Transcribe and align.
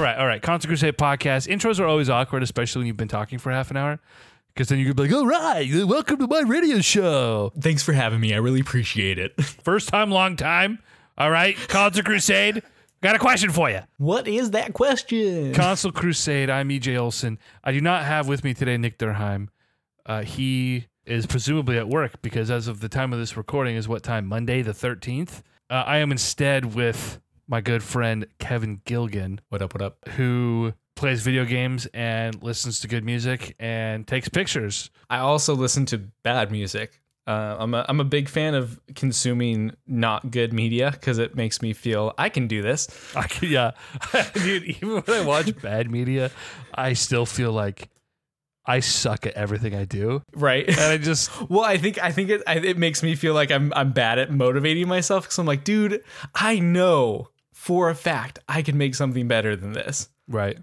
all 0.00 0.06
right, 0.06 0.16
all 0.16 0.26
right. 0.26 0.40
Console 0.40 0.70
Crusade 0.70 0.96
podcast. 0.96 1.46
Intros 1.46 1.78
are 1.78 1.84
always 1.84 2.08
awkward, 2.08 2.42
especially 2.42 2.80
when 2.80 2.86
you've 2.86 2.96
been 2.96 3.06
talking 3.06 3.38
for 3.38 3.52
half 3.52 3.70
an 3.70 3.76
hour. 3.76 4.00
Because 4.54 4.68
then 4.68 4.78
you 4.78 4.86
could 4.86 4.96
be 4.96 5.02
like, 5.02 5.12
all 5.12 5.26
right, 5.26 5.68
welcome 5.84 6.16
to 6.16 6.26
my 6.26 6.40
radio 6.40 6.80
show. 6.80 7.52
Thanks 7.60 7.82
for 7.82 7.92
having 7.92 8.18
me. 8.18 8.32
I 8.32 8.38
really 8.38 8.60
appreciate 8.60 9.18
it. 9.18 9.38
First 9.62 9.90
time, 9.90 10.10
long 10.10 10.36
time. 10.36 10.78
All 11.18 11.30
right, 11.30 11.54
Console 11.68 12.02
Crusade. 12.02 12.62
Got 13.02 13.14
a 13.14 13.18
question 13.18 13.50
for 13.50 13.68
you. 13.68 13.80
What 13.98 14.26
is 14.26 14.52
that 14.52 14.72
question? 14.72 15.52
Console 15.52 15.92
Crusade. 15.92 16.48
I'm 16.48 16.70
EJ 16.70 16.98
Olson. 16.98 17.38
I 17.62 17.72
do 17.72 17.82
not 17.82 18.04
have 18.04 18.26
with 18.26 18.42
me 18.42 18.54
today 18.54 18.78
Nick 18.78 18.96
Durheim. 18.96 19.48
Uh, 20.06 20.22
he 20.22 20.86
is 21.04 21.26
presumably 21.26 21.76
at 21.76 21.88
work 21.90 22.22
because 22.22 22.50
as 22.50 22.68
of 22.68 22.80
the 22.80 22.88
time 22.88 23.12
of 23.12 23.18
this 23.18 23.36
recording 23.36 23.76
is 23.76 23.86
what 23.86 24.02
time? 24.02 24.24
Monday 24.24 24.62
the 24.62 24.72
13th. 24.72 25.42
Uh, 25.68 25.84
I 25.86 25.98
am 25.98 26.10
instead 26.10 26.74
with 26.74 27.20
my 27.50 27.60
good 27.60 27.82
friend 27.82 28.26
Kevin 28.38 28.80
Gilgan, 28.84 29.40
What 29.48 29.60
up? 29.60 29.74
What 29.74 29.82
up? 29.82 30.08
who 30.10 30.72
plays 30.94 31.20
video 31.22 31.44
games 31.44 31.86
and 31.92 32.40
listens 32.42 32.78
to 32.80 32.88
good 32.88 33.04
music 33.04 33.56
and 33.58 34.06
takes 34.06 34.28
pictures. 34.28 34.90
I 35.08 35.18
also 35.18 35.54
listen 35.56 35.84
to 35.86 35.98
bad 36.22 36.52
music. 36.52 37.00
Uh, 37.26 37.56
I'm 37.58 37.74
a, 37.74 37.84
I'm 37.88 37.98
a 38.00 38.04
big 38.04 38.28
fan 38.28 38.54
of 38.54 38.78
consuming 38.94 39.72
not 39.86 40.30
good 40.30 40.52
media 40.52 40.90
because 40.92 41.18
it 41.18 41.34
makes 41.34 41.60
me 41.60 41.72
feel 41.72 42.12
I 42.18 42.28
can 42.28 42.46
do 42.46 42.62
this. 42.62 42.86
I 43.16 43.26
can, 43.28 43.48
yeah, 43.50 43.72
dude. 44.34 44.64
Even 44.64 45.00
when 45.02 45.04
I 45.08 45.24
watch 45.24 45.60
bad 45.60 45.90
media, 45.90 46.30
I 46.74 46.92
still 46.92 47.26
feel 47.26 47.52
like 47.52 47.88
I 48.66 48.80
suck 48.80 49.26
at 49.26 49.34
everything 49.34 49.74
I 49.74 49.84
do, 49.86 50.22
Right. 50.34 50.68
and 50.68 50.78
I 50.80 50.98
just 50.98 51.30
well, 51.50 51.64
I 51.64 51.78
think 51.78 52.00
I 52.02 52.12
think 52.12 52.30
it 52.30 52.42
I, 52.46 52.56
it 52.58 52.78
makes 52.78 53.02
me 53.02 53.14
feel 53.16 53.34
like 53.34 53.50
I'm 53.50 53.72
I'm 53.74 53.92
bad 53.92 54.18
at 54.20 54.30
motivating 54.30 54.86
myself 54.86 55.24
because 55.24 55.38
I'm 55.38 55.46
like, 55.46 55.64
dude, 55.64 56.02
I 56.34 56.58
know 56.58 57.28
for 57.60 57.90
a 57.90 57.94
fact 57.94 58.38
I 58.48 58.62
can 58.62 58.78
make 58.78 58.94
something 58.94 59.28
better 59.28 59.54
than 59.54 59.72
this, 59.72 60.08
right. 60.26 60.56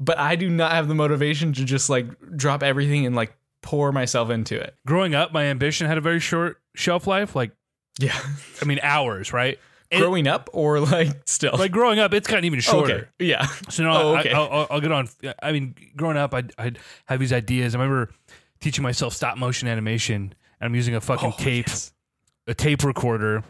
but 0.00 0.18
I 0.18 0.34
do 0.34 0.50
not 0.50 0.72
have 0.72 0.88
the 0.88 0.96
motivation 0.96 1.52
to 1.52 1.64
just 1.64 1.88
like 1.88 2.06
drop 2.36 2.64
everything 2.64 3.06
and 3.06 3.14
like 3.14 3.32
pour 3.62 3.92
myself 3.92 4.30
into 4.30 4.58
it. 4.58 4.74
Growing 4.84 5.14
up, 5.14 5.32
my 5.32 5.44
ambition 5.44 5.86
had 5.86 5.96
a 5.96 6.00
very 6.00 6.18
short 6.18 6.58
shelf 6.74 7.06
life. 7.06 7.36
Like, 7.36 7.52
Yeah. 8.00 8.18
I 8.62 8.64
mean, 8.64 8.80
hours, 8.82 9.32
right? 9.32 9.60
Growing 9.92 10.26
up 10.26 10.50
or 10.52 10.80
like 10.80 11.08
still 11.26 11.52
like 11.56 11.70
growing 11.70 12.00
up, 12.00 12.12
it's 12.14 12.26
gotten 12.26 12.44
even 12.44 12.58
shorter. 12.58 12.94
Okay. 12.94 13.06
Yeah. 13.26 13.46
So 13.68 13.84
no, 13.84 13.92
Oh, 13.92 14.16
okay. 14.18 14.32
I, 14.32 14.38
will 14.40 14.66
I'll 14.70 14.80
get 14.80 14.90
on. 14.90 15.08
I 15.40 15.52
mean, 15.52 15.76
growing 15.94 16.16
up, 16.16 16.34
I'd, 16.34 16.52
I'd 16.58 16.78
have 17.06 17.20
these 17.20 17.32
ideas. 17.32 17.76
I 17.76 17.78
remember 17.78 18.10
teaching 18.60 18.82
myself 18.82 19.12
stop 19.14 19.38
motion 19.38 19.68
animation, 19.68 20.34
and 20.60 20.66
I'm 20.66 20.74
using 20.74 20.96
a 20.96 21.00
fucking 21.00 21.32
Oh, 21.36 21.42
tape, 21.42 21.68
yes. 21.68 21.92
a 22.48 22.54
tape 22.54 22.82
recorder, 22.82 23.44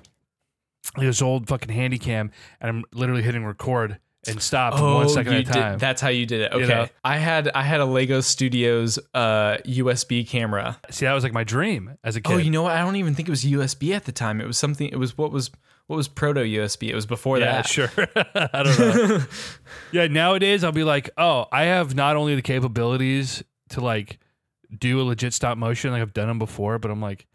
this 0.96 1.22
old 1.22 1.48
fucking 1.48 1.72
handy 1.72 1.98
cam, 1.98 2.30
and 2.60 2.68
I'm 2.68 2.84
literally 2.92 3.22
hitting 3.22 3.44
record 3.44 3.98
and 4.26 4.40
stop 4.42 4.76
for 4.76 4.94
one 4.94 5.08
second 5.08 5.32
Oh, 5.32 5.36
you 5.36 5.42
at 5.42 5.48
a 5.48 5.52
time. 5.52 5.72
Did, 5.72 5.80
that's 5.80 6.00
how 6.02 6.08
you 6.08 6.26
did 6.26 6.42
it. 6.42 6.52
You 6.52 6.60
Okay. 6.64 6.68
know? 6.74 6.88
I 7.04 7.16
had 7.16 7.50
I 7.54 7.62
had 7.62 7.80
a 7.80 7.86
Lego 7.86 8.20
Studios 8.20 8.98
uh, 9.14 9.56
USB 9.64 10.28
camera. 10.28 10.78
See, 10.90 11.06
that 11.06 11.14
was 11.14 11.24
like 11.24 11.32
my 11.32 11.44
dream 11.44 11.96
as 12.04 12.16
a 12.16 12.20
kid. 12.20 12.32
Oh, 12.34 12.36
you 12.36 12.50
know 12.50 12.62
what? 12.62 12.72
I 12.72 12.80
don't 12.82 12.96
even 12.96 13.14
think 13.14 13.28
it 13.28 13.30
was 13.30 13.44
USB 13.44 13.94
at 13.94 14.04
the 14.04 14.12
time. 14.12 14.40
It 14.40 14.46
was 14.46 14.58
something. 14.58 14.88
It 14.88 14.98
was 14.98 15.16
what 15.16 15.32
was 15.32 15.50
what 15.86 15.96
was 15.96 16.06
proto 16.06 16.40
USB. 16.40 16.88
It 16.90 16.94
was 16.94 17.06
before 17.06 17.38
yeah, 17.38 17.62
that. 17.62 17.66
sure. 17.66 17.90
I 18.14 18.62
don't 18.62 18.78
know. 18.78 19.24
yeah, 19.92 20.06
nowadays 20.06 20.64
I'll 20.64 20.70
be 20.72 20.84
like, 20.84 21.10
oh, 21.16 21.46
I 21.50 21.64
have 21.64 21.94
not 21.94 22.16
only 22.16 22.34
the 22.34 22.42
capabilities 22.42 23.42
to 23.70 23.80
like 23.80 24.18
do 24.76 25.00
a 25.00 25.02
legit 25.02 25.32
stop 25.32 25.56
motion, 25.58 25.92
like 25.92 26.02
I've 26.02 26.12
done 26.12 26.28
them 26.28 26.38
before, 26.38 26.78
but 26.78 26.90
I'm 26.90 27.00
like, 27.00 27.26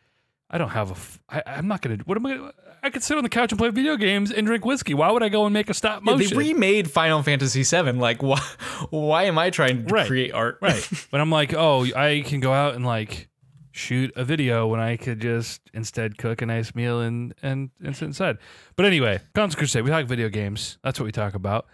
I 0.49 0.57
don't 0.57 0.69
have 0.69 0.89
a. 0.89 0.93
F- 0.93 1.19
I, 1.29 1.43
I'm 1.47 1.67
not 1.67 1.81
gonna. 1.81 1.97
What 2.05 2.17
am 2.17 2.25
I? 2.27 2.37
Gonna, 2.37 2.53
I 2.85 2.91
could 2.91 3.01
sit 3.03 3.17
on 3.17 3.23
the 3.23 3.29
couch 3.29 3.51
and 3.51 3.57
play 3.57 3.69
video 3.69 3.97
games 3.97 4.31
and 4.31 4.45
drink 4.45 4.63
whiskey. 4.63 4.93
Why 4.93 5.09
would 5.11 5.23
I 5.23 5.29
go 5.29 5.45
and 5.45 5.53
make 5.53 5.69
a 5.71 5.73
stop 5.73 6.03
Yeah, 6.05 6.13
motion? 6.13 6.37
they 6.37 6.43
remade 6.53 6.89
Final 6.91 7.23
Fantasy 7.23 7.63
VII. 7.63 7.93
Like, 7.93 8.21
why? 8.21 8.39
Why 8.91 9.23
am 9.23 9.37
I 9.39 9.49
trying 9.49 9.85
to 9.87 9.93
Right. 9.93 10.05
create 10.05 10.31
art? 10.33 10.59
right. 10.61 10.87
But 11.11 11.19
I'm 11.21 11.31
like, 11.31 11.53
oh, 11.55 11.85
I 11.95 12.21
can 12.25 12.41
go 12.41 12.53
out 12.53 12.75
and 12.75 12.85
like 12.85 13.27
shoot 13.71 14.11
a 14.15 14.23
video 14.23 14.67
when 14.67 14.79
I 14.79 14.97
could 14.97 15.19
just 15.19 15.61
instead 15.73 16.17
cook 16.19 16.41
a 16.41 16.45
nice 16.45 16.75
meal 16.75 17.01
and 17.01 17.33
and, 17.41 17.71
and 17.83 17.95
sit 17.97 18.05
inside. 18.05 18.37
But 18.75 18.85
anyway, 18.85 19.19
Console 19.33 19.57
Crusade, 19.57 19.83
we 19.83 19.89
talk 19.89 20.05
video 20.05 20.29
games. 20.29 20.77
That's 20.83 20.99
what 20.99 21.05
we 21.05 21.11
talk 21.11 21.33
about. 21.33 21.65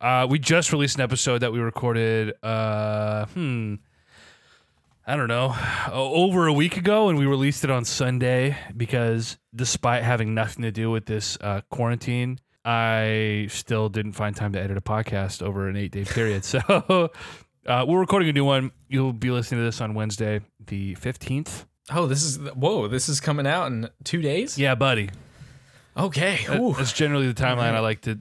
Uh, 0.00 0.26
we 0.28 0.38
just 0.40 0.72
released 0.72 0.96
an 0.96 1.02
episode 1.02 1.38
that 1.38 1.52
we 1.52 1.60
recorded. 1.60 2.34
Uh, 2.42 3.26
hmm. 3.26 3.74
I 5.06 5.16
don't 5.16 5.28
know, 5.28 5.54
over 5.92 6.46
a 6.46 6.52
week 6.52 6.76
ago, 6.76 7.08
and 7.08 7.18
we 7.18 7.26
released 7.26 7.64
it 7.64 7.70
on 7.70 7.84
Sunday 7.84 8.56
because, 8.76 9.38
despite 9.54 10.02
having 10.04 10.34
nothing 10.34 10.62
to 10.62 10.70
do 10.70 10.90
with 10.90 11.06
this 11.06 11.36
uh, 11.40 11.62
quarantine, 11.70 12.38
I 12.64 13.46
still 13.50 13.88
didn't 13.88 14.12
find 14.12 14.36
time 14.36 14.52
to 14.52 14.60
edit 14.60 14.76
a 14.76 14.80
podcast 14.82 15.42
over 15.42 15.68
an 15.68 15.76
eight 15.76 15.92
day 15.92 16.04
period. 16.04 16.44
So 16.44 17.10
uh, 17.66 17.84
we're 17.88 17.98
recording 18.00 18.28
a 18.28 18.32
new 18.32 18.44
one. 18.44 18.70
You'll 18.88 19.12
be 19.12 19.30
listening 19.30 19.60
to 19.60 19.64
this 19.64 19.80
on 19.80 19.94
Wednesday, 19.94 20.40
the 20.66 20.94
15th. 20.96 21.64
Oh, 21.92 22.06
this 22.06 22.22
is 22.22 22.36
whoa! 22.38 22.86
This 22.86 23.08
is 23.08 23.20
coming 23.20 23.46
out 23.46 23.66
in 23.66 23.88
two 24.04 24.22
days. 24.22 24.56
Yeah, 24.58 24.74
buddy. 24.76 25.10
Okay. 25.96 26.38
That- 26.46 26.60
Ooh. 26.60 26.72
That's 26.74 26.92
generally 26.92 27.26
the 27.30 27.34
timeline 27.42 27.72
I 27.74 27.80
like 27.80 28.02
to. 28.02 28.18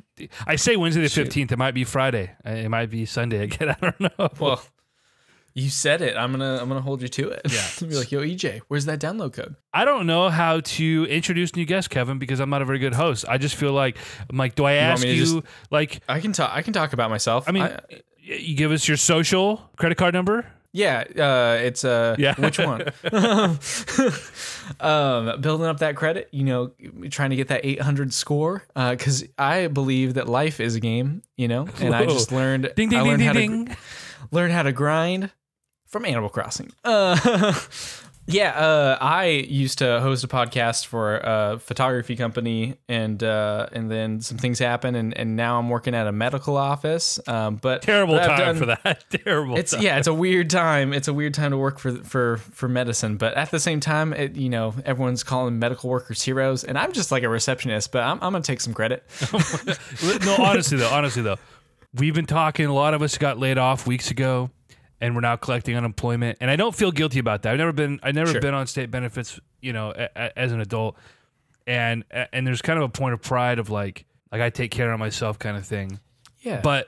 I 0.48 0.56
say 0.56 0.76
Wednesday 0.76 1.02
the 1.04 1.10
Shoot. 1.10 1.30
15th. 1.30 1.52
It 1.52 1.58
might 1.58 1.74
be 1.76 1.84
Friday. 1.84 2.32
Uh, 2.46 2.50
It 2.52 2.70
might 2.70 2.90
be 2.90 3.06
Sunday 3.06 3.44
again. 3.44 3.70
I 3.82 3.92
don't 3.92 4.00
know. 4.18 4.30
Well, 4.40 4.62
you 5.54 5.70
said 5.70 6.02
it. 6.02 6.16
I'm 6.16 6.32
gonna 6.32 6.58
I'm 6.62 6.68
gonna 6.68 6.82
hold 6.82 7.02
you 7.02 7.08
to 7.08 7.30
it. 7.30 7.42
Yeah. 7.50 7.66
be 7.88 7.96
like, 7.96 8.12
yo, 8.12 8.22
EJ, 8.22 8.62
where's 8.68 8.86
that 8.86 9.00
download 9.00 9.34
code? 9.34 9.56
I 9.74 9.86
don't 9.86 10.06
know 10.08 10.30
how 10.30 10.60
to 10.62 11.08
introduce 11.10 11.56
new 11.56 11.66
guests, 11.66 11.88
Kevin, 11.88 12.20
because 12.20 12.40
I'm 12.40 12.50
not 12.50 12.62
a 12.62 12.66
very 12.66 12.80
good 12.80 12.94
host. 12.94 13.26
I 13.28 13.38
just 13.38 13.56
feel 13.56 13.74
like 13.74 13.98
I'm 14.30 14.38
like, 14.38 14.56
do 14.56 14.66
I 14.66 14.74
ask 14.74 15.06
you 15.06 15.16
just- 15.16 15.38
like 15.72 16.02
I 16.08 16.20
can 16.20 16.34
talk. 16.34 16.52
I 16.54 16.62
can 16.62 16.74
talk 16.74 16.94
about 16.94 17.10
myself. 17.10 17.48
I 17.48 17.52
mean, 17.52 17.70
you 18.20 18.56
give 18.56 18.72
us 18.72 18.88
your 18.88 18.98
social 18.98 19.70
credit 19.78 19.96
card 19.98 20.14
number? 20.14 20.46
yeah. 20.72 21.04
Uh, 21.18 21.58
it's 21.64 21.84
uh, 21.84 22.16
Yeah. 22.20 22.36
Which 22.36 22.60
one? 22.60 22.84
um, 24.80 25.42
building 25.42 25.66
up 25.68 25.80
that 25.80 25.96
credit. 25.96 26.30
You 26.32 26.44
know, 26.44 26.72
trying 27.10 27.32
to 27.32 27.36
get 27.36 27.48
that 27.50 27.66
800 27.66 28.14
score. 28.14 28.64
Because 28.76 29.26
I 29.38 29.68
believe 29.68 30.14
that 30.16 30.28
life 30.28 30.60
is 30.60 30.76
a 30.76 30.80
game. 30.80 31.24
You 31.38 31.48
know, 31.48 31.68
and 31.82 31.96
I 31.96 32.06
just 32.06 32.32
learned. 32.32 32.72
Ding 32.76 32.90
ding 32.90 33.00
I 33.00 33.04
ding 33.04 33.10
learned 33.12 33.20
ding 33.20 33.28
how 33.28 33.34
to 33.34 33.40
ding. 33.40 33.78
learn 34.32 34.52
how 34.52 34.64
to 34.64 34.72
grind 34.72 35.32
from 35.90 36.06
Animal 36.06 36.30
Crossing. 36.30 36.72
Uh, 36.84 37.54
yeah, 38.28 38.52
uh, 38.52 38.98
I 39.02 39.26
used 39.26 39.80
to 39.80 40.00
host 40.02 40.24
a 40.24 40.28
podcast 40.28 40.86
for 40.86 41.18
a 41.18 41.58
photography 41.60 42.16
company, 42.16 42.78
and 42.88 43.22
uh, 43.24 43.68
and 43.72 43.90
then 43.90 44.22
some 44.22 44.38
things 44.38 44.60
happened, 44.60 44.96
and, 44.96 45.18
and 45.18 45.36
now 45.36 45.58
I'm 45.58 45.68
working 45.68 45.96
at 45.96 46.06
a 46.06 46.12
medical 46.12 46.56
office. 46.56 47.20
Um, 47.28 47.56
but 47.56 47.82
Terrible 47.82 48.16
but 48.16 48.28
time 48.28 48.38
done- 48.38 48.56
for 48.58 48.66
that. 48.68 49.04
Terrible. 49.26 49.58
It's 49.58 49.72
time. 49.72 49.82
yeah, 49.82 49.98
it's 49.98 50.08
a 50.08 50.14
weird 50.14 50.50
time. 50.52 50.94
It's 50.94 51.08
a 51.08 51.14
weird 51.14 51.34
time 51.34 51.52
to 51.52 51.58
work 51.58 51.80
for 51.80 51.92
for 52.04 52.38
for 52.38 52.70
medicine, 52.70 53.18
but 53.18 53.34
at 53.34 53.50
the 53.50 53.60
same 53.60 53.80
time, 53.80 54.14
it, 54.14 54.36
you 54.36 54.50
know, 54.50 54.76
everyone's 54.86 55.24
calling 55.24 55.58
medical 55.58 55.90
workers 55.90 56.22
heroes, 56.22 56.64
and 56.64 56.78
I'm 56.78 56.92
just 56.94 57.12
like 57.12 57.24
a 57.24 57.30
receptionist, 57.30 57.92
but 57.92 58.04
I'm 58.04 58.20
I'm 58.22 58.32
gonna 58.34 58.42
take 58.42 58.62
some 58.62 58.76
credit. 58.76 59.04
no, 60.24 60.36
honestly 60.40 60.78
though, 60.78 60.90
honestly 60.92 61.24
though, 61.24 61.38
we've 61.96 62.14
been 62.14 62.28
talking. 62.28 62.68
A 62.68 62.74
lot 62.74 62.94
of 62.94 63.02
us 63.02 63.18
got 63.18 63.40
laid 63.40 63.58
off 63.58 63.88
weeks 63.88 64.12
ago, 64.12 64.52
and 65.02 65.16
we're 65.16 65.22
now 65.22 65.36
collecting 65.36 65.76
unemployment. 65.76 66.38
And 66.42 66.50
I 66.52 66.56
don't 66.56 66.76
feel 66.76 66.92
guilty 66.92 67.20
about 67.20 67.44
that. 67.44 67.52
I've 67.54 67.58
never 67.58 67.72
been. 67.74 68.00
I've 68.04 68.16
never 68.16 68.32
Sure. 68.32 68.42
been 68.42 68.54
on 68.54 68.68
state 68.68 68.92
benefits. 68.92 69.40
You 69.62 69.74
know, 69.74 69.92
a, 69.96 70.10
a- 70.16 70.40
as 70.40 70.52
an 70.52 70.62
adult, 70.62 70.98
and 71.68 72.04
and 72.34 72.46
there's 72.48 72.62
kind 72.62 72.78
of 72.80 72.84
a 72.86 72.90
point 72.90 73.14
of 73.14 73.22
pride 73.22 73.60
of 73.60 73.70
like 73.70 74.06
like 74.32 74.42
I 74.42 74.50
take 74.50 74.72
care 74.72 74.92
of 74.92 75.00
myself 75.00 75.40
kind 75.40 75.58
of 75.58 75.66
thing. 75.66 76.00
Yeah, 76.42 76.62
But 76.62 76.88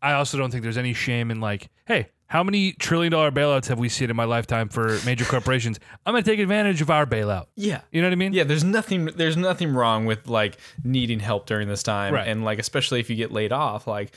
I 0.00 0.12
also 0.12 0.38
don't 0.38 0.50
think 0.50 0.62
there's 0.62 0.76
any 0.78 0.92
shame 0.92 1.30
in 1.32 1.40
like, 1.40 1.68
hey, 1.86 2.10
how 2.28 2.44
many 2.44 2.72
trillion 2.74 3.10
dollar 3.10 3.32
bailouts 3.32 3.66
have 3.66 3.78
we 3.80 3.88
seen 3.88 4.10
in 4.10 4.14
my 4.16 4.24
lifetime 4.24 4.68
for 4.68 4.98
major 5.04 5.24
corporations? 5.24 5.80
I'm 6.06 6.12
gonna 6.12 6.22
take 6.22 6.38
advantage 6.38 6.80
of 6.82 6.90
our 6.90 7.04
bailout. 7.06 7.46
yeah, 7.56 7.80
You 7.90 8.00
know 8.02 8.06
what 8.08 8.12
I 8.12 8.16
mean? 8.16 8.32
Yeah, 8.32 8.44
there's 8.44 8.62
nothing 8.62 9.06
there's 9.06 9.36
nothing 9.36 9.72
wrong 9.74 10.06
with 10.06 10.28
like 10.28 10.58
needing 10.84 11.18
help 11.18 11.46
during 11.46 11.66
this 11.66 11.82
time, 11.82 12.14
Right. 12.14 12.28
and 12.28 12.44
like 12.44 12.58
especially 12.60 13.00
if 13.00 13.10
you 13.10 13.16
get 13.16 13.32
laid 13.32 13.50
off. 13.52 13.86
Like, 13.88 14.12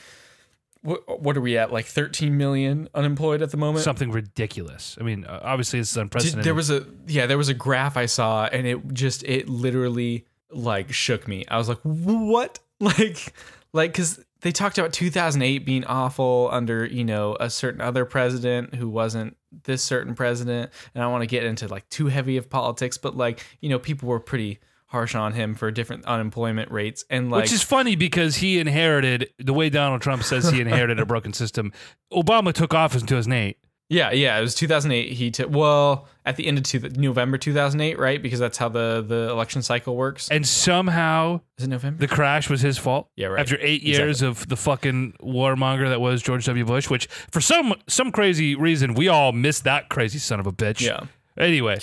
what 0.82 1.22
what 1.22 1.36
are 1.36 1.40
we 1.40 1.58
at? 1.58 1.72
Like 1.72 1.86
13 1.86 2.36
million 2.36 2.88
unemployed 2.94 3.42
at 3.42 3.50
the 3.50 3.56
moment. 3.56 3.84
Something 3.84 4.10
ridiculous. 4.10 4.96
I 5.00 5.04
mean, 5.04 5.24
uh, 5.24 5.40
obviously 5.42 5.78
it's 5.78 5.94
unprecedented. 5.96 6.44
there 6.44 6.54
was 6.54 6.70
a 6.70 6.86
yeah, 7.06 7.26
there 7.26 7.38
was 7.38 7.48
a 7.48 7.54
graph 7.54 7.96
I 7.96 8.06
saw, 8.06 8.46
and 8.46 8.66
it 8.66 8.94
just 8.94 9.22
it 9.24 9.48
literally 9.48 10.26
like 10.50 10.92
shook 10.92 11.28
me. 11.28 11.44
I 11.48 11.58
was 11.58 11.68
like, 11.68 11.80
what? 11.82 12.58
Like, 12.82 13.34
like 13.74 13.92
because 13.92 14.24
they 14.40 14.52
talked 14.52 14.78
about 14.78 14.94
2008 14.94 15.66
being 15.66 15.84
awful 15.84 16.48
under 16.50 16.86
you 16.86 17.04
know 17.04 17.36
a 17.38 17.50
certain 17.50 17.82
other 17.82 18.06
president 18.06 18.74
who 18.74 18.88
wasn't 18.88 19.36
this 19.64 19.82
certain 19.82 20.14
president, 20.14 20.72
and 20.94 21.04
I 21.04 21.08
want 21.08 21.20
to 21.20 21.26
get 21.26 21.44
into 21.44 21.68
like 21.68 21.86
too 21.90 22.06
heavy 22.06 22.38
of 22.38 22.48
politics, 22.48 22.96
but 22.96 23.18
like 23.18 23.44
you 23.60 23.68
know 23.68 23.78
people 23.78 24.08
were 24.08 24.18
pretty 24.18 24.60
harsh 24.90 25.14
on 25.14 25.32
him 25.32 25.54
for 25.54 25.70
different 25.70 26.04
unemployment 26.04 26.70
rates, 26.70 27.04
and 27.08 27.30
like 27.30 27.42
Which 27.42 27.52
is 27.52 27.62
funny 27.62 27.96
because 27.96 28.36
he 28.36 28.58
inherited 28.58 29.30
the 29.38 29.52
way 29.52 29.70
Donald 29.70 30.02
Trump 30.02 30.22
says 30.24 30.50
he 30.50 30.60
inherited 30.60 30.98
a 30.98 31.06
broken 31.06 31.32
system. 31.32 31.72
Obama 32.12 32.52
took 32.52 32.74
office 32.74 33.00
in 33.02 33.06
2008. 33.06 33.56
Yeah, 33.88 34.12
yeah, 34.12 34.38
it 34.38 34.40
was 34.40 34.54
2008. 34.54 35.12
He 35.12 35.32
took 35.32 35.50
well 35.50 36.06
at 36.24 36.36
the 36.36 36.46
end 36.46 36.58
of 36.58 36.64
two, 36.64 36.78
November 36.78 37.38
2008, 37.38 37.98
right? 37.98 38.22
Because 38.22 38.38
that's 38.38 38.56
how 38.56 38.68
the 38.68 39.04
the 39.06 39.28
election 39.30 39.62
cycle 39.62 39.96
works. 39.96 40.28
And 40.28 40.46
somehow 40.46 41.40
Is 41.58 41.64
it 41.64 41.70
November? 41.70 41.98
the 41.98 42.06
crash 42.06 42.48
was 42.48 42.60
his 42.60 42.78
fault. 42.78 43.08
Yeah, 43.16 43.26
right. 43.28 43.40
After 43.40 43.58
eight 43.60 43.82
years 43.82 44.22
of 44.22 44.46
the 44.48 44.56
fucking 44.56 45.14
warmonger 45.20 45.88
that 45.88 46.00
was 46.00 46.22
George 46.22 46.46
W. 46.46 46.64
Bush, 46.64 46.88
which 46.88 47.06
for 47.06 47.40
some 47.40 47.74
some 47.88 48.12
crazy 48.12 48.54
reason 48.54 48.94
we 48.94 49.08
all 49.08 49.32
missed 49.32 49.64
that 49.64 49.88
crazy 49.88 50.18
son 50.18 50.38
of 50.38 50.46
a 50.46 50.52
bitch. 50.52 50.80
Yeah. 50.80 51.00
Anyway, 51.36 51.78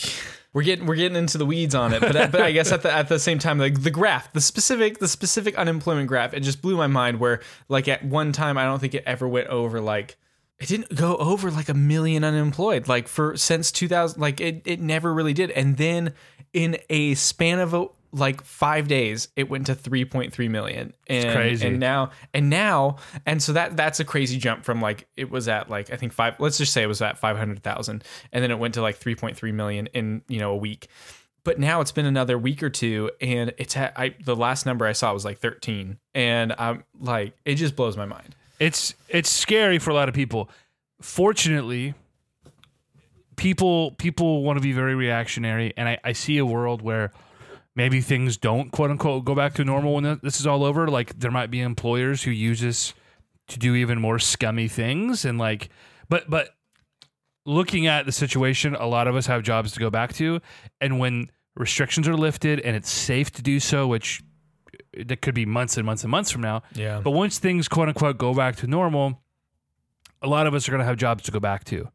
we're 0.54 0.64
getting 0.64 0.86
we're 0.86 0.96
getting 0.96 1.18
into 1.18 1.38
the 1.38 1.46
weeds 1.46 1.76
on 1.76 1.94
it, 1.94 2.02
but 2.02 2.32
but 2.32 2.42
I 2.42 2.52
guess 2.52 2.72
at 2.72 2.82
the 2.82 2.92
at 2.92 3.10
the 3.10 3.20
same 3.20 3.40
time, 3.40 3.60
like 3.60 3.82
the 3.84 3.92
graph, 3.92 4.32
the 4.34 4.42
specific 4.42 5.00
the 5.00 5.08
specific 5.08 5.56
unemployment 5.56 6.08
graph, 6.08 6.34
it 6.34 6.42
just 6.42 6.62
blew 6.62 6.78
my 6.78 6.88
mind. 6.88 7.20
Where 7.20 7.42
like 7.70 7.88
at 7.88 8.04
one 8.04 8.32
time, 8.32 8.58
I 8.58 8.64
don't 8.66 8.80
think 8.80 8.94
it 8.94 9.04
ever 9.06 9.28
went 9.28 9.48
over 9.48 9.82
like 9.82 10.18
it 10.60 10.68
didn't 10.68 10.96
go 10.96 11.16
over 11.18 11.52
like 11.52 11.70
a 11.70 11.74
million 11.74 12.24
unemployed 12.24 12.88
like 12.88 13.08
for 13.08 13.38
since 13.38 13.72
2000 13.72 14.20
like 14.20 14.42
it, 14.42 14.64
it 14.66 14.80
never 14.80 15.14
really 15.14 15.34
did 15.34 15.52
and 15.52 15.78
then 15.78 16.14
in 16.54 16.78
a 16.90 17.14
span 17.14 17.60
of 17.60 17.74
a, 17.74 17.86
like 18.12 18.44
five 18.44 18.88
days 18.88 19.28
it 19.36 19.50
went 19.50 19.66
to 19.66 19.76
3.3 19.76 20.50
million 20.50 20.94
and, 21.08 21.36
crazy. 21.36 21.68
and 21.68 21.80
now 21.80 22.10
and 22.34 22.50
now 22.50 22.96
and 23.26 23.44
so 23.44 23.54
that 23.54 23.76
that's 23.76 24.00
a 24.00 24.06
crazy 24.06 24.38
jump 24.38 24.64
from 24.64 24.82
like 24.82 25.08
it 25.18 25.30
was 25.30 25.48
at 25.48 25.70
like 25.70 25.92
i 25.92 25.98
think 25.98 26.14
five 26.14 26.36
let's 26.40 26.58
just 26.58 26.72
say 26.72 26.82
it 26.82 26.88
was 26.88 27.02
at 27.02 27.18
500000 27.18 28.04
and 28.32 28.44
then 28.44 28.50
it 28.50 28.58
went 28.58 28.74
to 28.76 28.82
like 28.82 29.00
3.3 29.00 29.54
million 29.54 29.88
in 29.88 30.22
you 30.28 30.40
know 30.40 30.52
a 30.52 30.58
week 30.58 30.88
but 31.44 31.60
now 31.60 31.82
it's 31.82 31.92
been 31.92 32.06
another 32.06 32.38
week 32.38 32.64
or 32.64 32.70
two 32.70 33.12
and 33.20 33.54
it's 33.58 33.76
at 33.76 33.94
I, 33.98 34.16
the 34.24 34.36
last 34.36 34.66
number 34.66 34.86
i 34.86 34.94
saw 34.94 35.14
was 35.14 35.26
like 35.26 35.40
13 35.40 35.98
and 36.16 36.54
i'm 36.58 36.86
like 37.00 37.34
it 37.44 37.56
just 37.56 37.76
blows 37.76 37.98
my 37.98 38.06
mind 38.06 38.36
it's 38.60 38.96
it's 39.10 39.30
scary 39.30 39.80
for 39.80 39.92
a 39.92 39.94
lot 39.94 40.10
of 40.10 40.16
people. 40.16 40.50
Fortunately, 41.02 41.94
people 43.36 43.92
people 43.92 44.44
want 44.44 44.58
to 44.58 44.62
be 44.62 44.72
very 44.72 44.96
reactionary, 44.96 45.74
and 45.78 45.88
I, 45.88 46.00
I 46.04 46.14
see 46.14 46.38
a 46.38 46.46
world 46.46 46.82
where 46.82 47.12
maybe 47.78 48.02
things 48.02 48.36
don't 48.36 48.72
quote 48.72 48.90
unquote 48.90 49.24
go 49.24 49.36
back 49.36 49.54
to 49.54 49.64
normal 49.64 49.94
when 49.94 50.20
this 50.24 50.40
is 50.42 50.48
all 50.48 50.66
over. 50.66 50.88
Like 50.90 51.18
there 51.20 51.32
might 51.32 51.52
be 51.52 51.62
employers 51.62 52.24
who 52.24 52.32
use 52.32 52.60
this 52.60 52.94
to 53.50 53.60
do 53.60 53.76
even 53.76 54.02
more 54.02 54.20
scummy 54.20 54.68
things, 54.68 55.24
and 55.24 55.38
like, 55.38 55.70
but 56.10 56.30
but 56.30 56.50
looking 57.46 57.88
at 57.88 58.06
the 58.06 58.12
situation, 58.12 58.76
a 58.76 58.88
lot 58.88 59.08
of 59.08 59.16
us 59.16 59.28
have 59.28 59.44
jobs 59.44 59.72
to 59.74 59.80
go 59.80 59.90
back 59.90 60.12
to, 60.14 60.42
and 60.82 61.00
when 61.00 61.30
restrictions 61.56 62.08
are 62.08 62.18
lifted 62.18 62.60
and 62.60 62.76
it's 62.76 62.90
safe 62.90 63.32
to 63.32 63.42
do 63.42 63.60
so, 63.60 63.88
which 63.88 64.22
uh, 65.00 65.04
that 65.06 65.22
could 65.22 65.36
be 65.36 65.46
months 65.46 65.78
and 65.78 65.86
months 65.86 66.04
and 66.04 66.12
months 66.12 66.32
from 66.32 66.42
now. 66.42 66.64
Yeah. 66.74 67.00
But 67.02 67.12
once 67.12 67.40
things 67.40 67.68
quote 67.68 67.88
unquote 67.88 68.18
go 68.18 68.34
back 68.34 68.58
to 68.58 68.68
normal, 68.68 69.22
a 70.22 70.28
lot 70.28 70.48
of 70.48 70.56
us 70.56 70.68
are 70.68 70.72
going 70.72 70.80
to 70.80 70.86
have 70.86 70.98
jobs 70.98 71.24
to 71.24 71.32
go 71.32 71.40
back 71.40 71.64
to. 71.66 71.90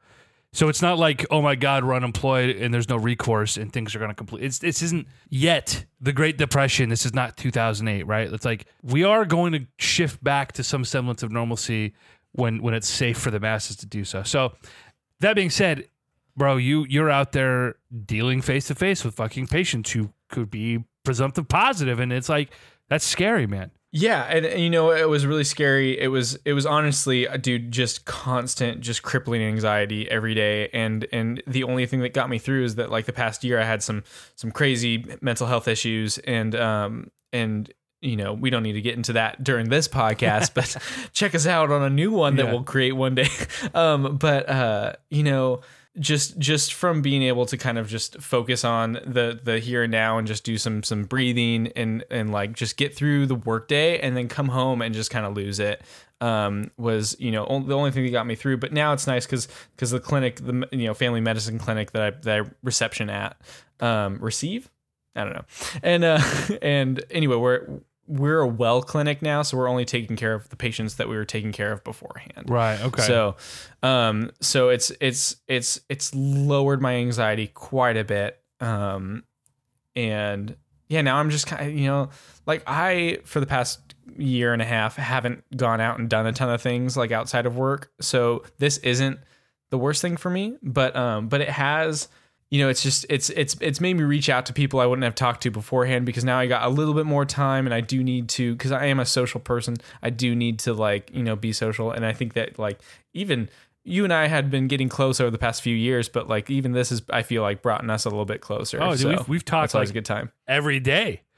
So 0.54 0.68
it's 0.68 0.82
not 0.82 0.98
like, 0.98 1.24
oh 1.30 1.40
my 1.40 1.54
God, 1.54 1.82
we're 1.82 1.94
unemployed 1.94 2.56
and 2.56 2.74
there's 2.74 2.88
no 2.88 2.96
recourse 2.96 3.56
and 3.56 3.72
things 3.72 3.94
are 3.94 3.98
going 3.98 4.10
to 4.10 4.14
complete. 4.14 4.44
It's 4.44 4.58
this 4.58 4.82
isn't 4.82 5.08
yet 5.30 5.86
the 6.00 6.12
Great 6.12 6.36
Depression. 6.36 6.90
This 6.90 7.06
is 7.06 7.14
not 7.14 7.38
2008, 7.38 8.06
right? 8.06 8.30
It's 8.30 8.44
like 8.44 8.66
we 8.82 9.02
are 9.02 9.24
going 9.24 9.52
to 9.52 9.66
shift 9.78 10.22
back 10.22 10.52
to 10.52 10.62
some 10.62 10.84
semblance 10.84 11.22
of 11.22 11.32
normalcy 11.32 11.94
when 12.32 12.60
when 12.62 12.74
it's 12.74 12.88
safe 12.88 13.18
for 13.18 13.30
the 13.30 13.40
masses 13.40 13.76
to 13.76 13.86
do 13.86 14.04
so. 14.04 14.22
So 14.22 14.52
that 15.20 15.36
being 15.36 15.50
said, 15.50 15.88
bro, 16.36 16.58
you 16.58 16.84
you're 16.86 17.10
out 17.10 17.32
there 17.32 17.76
dealing 18.04 18.42
face 18.42 18.66
to 18.66 18.74
face 18.74 19.04
with 19.04 19.14
fucking 19.14 19.46
patients 19.46 19.92
who 19.92 20.12
could 20.28 20.50
be 20.50 20.84
presumptive 21.02 21.48
positive, 21.48 21.98
and 21.98 22.12
it's 22.12 22.28
like 22.28 22.50
that's 22.88 23.06
scary, 23.06 23.46
man. 23.46 23.70
Yeah, 23.94 24.22
and, 24.22 24.46
and, 24.46 24.58
you 24.58 24.70
know 24.70 24.90
it 24.90 25.06
was 25.08 25.26
really 25.26 25.44
scary. 25.44 26.00
It 26.00 26.08
was 26.08 26.38
it 26.46 26.54
was 26.54 26.64
honestly, 26.64 27.28
uh, 27.28 27.36
dude, 27.36 27.70
just 27.70 28.06
constant, 28.06 28.80
just 28.80 29.02
crippling 29.02 29.42
anxiety 29.42 30.10
every 30.10 30.34
day. 30.34 30.70
And 30.72 31.06
and 31.12 31.42
the 31.46 31.64
only 31.64 31.84
thing 31.84 32.00
that 32.00 32.14
got 32.14 32.30
me 32.30 32.38
through 32.38 32.64
is 32.64 32.76
that 32.76 32.90
like 32.90 33.04
the 33.04 33.12
past 33.12 33.44
year 33.44 33.60
I 33.60 33.64
had 33.64 33.82
some 33.82 34.02
some 34.34 34.50
crazy 34.50 35.04
mental 35.20 35.46
health 35.46 35.68
issues, 35.68 36.16
and 36.18 36.54
um 36.54 37.10
and 37.34 37.70
you 38.00 38.16
know 38.16 38.32
we 38.32 38.48
don't 38.48 38.62
need 38.62 38.72
to 38.72 38.80
get 38.80 38.94
into 38.96 39.12
that 39.12 39.44
during 39.44 39.68
this 39.68 39.88
podcast, 39.88 40.54
but 40.54 40.74
check 41.12 41.34
us 41.34 41.46
out 41.46 41.70
on 41.70 41.82
a 41.82 41.90
new 41.90 42.12
one 42.12 42.36
that 42.36 42.46
Yeah. 42.46 42.50
we'll 42.52 42.64
create 42.64 42.92
one 42.92 43.14
day. 43.14 43.28
Um, 43.74 44.16
but 44.16 44.48
uh, 44.48 44.94
you 45.10 45.22
know 45.22 45.60
just 45.98 46.38
just 46.38 46.72
from 46.72 47.02
being 47.02 47.22
able 47.22 47.44
to 47.44 47.58
kind 47.58 47.76
of 47.76 47.86
just 47.86 48.20
focus 48.20 48.64
on 48.64 48.94
the 49.04 49.38
the 49.42 49.58
here 49.58 49.82
and 49.82 49.92
now 49.92 50.16
and 50.16 50.26
just 50.26 50.42
do 50.42 50.56
some 50.56 50.82
some 50.82 51.04
breathing 51.04 51.70
and 51.76 52.02
and 52.10 52.32
like 52.32 52.54
just 52.54 52.76
get 52.76 52.94
through 52.94 53.26
the 53.26 53.34
workday 53.34 53.98
and 53.98 54.16
then 54.16 54.26
come 54.26 54.48
home 54.48 54.80
and 54.80 54.94
just 54.94 55.10
kind 55.10 55.26
of 55.26 55.36
lose 55.36 55.60
it 55.60 55.82
um, 56.22 56.70
was 56.78 57.16
you 57.18 57.32
know 57.32 57.44
the 57.66 57.76
only 57.76 57.90
thing 57.90 58.04
that 58.04 58.12
got 58.12 58.26
me 58.26 58.36
through. 58.36 58.58
But 58.58 58.72
now 58.72 58.92
it's 58.92 59.06
nice 59.06 59.26
because 59.26 59.48
because 59.74 59.90
the 59.90 60.00
clinic 60.00 60.36
the 60.36 60.66
you 60.70 60.86
know 60.86 60.94
family 60.94 61.20
medicine 61.20 61.58
clinic 61.58 61.90
that 61.92 62.02
I 62.02 62.10
that 62.22 62.40
I 62.40 62.50
reception 62.62 63.10
at 63.10 63.36
um, 63.80 64.18
receive 64.20 64.70
I 65.16 65.24
don't 65.24 65.34
know 65.34 65.44
and 65.82 66.04
uh, 66.04 66.20
and 66.62 67.02
anyway 67.10 67.36
we're 67.36 67.66
we're 68.06 68.40
a 68.40 68.48
well 68.48 68.82
clinic 68.82 69.22
now 69.22 69.42
so 69.42 69.56
we're 69.56 69.68
only 69.68 69.84
taking 69.84 70.16
care 70.16 70.34
of 70.34 70.48
the 70.48 70.56
patients 70.56 70.96
that 70.96 71.08
we 71.08 71.16
were 71.16 71.24
taking 71.24 71.52
care 71.52 71.72
of 71.72 71.82
beforehand 71.84 72.48
Right. 72.48 72.80
Okay. 72.80 73.02
so, 73.02 73.36
um, 73.82 74.30
so 74.40 74.68
it's 74.68 74.90
it's 75.00 75.36
it's 75.48 75.80
it's 75.88 76.14
lowered 76.14 76.82
my 76.82 76.94
anxiety 76.96 77.46
quite 77.46 77.96
a 77.96 78.04
bit. 78.04 78.40
Um, 78.60 79.24
and 79.94 80.56
yeah, 80.88 81.02
now 81.02 81.16
I'm 81.16 81.30
just 81.30 81.46
kind 81.46 81.66
of 81.66 81.74
you 81.74 81.86
know 81.86 82.10
like 82.46 82.62
I 82.66 83.18
for 83.24 83.40
the 83.40 83.46
past 83.46 83.94
year 84.18 84.52
and 84.52 84.60
a 84.60 84.64
half 84.64 84.96
haven't 84.96 85.44
gone 85.56 85.80
out 85.80 85.98
and 85.98 86.08
done 86.08 86.26
a 86.26 86.32
ton 86.32 86.50
of 86.50 86.60
things 86.60 86.96
like 86.96 87.12
outside 87.12 87.46
of 87.46 87.56
work. 87.56 87.90
So 88.00 88.44
this 88.58 88.78
isn't 88.78 89.18
the 89.70 89.78
worst 89.78 90.02
thing 90.02 90.16
for 90.16 90.30
me, 90.30 90.56
but 90.62 90.94
um, 90.96 91.28
but 91.28 91.40
it 91.40 91.48
has 91.48 92.08
you 92.52 92.58
know, 92.58 92.68
it's 92.68 92.82
just 92.82 93.06
it's 93.08 93.30
it's 93.30 93.56
it's 93.62 93.80
made 93.80 93.94
me 93.94 94.02
reach 94.02 94.28
out 94.28 94.44
to 94.44 94.52
people 94.52 94.78
I 94.78 94.84
wouldn't 94.84 95.04
have 95.04 95.14
talked 95.14 95.42
to 95.44 95.50
beforehand 95.50 96.04
because 96.04 96.22
now 96.22 96.38
I 96.38 96.46
got 96.46 96.66
a 96.66 96.68
little 96.68 96.92
bit 96.92 97.06
more 97.06 97.24
time 97.24 97.64
and 97.66 97.72
I 97.72 97.80
do 97.80 98.04
need 98.04 98.28
to 98.30 98.52
because 98.52 98.72
I 98.72 98.84
am 98.86 99.00
a 99.00 99.06
social 99.06 99.40
person. 99.40 99.78
I 100.02 100.10
do 100.10 100.34
need 100.36 100.58
to 100.60 100.74
like 100.74 101.10
you 101.14 101.22
know 101.22 101.34
be 101.34 101.54
social, 101.54 101.90
and 101.92 102.04
I 102.04 102.12
think 102.12 102.34
that 102.34 102.58
like 102.58 102.78
even 103.14 103.48
you 103.84 104.04
and 104.04 104.12
I 104.12 104.26
had 104.26 104.50
been 104.50 104.68
getting 104.68 104.90
close 104.90 105.18
over 105.18 105.30
the 105.30 105.38
past 105.38 105.62
few 105.62 105.74
years, 105.74 106.10
but 106.10 106.28
like 106.28 106.50
even 106.50 106.72
this 106.72 106.92
is 106.92 107.00
I 107.08 107.22
feel 107.22 107.40
like 107.40 107.62
brought 107.62 107.88
us 107.88 108.04
a 108.04 108.10
little 108.10 108.26
bit 108.26 108.42
closer. 108.42 108.82
Oh, 108.82 108.90
dude, 108.90 109.00
so 109.00 109.08
we've- 109.08 109.24
we've 109.28 109.44
talked, 109.46 109.72
That's 109.72 109.86
like, 109.86 109.88
a 109.88 109.92
good 109.94 110.04
time. 110.04 110.30
every 110.46 110.78
day. 110.78 111.22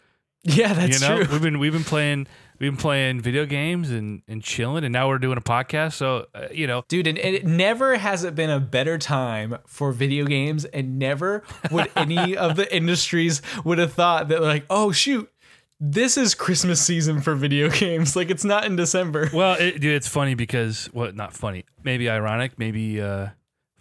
Yeah, 0.46 0.74
that's 0.74 1.00
you 1.00 1.08
know, 1.08 1.22
true. 1.22 1.32
we've 1.32 1.42
been 1.42 1.58
we've 1.58 1.72
been 1.72 1.84
playing 1.84 2.26
we've 2.58 2.70
been 2.70 2.76
playing 2.76 3.20
video 3.20 3.46
games 3.46 3.90
and 3.90 4.22
and 4.28 4.42
chilling, 4.42 4.84
and 4.84 4.92
now 4.92 5.08
we're 5.08 5.18
doing 5.18 5.38
a 5.38 5.42
podcast. 5.42 5.94
So 5.94 6.26
uh, 6.34 6.48
you 6.52 6.66
know, 6.66 6.84
Dude, 6.88 7.06
and 7.06 7.18
it 7.18 7.46
never 7.46 7.96
has 7.96 8.24
it 8.24 8.34
been 8.34 8.50
a 8.50 8.60
better 8.60 8.98
time 8.98 9.58
for 9.66 9.92
video 9.92 10.24
games, 10.26 10.64
and 10.66 10.98
never 10.98 11.44
would 11.70 11.90
any 11.96 12.36
of 12.36 12.56
the 12.56 12.74
industries 12.74 13.42
would 13.64 13.78
have 13.78 13.92
thought 13.92 14.28
that 14.28 14.42
like, 14.42 14.64
oh 14.70 14.92
shoot, 14.92 15.30
this 15.80 16.16
is 16.16 16.34
Christmas 16.34 16.80
season 16.80 17.20
for 17.20 17.34
video 17.34 17.68
games. 17.70 18.16
Like 18.16 18.30
it's 18.30 18.44
not 18.44 18.64
in 18.64 18.76
December. 18.76 19.30
well, 19.32 19.56
it, 19.58 19.80
dude, 19.80 19.94
it's 19.94 20.08
funny 20.08 20.34
because 20.34 20.88
well, 20.92 21.12
not 21.12 21.32
funny, 21.32 21.64
maybe 21.82 22.08
ironic, 22.08 22.58
maybe 22.58 23.00
uh, 23.00 23.28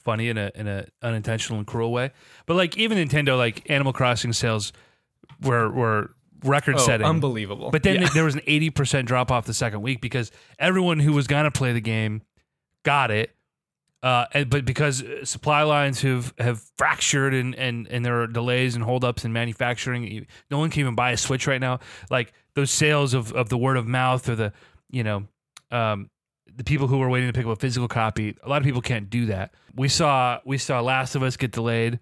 funny 0.03 0.29
in 0.29 0.37
a 0.37 0.51
in 0.55 0.67
a 0.67 0.85
unintentional 1.01 1.59
and 1.59 1.67
cruel 1.67 1.91
way. 1.91 2.11
But 2.45 2.55
like 2.55 2.77
even 2.77 2.97
Nintendo, 2.97 3.37
like 3.37 3.69
Animal 3.69 3.93
Crossing 3.93 4.33
sales 4.33 4.73
were 5.41 5.69
were 5.69 6.15
record 6.43 6.75
Oh, 6.75 6.79
setting. 6.79 7.05
unbelievable. 7.07 7.71
But 7.71 7.83
then 7.83 8.01
Yeah. 8.01 8.09
there 8.13 8.23
was 8.25 8.35
an 8.35 8.41
80% 8.47 9.05
drop 9.05 9.31
off 9.31 9.45
the 9.45 9.53
second 9.53 9.81
week 9.81 10.01
because 10.01 10.31
everyone 10.59 10.99
who 10.99 11.13
was 11.13 11.27
going 11.27 11.45
to 11.45 11.51
play 11.51 11.73
the 11.73 11.81
game 11.81 12.21
got 12.83 13.11
it. 13.11 13.35
Uh, 14.01 14.25
and, 14.33 14.49
but 14.49 14.65
because 14.65 15.01
uh, 15.01 15.23
supply 15.23 15.63
lines 15.63 16.01
have, 16.01 16.33
have 16.37 16.61
fractured 16.77 17.33
and, 17.33 17.55
and, 17.55 17.87
and 17.87 18.05
there 18.05 18.21
are 18.21 18.27
delays 18.27 18.75
and 18.75 18.83
holdups 18.83 19.23
in 19.23 19.31
manufacturing, 19.31 20.25
no 20.51 20.57
one 20.57 20.69
can 20.69 20.81
even 20.81 20.93
buy 20.93 21.11
a 21.11 21.17
Switch 21.17 21.47
right 21.47 21.61
now. 21.61 21.79
Like 22.11 22.33
those 22.53 22.69
sales 22.69 23.13
of, 23.13 23.31
of 23.31 23.47
the 23.47 23.57
word 23.57 23.77
of 23.77 23.87
mouth 23.87 24.27
or 24.27 24.35
the, 24.35 24.51
you 24.89 25.03
know, 25.03 25.23
um, 25.71 26.09
the 26.55 26.65
people 26.65 26.87
who 26.87 26.97
were 26.97 27.09
waiting 27.09 27.29
to 27.29 27.33
pick 27.33 27.45
up 27.45 27.51
a 27.53 27.55
physical 27.55 27.87
copy, 27.87 28.35
a 28.43 28.49
lot 28.49 28.57
of 28.57 28.65
people 28.65 28.81
can't 28.81 29.09
do 29.09 29.27
that. 29.27 29.53
We 29.75 29.87
saw 29.87 30.39
we 30.45 30.59
saw 30.59 30.81
Last 30.81 31.15
of 31.15 31.23
Us 31.23 31.35
get 31.35 31.51
delayed. 31.51 31.99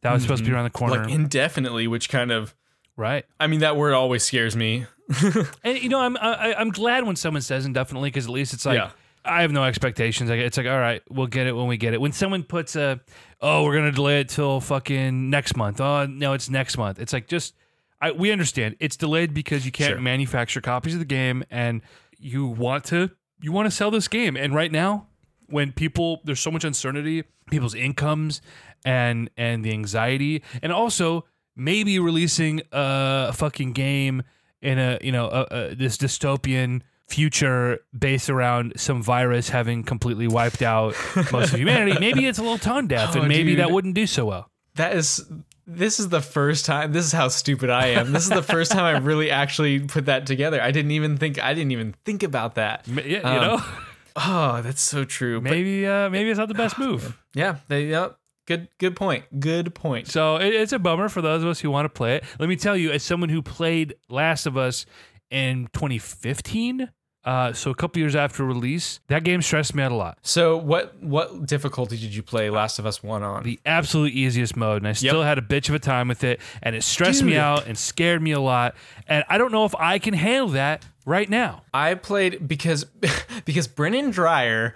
That 0.00 0.12
was 0.12 0.22
supposed 0.22 0.42
to 0.42 0.50
be 0.50 0.54
around 0.54 0.64
the 0.64 0.70
corner, 0.70 1.04
like 1.04 1.12
indefinitely, 1.12 1.86
which 1.86 2.08
kind 2.08 2.32
of 2.32 2.54
right? 2.96 3.24
I 3.40 3.46
mean 3.46 3.60
that 3.60 3.76
word 3.76 3.94
always 3.94 4.22
scares 4.24 4.56
me. 4.56 4.86
And 5.64 5.80
you 5.82 5.88
know, 5.88 6.00
I'm 6.00 6.16
I, 6.16 6.54
I'm 6.58 6.70
glad 6.70 7.04
when 7.04 7.16
someone 7.16 7.42
says 7.42 7.64
indefinitely 7.66 8.08
because 8.10 8.24
at 8.26 8.30
least 8.32 8.54
it's 8.54 8.66
like 8.66 8.76
Yeah. 8.76 8.90
I 9.24 9.42
have 9.42 9.50
no 9.52 9.64
expectations. 9.64 10.30
Like 10.30 10.38
it's 10.40 10.56
like 10.56 10.66
all 10.66 10.78
right, 10.78 11.02
we'll 11.08 11.26
get 11.26 11.46
it 11.46 11.52
when 11.52 11.66
we 11.66 11.76
get 11.76 11.94
it. 11.94 12.00
When 12.00 12.12
someone 12.12 12.42
puts 12.42 12.76
a 12.76 13.00
oh 13.40 13.64
we're 13.64 13.74
gonna 13.74 13.92
delay 13.92 14.20
it 14.20 14.28
till 14.28 14.60
fucking 14.60 15.30
next 15.30 15.56
month. 15.56 15.80
Oh 15.80 16.06
no, 16.06 16.32
it's 16.32 16.48
next 16.50 16.76
month. 16.78 16.98
It's 17.00 17.12
like 17.12 17.26
just 17.28 17.54
I 18.00 18.12
we 18.12 18.30
understand 18.32 18.76
it's 18.80 18.96
delayed 18.96 19.34
because 19.34 19.64
you 19.66 19.72
can't 19.72 19.92
Sure. 19.92 20.00
manufacture 20.00 20.60
copies 20.60 20.94
of 20.94 20.98
the 21.00 21.04
game 21.06 21.44
and 21.50 21.82
you 22.18 22.46
want 22.46 22.84
to 22.86 23.10
you 23.40 23.52
want 23.52 23.66
to 23.66 23.70
sell 23.70 23.90
this 23.90 24.08
game. 24.08 24.36
And 24.36 24.54
right 24.54 24.72
now, 24.72 25.08
when 25.48 25.72
people 25.72 26.20
there's 26.24 26.40
so 26.40 26.50
much 26.50 26.64
uncertainty, 26.64 27.24
people's 27.50 27.74
incomes 27.74 28.40
and 28.84 29.28
and 29.36 29.64
the 29.64 29.72
anxiety, 29.72 30.42
and 30.62 30.72
also 30.72 31.26
maybe 31.56 31.98
releasing 31.98 32.60
a 32.72 33.32
fucking 33.32 33.72
game 33.72 34.22
in 34.62 34.78
a 34.78 34.98
you 35.02 35.12
know 35.12 35.26
a, 35.28 35.46
a, 35.50 35.74
this 35.74 35.96
dystopian 35.96 36.82
future 37.08 37.78
based 37.96 38.28
around 38.28 38.72
some 38.76 39.00
virus 39.02 39.48
having 39.48 39.82
completely 39.84 40.26
wiped 40.26 40.60
out 40.62 40.94
most 41.32 41.52
of 41.52 41.58
humanity. 41.58 41.96
Maybe 42.00 42.26
it's 42.26 42.38
a 42.38 42.42
little 42.42 42.58
tone 42.58 42.88
deaf, 42.88 43.14
Oh, 43.14 43.20
and 43.20 43.28
maybe 43.28 43.50
dude. 43.50 43.60
that 43.60 43.70
wouldn't 43.70 43.94
do 43.94 44.06
so 44.06 44.26
well. 44.26 44.50
That 44.74 44.94
is 44.96 45.24
this 45.68 45.98
is 45.98 46.08
the 46.10 46.20
first 46.20 46.64
time 46.66 46.92
this 46.92 47.04
is 47.04 47.12
how 47.12 47.28
stupid 47.28 47.70
I 47.70 47.88
am. 47.88 48.12
This 48.12 48.24
is 48.24 48.30
the 48.30 48.42
first 48.42 48.70
time 48.72 48.84
I 48.84 48.98
really 48.98 49.30
actually 49.30 49.80
put 49.80 50.06
that 50.06 50.26
together. 50.26 50.60
I 50.60 50.70
didn't 50.70 50.90
even 50.92 51.16
think 51.16 51.42
I 51.42 51.54
didn't 51.54 51.72
even 51.72 51.94
think 52.04 52.22
about 52.22 52.56
that. 52.56 52.86
Yeah, 52.88 53.02
you 53.04 53.20
Um, 53.22 53.40
know, 53.40 53.64
Oh, 54.18 54.62
that's 54.62 54.80
so 54.80 55.04
true. 55.04 55.40
But 55.42 55.50
maybe 55.52 55.86
uh, 55.86 56.08
maybe 56.10 56.30
it's 56.30 56.38
not 56.38 56.48
the 56.48 56.54
best 56.54 56.78
move. 56.78 57.16
yeah, 57.34 57.56
they 57.68 57.86
yep. 57.86 58.16
Good 58.46 58.68
good 58.78 58.94
point. 58.96 59.24
Good 59.40 59.74
point. 59.74 60.08
So 60.08 60.36
it, 60.36 60.54
it's 60.54 60.72
a 60.72 60.78
bummer 60.78 61.08
for 61.08 61.20
those 61.20 61.42
of 61.42 61.48
us 61.48 61.60
who 61.60 61.70
want 61.70 61.84
to 61.86 61.88
play 61.88 62.16
it. 62.16 62.24
Let 62.38 62.48
me 62.48 62.56
tell 62.56 62.76
you, 62.76 62.92
as 62.92 63.02
someone 63.02 63.28
who 63.28 63.42
played 63.42 63.94
Last 64.08 64.46
of 64.46 64.56
Us 64.56 64.86
in 65.30 65.68
2015, 65.72 66.90
uh, 67.26 67.52
so 67.52 67.72
a 67.72 67.74
couple 67.74 67.98
years 67.98 68.14
after 68.14 68.44
release, 68.44 69.00
that 69.08 69.24
game 69.24 69.42
stressed 69.42 69.74
me 69.74 69.82
out 69.82 69.90
a 69.90 69.96
lot. 69.96 70.18
So 70.22 70.56
what 70.56 71.02
what 71.02 71.44
difficulty 71.44 71.96
did 71.96 72.14
you 72.14 72.22
play 72.22 72.50
Last 72.50 72.78
of 72.78 72.86
Us 72.86 73.02
1 73.02 73.24
on? 73.24 73.42
The 73.42 73.58
absolute 73.66 74.12
easiest 74.12 74.56
mode, 74.56 74.82
and 74.82 74.88
I 74.88 74.92
still 74.92 75.24
had 75.24 75.36
a 75.36 75.42
bitch 75.42 75.68
of 75.68 75.74
a 75.74 75.80
time 75.80 76.06
with 76.06 76.22
it, 76.22 76.40
and 76.62 76.76
it 76.76 76.84
stressed 76.84 77.24
me 77.24 77.36
out 77.36 77.66
and 77.66 77.76
scared 77.76 78.22
me 78.22 78.30
a 78.30 78.40
lot. 78.40 78.76
And 79.08 79.24
I 79.28 79.38
don't 79.38 79.50
know 79.50 79.64
if 79.64 79.74
I 79.74 79.98
can 79.98 80.14
handle 80.14 80.50
that 80.50 80.84
right 81.04 81.28
now. 81.28 81.62
I 81.74 81.94
played 81.94 82.46
because 82.46 82.84
because 83.44 83.66
Brennan 83.66 84.10
Dreyer 84.10 84.74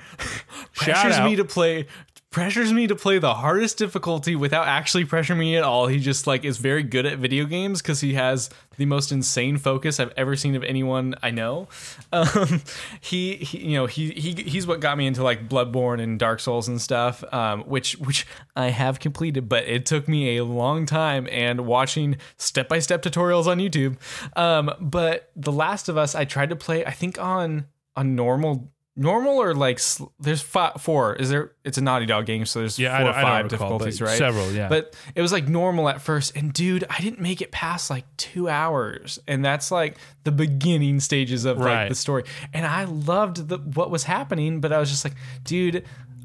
Shout 0.72 0.96
pressures 0.96 1.20
me 1.20 1.36
to 1.36 1.44
play 1.44 1.86
pressures 2.30 2.72
me 2.72 2.86
to 2.86 2.94
play 2.94 3.18
the 3.18 3.34
hardest 3.34 3.76
difficulty 3.76 4.36
without 4.36 4.68
actually 4.68 5.04
pressuring 5.04 5.38
me 5.38 5.56
at 5.56 5.64
all. 5.64 5.88
He 5.88 5.98
just 5.98 6.28
like 6.28 6.44
is 6.44 6.58
very 6.58 6.84
good 6.84 7.04
at 7.04 7.18
video 7.18 7.44
games 7.44 7.82
because 7.82 8.00
he 8.00 8.14
has 8.14 8.50
the 8.76 8.86
most 8.86 9.10
insane 9.10 9.56
focus 9.56 9.98
I've 9.98 10.12
ever 10.16 10.36
seen 10.36 10.54
of 10.54 10.62
anyone 10.62 11.14
I 11.22 11.30
know. 11.30 11.68
Um, 12.12 12.62
he, 13.00 13.36
he 13.36 13.58
you 13.58 13.74
know 13.74 13.86
he, 13.86 14.10
he 14.10 14.32
he's 14.32 14.66
what 14.66 14.80
got 14.80 14.98
me 14.98 15.06
into 15.06 15.22
like 15.22 15.48
Bloodborne 15.48 16.02
and 16.02 16.18
Dark 16.18 16.40
Souls 16.40 16.66
and 16.66 16.80
stuff, 16.80 17.22
um, 17.32 17.62
which 17.62 17.92
which 17.98 18.26
I 18.56 18.70
have 18.70 18.98
completed, 18.98 19.48
but 19.48 19.64
it 19.64 19.86
took 19.86 20.08
me 20.08 20.36
a 20.36 20.44
long 20.44 20.86
time 20.86 21.28
and 21.30 21.66
watching 21.66 22.16
step 22.36 22.68
by 22.68 22.80
step 22.80 23.02
tutorials 23.02 23.46
on 23.46 23.58
YouTube. 23.58 23.96
Um, 24.36 24.72
but 24.80 25.30
The 25.36 25.52
Last 25.52 25.88
of 25.88 25.96
Us, 25.96 26.16
I 26.16 26.24
tried 26.24 26.50
to 26.50 26.56
play. 26.56 26.84
I 26.84 26.90
think 26.90 27.20
on 27.20 27.66
a 27.96 28.02
normal. 28.02 28.72
Normal 29.02 29.40
or 29.40 29.54
like 29.54 29.78
sl- 29.78 30.04
there's 30.20 30.42
fi- 30.42 30.72
four. 30.78 31.14
Is 31.16 31.30
there? 31.30 31.52
It's 31.64 31.78
a 31.78 31.80
Naughty 31.80 32.04
Dog 32.04 32.26
game, 32.26 32.44
so 32.44 32.58
there's 32.58 32.78
Yeah, 32.78 32.94
I 32.94 32.98
four 32.98 33.06
don't- 33.06 33.14
or 33.14 33.18
I 33.18 33.22
five 33.22 33.44
recall, 33.44 33.58
difficulties, 33.70 34.02
right? 34.02 34.18
several, 34.18 34.52
yeah. 34.52 34.68
But 34.68 34.94
it 35.14 35.22
was 35.22 35.32
like 35.32 35.48
normal 35.48 35.88
at 35.88 36.02
first, 36.02 36.36
and 36.36 36.52
dude, 36.52 36.84
I 36.90 37.00
didn't 37.00 37.18
make 37.20 37.40
it 37.40 37.50
past 37.50 37.88
like 37.88 38.04
two 38.18 38.48
hours, 38.50 39.18
and 39.26 39.42
that's 39.42 39.70
like 39.70 39.96
the 40.24 40.32
beginning 40.32 41.00
stages 41.00 41.46
of 41.46 41.58
Right. 41.58 41.80
like 41.84 41.88
the 41.88 41.94
story. 41.94 42.24
And 42.52 42.66
I 42.66 42.84
loved 42.84 43.48
the 43.48 43.56
what 43.56 43.90
was 43.90 44.04
happening, 44.04 44.60
but 44.60 44.70
I 44.72 44.78
was 44.78 44.90
just 44.90 45.04
like, 45.04 45.14
dude, 45.44 45.84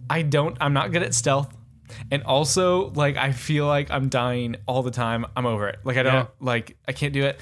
I 0.10 0.22
don't. 0.22 0.58
I'm 0.60 0.74
not 0.74 0.92
good 0.92 1.02
at 1.02 1.14
stealth. 1.14 1.56
And 2.12 2.24
also, 2.24 2.90
like, 2.92 3.16
I 3.16 3.32
feel 3.32 3.68
like 3.68 3.90
I'm 3.92 4.10
dying 4.10 4.58
all 4.68 4.84
the 4.84 4.92
time. 4.92 5.26
I'm 5.38 5.46
over 5.46 5.68
it. 5.70 5.80
Like, 5.84 5.98
I 5.98 6.04
don't, 6.04 6.14
Yeah. 6.14 6.26
like, 6.40 6.76
I 6.88 6.92
can't 6.92 7.14
do 7.14 7.24
it. 7.24 7.40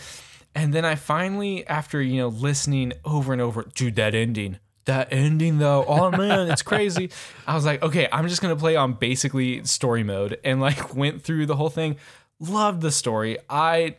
And 0.54 0.74
then 0.74 0.86
I 0.86 0.96
finally, 0.96 1.66
after, 1.66 2.02
you 2.02 2.18
know, 2.18 2.28
listening 2.28 2.94
over 3.06 3.34
and 3.34 3.42
over, 3.42 3.64
dude, 3.74 3.96
that 3.96 4.14
ending, 4.14 4.60
that 4.86 5.12
ending 5.12 5.58
though, 5.60 5.86
oh 5.86 6.12
man, 6.12 6.50
it's 6.50 6.62
crazy. 6.62 7.10
I 7.48 7.56
was 7.56 7.66
like, 7.66 7.82
okay, 7.84 8.08
I'm 8.12 8.28
just 8.28 8.42
going 8.42 8.54
to 8.56 8.60
play 8.60 8.76
on 8.76 8.94
basically 8.94 9.64
story 9.66 10.04
mode 10.04 10.40
and 10.44 10.60
like 10.62 10.96
went 10.96 11.22
through 11.24 11.46
the 11.46 11.56
whole 11.56 11.70
thing. 11.70 11.98
Loved 12.40 12.82
the 12.82 12.92
story. 12.92 13.38
I 13.50 13.96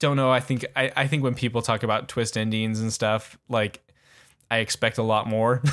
don't 0.00 0.16
know. 0.16 0.30
I 0.30 0.40
think, 0.40 0.66
I, 0.76 0.92
I 0.96 1.06
think 1.06 1.22
when 1.22 1.34
people 1.34 1.62
talk 1.62 1.82
about 1.82 2.08
twist 2.08 2.36
endings 2.36 2.80
and 2.80 2.92
stuff, 2.92 3.38
like, 3.48 3.80
I 4.50 4.58
expect 4.58 4.98
a 4.98 5.02
lot 5.02 5.26
more. 5.26 5.60
and 5.64 5.72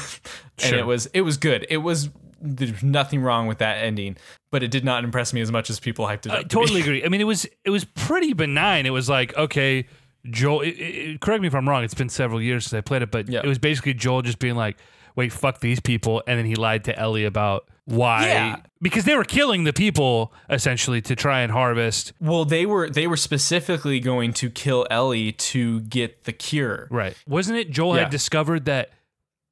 Sure. 0.59 0.79
it 0.79 0.85
was, 0.85 1.07
it 1.07 1.21
was 1.21 1.37
good. 1.37 1.65
It 1.69 1.77
was, 1.77 2.09
there's 2.41 2.81
nothing 2.81 3.21
wrong 3.21 3.47
with 3.47 3.57
that 3.57 3.83
ending, 3.83 4.15
but 4.51 4.63
it 4.63 4.71
did 4.71 4.85
not 4.85 5.03
impress 5.03 5.33
me 5.33 5.41
as 5.41 5.51
much 5.51 5.69
as 5.69 5.79
people 5.81 6.05
hyped 6.05 6.25
it 6.25 6.27
up. 6.27 6.37
I 6.37 6.37
to 6.43 6.43
be. 6.43 6.49
totally 6.49 6.81
agree. 6.85 7.03
I 7.03 7.09
mean, 7.09 7.19
it 7.19 7.25
was 7.25 7.45
it 7.65 7.69
was 7.69 7.83
pretty 7.83 8.31
benign. 8.31 8.85
It 8.85 8.91
was 8.91 9.09
like, 9.09 9.35
okay, 9.35 9.87
Joel. 10.29 10.61
It, 10.61 10.69
it, 10.69 11.21
correct 11.21 11.41
me 11.41 11.47
if 11.47 11.55
I'm 11.55 11.67
wrong. 11.67 11.83
It's 11.83 11.93
been 11.93 12.09
several 12.09 12.41
years 12.41 12.65
since 12.65 12.77
I 12.77 12.81
played 12.81 13.01
it, 13.01 13.11
but 13.11 13.29
Yeah. 13.29 13.41
it 13.43 13.47
was 13.47 13.59
basically 13.59 13.93
Joel 13.93 14.21
just 14.21 14.39
being 14.39 14.55
like, 14.55 14.77
"Wait, 15.15 15.31
fuck 15.31 15.59
these 15.59 15.79
people," 15.79 16.21
and 16.27 16.37
then 16.37 16.45
he 16.45 16.55
lied 16.55 16.83
to 16.85 16.97
Ellie 16.97 17.25
about 17.25 17.67
why 17.85 18.27
Yeah. 18.27 18.55
because 18.81 19.05
they 19.05 19.15
were 19.15 19.23
killing 19.23 19.63
the 19.63 19.73
people 19.73 20.31
essentially 20.49 21.01
to 21.01 21.15
try 21.15 21.41
and 21.41 21.51
harvest. 21.51 22.13
Well, 22.19 22.45
they 22.45 22.65
were 22.65 22.89
they 22.89 23.07
were 23.07 23.17
specifically 23.17 23.99
going 23.99 24.33
to 24.33 24.49
kill 24.49 24.85
Ellie 24.91 25.31
to 25.31 25.81
get 25.81 26.25
the 26.25 26.33
cure. 26.33 26.87
Right? 26.91 27.15
Wasn't 27.27 27.57
it 27.57 27.71
Joel 27.71 27.95
Yeah. 27.95 28.01
had 28.03 28.11
discovered 28.11 28.65
that 28.65 28.91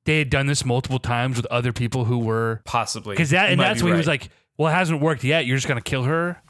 they 0.05 0.19
had 0.19 0.29
done 0.29 0.47
this 0.47 0.63
multiple 0.63 0.99
times 0.99 1.37
with 1.37 1.45
other 1.47 1.73
people 1.73 2.05
who 2.05 2.19
were 2.19 2.61
Possibly 2.65 3.13
because 3.15 3.31
that 3.31 3.49
and 3.49 3.59
that's 3.59 3.81
when 3.81 3.93
he 3.93 3.97
was 3.97 4.07
like, 4.07 4.29
"Well, 4.57 4.71
it 4.71 4.75
hasn't 4.75 5.01
worked 5.01 5.23
yet. 5.23 5.45
You're 5.45 5.57
just 5.57 5.67
gonna 5.67 5.81
kill 5.81 6.03
her." 6.03 6.41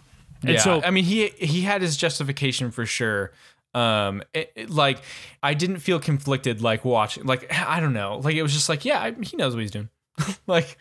And 0.43 0.53
yeah. 0.55 0.59
so 0.59 0.81
I 0.83 0.91
mean, 0.91 1.05
he 1.05 1.29
he 1.39 1.61
had 1.61 1.81
his 1.81 1.95
justification 1.97 2.69
for 2.69 2.85
sure. 2.85 3.31
Um, 3.77 4.23
it- 4.33 4.51
it- 4.55 4.69
like 4.69 5.01
I 5.43 5.53
didn't 5.53 5.79
feel 5.79 5.99
conflicted 5.99 6.61
like 6.61 6.83
watching. 6.85 7.25
Like 7.25 7.51
I 7.67 7.79
don't 7.79 7.93
know. 7.93 8.19
Like 8.23 8.35
it 8.35 8.43
was 8.43 8.53
just 8.53 8.69
like 8.69 8.85
yeah, 8.85 8.99
I, 9.01 9.11
he 9.21 9.37
knows 9.37 9.53
what 9.55 9.61
he's 9.61 9.71
doing. 9.71 9.89
like 10.47 10.77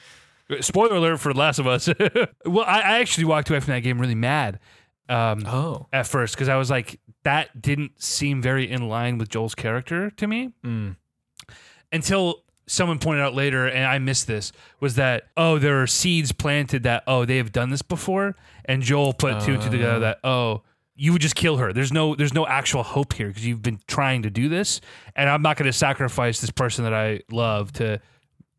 Spoiler 0.61 0.97
alert 0.97 1.19
for 1.19 1.33
The 1.33 1.39
Last 1.41 1.59
of 1.59 1.67
Us. 1.67 1.89
well, 2.47 2.65
I, 2.65 2.81
I 2.81 2.99
actually 3.01 3.25
walked 3.25 3.51
away 3.51 3.59
from 3.61 3.75
that 3.75 3.81
game 3.81 4.01
really 4.01 4.15
mad 4.15 4.61
um, 5.09 5.45
oh 5.47 5.87
at 5.93 6.07
first 6.07 6.35
because 6.35 6.49
I 6.49 6.57
was 6.57 6.71
like, 6.71 7.01
that 7.25 7.61
didn't 7.61 8.01
seem 8.01 8.41
very 8.43 8.71
in 8.71 8.89
line 8.89 9.19
with 9.19 9.29
Joel's 9.29 9.57
character 9.57 10.11
to 10.11 10.27
me. 10.27 10.53
Mm. 10.65 10.97
Until 11.93 12.43
someone 12.67 12.99
pointed 12.99 13.23
out 13.23 13.35
later, 13.35 13.67
and 13.67 13.85
I 13.85 13.99
missed 13.99 14.27
this, 14.27 14.53
was 14.81 14.95
that, 14.97 15.25
oh, 15.37 15.59
there 15.59 15.83
are 15.83 15.87
seeds 15.87 16.33
planted 16.33 16.83
that, 16.85 17.05
oh, 17.07 17.25
they 17.25 17.37
have 17.37 17.53
done 17.53 17.71
this 17.71 17.83
before. 17.83 18.37
And 18.65 18.83
Joel 18.83 19.13
put 19.13 19.41
two 19.41 19.55
and 19.55 19.63
two 19.63 19.71
together 19.71 20.01
that, 20.01 20.19
oh, 20.25 20.63
you 20.97 21.13
would 21.13 21.23
just 21.23 21.35
kill 21.35 21.59
her. 21.59 21.73
There's 21.73 21.93
no 21.93 22.15
there's 22.15 22.35
no 22.35 22.47
actual 22.47 22.83
hope 22.83 23.13
here 23.13 23.29
because 23.29 23.47
you've 23.47 23.63
been 23.63 23.81
trying 23.87 24.23
to 24.23 24.31
do 24.31 24.49
this, 24.49 24.81
and 25.15 25.29
I'm 25.29 25.43
not 25.43 25.57
going 25.57 25.67
to 25.67 25.73
sacrifice 25.73 26.41
this 26.41 26.51
person 26.51 26.85
that 26.85 26.95
I 26.95 27.21
love 27.31 27.73
to, 27.75 28.01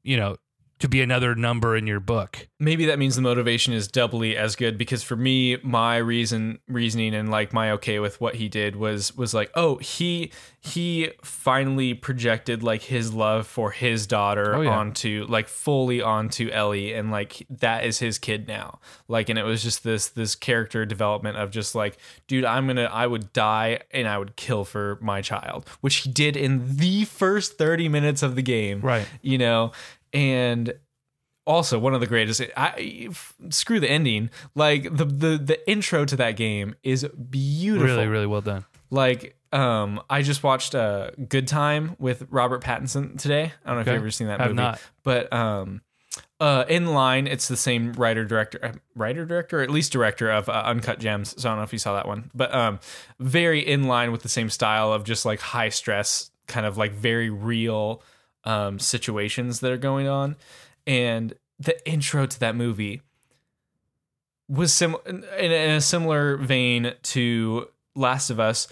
you 0.03 0.17
know, 0.17 0.37
to 0.79 0.87
be 0.87 1.01
another 1.01 1.33
number 1.35 1.75
in 1.75 1.87
your 1.87 1.99
book. 1.99 2.47
maybe 2.59 2.85
that 2.85 2.99
means 2.99 3.15
the 3.15 3.21
motivation 3.21 3.73
is 3.73 3.87
doubly 3.87 4.35
as 4.37 4.55
good 4.55 4.77
because 4.77 5.03
for 5.03 5.15
me 5.15 5.57
my 5.63 5.97
reason 5.97 6.59
reasoning 6.67 7.13
and 7.15 7.29
like 7.29 7.53
my 7.53 7.71
okay 7.71 7.99
with 7.99 8.19
what 8.21 8.35
he 8.35 8.47
did 8.49 8.75
was 8.75 9.15
was 9.17 9.33
like 9.33 9.49
oh 9.55 9.77
he 9.77 10.31
he 10.59 11.11
finally 11.23 11.93
projected 11.93 12.61
like 12.63 12.81
his 12.83 13.13
love 13.13 13.47
for 13.47 13.71
his 13.71 14.05
daughter 14.07 14.55
Oh, 14.55 14.61
yeah. 14.61 14.69
onto 14.77 15.25
like 15.29 15.47
fully 15.47 16.01
onto 16.01 16.49
Ellie 16.49 16.93
and 16.93 17.09
like 17.11 17.45
that 17.49 17.83
is 17.85 17.99
his 17.99 18.17
kid 18.19 18.47
now 18.47 18.79
like 19.07 19.29
and 19.29 19.37
it 19.39 19.43
was 19.43 19.63
just 19.63 19.83
this 19.83 20.07
this 20.09 20.35
character 20.35 20.85
development 20.85 21.37
of 21.37 21.51
just 21.51 21.75
like 21.75 21.97
dude 22.27 22.43
I'm 22.45 22.67
gonna 22.67 22.89
I 22.91 23.07
would 23.07 23.31
die 23.33 23.79
and 23.91 24.07
I 24.07 24.17
would 24.17 24.35
kill 24.35 24.65
for 24.65 24.97
my 25.01 25.21
child 25.21 25.67
which 25.81 25.97
he 25.97 26.09
did 26.11 26.35
in 26.35 26.77
the 26.77 27.05
first 27.05 27.57
30 27.57 27.87
minutes 27.89 28.23
of 28.23 28.35
the 28.35 28.41
game 28.41 28.81
Right. 28.81 29.07
you 29.21 29.37
know 29.37 29.71
and 30.17 30.73
also 31.45 31.79
one 31.79 31.93
of 31.93 32.01
the 32.01 32.07
greatest 32.07 32.41
I 32.57 33.07
f- 33.11 33.35
screw 33.49 33.79
the 33.79 33.89
ending. 33.89 34.29
Like 34.55 34.83
the 34.83 35.05
the 35.05 35.37
the 35.37 35.69
intro 35.69 36.03
to 36.05 36.15
that 36.17 36.35
game 36.35 36.75
is 36.83 37.05
beautiful. 37.29 37.87
Really, 37.95 38.07
really 38.07 38.27
well 38.27 38.41
done. 38.41 38.65
like 38.89 39.35
um 39.53 40.01
I 40.09 40.23
just 40.23 40.43
watched 40.43 40.75
uh 40.75 41.11
Good 41.29 41.47
Time 41.47 41.95
with 41.99 42.25
Robert 42.29 42.61
Pattinson 42.63 43.17
today. 43.21 43.53
I 43.63 43.67
don't 43.69 43.75
know 43.75 43.81
if 43.81 43.87
you've 43.87 43.95
ever 43.95 44.11
seen 44.11 44.27
that 44.27 44.39
Have 44.41 44.49
movie. 44.49 44.61
not. 44.61 44.81
but 45.03 45.31
um 45.31 45.81
uh 46.41 46.65
in 46.67 46.87
line 46.87 47.27
it's 47.27 47.47
the 47.47 47.55
same 47.55 47.93
writer 47.93 48.25
director 48.25 48.59
uh, 48.61 48.71
writer 48.95 49.25
director 49.25 49.59
or 49.59 49.63
at 49.63 49.69
least 49.69 49.91
director 49.93 50.29
of 50.29 50.49
uh, 50.49 50.63
Uncut 50.65 50.99
Gems. 50.99 51.33
So 51.41 51.47
I 51.47 51.51
don't 51.51 51.59
know 51.59 51.63
if 51.63 51.71
you 51.71 51.79
saw 51.79 51.93
that 51.95 52.07
one. 52.07 52.29
But 52.35 52.53
um 52.53 52.79
very 53.19 53.61
in 53.65 53.83
line 53.83 54.11
with 54.11 54.21
the 54.23 54.29
same 54.29 54.49
style 54.49 54.91
of 54.91 55.05
just 55.05 55.25
like 55.25 55.39
high 55.39 55.69
stress 55.69 56.29
kind 56.47 56.65
of 56.65 56.77
like 56.77 56.91
very 56.91 57.29
real 57.29 58.01
um 58.47 58.79
situations 58.79 59.59
that 59.59 59.71
are 59.71 59.77
going 59.77 60.07
on 60.07 60.35
and 60.87 61.33
the 61.59 61.87
intro 61.87 62.25
to 62.25 62.39
that 62.39 62.55
movie 62.55 63.01
was 64.49 64.73
sim 64.73 64.95
in, 65.05 65.23
in 65.37 65.51
a 65.71 65.81
similar 65.81 66.37
vein 66.37 66.93
to 67.03 67.67
Last 67.95 68.29
of 68.29 68.39
Us. 68.39 68.67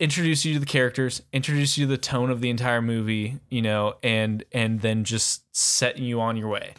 Introduce 0.00 0.44
you 0.44 0.54
to 0.54 0.58
the 0.58 0.66
characters, 0.66 1.22
introduce 1.32 1.78
you 1.78 1.86
to 1.86 1.90
the 1.90 1.98
tone 1.98 2.28
of 2.30 2.40
the 2.40 2.50
entire 2.50 2.82
movie, 2.82 3.38
you 3.48 3.62
know, 3.62 3.94
and 4.02 4.44
and 4.50 4.80
then 4.80 5.04
just 5.04 5.44
setting 5.56 6.02
you 6.02 6.20
on 6.20 6.36
your 6.36 6.48
way. 6.48 6.74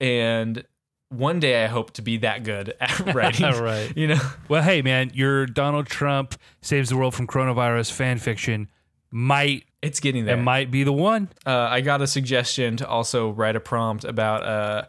And 0.00 0.64
one 1.08 1.40
day 1.40 1.64
I 1.64 1.68
hope 1.68 1.92
to 1.92 2.02
be 2.02 2.18
that 2.18 2.44
good 2.44 2.74
at 2.80 2.98
writing, 3.14 3.50
Right. 3.58 3.96
You 3.96 4.08
know, 4.08 4.20
Well, 4.50 4.62
hey, 4.62 4.82
man, 4.82 5.12
your 5.14 5.46
Donald 5.46 5.86
Trump 5.86 6.34
saves 6.60 6.90
the 6.90 6.96
world 6.98 7.14
from 7.14 7.26
coronavirus 7.26 7.92
fan 7.92 8.18
fiction 8.18 8.68
might 9.10 9.64
it's 9.82 10.00
getting 10.00 10.24
there. 10.24 10.36
it 10.36 10.42
might 10.42 10.70
be 10.70 10.84
the 10.84 10.92
one. 10.92 11.28
uh, 11.46 11.50
I 11.70 11.80
got 11.80 12.02
a 12.02 12.06
suggestion 12.06 12.76
to 12.78 12.88
also 12.88 13.30
write 13.30 13.56
a 13.56 13.60
prompt 13.60 14.04
about 14.04 14.42
uh, 14.44 14.82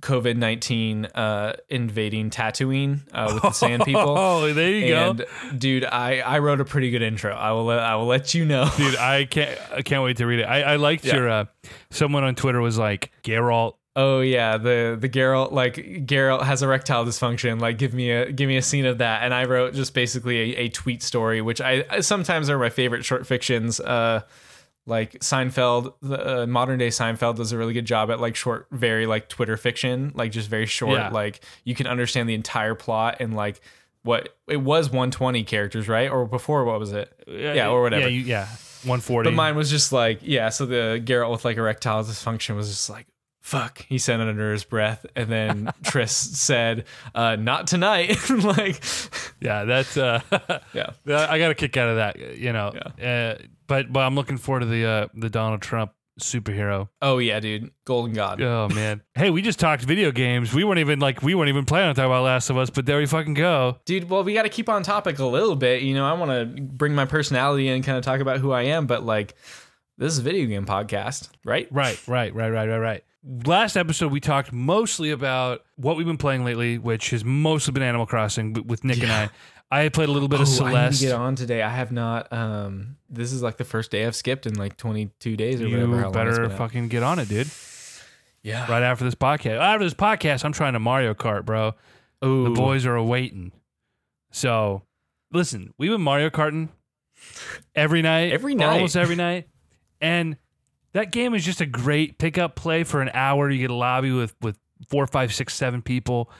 COVID 0.00 0.36
nineteen 0.36 1.04
uh, 1.06 1.54
invading 1.68 2.30
Tatooine 2.30 3.00
uh, 3.12 3.30
with 3.34 3.42
the 3.42 3.50
Sand 3.52 3.82
People. 3.86 4.16
Oh, 4.18 4.52
there 4.52 4.70
you 4.70 4.88
go. 4.88 5.16
Dude, 5.56 5.84
I, 5.84 6.18
I 6.20 6.38
wrote 6.38 6.60
a 6.60 6.64
pretty 6.64 6.90
good 6.90 7.02
intro. 7.02 7.32
I 7.34 7.52
will 7.52 7.64
let, 7.66 7.78
I 7.80 7.94
will 7.96 8.06
let 8.06 8.32
you 8.34 8.44
know. 8.44 8.68
Dude, 8.76 8.96
I 8.96 9.26
can't 9.26 9.58
I 9.70 9.82
can't 9.82 10.02
wait 10.02 10.16
to 10.16 10.26
read 10.26 10.40
it. 10.40 10.44
I, 10.44 10.62
I 10.62 10.76
liked 10.76 11.04
Yeah. 11.04 11.16
your 11.16 11.28
uh 11.28 11.44
someone 11.90 12.24
on 12.24 12.34
Twitter 12.34 12.60
was 12.60 12.78
like 12.78 13.12
Geralt 13.22 13.74
Oh 13.94 14.20
yeah, 14.20 14.56
the 14.56 14.96
the 14.98 15.08
Geralt 15.08 15.52
like 15.52 15.74
Geralt 15.74 16.42
has 16.42 16.62
erectile 16.62 17.04
dysfunction. 17.04 17.60
Like 17.60 17.76
give 17.76 17.92
me 17.92 18.10
a 18.10 18.32
give 18.32 18.48
me 18.48 18.56
a 18.56 18.62
scene 18.62 18.86
of 18.86 18.98
that. 18.98 19.22
And 19.22 19.34
I 19.34 19.44
wrote 19.44 19.74
just 19.74 19.92
basically 19.92 20.56
a, 20.56 20.60
a 20.60 20.68
tweet 20.70 21.02
story, 21.02 21.42
which 21.42 21.60
I, 21.60 21.84
I 21.90 22.00
sometimes 22.00 22.48
are 22.48 22.58
my 22.58 22.70
favorite 22.70 23.04
short 23.04 23.26
fictions. 23.26 23.80
Uh, 23.80 24.22
like 24.86 25.20
Seinfeld, 25.20 25.94
the 26.00 26.42
uh, 26.42 26.46
modern 26.46 26.78
day 26.78 26.88
Seinfeld 26.88 27.36
does 27.36 27.52
a 27.52 27.58
really 27.58 27.72
good 27.72 27.84
job 27.84 28.10
at 28.10 28.18
like 28.18 28.34
short, 28.34 28.66
very 28.72 29.06
like 29.06 29.28
Twitter 29.28 29.56
fiction, 29.56 30.12
like 30.14 30.32
just 30.32 30.48
very 30.48 30.66
short. 30.66 30.98
Yeah. 30.98 31.10
Like 31.10 31.44
you 31.64 31.74
can 31.74 31.86
understand 31.86 32.28
the 32.28 32.34
entire 32.34 32.74
plot 32.74 33.18
and 33.20 33.34
like 33.34 33.60
what 34.02 34.36
it 34.48 34.56
was 34.56 34.88
120 34.88 35.44
characters, 35.44 35.86
right? 35.86 36.10
Or 36.10 36.26
before 36.26 36.64
what 36.64 36.80
was 36.80 36.92
it? 36.92 37.12
Yeah, 37.28 37.68
or 37.68 37.82
whatever. 37.82 38.08
Yeah, 38.08 38.08
you, 38.08 38.20
yeah. 38.22 38.46
140. 38.84 39.30
But 39.30 39.36
mine 39.36 39.54
was 39.54 39.70
just 39.70 39.92
like, 39.92 40.20
yeah. 40.22 40.48
So 40.48 40.66
the 40.66 41.00
Geralt 41.04 41.30
with 41.30 41.44
like 41.44 41.56
erectile 41.58 42.02
dysfunction 42.02 42.56
was 42.56 42.68
just 42.68 42.90
like, 42.90 43.06
fuck. 43.42 43.84
He 43.88 43.98
said 43.98 44.20
it 44.20 44.28
under 44.28 44.52
his 44.52 44.64
breath, 44.64 45.04
and 45.14 45.30
then 45.30 45.66
Triss 45.82 46.10
said, 46.10 46.86
uh, 47.14 47.36
"Not 47.36 47.66
tonight." 47.66 48.16
like, 48.30 48.82
yeah, 49.40 49.64
that's 49.64 49.96
uh 49.96 50.20
yeah, 50.72 50.92
I 51.06 51.38
got 51.38 51.50
a 51.50 51.54
kick 51.54 51.76
out 51.76 51.90
of 51.90 51.96
that, 51.96 52.38
you 52.38 52.52
know. 52.52 52.68
Uh, 52.68 53.36
but 53.66 53.92
but 53.92 54.00
I'm 54.00 54.14
looking 54.14 54.38
forward 54.38 54.60
to 54.60 54.66
the 54.66 54.86
uh 54.86 55.06
the 55.14 55.28
Donald 55.28 55.60
Trump 55.60 55.92
superhero. 56.20 56.88
oh 57.00 57.18
yeah, 57.18 57.40
dude, 57.40 57.70
Golden 57.84 58.14
God. 58.14 58.40
Oh 58.40 58.68
man. 58.68 59.02
hey, 59.14 59.30
we 59.30 59.42
just 59.42 59.58
talked 59.58 59.82
video 59.82 60.12
games. 60.12 60.54
We 60.54 60.64
weren't 60.64 60.78
even 60.78 61.00
like 61.00 61.22
we 61.22 61.34
weren't 61.34 61.48
even 61.48 61.64
planning 61.64 61.90
on 61.90 61.94
talking 61.94 62.10
about 62.10 62.22
Last 62.22 62.48
of 62.50 62.56
Us, 62.56 62.70
but 62.70 62.86
there 62.86 62.98
we 62.98 63.06
fucking 63.06 63.34
go. 63.34 63.78
Dude, 63.84 64.08
well, 64.08 64.22
we 64.22 64.34
got 64.34 64.42
to 64.42 64.48
keep 64.48 64.68
on 64.68 64.82
topic 64.82 65.18
a 65.18 65.26
little 65.26 65.56
bit. 65.56 65.82
You 65.82 65.94
know, 65.94 66.06
I 66.06 66.12
want 66.12 66.30
to 66.30 66.62
bring 66.62 66.94
my 66.94 67.06
personality 67.06 67.68
in 67.68 67.76
and 67.76 67.84
kind 67.84 67.98
of 67.98 68.04
talk 68.04 68.20
about 68.20 68.38
who 68.38 68.52
I 68.52 68.62
am, 68.62 68.86
but 68.86 69.04
like, 69.04 69.34
this 69.98 70.12
is 70.12 70.18
a 70.18 70.22
video 70.22 70.46
game 70.46 70.66
podcast, 70.66 71.28
right? 71.44 71.66
Right, 71.70 72.00
right, 72.06 72.34
right, 72.34 72.50
right, 72.50 72.68
right, 72.68 72.78
right. 72.78 73.04
Last 73.24 73.76
episode, 73.76 74.10
we 74.10 74.18
talked 74.18 74.52
mostly 74.52 75.10
about 75.12 75.60
what 75.76 75.96
we've 75.96 76.06
been 76.06 76.16
playing 76.18 76.44
lately, 76.44 76.76
which 76.78 77.10
has 77.10 77.24
mostly 77.24 77.72
been 77.72 77.82
Animal 77.84 78.04
Crossing 78.06 78.52
with 78.66 78.82
Nick 78.82 79.00
and 79.02 79.12
I. 79.12 79.30
I 79.70 79.88
played 79.90 80.08
a 80.08 80.12
little 80.12 80.28
bit 80.28 80.40
of 80.40 80.48
Oh, 80.48 80.64
I 80.64 80.70
need 80.70 80.74
to 80.74 80.96
Celeste. 80.96 81.00
get 81.02 81.12
on 81.12 81.34
today. 81.36 81.62
I 81.62 81.68
have 81.70 81.92
not. 81.92 82.30
Um, 82.32 82.96
this 83.08 83.32
is 83.32 83.40
like 83.42 83.56
the 83.58 83.64
first 83.64 83.90
day 83.92 84.04
I've 84.04 84.16
skipped 84.16 84.44
in 84.46 84.54
like 84.56 84.76
22 84.76 85.36
days 85.36 85.62
or 85.62 85.64
whatever. 85.68 85.96
You 86.00 86.00
it's 86.06 86.12
better 86.12 86.32
been 86.42 86.50
out. 86.52 86.58
fucking 86.58 86.88
get 86.88 87.02
on 87.04 87.18
it, 87.20 87.28
dude. 87.28 87.48
yeah. 88.42 88.70
Right 88.70 88.82
after 88.82 89.04
this 89.04 89.14
podcast. 89.14 89.58
After 89.60 89.84
this 89.84 89.94
podcast, 89.94 90.44
I'm 90.44 90.52
trying 90.52 90.72
to 90.72 90.80
Mario 90.80 91.14
Kart, 91.14 91.44
bro. 91.46 91.74
Ooh. 92.24 92.44
The 92.44 92.50
boys 92.50 92.84
are 92.86 92.96
awaiting. 92.96 93.52
So, 94.32 94.82
listen, 95.32 95.72
we've 95.78 95.90
been 95.92 96.02
Mario 96.02 96.28
Karting 96.28 96.68
every 97.74 98.02
night, 98.02 98.32
Every 98.32 98.54
night. 98.56 98.72
almost 98.74 98.96
every 98.96 99.16
night, 99.16 99.48
and 100.00 100.36
that 100.92 101.12
game 101.12 101.34
is 101.34 101.44
just 101.44 101.60
a 101.60 101.66
great 101.66 102.18
pickup 102.18 102.54
play 102.56 102.84
for 102.84 103.00
an 103.02 103.10
hour. 103.14 103.50
You 103.50 103.58
get 103.60 103.70
a 103.70 103.74
lobby 103.74 104.12
with 104.12 104.34
with 104.40 104.58
four, 104.88 105.06
five, 105.06 105.32
six, 105.34 105.54
seven 105.54 105.82
people. 105.82 106.30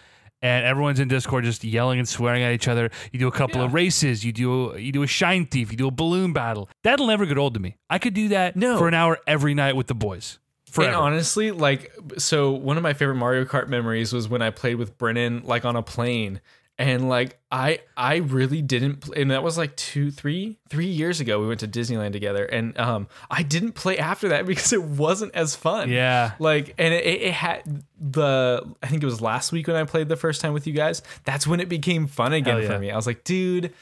And 0.45 0.67
everyone's 0.67 0.99
in 0.99 1.07
Discord 1.07 1.45
just 1.45 1.63
yelling 1.63 2.01
and 2.01 2.09
swearing 2.09 2.43
at 2.43 2.53
each 2.53 2.67
other. 2.67 2.91
You 3.13 3.21
do 3.21 3.29
a 3.29 3.33
couple 3.33 3.63
of 3.63 3.75
races. 3.75 4.25
You 4.25 4.33
do 4.33 4.75
you 4.77 4.91
do 4.91 5.05
a 5.05 5.07
shine 5.07 5.47
thief. 5.47 5.71
You 5.71 5.77
do 5.79 5.87
a 5.87 5.93
balloon 5.93 6.33
battle. 6.33 6.69
That'll 6.83 7.07
never 7.07 7.27
get 7.27 7.39
old 7.39 7.55
to 7.55 7.61
me. 7.61 7.77
I 7.89 7.99
could 8.01 8.13
do 8.15 8.27
that 8.29 8.57
No. 8.57 8.77
for 8.77 8.89
an 8.89 8.95
hour 8.95 9.19
every 9.29 9.55
night 9.55 9.77
with 9.77 9.87
the 9.87 9.95
boys. 9.95 10.41
Forever. 10.69 10.95
And 10.95 11.01
honestly, 11.01 11.53
like, 11.53 11.93
so 12.19 12.51
one 12.51 12.77
of 12.77 12.83
my 12.83 12.93
favorite 12.95 13.17
Mario 13.17 13.45
Kart 13.45 13.69
memories 13.69 14.13
was 14.13 14.29
when 14.29 14.43
I 14.43 14.51
played 14.51 14.77
with 14.77 14.99
Brennan, 14.99 15.43
like 15.45 15.65
on 15.65 15.77
a 15.77 15.83
plane, 15.83 16.41
and 16.83 17.09
like 17.09 17.39
I, 17.53 17.79
I 17.97 18.17
really 18.17 18.61
didn't, 18.61 19.03
play, 19.03 19.23
and 19.23 19.31
that 19.31 19.45
was 19.45 19.57
like 19.57 19.77
two, 19.77 20.11
three, 20.11 20.59
three 20.69 20.87
years 20.87 21.21
ago. 21.21 21.41
We 21.41 21.47
went 21.47 21.61
to 21.61 21.69
Disneyland 21.69 22.13
together, 22.13 22.45
and 22.45 22.77
um, 22.77 23.07
I 23.31 23.45
didn't 23.45 23.73
play 23.73 23.99
after 23.99 24.31
that 24.31 24.47
because 24.47 24.73
it 24.73 24.83
wasn't 24.83 25.33
as 25.37 25.55
fun. 25.55 25.91
yeah. 25.91 26.33
Like, 26.41 26.75
and 26.79 26.93
it, 26.93 27.05
it 27.05 27.33
had 27.33 27.85
the, 28.01 28.69
I 28.83 28.89
think 28.89 29.01
it 29.01 29.07
was 29.07 29.21
last 29.21 29.53
week 29.53 29.69
when 29.69 29.77
I 29.77 29.85
played 29.85 30.09
the 30.09 30.17
first 30.17 30.41
time 30.41 30.53
with 30.53 30.67
you 30.67 30.73
guys. 30.73 31.03
That's 31.25 31.47
when 31.47 31.61
it 31.61 31.69
became 31.69 32.09
fun 32.09 32.33
again 32.33 32.63
yeah. 32.63 32.69
for 32.69 32.79
me. 32.81 32.91
I 32.91 32.97
was 32.97 33.07
like, 33.07 33.23
dude, 33.23 33.73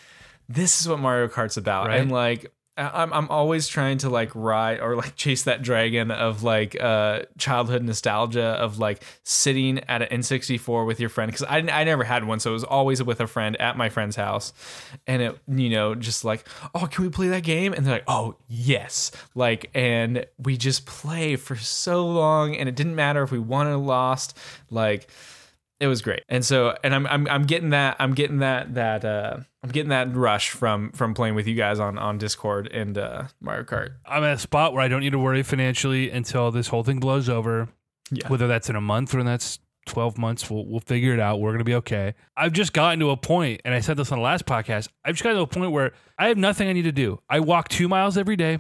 this 0.51 0.83
is 0.83 0.89
what 0.89 0.99
Mario 0.99 1.29
Kart's 1.29 1.57
about. 1.57 1.87
Right. 1.87 2.01
And 2.01 2.13
like, 2.13 2.53
I'm, 2.81 3.13
I'm 3.13 3.29
always 3.29 3.69
trying 3.69 3.99
to 3.99 4.11
like 4.11 4.31
ride 4.35 4.81
or 4.81 4.97
like 4.97 5.17
chase 5.17 5.43
that 5.45 5.63
dragon 5.63 6.11
of 6.11 6.43
like 6.43 6.81
uh 6.81 7.23
childhood 7.39 7.83
nostalgia 7.83 8.43
of 8.43 8.79
like 8.79 9.03
sitting 9.23 9.81
at 9.89 10.03
an 10.03 10.21
N64 10.21 10.87
with 10.87 11.01
your 11.01 11.09
friend 11.09 11.31
because 11.31 11.45
I, 11.45 11.59
I 11.59 11.85
never 11.85 12.05
had 12.05 12.25
one 12.25 12.41
so 12.41 12.51
it 12.51 12.55
was 12.55 12.65
always 12.65 13.03
with 13.03 13.21
a 13.21 13.27
friend 13.27 13.61
at 13.61 13.77
my 13.77 13.89
friend's 13.89 14.17
house. 14.17 14.53
And 15.07 15.23
it 15.23 15.39
you 15.47 15.71
know 15.71 15.95
just 15.95 16.25
like 16.25 16.47
oh 16.75 16.87
can 16.87 17.05
we 17.05 17.11
play 17.11 17.29
that 17.29 17.43
game? 17.43 17.73
And 17.73 17.85
they're 17.85 17.95
like 17.95 18.05
oh 18.09 18.37
yes. 18.49 19.11
Like 19.35 19.71
and 19.75 20.27
we 20.39 20.57
just 20.57 20.87
play 20.87 21.37
for 21.37 21.57
so 21.57 22.07
long 22.07 22.57
and 22.57 22.69
it 22.69 22.75
didn't 22.75 22.95
matter 22.95 23.23
if 23.23 23.31
we 23.31 23.39
won 23.39 23.67
or 23.67 23.77
lost. 23.77 24.37
Like 24.71 25.09
it 25.81 25.87
was 25.87 26.03
great 26.03 26.23
and 26.29 26.45
so 26.45 26.77
and 26.85 26.95
i'm 26.95 27.07
i'm, 27.07 27.27
I'm 27.29 27.45
getting 27.45 27.71
that 27.71 27.97
i'm 27.99 28.15
getting 28.15 28.39
that 28.39 28.75
that 28.75 29.05
uh 29.05 29.39
i'm 29.63 29.71
getting 29.71 29.91
that 29.91 30.15
rush 30.15 30.51
from 30.51 30.93
from 30.93 31.15
playing 31.15 31.35
with 31.35 31.47
you 31.49 31.55
guys 31.55 31.81
on 31.81 31.99
on 31.99 32.19
discord 32.19 32.69
and 32.69 32.97
uh 32.97 33.25
mario 33.41 33.65
kart 33.65 33.91
I'm 34.11 34.25
at 34.25 34.35
a 34.35 34.39
spot 34.39 34.73
where 34.73 34.83
I 34.83 34.89
don't 34.89 35.01
need 35.01 35.13
to 35.13 35.19
worry 35.19 35.43
financially 35.43 36.11
until 36.11 36.51
this 36.51 36.69
whole 36.69 36.83
thing 36.83 36.99
blows 36.99 37.29
over. 37.29 37.69
Yeah. 38.11 38.29
Whether 38.29 38.49
that's 38.49 38.69
in 38.69 38.77
a 38.77 38.81
month 38.81 39.15
or 39.15 39.23
that's 39.23 39.61
12 39.87 40.19
months, 40.19 40.51
we'll, 40.51 40.67
we'll 40.67 40.81
figure 40.81 41.15
it 41.15 41.21
out. 41.21 41.41
We're 41.41 41.51
going 41.51 41.61
to 41.61 41.65
be 41.65 41.77
okay. 41.77 42.15
I've 42.37 42.53
just 42.53 42.73
gotten 42.73 42.99
to 43.01 43.11
a 43.11 43.17
point, 43.17 43.63
and 43.65 43.73
I 43.73 43.81
said 43.81 43.97
this 43.97 44.11
on 44.11 44.19
the 44.19 44.25
last 44.25 44.47
podcast. 44.47 44.89
I've 45.05 45.15
just 45.15 45.23
gotten 45.23 45.39
to 45.39 45.43
a 45.43 45.47
point 45.47 45.71
where 45.71 45.93
I 46.19 46.29
have 46.29 46.37
nothing 46.37 46.69
I 46.69 46.73
need 46.73 46.83
to 46.83 46.93
do. 46.93 47.21
I 47.31 47.41
walk 47.41 47.69
two 47.69 47.89
miles 47.89 48.19
every 48.19 48.37
day. 48.37 48.59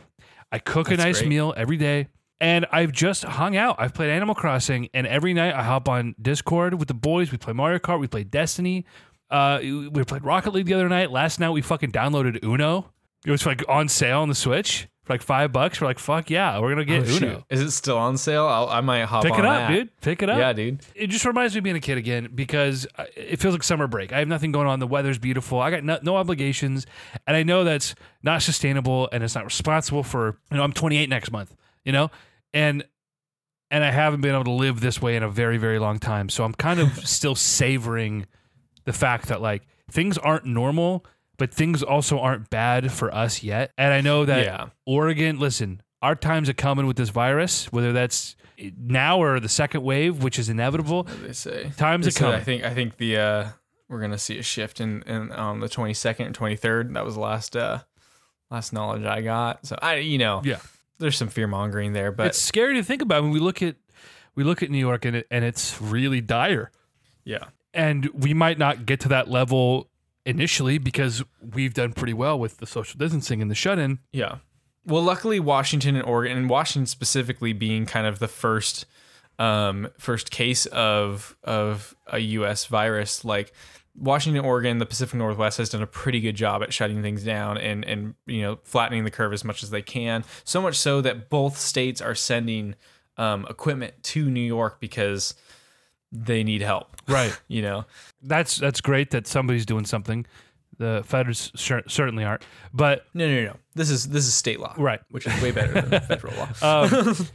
I 0.52 0.60
cook 0.60 0.90
a 0.90 0.96
nice 0.96 1.18
great. 1.18 1.28
meal 1.28 1.52
every 1.56 1.76
day. 1.76 2.08
And 2.40 2.64
I've 2.72 2.92
just 2.92 3.22
hung 3.24 3.56
out. 3.56 3.76
I've 3.78 3.92
played 3.92 4.08
Animal 4.10 4.34
Crossing, 4.34 4.88
and 4.94 5.06
every 5.06 5.34
night 5.34 5.54
I 5.54 5.62
hop 5.62 5.88
on 5.88 6.14
Discord 6.20 6.74
with 6.78 6.88
the 6.88 6.94
boys. 6.94 7.30
We 7.30 7.36
play 7.38 7.52
Mario 7.52 7.78
Kart. 7.78 8.00
We 8.00 8.06
play 8.08 8.24
Destiny. 8.24 8.86
Uh, 9.30 9.58
we 9.62 10.04
played 10.04 10.24
Rocket 10.24 10.52
League 10.54 10.66
the 10.66 10.74
other 10.74 10.88
night. 10.88 11.10
Last 11.10 11.38
night 11.38 11.50
we 11.50 11.60
fucking 11.62 11.92
downloaded 11.92 12.42
Uno. 12.42 12.92
It 13.26 13.30
was 13.30 13.44
like 13.44 13.62
on 13.68 13.88
sale 13.88 14.20
on 14.22 14.28
the 14.30 14.34
Switch 14.34 14.88
for 15.04 15.12
like 15.12 15.20
five 15.22 15.52
bucks. 15.52 15.80
We're 15.80 15.86
like, 15.86 15.98
fuck 15.98 16.30
yeah, 16.30 16.58
we're 16.58 16.70
gonna 16.70 16.86
get 16.86 17.02
Oh, 17.02 17.04
shoot. 17.04 17.22
Uno. 17.24 17.44
is 17.50 17.60
it 17.60 17.70
still 17.72 17.98
on 17.98 18.16
sale 18.16 18.46
I'll, 18.46 18.68
i 18.70 18.80
might 18.80 19.04
hop 19.04 19.22
Pick 19.22 19.34
on 19.34 19.40
it 19.40 19.44
up, 19.44 19.68
that. 19.68 19.68
dude. 19.74 20.00
Pick 20.00 20.22
it 20.22 20.30
up. 20.30 20.38
yeah 20.38 20.52
dude 20.54 20.80
It 20.94 21.08
just 21.08 21.24
reminds 21.26 21.54
me 21.54 21.58
of 21.58 21.64
being 21.64 21.76
a 21.76 21.80
kid 21.80 21.98
again 21.98 22.30
because 22.34 22.86
it 23.14 23.36
feels 23.38 23.54
like 23.54 23.62
summer 23.62 23.86
break. 23.86 24.12
I 24.12 24.18
have 24.20 24.28
nothing 24.28 24.50
going 24.52 24.66
on. 24.66 24.78
The 24.80 24.86
weather's 24.86 25.18
beautiful. 25.18 25.60
I 25.60 25.70
got 25.70 25.84
no, 25.84 25.98
no 26.02 26.16
obligations, 26.16 26.86
and 27.26 27.36
I 27.36 27.42
know 27.42 27.62
that's 27.64 27.94
not 28.22 28.40
sustainable 28.42 29.08
and 29.12 29.22
it's 29.22 29.34
not 29.34 29.44
responsible 29.44 30.02
for. 30.02 30.38
You 30.50 30.56
know, 30.56 30.62
I'm 30.64 30.72
28 30.72 31.08
next 31.10 31.30
month. 31.30 31.54
You 31.84 31.92
know, 31.92 32.10
and 32.54 32.84
and 33.70 33.84
I 33.84 33.90
haven't 33.92 34.20
been 34.20 34.34
able 34.34 34.44
to 34.44 34.50
live 34.50 34.80
this 34.80 35.00
way 35.00 35.16
in 35.16 35.22
a 35.22 35.28
very 35.30 35.56
very 35.58 35.78
long 35.78 35.98
time. 35.98 36.28
So 36.28 36.44
I'm 36.44 36.54
kind 36.54 36.80
of 36.80 36.92
still 37.06 37.34
savoring 37.34 38.26
the 38.84 38.92
fact 38.92 39.26
that 39.28 39.40
like 39.40 39.62
things 39.90 40.18
aren't 40.18 40.44
normal, 40.46 41.04
but 41.38 41.52
things 41.54 41.82
also 41.82 42.18
aren't 42.18 42.50
bad 42.50 42.90
for 42.92 43.14
us 43.14 43.42
yet. 43.42 43.72
And 43.78 43.92
I 43.92 44.00
know 44.00 44.24
that 44.24 44.44
yeah 44.44 44.66
Oregon, 44.86 45.38
listen, 45.38 45.82
our 46.02 46.14
times 46.16 46.48
are 46.48 46.54
coming 46.54 46.86
with 46.86 46.96
this 46.96 47.10
virus, 47.10 47.70
whether 47.72 47.92
that's 47.92 48.36
now 48.78 49.22
or 49.22 49.40
the 49.40 49.48
second 49.48 49.82
wave, 49.82 50.22
which 50.22 50.38
is 50.38 50.48
inevitable. 50.48 51.04
they 51.22 51.32
say 51.32 51.70
Times 51.76 52.04
They 52.04 52.08
are 52.08 52.12
said, 52.12 52.26
i 52.26 52.30
coming. 52.32 52.44
think 52.44 52.64
i 52.64 52.74
think 52.74 52.96
the 52.98 53.16
uh 53.16 53.48
we're 53.88 54.00
gonna 54.00 54.18
see 54.18 54.38
a 54.38 54.42
shift 54.42 54.80
in, 54.80 55.02
in 55.02 55.32
on 55.32 55.60
the 55.60 55.66
22nd 55.68 56.26
and 56.26 56.36
23rd 56.36 56.92
that 56.94 57.04
was 57.04 57.14
the 57.14 57.20
last 57.20 57.56
uh 57.56 57.78
last 58.50 58.72
knowledge 58.72 59.04
i 59.04 59.20
got 59.22 59.64
so 59.66 59.76
i 59.80 59.96
you 59.96 60.18
know 60.18 60.42
Yeah. 60.44 60.58
There's 61.00 61.16
some 61.16 61.28
fear 61.28 61.46
mongering 61.46 61.92
there 61.92 62.12
but 62.12 62.28
it's 62.28 62.40
scary 62.40 62.74
to 62.74 62.84
think 62.84 63.02
about 63.02 63.22
when 63.22 63.32
we 63.32 63.40
look 63.40 63.62
at 63.62 63.76
we 64.34 64.44
look 64.44 64.62
at 64.62 64.70
New 64.70 64.78
York 64.78 65.04
and 65.04 65.16
it, 65.16 65.26
and 65.30 65.44
it's 65.44 65.80
really 65.82 66.20
dire. 66.20 66.70
yeah 67.24 67.46
And 67.74 68.08
we 68.14 68.32
might 68.32 68.58
not 68.58 68.86
get 68.86 69.00
to 69.00 69.08
that 69.08 69.28
level 69.28 69.90
initially 70.24 70.78
because 70.78 71.22
we've 71.40 71.74
done 71.74 71.92
pretty 71.92 72.12
well 72.14 72.38
with 72.38 72.58
the 72.58 72.66
social 72.66 72.98
distancing 72.98 73.42
and 73.42 73.50
the 73.50 73.54
shut-in. 73.54 73.98
Yeah. 74.12 74.36
Well, 74.84 75.02
luckily, 75.02 75.40
Washington 75.40 75.96
and 75.96 76.04
Oregon, 76.04 76.36
and 76.36 76.48
Washington 76.48 76.86
specifically 76.86 77.52
being 77.52 77.86
kind 77.86 78.06
of 78.06 78.18
the 78.18 78.28
first, 78.28 78.86
um, 79.38 79.88
first 79.98 80.30
case 80.30 80.66
of 80.66 81.36
of 81.44 81.94
a 82.06 82.18
U.S. 82.18 82.66
virus, 82.66 83.24
like 83.24 83.52
Washington, 84.00 84.44
Oregon, 84.44 84.78
the 84.78 84.86
Pacific 84.86 85.14
Northwest 85.14 85.58
has 85.58 85.68
done 85.68 85.82
a 85.82 85.86
pretty 85.86 86.20
good 86.20 86.34
job 86.34 86.62
at 86.62 86.72
shutting 86.72 87.02
things 87.02 87.22
down 87.22 87.58
and 87.58 87.84
and 87.84 88.14
you 88.26 88.42
know 88.42 88.58
flattening 88.64 89.04
the 89.04 89.10
curve 89.10 89.32
as 89.32 89.44
much 89.44 89.62
as 89.62 89.70
they 89.70 89.82
can. 89.82 90.24
So 90.44 90.60
much 90.62 90.76
so 90.76 91.00
that 91.02 91.28
both 91.28 91.58
states 91.58 92.00
are 92.00 92.14
sending 92.14 92.74
um, 93.16 93.46
equipment 93.50 93.94
to 94.04 94.30
New 94.30 94.40
York 94.40 94.80
because 94.80 95.34
they 96.10 96.42
need 96.42 96.62
help. 96.62 96.96
Right. 97.06 97.38
You 97.48 97.62
know. 97.62 97.84
That's 98.22 98.56
that's 98.56 98.80
great 98.80 99.10
that 99.10 99.26
somebody's 99.26 99.66
doing 99.66 99.84
something. 99.84 100.26
The 100.78 101.02
feds 101.04 101.52
cer- 101.56 101.88
certainly 101.88 102.24
aren't. 102.24 102.42
But 102.72 103.04
No, 103.12 103.28
no, 103.28 103.44
no. 103.44 103.56
This 103.74 103.90
is 103.90 104.08
this 104.08 104.26
is 104.26 104.32
state 104.34 104.60
law, 104.60 104.74
right. 104.78 105.00
which 105.10 105.26
is 105.26 105.42
way 105.42 105.50
better 105.50 105.80
than 105.80 106.00
federal 106.00 106.34
law. 106.36 106.48
Um, 106.62 107.16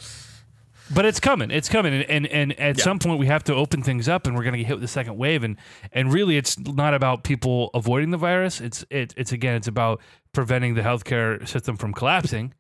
but 0.93 1.05
it's 1.05 1.19
coming. 1.19 1.51
It's 1.51 1.69
coming, 1.69 1.93
and 1.93 2.03
and, 2.09 2.27
and 2.27 2.59
at 2.59 2.79
some 2.79 2.99
point 2.99 3.19
we 3.19 3.27
have 3.27 3.43
to 3.45 3.53
open 3.55 3.81
things 3.83 4.07
up, 4.07 4.27
and 4.27 4.35
we're 4.35 4.43
going 4.43 4.53
to 4.53 4.59
get 4.59 4.67
hit 4.67 4.73
with 4.75 4.81
the 4.81 4.87
second 4.87 5.17
wave, 5.17 5.43
and 5.43 5.57
and 5.91 6.13
really, 6.13 6.37
it's 6.37 6.57
not 6.59 6.93
about 6.93 7.23
people 7.23 7.69
avoiding 7.73 8.11
the 8.11 8.17
virus. 8.17 8.61
It's 8.61 8.85
it, 8.89 9.13
it's 9.17 9.31
again, 9.31 9.55
it's 9.55 9.67
about 9.67 10.01
preventing 10.31 10.75
the 10.75 10.81
healthcare 10.81 11.47
system 11.47 11.77
from 11.77 11.93
collapsing, 11.93 12.53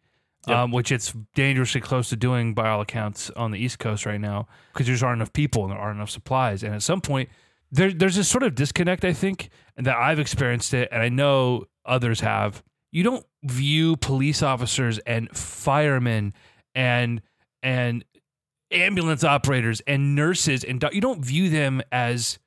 Yep. 0.47 0.57
um, 0.57 0.71
which 0.71 0.91
it's 0.91 1.13
dangerously 1.33 1.81
close 1.81 2.09
to 2.09 2.15
doing 2.15 2.53
by 2.53 2.69
all 2.69 2.81
accounts 2.81 3.29
on 3.31 3.51
the 3.51 3.57
East 3.59 3.79
Coast 3.79 4.05
right 4.05 4.21
now 4.21 4.47
because 4.73 4.85
there 4.87 4.93
just 4.93 5.03
aren't 5.03 5.17
enough 5.19 5.33
people 5.33 5.63
and 5.63 5.71
there 5.71 5.79
aren't 5.79 5.97
enough 5.97 6.09
supplies, 6.11 6.63
and 6.63 6.73
at 6.75 6.83
some 6.83 7.01
point. 7.01 7.29
There, 7.71 7.91
there's 7.91 8.15
this 8.15 8.29
sort 8.29 8.43
of 8.43 8.55
disconnect, 8.55 9.03
I 9.03 9.11
think, 9.11 9.49
that 9.75 9.97
I've 9.97 10.19
experienced 10.19 10.73
it, 10.73 10.87
and 10.91 11.01
I 11.01 11.09
know 11.09 11.65
others 11.83 12.21
have. 12.21 12.63
You 12.91 13.03
don't 13.03 13.25
view 13.43 13.97
police 13.97 14.41
officers 14.43 14.99
and 14.99 15.29
firemen 15.35 16.33
and 16.73 17.21
and 17.63 18.05
ambulance 18.71 19.23
operators 19.23 19.81
and 19.87 20.15
nurses 20.15 20.63
and 20.63 20.79
doc- 20.79 20.93
you 20.93 21.01
don't 21.01 21.23
view 21.23 21.49
them 21.49 21.81
as 21.91 22.39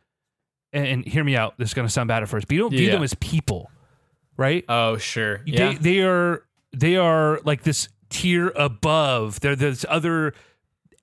and, 0.72 0.86
and 0.86 1.04
hear 1.06 1.22
me 1.24 1.36
out 1.36 1.54
this 1.58 1.68
is 1.70 1.74
going 1.74 1.86
to 1.86 1.92
sound 1.92 2.08
bad 2.08 2.22
at 2.22 2.28
first 2.28 2.46
but 2.48 2.54
you 2.54 2.60
don't 2.60 2.70
view 2.70 2.86
Yeah. 2.86 2.92
them 2.94 3.02
as 3.02 3.14
people 3.14 3.70
right 4.36 4.64
Oh, 4.68 4.96
sure. 4.98 5.40
Yeah. 5.46 5.70
they, 5.70 5.74
they 5.76 6.00
are 6.02 6.42
they 6.76 6.96
are 6.96 7.40
like 7.44 7.62
this 7.62 7.88
tier 8.10 8.48
above 8.56 9.40
they're 9.40 9.56
this 9.56 9.84
other 9.88 10.34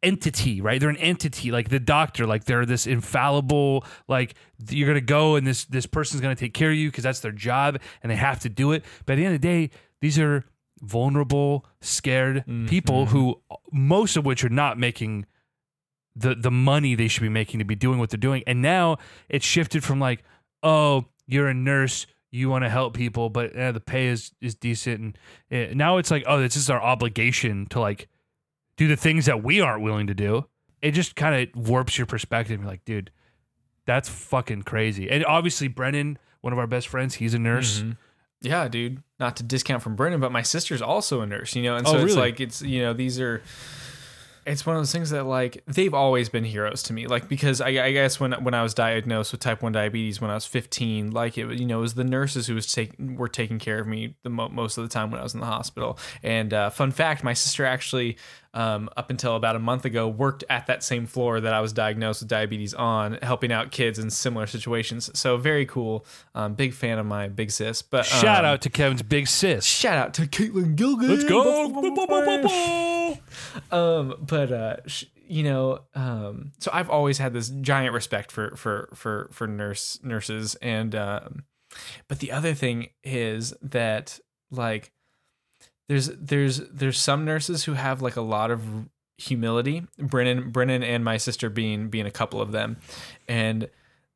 entity 0.03 0.61
right 0.61 0.79
they're 0.79 0.89
an 0.89 0.97
entity 0.97 1.51
like 1.51 1.69
the 1.69 1.79
doctor 1.79 2.27
like 2.27 2.43
they're 2.43 2.65
this 2.65 2.85
infallible 2.85 3.83
like 4.07 4.35
you're 4.69 4.87
gonna 4.87 5.01
go 5.01 5.35
and 5.35 5.47
this 5.47 5.65
this 5.65 5.87
person's 5.87 6.21
gonna 6.21 6.35
take 6.35 6.53
care 6.53 6.69
of 6.69 6.75
you 6.75 6.89
because 6.91 7.03
that's 7.03 7.21
their 7.21 7.31
job 7.31 7.79
and 8.03 8.11
they 8.11 8.15
have 8.15 8.39
to 8.39 8.49
do 8.49 8.71
it 8.73 8.83
but 9.05 9.13
at 9.13 9.15
the 9.15 9.25
end 9.25 9.33
of 9.35 9.41
the 9.41 9.47
day 9.47 9.69
these 10.01 10.19
are 10.19 10.43
vulnerable 10.81 11.65
scared 11.81 12.43
people 12.67 13.05
who 13.07 13.41
most 13.71 14.17
of 14.17 14.25
which 14.25 14.43
are 14.43 14.49
not 14.49 14.77
making 14.77 15.25
the 16.15 16.35
the 16.35 16.51
money 16.51 16.95
they 16.95 17.07
should 17.07 17.23
be 17.23 17.29
making 17.29 17.59
to 17.59 17.65
be 17.65 17.75
doing 17.75 17.99
what 17.99 18.09
they're 18.09 18.17
doing. 18.17 18.43
And 18.47 18.61
now 18.61 18.97
it's 19.29 19.45
shifted 19.45 19.83
from 19.83 19.99
like 19.99 20.23
oh 20.63 21.05
you're 21.27 21.47
a 21.47 21.53
nurse 21.53 22.07
you 22.31 22.49
want 22.49 22.63
to 22.65 22.69
help 22.69 22.93
people 22.93 23.29
but 23.29 23.55
eh, 23.55 23.71
the 23.71 23.79
pay 23.79 24.07
is 24.07 24.31
is 24.41 24.55
decent. 24.55 24.99
And 24.99 25.17
eh, 25.71 25.73
now 25.73 25.97
it's 25.97 26.11
like 26.11 26.23
oh 26.27 26.39
this 26.39 26.55
is 26.55 26.69
our 26.69 26.81
obligation 26.81 27.65
to 27.67 27.79
like 27.79 28.07
do 28.77 28.87
the 28.87 28.97
things 28.97 29.25
that 29.25 29.43
we 29.43 29.61
aren't 29.61 29.83
willing 29.83 30.07
to 30.07 30.13
do. 30.13 30.45
It 30.81 30.91
just 30.91 31.15
kind 31.15 31.49
of 31.55 31.67
warps 31.69 31.97
your 31.97 32.05
perspective. 32.05 32.59
You're 32.61 32.69
like 32.69 32.85
dude 32.85 33.11
that's 33.85 34.09
fucking 34.09 34.63
crazy. 34.63 35.09
And 35.09 35.23
obviously 35.25 35.67
brennan 35.67 36.17
one 36.41 36.53
of 36.53 36.59
our 36.59 36.67
best 36.67 36.87
friends 36.87 37.15
he's 37.15 37.33
a 37.33 37.39
nurse. 37.39 37.81
Mhm. 37.81 37.97
Yeah, 38.45 38.67
dude. 38.67 39.01
Not 39.19 39.37
to 39.37 39.43
discount 39.43 39.81
from 39.83 39.95
Brennan, 39.95 40.19
but 40.19 40.31
my 40.31 40.41
sister's 40.41 40.81
also 40.81 41.21
a 41.21 41.25
nurse, 41.25 41.55
you 41.55 41.63
know, 41.63 41.75
and 41.75 41.87
so 41.87 41.97
Oh, 41.97 42.05
it's 42.05 42.15
like 42.15 42.39
it's 42.39 42.61
you 42.61 42.81
know 42.81 42.93
these 42.93 43.19
are. 43.19 43.41
It's 44.47 44.63
one 44.63 44.75
of 44.75 44.79
those 44.79 44.91
things 44.91 45.09
that 45.09 45.23
like 45.23 45.63
they've 45.65 45.93
always 45.95 46.29
been 46.29 46.43
heroes 46.43 46.83
to 46.83 46.93
me, 46.93 47.07
like 47.07 47.27
because 47.27 47.61
I, 47.61 47.69
I 47.69 47.91
guess 47.91 48.19
when 48.19 48.31
when 48.43 48.53
I 48.53 48.61
was 48.61 48.75
diagnosed 48.75 49.31
with 49.31 49.41
type 49.41 49.63
one 49.63 49.71
diabetes 49.71 50.21
when 50.21 50.29
I 50.29 50.35
was 50.35 50.45
fifteen, 50.45 51.09
like 51.09 51.35
it 51.35 51.49
you 51.57 51.65
know 51.65 51.79
it 51.79 51.81
was 51.81 51.95
the 51.95 52.03
nurses 52.03 52.45
who 52.45 52.53
was 52.53 52.71
taking 52.71 53.15
were 53.15 53.27
taking 53.27 53.57
care 53.57 53.79
of 53.79 53.87
me 53.87 54.15
the 54.21 54.29
mo- 54.29 54.49
most 54.49 54.77
of 54.77 54.83
the 54.83 54.89
time 54.89 55.09
when 55.09 55.19
I 55.19 55.23
was 55.23 55.33
in 55.33 55.39
the 55.39 55.47
hospital. 55.47 55.97
And 56.21 56.53
uh, 56.53 56.69
fun 56.69 56.91
fact, 56.91 57.23
my 57.23 57.33
sister 57.33 57.65
actually 57.65 58.17
um, 58.55 58.89
up 58.95 59.09
until 59.09 59.35
about 59.35 59.55
a 59.55 59.59
month 59.59 59.85
ago 59.85 60.07
worked 60.07 60.43
at 60.49 60.65
that 60.67 60.83
same 60.83 61.05
floor 61.05 61.41
that 61.41 61.53
I 61.53 61.59
was 61.59 61.73
diagnosed 61.73 62.21
with 62.21 62.29
diabetes 62.29 62.73
on, 62.73 63.19
helping 63.21 63.51
out 63.51 63.71
kids 63.71 63.99
in 63.99 64.09
similar 64.09 64.47
situations. 64.47 65.11
So 65.13 65.37
very 65.37 65.65
cool. 65.65 66.05
Um, 66.33 66.55
big 66.55 66.73
fan 66.73 66.97
of 66.97 67.05
my 67.05 67.27
big 67.27 67.51
sis. 67.51 67.81
But 67.81 68.05
shout 68.05 68.39
um, 68.39 68.45
out 68.45 68.61
to 68.61 68.69
kevin's 68.69 69.03
big 69.03 69.27
sis 69.27 69.65
Shout 69.65 69.97
out 69.97 70.13
to 70.15 70.23
Caitlin 70.23 70.75
Gilgan. 70.75 71.09
let's 71.09 71.25
go 71.25 71.43
Um, 73.71 74.15
but 74.21 74.51
uh, 74.51 74.77
sh- 74.87 75.05
you 75.27 75.43
know, 75.43 75.81
um, 75.93 76.51
so 76.59 76.71
I've 76.73 76.89
always 76.89 77.17
had 77.17 77.33
this 77.33 77.49
giant 77.49 77.93
respect 77.93 78.31
for 78.31 78.55
for 78.55 78.89
for 78.93 79.29
for 79.31 79.47
nurse 79.47 79.99
nurses, 80.03 80.55
and 80.55 80.95
um, 80.95 81.43
but 82.07 82.19
the 82.19 82.31
other 82.31 82.53
thing 82.53 82.89
is 83.03 83.53
that 83.61 84.19
like 84.51 84.91
there's 85.87 86.07
there's 86.07 86.57
there's 86.69 86.99
some 86.99 87.25
nurses 87.25 87.65
who 87.65 87.73
have 87.73 88.01
like 88.01 88.15
a 88.15 88.21
lot 88.21 88.51
of 88.51 88.63
humility. 89.17 89.83
Brennan 89.97 90.51
Brennan 90.51 90.83
and 90.83 91.03
my 91.03 91.17
sister 91.17 91.49
being 91.49 91.89
being 91.89 92.05
a 92.05 92.11
couple 92.11 92.41
of 92.41 92.51
them, 92.51 92.77
and 93.27 93.69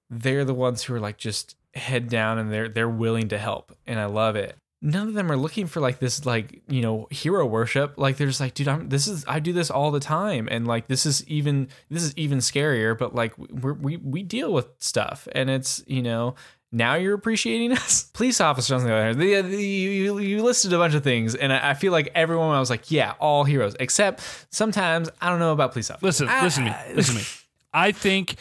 they're 0.09 0.45
the 0.45 0.53
ones 0.53 0.83
who 0.83 0.93
are 0.95 0.99
like 0.99 1.17
just 1.17 1.55
head 1.75 2.09
down 2.09 2.37
and 2.37 2.51
they're 2.51 2.69
they're 2.69 2.89
willing 2.89 3.29
to 3.29 3.37
help, 3.37 3.75
and 3.85 3.99
I 3.99 4.05
love 4.05 4.35
it. 4.35 4.55
None 4.81 5.09
of 5.09 5.13
them 5.13 5.29
are 5.29 5.35
looking 5.37 5.67
for 5.67 5.81
like 5.81 5.99
this 5.99 6.25
like 6.25 6.61
you 6.67 6.81
know 6.81 7.07
hero 7.11 7.45
worship. 7.45 7.95
Like 7.97 8.17
they're 8.17 8.27
just 8.27 8.39
like 8.39 8.53
dude 8.53 8.69
i'm 8.69 8.89
this 8.89 9.07
is 9.07 9.25
i 9.27 9.39
do 9.39 9.51
this 9.51 9.69
all 9.69 9.91
the 9.91 9.99
time. 9.99 10.47
And 10.49 10.65
like 10.65 10.87
this 10.87 11.05
is 11.05 11.27
even 11.27 11.67
this 11.89 12.01
is 12.01 12.13
even 12.15 12.39
scarier 12.39 12.97
but 12.97 13.13
like 13.13 13.37
we're, 13.37 13.73
we 13.73 13.97
we 13.97 14.23
deal 14.23 14.53
with 14.53 14.69
stuff. 14.79 15.27
And 15.33 15.49
it's 15.49 15.83
you 15.85 16.01
know 16.01 16.35
now 16.71 16.95
you're 16.95 17.15
appreciating 17.15 17.71
us 17.77 18.03
police 18.13 18.39
officers 18.41 18.81
on 18.81 18.87
the 18.87 18.93
other 18.93 19.03
hand 19.03 19.19
the, 19.19 19.35
uh, 19.35 19.41
the, 19.41 19.63
you, 19.63 20.19
you 20.19 20.43
listed 20.43 20.71
a 20.73 20.77
bunch 20.77 20.93
of 20.93 21.03
things 21.03 21.33
and 21.35 21.51
I, 21.51 21.71
I 21.71 21.73
feel 21.73 21.91
like 21.91 22.11
everyone 22.13 22.55
i 22.55 22.59
was 22.59 22.69
like 22.69 22.91
yeah 22.91 23.13
all 23.19 23.43
heroes 23.43 23.75
except 23.79 24.21
sometimes 24.51 25.09
i 25.21 25.29
don't 25.29 25.39
know 25.39 25.51
about 25.53 25.71
police 25.71 25.89
officers 25.89 26.03
Listen, 26.03 26.27
I- 26.29 26.43
listen 26.43 26.65
to 26.65 26.71
me. 26.71 26.95
Listen 26.95 27.15
to 27.15 27.21
me. 27.21 27.27
I 27.73 27.91
think, 27.91 28.35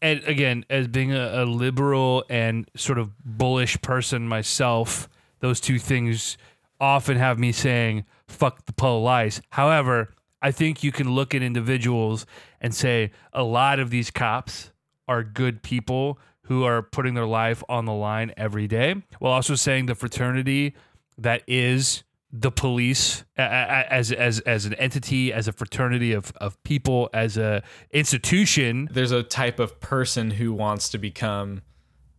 and 0.00 0.22
again, 0.24 0.64
as 0.70 0.86
being 0.86 1.12
a, 1.12 1.42
a 1.42 1.44
liberal 1.44 2.24
and 2.30 2.70
sort 2.76 2.98
of 2.98 3.10
bullish 3.24 3.80
person 3.82 4.28
myself, 4.28 5.08
those 5.40 5.60
two 5.60 5.80
things 5.80 6.38
often 6.80 7.16
have 7.16 7.38
me 7.40 7.50
saying 7.50 8.04
"fuck 8.28 8.64
the 8.66 8.72
police." 8.72 9.40
However, 9.50 10.14
I 10.40 10.52
think 10.52 10.84
you 10.84 10.92
can 10.92 11.10
look 11.16 11.34
at 11.34 11.42
individuals 11.42 12.26
and 12.60 12.72
say 12.72 13.10
a 13.32 13.42
lot 13.42 13.80
of 13.80 13.90
these 13.90 14.12
cops 14.12 14.70
are 15.08 15.24
good 15.24 15.62
people 15.64 16.20
who 16.48 16.64
are 16.64 16.82
putting 16.82 17.14
their 17.14 17.26
life 17.26 17.62
on 17.68 17.84
the 17.84 17.92
line 17.92 18.32
every 18.36 18.66
day, 18.66 18.96
while 19.20 19.32
also 19.32 19.54
saying 19.54 19.86
the 19.86 19.94
fraternity 19.94 20.74
that 21.16 21.42
is 21.46 22.02
the 22.30 22.50
police 22.50 23.24
as 23.38 24.12
as 24.12 24.40
as 24.40 24.66
an 24.66 24.74
entity, 24.74 25.32
as 25.32 25.48
a 25.48 25.52
fraternity 25.52 26.12
of 26.12 26.32
of 26.38 26.62
people, 26.62 27.08
as 27.14 27.36
a 27.38 27.62
institution. 27.92 28.88
there's 28.92 29.12
a 29.12 29.22
type 29.22 29.58
of 29.58 29.80
person 29.80 30.32
who 30.32 30.52
wants 30.52 30.88
to 30.90 30.98
become 30.98 31.62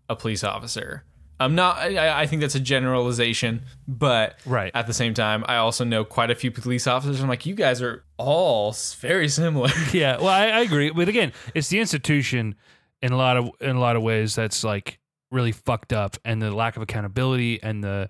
a 0.08 0.16
police 0.16 0.44
officer. 0.44 1.04
I'm 1.42 1.56
not. 1.56 1.78
I, 1.78 2.22
I 2.24 2.26
think 2.28 2.42
that's 2.42 2.56
a 2.56 2.60
generalization, 2.60 3.62
but 3.88 4.38
Right. 4.46 4.72
at 4.76 4.88
the 4.88 4.94
same 4.94 5.14
time, 5.14 5.46
I 5.48 5.56
also 5.56 5.86
know 5.86 6.04
quite 6.04 6.30
a 6.32 6.36
few 6.36 6.52
police 6.52 6.86
officers. 6.86 7.22
I'm 7.22 7.30
like, 7.30 7.46
you 7.46 7.56
guys 7.56 7.82
are 7.82 8.04
all 8.18 8.76
very 9.00 9.30
similar. 9.30 9.70
Yeah, 9.94 10.18
well, 10.18 10.28
I, 10.28 10.48
I 10.48 10.60
agree, 10.62 10.90
but 10.92 11.08
again, 11.08 11.32
it's 11.56 11.70
the 11.70 11.80
institution 11.80 12.56
in 13.02 13.12
a 13.12 13.18
lot 13.18 13.38
of 13.38 13.50
in 13.62 13.76
a 13.76 13.80
lot 13.80 13.96
of 13.96 14.02
ways 14.04 14.36
that's 14.36 14.64
like 14.64 15.00
really 15.32 15.52
fucked 15.52 15.94
up, 15.94 16.18
and 16.26 16.42
the 16.42 16.52
lack 16.52 16.76
of 16.76 16.82
accountability 16.82 17.62
and 17.62 17.84
the 17.84 18.10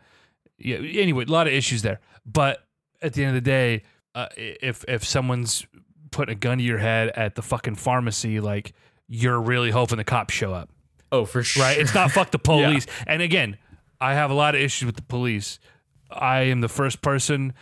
yeah. 0.58 0.78
Anyway, 0.78 1.26
a 1.26 1.32
lot 1.32 1.48
of 1.48 1.54
issues 1.54 1.82
there. 1.82 2.00
But 2.26 2.66
at 3.02 3.14
the 3.14 3.24
end 3.24 3.36
of 3.36 3.44
the 3.44 3.50
day, 3.50 3.84
uh, 4.16 4.28
if 4.36 4.84
if 4.88 5.04
someone's 5.04 5.66
putting 6.12 6.34
a 6.34 6.38
gun 6.38 6.58
to 6.58 6.64
your 6.64 6.80
head 6.80 7.10
at 7.10 7.36
the 7.36 7.42
fucking 7.42 7.76
pharmacy, 7.76 8.40
like 8.40 8.74
you're 9.08 9.40
really 9.40 9.72
hoping 9.72 9.98
the 9.98 10.04
cops 10.04 10.34
show 10.34 10.54
up. 10.54 10.70
oh, 11.12 11.26
for 11.26 11.44
sure. 11.44 11.64
right? 11.64 11.78
It's 11.78 11.94
not 11.94 12.12
fuck 12.12 12.32
the 12.32 12.40
police. 12.40 12.86
And 13.08 13.22
again, 13.22 13.58
I 14.00 14.14
have 14.14 14.32
a 14.32 14.34
lot 14.34 14.56
of 14.56 14.62
issues 14.62 14.86
with 14.86 14.96
the 14.96 15.02
police. 15.04 15.60
I 16.12 16.42
am 16.42 16.62
the 16.62 16.70
first 16.70 17.02
person 17.02 17.54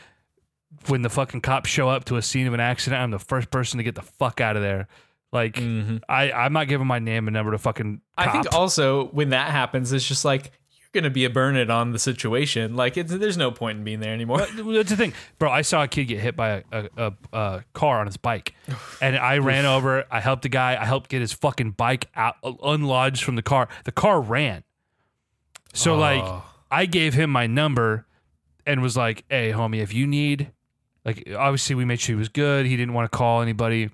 when 0.88 1.02
the 1.02 1.10
fucking 1.10 1.42
cops 1.42 1.70
show 1.70 1.90
up 1.90 2.06
to 2.06 2.16
a 2.18 2.22
scene 2.22 2.48
of 2.48 2.54
an 2.54 2.60
accident. 2.60 3.02
I'm 3.02 3.12
the 3.12 3.20
first 3.20 3.50
person 3.50 3.78
to 3.78 3.84
get 3.84 3.96
the 3.96 4.02
fuck 4.02 4.42
out 4.42 4.56
of 4.56 4.62
there. 4.62 4.88
Like 5.32 5.56
mm-hmm. 5.56 5.98
I, 6.08 6.32
I'm 6.32 6.54
not 6.54 6.68
giving 6.68 6.88
my 6.88 7.00
name 7.00 7.28
and 7.28 7.34
number 7.34 7.52
to 7.52 7.58
fucking. 7.58 8.02
Cop. 8.18 8.28
I 8.28 8.32
think 8.32 8.54
also 8.54 9.08
when 9.08 9.30
that 9.30 9.52
happens, 9.52 9.92
it's 9.92 10.08
just 10.08 10.24
like 10.24 10.52
you're 10.72 11.02
gonna 11.02 11.12
be 11.14 11.26
a 11.26 11.30
burn 11.30 11.58
it 11.58 11.70
on 11.70 11.92
the 11.92 12.00
situation. 12.00 12.76
Like 12.76 12.96
it's, 12.96 13.14
there's 13.14 13.38
no 13.38 13.52
point 13.52 13.80
in 13.80 13.84
being 13.84 14.00
there 14.00 14.14
anymore. 14.14 14.40
That's 14.40 14.90
the 14.90 14.96
thing, 14.96 15.14
bro. 15.38 15.52
I 15.52 15.62
saw 15.64 15.84
a 15.84 15.88
kid 15.88 16.06
get 16.06 16.22
hit 16.22 16.36
by 16.38 16.64
a, 16.72 16.90
a, 16.98 17.14
a, 17.34 17.64
car 17.74 18.00
on 18.00 18.06
his 18.06 18.18
bike, 18.18 18.54
and 19.02 19.18
I 19.18 19.40
ran 19.40 19.66
over. 19.66 20.06
I 20.10 20.22
helped 20.22 20.44
the 20.44 20.50
guy. 20.50 20.82
I 20.82 20.86
helped 20.86 21.10
get 21.10 21.20
his 21.20 21.34
fucking 21.34 21.72
bike 21.72 22.08
out, 22.16 22.36
uh, 22.42 22.54
unlodged 22.64 23.24
from 23.24 23.36
the 23.36 23.44
car. 23.44 23.68
The 23.84 23.92
car 23.92 24.22
ran. 24.22 24.64
So 25.74 25.98
like, 25.98 26.24
Oh. 26.24 26.44
I 26.72 26.86
gave 26.86 27.14
him 27.14 27.30
my 27.30 27.48
number, 27.48 28.06
and 28.66 28.82
was 28.82 28.96
like, 28.96 29.26
"Hey, 29.30 29.52
homie, 29.52 29.82
if 29.82 29.94
you 29.94 30.08
need, 30.08 30.52
like, 31.04 31.28
obviously 31.36 31.76
we 31.76 31.84
made 31.84 32.00
sure 32.00 32.16
he 32.16 32.20
was 32.20 32.30
good. 32.30 32.66
He 32.66 32.78
didn't 32.78 32.94
want 32.94 33.12
to 33.12 33.18
call 33.18 33.42
anybody." 33.42 33.90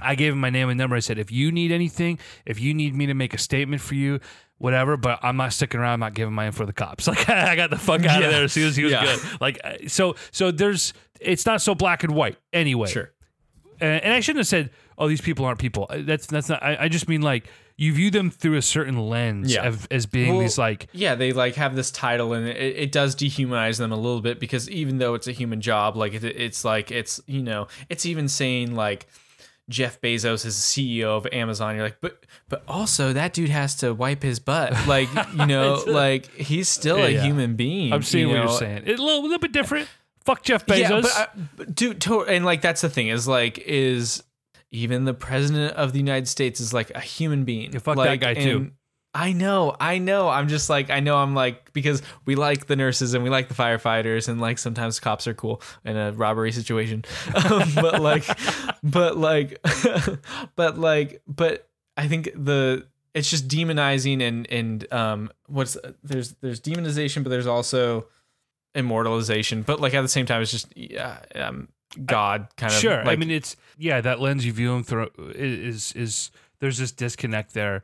I 0.00 0.14
gave 0.14 0.32
him 0.32 0.40
my 0.40 0.50
name 0.50 0.68
and 0.68 0.78
number. 0.78 0.96
I 0.96 1.00
said, 1.00 1.18
if 1.18 1.30
you 1.32 1.50
need 1.52 1.72
anything, 1.72 2.18
if 2.44 2.60
you 2.60 2.74
need 2.74 2.94
me 2.94 3.06
to 3.06 3.14
make 3.14 3.32
a 3.34 3.38
statement 3.38 3.80
for 3.82 3.94
you, 3.94 4.20
whatever, 4.58 4.96
but 4.96 5.18
I'm 5.22 5.36
not 5.36 5.52
sticking 5.52 5.80
around. 5.80 5.94
I'm 5.94 6.00
not 6.00 6.14
giving 6.14 6.34
my 6.34 6.46
info 6.46 6.60
to 6.64 6.66
the 6.66 6.72
cops. 6.72 7.06
Like 7.08 7.28
I 7.28 7.56
got 7.56 7.70
the 7.70 7.78
fuck 7.78 8.04
out 8.04 8.20
Yeah. 8.20 8.26
of 8.26 8.32
there 8.32 8.44
as 8.44 8.52
soon 8.52 8.68
as 8.68 8.76
he 8.76 8.84
was 8.84 8.92
Yeah. 8.92 9.04
good. 9.04 9.40
Like 9.40 9.60
uh, 9.64 9.74
so, 9.88 10.16
so 10.30 10.50
there's 10.50 10.92
it's 11.20 11.46
not 11.46 11.62
so 11.62 11.74
black 11.74 12.04
and 12.04 12.14
white 12.14 12.36
anyway. 12.52 12.88
Sure. 12.88 13.10
and, 13.80 14.02
and 14.02 14.12
I 14.12 14.20
shouldn't 14.20 14.40
have 14.40 14.46
said, 14.46 14.70
"Oh, 14.98 15.08
these 15.08 15.20
people 15.20 15.44
aren't 15.44 15.58
people." 15.58 15.86
Uh, 15.90 15.98
That's 16.02 16.26
that's 16.26 16.48
not. 16.48 16.62
I, 16.62 16.76
I 16.80 16.88
just 16.88 17.08
mean 17.08 17.22
like 17.22 17.46
you 17.78 17.92
view 17.92 18.10
them 18.10 18.30
through 18.30 18.56
a 18.56 18.62
certain 18.62 18.96
lens 18.98 19.52
Yeah. 19.54 19.66
of, 19.66 19.86
as 19.90 20.06
being 20.06 20.32
Well, 20.32 20.40
these 20.40 20.56
like 20.56 20.88
yeah 20.92 21.14
they 21.14 21.32
like 21.34 21.56
have 21.56 21.76
this 21.76 21.90
title 21.90 22.32
and 22.32 22.46
it, 22.48 22.56
it 22.56 22.92
does 22.92 23.14
dehumanize 23.14 23.76
them 23.76 23.92
a 23.92 23.96
little 23.96 24.22
bit 24.22 24.40
because 24.40 24.68
even 24.70 24.96
though 24.96 25.12
it's 25.14 25.26
a 25.26 25.32
human 25.32 25.60
job 25.60 25.94
like 25.96 26.14
it, 26.14 26.24
it's 26.24 26.64
like 26.64 26.90
it's 26.90 27.20
you 27.26 27.42
know 27.42 27.68
it's 27.90 28.06
even 28.06 28.28
saying 28.28 28.74
like 28.74 29.06
jeff 29.68 30.00
bezos 30.00 30.46
is 30.46 30.56
the 30.74 31.00
ceo 31.00 31.16
of 31.16 31.26
amazon 31.32 31.74
you're 31.74 31.84
like 31.84 31.96
but 32.00 32.24
but 32.48 32.62
also 32.68 33.12
that 33.12 33.32
dude 33.32 33.48
has 33.50 33.74
to 33.74 33.92
wipe 33.92 34.22
his 34.22 34.38
butt 34.38 34.72
like 34.86 35.08
you 35.36 35.46
know 35.46 35.82
like 35.88 36.30
he's 36.34 36.68
still 36.68 36.98
a 36.98 37.10
Yeah. 37.10 37.22
human 37.24 37.56
being 37.56 37.92
I'm 37.92 38.02
seeing 38.02 38.28
you 38.28 38.34
what 38.34 38.44
know? 38.44 38.50
you're 38.50 38.58
saying. 38.58 38.82
It's 38.86 39.00
a 39.00 39.02
little, 39.02 39.22
little 39.22 39.38
bit 39.40 39.50
different. 39.52 39.88
Fuck 40.24 40.42
Jeff 40.42 40.66
Bezos. 40.66 40.78
Yeah, 40.80 41.00
but, 41.00 41.12
I, 41.16 41.28
but 41.56 41.74
dude, 41.74 42.00
to, 42.02 42.24
and 42.24 42.44
like 42.44 42.60
that's 42.60 42.80
the 42.80 42.88
thing 42.88 43.08
is 43.08 43.26
like 43.28 43.58
is 43.58 44.22
even 44.72 45.04
the 45.04 45.14
president 45.14 45.74
of 45.76 45.92
the 45.92 45.98
United 45.98 46.26
States 46.28 46.60
is 46.60 46.72
like 46.72 46.90
a 46.90 47.00
human 47.00 47.44
being. 47.44 47.72
Yeah, 47.72 47.78
fuck 47.78 47.96
that 47.96 48.06
Like, 48.06 48.20
guy, 48.20 48.34
too. 48.34 48.72
I 49.16 49.32
know, 49.32 49.74
I 49.80 49.96
know. 49.96 50.28
I'm 50.28 50.46
just 50.46 50.68
like 50.68 50.90
I 50.90 51.00
know. 51.00 51.16
I'm 51.16 51.34
like 51.34 51.72
because 51.72 52.02
we 52.26 52.34
like 52.34 52.66
the 52.66 52.76
nurses 52.76 53.14
and 53.14 53.24
we 53.24 53.30
like 53.30 53.48
the 53.48 53.54
firefighters 53.54 54.28
and 54.28 54.42
like 54.42 54.58
sometimes 54.58 55.00
cops 55.00 55.26
are 55.26 55.32
cool 55.32 55.62
in 55.86 55.96
a 55.96 56.12
robbery 56.12 56.52
situation, 56.52 57.02
um, 57.50 57.72
but 57.74 58.02
like, 58.02 58.26
but 58.82 59.16
like, 59.16 59.58
but 60.56 60.76
like, 60.76 61.22
but 61.26 61.66
I 61.96 62.08
think 62.08 62.30
the 62.34 62.86
it's 63.14 63.30
just 63.30 63.48
demonizing 63.48 64.20
and 64.20 64.46
and 64.52 64.92
um 64.92 65.30
what's 65.46 65.78
there's 66.04 66.34
there's 66.42 66.60
demonization, 66.60 67.22
but 67.22 67.30
there's 67.30 67.46
also 67.46 68.08
immortalization. 68.74 69.62
But 69.62 69.80
like 69.80 69.94
at 69.94 70.02
the 70.02 70.08
same 70.08 70.26
time, 70.26 70.42
it's 70.42 70.50
just 70.50 70.76
yeah, 70.76 71.20
um, 71.34 71.68
God 72.04 72.48
kind 72.58 72.70
of 72.70 72.78
sure. 72.78 73.02
I 73.08 73.16
mean, 73.16 73.30
it's 73.30 73.56
yeah. 73.78 74.02
That 74.02 74.20
lens 74.20 74.44
you 74.44 74.52
view 74.52 74.72
them 74.72 74.84
through 74.84 75.08
is 75.34 75.92
is 75.92 76.30
there's 76.60 76.76
this 76.76 76.92
disconnect 76.92 77.54
there, 77.54 77.82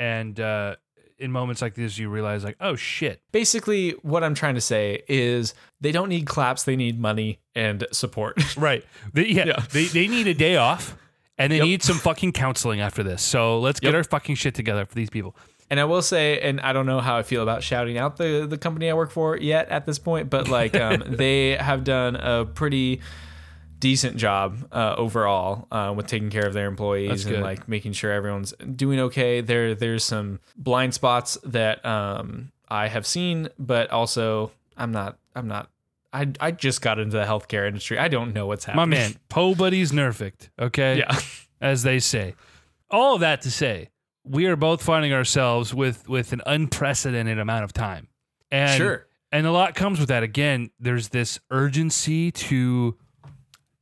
and 0.00 0.40
uh, 0.40 0.74
in 1.18 1.30
moments 1.30 1.60
like 1.62 1.74
this, 1.74 1.98
you 1.98 2.08
realize 2.08 2.42
like, 2.42 2.56
oh 2.60 2.74
shit. 2.74 3.20
basically 3.30 3.90
what 4.02 4.24
I'm 4.24 4.34
trying 4.34 4.54
to 4.56 4.60
say 4.60 5.02
is 5.06 5.54
they 5.80 5.92
don't 5.92 6.08
need 6.08 6.26
claps, 6.26 6.62
they 6.64 6.74
need 6.76 6.98
money 6.98 7.38
and 7.54 7.86
support. 7.92 8.42
Right. 8.56 8.84
They, 9.12 9.26
yeah. 9.26 9.44
Yeah. 9.46 9.64
They 9.70 9.84
they 9.84 10.08
need 10.08 10.26
a 10.26 10.34
day 10.34 10.56
off. 10.56 10.96
And 11.38 11.50
they 11.52 11.56
Yep. 11.58 11.64
need 11.66 11.82
some 11.82 11.96
fucking 11.96 12.32
counseling 12.32 12.80
after 12.80 13.02
this. 13.02 13.22
So 13.22 13.60
let's 13.60 13.80
get 13.80 13.94
our 13.94 14.04
fucking 14.04 14.34
shit 14.34 14.54
together 14.54 14.84
for 14.84 14.94
these 14.94 15.08
people. 15.08 15.34
And 15.70 15.78
I 15.80 15.84
will 15.84 16.02
say, 16.02 16.38
and 16.40 16.60
I 16.60 16.72
don't 16.74 16.84
know 16.84 17.00
how 17.00 17.16
I 17.16 17.22
feel 17.22 17.42
about 17.42 17.62
shouting 17.62 17.96
out 17.96 18.16
the 18.16 18.46
the 18.48 18.58
company 18.58 18.90
I 18.90 18.94
work 18.94 19.10
for 19.10 19.36
yet 19.38 19.68
at 19.68 19.86
this 19.86 19.98
point, 19.98 20.28
but 20.28 20.48
like 20.48 20.74
um, 20.76 21.02
they 21.22 21.52
have 21.56 21.84
done 21.84 22.16
a 22.16 22.44
pretty 22.44 23.00
decent 23.80 24.16
job 24.16 24.68
uh, 24.70 24.94
overall 24.96 25.66
uh, 25.72 25.92
with 25.96 26.06
taking 26.06 26.30
care 26.30 26.46
of 26.46 26.52
their 26.54 26.66
employees 26.68 27.24
and 27.26 27.42
like 27.42 27.68
making 27.68 27.92
sure 27.92 28.12
everyone's 28.12 28.52
doing 28.76 29.00
okay. 29.00 29.40
There 29.40 29.74
there's 29.74 30.04
some 30.04 30.38
blind 30.56 30.94
spots 30.94 31.38
that 31.44 31.84
um, 31.84 32.52
I 32.68 32.88
have 32.88 33.06
seen, 33.06 33.48
but 33.58 33.90
also 33.90 34.52
I'm 34.76 34.92
not 34.92 35.18
I'm 35.34 35.48
not. 35.48 35.70
I, 36.12 36.26
I 36.40 36.50
just 36.50 36.82
got 36.82 36.98
into 36.98 37.16
the 37.16 37.24
healthcare 37.24 37.68
industry. 37.68 37.96
I 37.96 38.08
don't 38.08 38.34
know 38.34 38.46
what's 38.46 38.64
happening. 38.64 38.90
My 38.90 38.96
man, 38.96 39.14
Po 39.28 39.54
Buddy's 39.54 39.92
nerfed. 39.92 40.48
Okay. 40.58 40.98
Yeah. 40.98 41.16
As 41.60 41.82
they 41.84 41.98
say. 42.00 42.34
All 42.90 43.14
of 43.14 43.20
that 43.20 43.42
to 43.42 43.50
say, 43.52 43.90
we 44.24 44.46
are 44.46 44.56
both 44.56 44.82
finding 44.82 45.12
ourselves 45.12 45.72
with 45.72 46.08
with 46.08 46.32
an 46.32 46.42
unprecedented 46.46 47.38
amount 47.38 47.62
of 47.64 47.72
time. 47.72 48.08
And 48.50 48.76
Sure. 48.76 49.06
and 49.30 49.46
a 49.46 49.52
lot 49.52 49.76
comes 49.76 50.00
with 50.00 50.08
that. 50.08 50.24
Again, 50.24 50.70
there's 50.80 51.10
this 51.10 51.38
urgency 51.52 52.32
to 52.32 52.96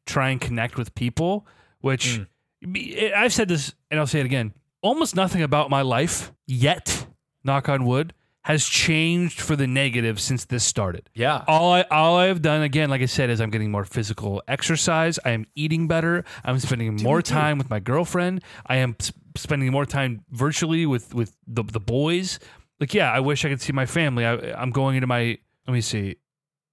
try 0.09 0.31
and 0.31 0.41
connect 0.41 0.77
with 0.77 0.95
people, 0.95 1.47
which 1.81 2.21
Mm. 2.65 3.15
I've 3.15 3.33
said 3.33 3.47
this 3.49 3.73
and 3.91 4.01
I'll 4.01 4.07
say 4.09 4.19
it 4.21 4.27
again. 4.27 4.53
Almost 4.83 5.15
nothing 5.15 5.43
about 5.43 5.71
my 5.71 5.83
life 5.83 6.33
yet, 6.47 7.07
knock 7.45 7.69
on 7.69 7.85
wood, 7.85 8.15
has 8.45 8.65
changed 8.65 9.41
for 9.41 9.55
the 9.57 9.67
negative 9.67 10.19
since 10.19 10.45
this 10.47 10.65
started. 10.65 11.09
Yeah. 11.15 11.45
All 11.47 11.73
I 11.73 11.83
all 11.91 12.17
I 12.17 12.27
have 12.27 12.41
done 12.43 12.63
again, 12.63 12.89
like 12.91 13.03
I 13.03 13.07
said, 13.07 13.31
is 13.31 13.41
I'm 13.41 13.51
getting 13.51 13.71
more 13.71 13.85
physical 13.85 14.43
exercise. 14.49 15.19
I 15.25 15.31
am 15.31 15.45
eating 15.55 15.87
better. 15.87 16.25
I'm 16.45 16.59
spending 16.59 16.97
more 16.97 17.21
time 17.23 17.59
with 17.59 17.69
my 17.71 17.79
girlfriend. 17.81 18.43
I 18.67 18.77
am 18.77 18.97
s- 18.99 19.13
spending 19.37 19.71
more 19.71 19.87
time 19.87 20.25
virtually 20.31 20.87
with 20.87 21.15
with 21.15 21.37
the 21.47 21.63
the 21.63 21.81
boys. 21.81 22.39
Like, 22.81 22.95
yeah, 22.95 23.13
I 23.13 23.21
wish 23.21 23.45
I 23.45 23.49
could 23.51 23.61
see 23.61 23.73
my 23.73 23.87
family. 23.87 24.25
I, 24.25 24.35
I'm 24.61 24.71
going 24.71 24.97
into 24.97 25.07
my. 25.09 25.39
Let 25.67 25.75
me 25.75 25.81
see. 25.81 26.17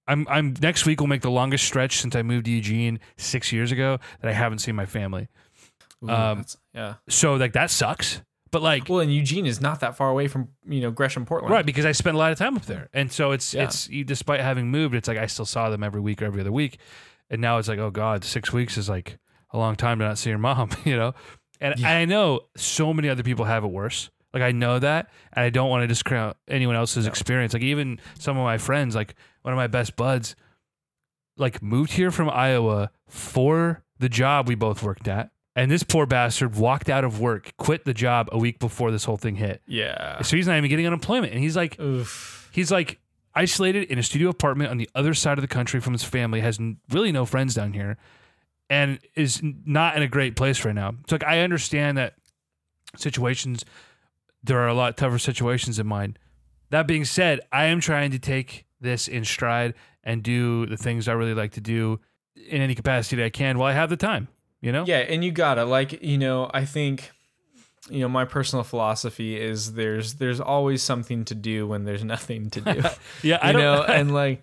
I'm 0.08 0.26
I'm 0.28 0.54
next 0.60 0.86
week 0.86 1.00
will 1.00 1.06
make 1.08 1.22
the 1.22 1.30
longest 1.30 1.64
stretch 1.64 1.98
since 1.98 2.14
I 2.14 2.22
moved 2.22 2.44
to 2.46 2.50
Eugene 2.50 3.00
six 3.16 3.52
years 3.52 3.72
ago 3.72 3.98
that 4.20 4.28
I 4.28 4.32
haven't 4.32 4.58
seen 4.58 4.76
my 4.76 4.86
family. 4.86 5.28
Ooh, 6.04 6.10
Um, 6.10 6.44
yeah. 6.74 6.94
So 7.08 7.34
like 7.34 7.52
that 7.54 7.70
sucks. 7.70 8.22
But 8.52 8.62
like 8.62 8.88
Well, 8.88 9.00
and 9.00 9.12
Eugene 9.12 9.44
is 9.46 9.60
not 9.60 9.80
that 9.80 9.96
far 9.96 10.08
away 10.08 10.28
from 10.28 10.48
you 10.66 10.80
know 10.80 10.90
Gresham, 10.90 11.26
Portland. 11.26 11.52
Right, 11.52 11.66
because 11.66 11.84
I 11.84 11.92
spent 11.92 12.14
a 12.14 12.18
lot 12.18 12.32
of 12.32 12.38
time 12.38 12.56
up 12.56 12.64
there, 12.66 12.88
and 12.94 13.10
so 13.12 13.32
it's 13.32 13.52
Yeah. 13.52 13.64
it's 13.64 13.86
despite 13.88 14.40
having 14.40 14.70
moved, 14.70 14.94
it's 14.94 15.08
like 15.08 15.18
I 15.18 15.26
still 15.26 15.44
saw 15.46 15.68
them 15.70 15.82
every 15.82 16.00
week 16.00 16.22
or 16.22 16.26
every 16.26 16.40
other 16.40 16.52
week, 16.52 16.78
and 17.28 17.40
now 17.40 17.58
it's 17.58 17.68
like 17.68 17.78
oh 17.80 17.90
god, 17.90 18.22
six 18.24 18.52
weeks 18.52 18.78
is 18.78 18.88
like 18.88 19.18
a 19.52 19.58
long 19.58 19.74
time 19.76 19.98
to 19.98 20.04
not 20.04 20.18
see 20.18 20.30
your 20.30 20.38
mom, 20.38 20.70
you 20.84 20.96
know, 20.96 21.14
and 21.60 21.78
Yeah. 21.78 21.90
I 21.98 22.04
know 22.04 22.40
so 22.56 22.94
many 22.94 23.08
other 23.08 23.22
people 23.24 23.44
have 23.46 23.64
it 23.64 23.68
worse. 23.68 24.10
Like 24.32 24.42
I 24.44 24.52
know 24.52 24.78
that, 24.78 25.10
and 25.32 25.44
I 25.44 25.50
don't 25.50 25.68
want 25.70 25.82
to 25.82 25.86
discount 25.88 26.36
anyone 26.46 26.76
else's 26.76 27.04
No. 27.06 27.10
experience. 27.10 27.52
Like 27.52 27.62
even 27.62 27.98
some 28.18 28.36
of 28.38 28.44
my 28.44 28.58
friends, 28.58 28.94
like 28.94 29.14
one 29.46 29.52
of 29.52 29.56
my 29.56 29.68
best 29.68 29.94
buds, 29.94 30.34
like 31.36 31.62
moved 31.62 31.92
here 31.92 32.10
from 32.10 32.28
Iowa 32.28 32.90
for 33.06 33.84
the 34.00 34.08
job 34.08 34.48
we 34.48 34.56
both 34.56 34.82
worked 34.82 35.06
at. 35.06 35.30
And 35.54 35.70
this 35.70 35.84
poor 35.84 36.04
bastard 36.04 36.56
walked 36.56 36.90
out 36.90 37.04
of 37.04 37.20
work, 37.20 37.52
quit 37.56 37.84
the 37.84 37.94
job 37.94 38.28
a 38.32 38.38
week 38.38 38.58
before 38.58 38.90
this 38.90 39.04
whole 39.04 39.16
thing 39.16 39.36
hit. 39.36 39.62
Yeah. 39.68 40.20
So 40.22 40.36
he's 40.36 40.48
not 40.48 40.56
even 40.56 40.68
getting 40.68 40.84
unemployment. 40.84 41.32
And 41.32 41.40
he's 41.40 41.54
like, 41.54 41.78
Oof. 41.78 42.50
he's 42.52 42.72
like 42.72 42.98
isolated 43.36 43.84
in 43.84 44.00
a 44.00 44.02
studio 44.02 44.30
apartment 44.30 44.72
on 44.72 44.78
the 44.78 44.90
other 44.96 45.14
side 45.14 45.38
of 45.38 45.42
the 45.42 45.48
country 45.48 45.78
from 45.78 45.92
his 45.92 46.02
family, 46.02 46.40
has 46.40 46.58
really 46.90 47.12
no 47.12 47.24
friends 47.24 47.54
down 47.54 47.72
here, 47.72 47.98
and 48.68 48.98
is 49.14 49.40
not 49.44 49.96
in 49.96 50.02
a 50.02 50.08
great 50.08 50.34
place 50.34 50.64
right 50.64 50.74
now. 50.74 50.90
So 51.08 51.14
like 51.14 51.24
I 51.24 51.38
understand 51.38 51.98
that 51.98 52.14
situations 52.96 53.64
there 54.42 54.58
are 54.58 54.68
a 54.68 54.74
lot 54.74 54.96
tougher 54.96 55.20
situations 55.20 55.78
in 55.78 55.86
mine. 55.86 56.16
That 56.70 56.88
being 56.88 57.04
said, 57.04 57.40
I 57.52 57.66
am 57.66 57.80
trying 57.80 58.10
to 58.10 58.18
take 58.18 58.65
this 58.80 59.08
in 59.08 59.24
stride 59.24 59.74
and 60.04 60.22
do 60.22 60.66
the 60.66 60.76
things 60.76 61.08
I 61.08 61.12
really 61.12 61.34
like 61.34 61.52
to 61.52 61.60
do 61.60 62.00
in 62.48 62.60
any 62.60 62.74
capacity 62.74 63.16
that 63.16 63.24
I 63.24 63.30
can 63.30 63.58
while 63.58 63.70
I 63.70 63.74
have 63.74 63.90
the 63.90 63.96
time. 63.96 64.28
You 64.60 64.72
know? 64.72 64.84
Yeah, 64.86 64.98
and 64.98 65.22
you 65.24 65.32
gotta 65.32 65.64
like 65.64 66.02
you 66.02 66.18
know 66.18 66.50
I 66.52 66.64
think 66.64 67.10
you 67.90 68.00
know 68.00 68.08
my 68.08 68.24
personal 68.24 68.64
philosophy 68.64 69.40
is 69.40 69.74
there's 69.74 70.14
there's 70.14 70.40
always 70.40 70.82
something 70.82 71.24
to 71.26 71.34
do 71.34 71.66
when 71.68 71.84
there's 71.84 72.02
nothing 72.14 72.50
to 72.50 72.60
do. 72.60 72.82
Yeah, 73.22 73.38
I 73.40 73.50
you 73.52 73.58
know, 73.58 73.82
and 73.88 74.12
like 74.12 74.42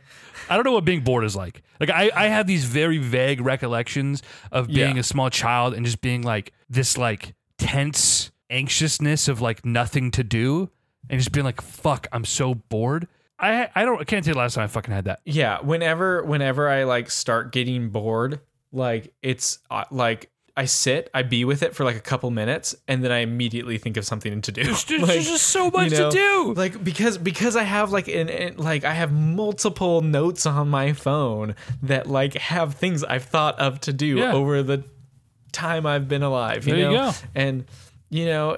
I 0.50 0.56
don't 0.56 0.66
know 0.66 0.72
what 0.74 0.86
being 0.86 1.02
bored 1.02 1.24
is 1.24 1.36
like. 1.36 1.62
Like 1.80 1.90
I, 1.90 2.10
I 2.16 2.28
have 2.28 2.48
these 2.48 2.66
very 2.66 2.98
vague 2.98 3.42
recollections 3.42 4.22
of 4.52 4.68
being 4.68 4.96
Yeah. 4.96 5.02
a 5.02 5.04
small 5.04 5.30
child 5.30 5.74
and 5.74 5.86
just 5.86 6.02
being 6.02 6.22
like 6.24 6.54
this 6.70 6.98
like 6.98 7.34
tense 7.58 8.32
anxiousness 8.50 9.28
of 9.28 9.42
like 9.42 9.66
nothing 9.66 10.12
to 10.12 10.24
do 10.24 10.70
and 11.10 11.20
just 11.20 11.32
being 11.32 11.44
like 11.46 11.62
fuck 11.62 12.08
I'm 12.12 12.24
so 12.26 12.54
bored. 12.56 13.08
I 13.44 13.70
I 13.76 13.86
don't 13.86 14.00
I 14.02 14.04
can't 14.04 14.24
tell 14.24 14.32
you 14.32 14.36
the 14.36 14.40
last 14.40 14.56
time 14.56 14.64
I 14.64 14.68
fucking 14.68 14.94
had 14.94 15.06
that. 15.06 15.20
yeah, 15.26 15.60
whenever 15.62 16.24
whenever 16.24 16.70
I 16.70 16.84
like 16.84 17.10
start 17.12 17.52
getting 17.52 17.90
bored, 17.90 18.40
like 18.72 19.14
it's 19.22 19.60
uh, 19.70 19.84
like 19.92 20.30
I 20.56 20.66
sit, 20.66 21.10
I 21.16 21.24
be 21.24 21.46
with 21.46 21.64
it 21.64 21.76
for 21.76 21.84
like 21.84 21.96
a 21.96 22.00
couple 22.00 22.30
minutes, 22.30 22.76
and 22.88 23.04
then 23.04 23.12
I 23.12 23.18
immediately 23.20 23.80
think 23.80 23.98
of 23.98 24.06
something 24.06 24.40
to 24.44 24.52
do. 24.52 24.64
There's, 24.64 24.86
there's 24.86 25.02
Like, 25.08 25.22
just 25.22 25.48
so 25.48 25.72
much 25.72 25.92
you 25.92 25.98
know, 25.98 26.12
to 26.12 26.16
do. 26.16 26.54
like 26.56 26.84
because 26.84 27.18
because 27.18 27.56
I 27.56 27.64
have 27.64 27.92
like 27.92 28.08
an, 28.08 28.30
an 28.30 28.58
like 28.58 28.84
I 28.84 28.94
have 28.94 29.12
multiple 29.12 30.02
notes 30.02 30.46
on 30.46 30.70
my 30.70 30.94
phone 30.94 31.56
that 31.82 32.06
like 32.08 32.36
have 32.36 32.76
things 32.76 33.04
I've 33.04 33.24
thought 33.26 33.58
of 33.60 33.80
to 33.82 33.94
do 33.94 34.18
Yeah. 34.18 34.34
over 34.34 34.62
the 34.62 34.84
time 35.52 35.86
I've 35.88 36.08
been 36.08 36.24
alive. 36.24 36.68
You 36.68 36.74
There 36.76 36.82
you 36.92 36.98
know, 36.98 37.12
go. 37.12 37.18
and 37.36 37.66
you 38.12 38.28
know, 38.28 38.58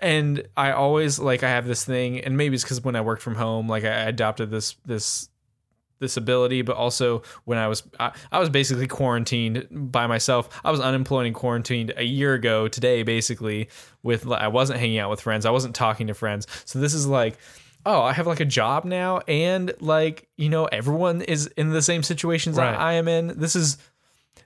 and 0.00 0.46
I 0.56 0.72
always 0.72 1.18
like 1.18 1.42
I 1.42 1.48
have 1.48 1.66
this 1.66 1.84
thing, 1.84 2.20
and 2.20 2.36
maybe 2.36 2.54
it's 2.54 2.64
because 2.64 2.82
when 2.82 2.96
I 2.96 3.00
worked 3.00 3.22
from 3.22 3.34
home, 3.34 3.68
like 3.68 3.84
I 3.84 4.08
adopted 4.08 4.50
this 4.50 4.76
this 4.84 5.28
this 6.00 6.16
ability, 6.16 6.62
but 6.62 6.76
also 6.76 7.22
when 7.44 7.58
I 7.58 7.68
was 7.68 7.82
I, 7.98 8.12
I 8.30 8.38
was 8.38 8.48
basically 8.48 8.86
quarantined 8.86 9.66
by 9.70 10.06
myself. 10.06 10.48
I 10.64 10.70
was 10.70 10.80
unemployed 10.80 11.26
and 11.26 11.34
quarantined 11.34 11.92
a 11.96 12.04
year 12.04 12.34
ago 12.34 12.68
today, 12.68 13.02
basically. 13.02 13.68
With 14.02 14.30
I 14.30 14.48
wasn't 14.48 14.78
hanging 14.78 14.98
out 14.98 15.10
with 15.10 15.20
friends, 15.20 15.44
I 15.44 15.50
wasn't 15.50 15.74
talking 15.74 16.06
to 16.06 16.14
friends. 16.14 16.46
So 16.64 16.78
this 16.78 16.94
is 16.94 17.06
like, 17.06 17.38
oh, 17.84 18.02
I 18.02 18.12
have 18.12 18.26
like 18.26 18.40
a 18.40 18.44
job 18.44 18.84
now, 18.84 19.18
and 19.28 19.72
like 19.80 20.28
you 20.36 20.48
know 20.48 20.66
everyone 20.66 21.22
is 21.22 21.46
in 21.56 21.70
the 21.70 21.82
same 21.82 22.02
situations 22.02 22.56
Right. 22.56 22.74
I, 22.74 22.90
I 22.90 22.92
am 22.94 23.08
in. 23.08 23.38
This 23.38 23.56
is 23.56 23.78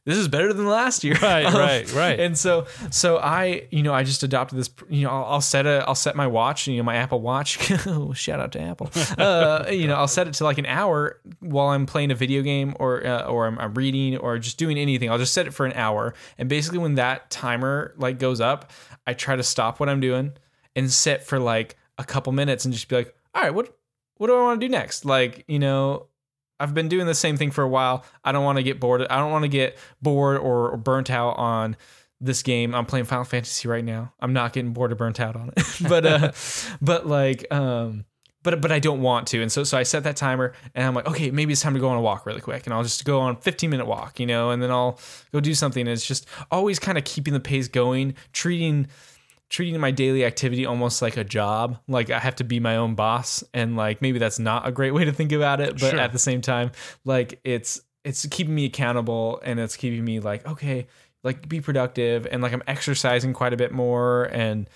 this 0.05 0.19
is 0.19 0.27
better 0.27 0.53
than 0.53 0.67
last 0.67 1.05
year. 1.05 1.15
Right, 1.23 1.45
Um, 1.53 1.55
right, 1.55 1.93
right. 1.93 2.19
And 2.19 2.37
so, 2.37 2.67
so 2.91 3.19
I, 3.19 3.69
you 3.71 3.83
know, 3.83 3.95
I 3.95 4.03
just 4.03 4.23
adopted 4.23 4.59
this. 4.59 4.71
You 4.89 5.05
know, 5.05 5.11
I'll, 5.11 5.25
I'll 5.25 5.41
set 5.41 5.67
a, 5.67 5.85
I'll 5.87 5.95
set 5.95 6.17
my 6.17 6.27
watch. 6.27 6.67
You 6.67 6.79
know, 6.79 6.83
my 6.83 6.97
Apple 6.97 7.21
Watch. 7.21 7.59
shout 8.15 8.41
out 8.41 8.53
to 8.53 8.61
Apple. 8.61 8.91
Uh, 9.23 9.67
you 9.71 9.87
know, 9.87 9.95
I'll 9.95 10.09
set 10.09 10.27
it 10.27 10.35
to 10.35 10.45
like 10.45 10.59
an 10.59 10.67
hour 10.67 11.21
while 11.41 11.69
I'm 11.69 11.87
playing 11.87 12.11
a 12.11 12.15
video 12.15 12.43
game 12.43 12.75
or 12.81 13.07
uh, 13.07 13.25
or 13.27 13.47
I'm, 13.47 13.59
I'm 13.59 13.75
reading 13.75 14.17
or 14.17 14.39
just 14.39 14.59
doing 14.59 14.79
anything. 14.79 15.11
I'll 15.11 15.19
just 15.19 15.35
set 15.35 15.47
it 15.47 15.53
for 15.53 15.67
an 15.67 15.73
hour. 15.75 16.15
And 16.39 16.49
basically, 16.49 16.79
when 16.79 16.97
that 16.97 17.31
timer 17.31 17.95
like 17.97 18.19
goes 18.19 18.41
up, 18.41 18.73
I 19.07 19.15
try 19.15 19.37
to 19.37 19.43
stop 19.43 19.79
what 19.81 19.89
I'm 19.89 20.01
doing 20.01 20.33
and 20.75 20.91
sit 20.91 21.23
for 21.23 21.39
like 21.39 21.77
a 21.99 22.05
couple 22.05 22.33
minutes 22.33 22.65
and 22.65 22.73
just 22.75 22.89
be 22.89 22.97
like, 22.97 23.15
all 23.35 23.43
right, 23.43 23.55
what 23.55 23.77
what 24.17 24.27
do 24.29 24.37
I 24.37 24.43
want 24.43 24.61
to 24.61 24.67
do 24.67 24.71
next? 24.71 25.05
Like, 25.05 25.45
you 25.47 25.59
know, 25.59 26.07
I've 26.63 26.75
been 26.75 26.89
doing 26.89 27.07
the 27.07 27.15
same 27.15 27.37
thing 27.37 27.51
for 27.51 27.63
a 27.65 27.69
while. 27.69 28.05
I 28.25 28.31
don't 28.31 28.45
want 28.45 28.59
to 28.59 28.63
get 28.63 28.79
bored. 28.79 29.05
I 29.11 29.19
don't 29.19 29.33
want 29.33 29.43
to 29.43 29.49
get 29.49 29.77
bored 30.01 30.39
or, 30.39 30.77
burnt 30.77 31.11
out 31.11 31.37
on 31.37 31.77
this 32.21 32.45
game. 32.45 32.73
I'm 32.73 32.87
playing 32.87 33.05
Final 33.07 33.25
Fantasy 33.25 33.67
right 33.67 33.85
now. 33.85 34.13
I'm 34.21 34.33
not 34.33 34.53
getting 34.53 34.73
bored 34.73 34.93
or 34.93 34.95
burnt 34.95 35.19
out 35.19 35.35
on 35.35 35.51
it. 35.57 35.65
but 35.89 36.07
uh 36.07 36.33
but 36.81 37.05
like 37.07 37.53
um 37.53 38.05
but 38.45 38.61
but 38.61 38.71
I 38.71 38.79
don't 38.79 39.03
want 39.03 39.27
to. 39.29 39.43
And 39.43 39.51
so 39.51 39.65
so 39.65 39.77
I 39.77 39.83
set 39.83 40.05
that 40.05 40.15
timer 40.15 40.53
and 40.75 40.87
I'm 40.87 40.95
like, 40.95 41.09
okay, 41.09 41.33
maybe 41.33 41.53
it's 41.53 41.63
time 41.63 41.75
to 41.75 41.81
go 41.81 41.89
on 41.89 41.97
a 41.97 42.01
walk 42.01 42.27
really 42.27 42.41
quick. 42.41 42.65
And 42.67 42.73
I'll 42.73 42.85
just 42.85 43.05
go 43.05 43.19
on 43.19 43.35
a 43.35 43.41
15 43.41 43.69
minute 43.69 43.87
walk, 43.87 44.21
you 44.21 44.27
know, 44.27 44.51
and 44.51 44.63
then 44.63 44.71
I'll 44.71 45.01
go 45.33 45.41
do 45.41 45.55
something. 45.55 45.81
And 45.81 45.91
it's 45.91 46.07
just 46.07 46.27
always 46.53 46.79
kind 46.79 46.97
of 46.97 47.03
keeping 47.05 47.35
the 47.35 47.41
pace 47.41 47.67
going, 47.67 48.15
treating 48.33 48.87
treating 49.53 49.79
my 49.79 49.91
daily 49.91 50.25
activity 50.25 50.65
almost 50.65 51.03
like 51.03 51.19
a 51.19 51.25
job. 51.25 51.79
Like 51.87 52.09
I 52.09 52.19
have 52.19 52.37
to 52.37 52.45
be 52.45 52.59
my 52.59 52.77
own 52.77 52.95
boss 52.95 53.45
and 53.53 53.77
like 53.77 54.01
maybe 54.01 54.19
that's 54.19 54.39
not 54.39 54.67
a 54.67 54.73
great 54.73 54.93
way 54.93 55.05
to 55.05 55.13
think 55.13 55.31
about 55.31 55.61
it, 55.61 55.73
but 55.79 55.91
Sure. 55.91 56.01
at 56.01 56.11
the 56.13 56.19
same 56.19 56.41
time, 56.41 56.73
like 57.05 57.39
it's 57.45 57.79
it's 58.03 58.25
keeping 58.31 58.55
me 58.55 58.65
accountable 58.65 59.41
and 59.45 59.61
it's 59.61 59.77
keeping 59.77 60.03
me 60.05 60.21
like 60.21 60.47
okay, 60.47 60.87
like 61.23 61.47
be 61.51 61.61
productive 61.61 62.27
and 62.33 62.43
like 62.43 62.53
I'm 62.55 62.63
exercising 62.67 63.35
quite 63.35 63.53
a 63.53 63.57
bit 63.59 63.73
more 63.73 64.25
and 64.33 64.71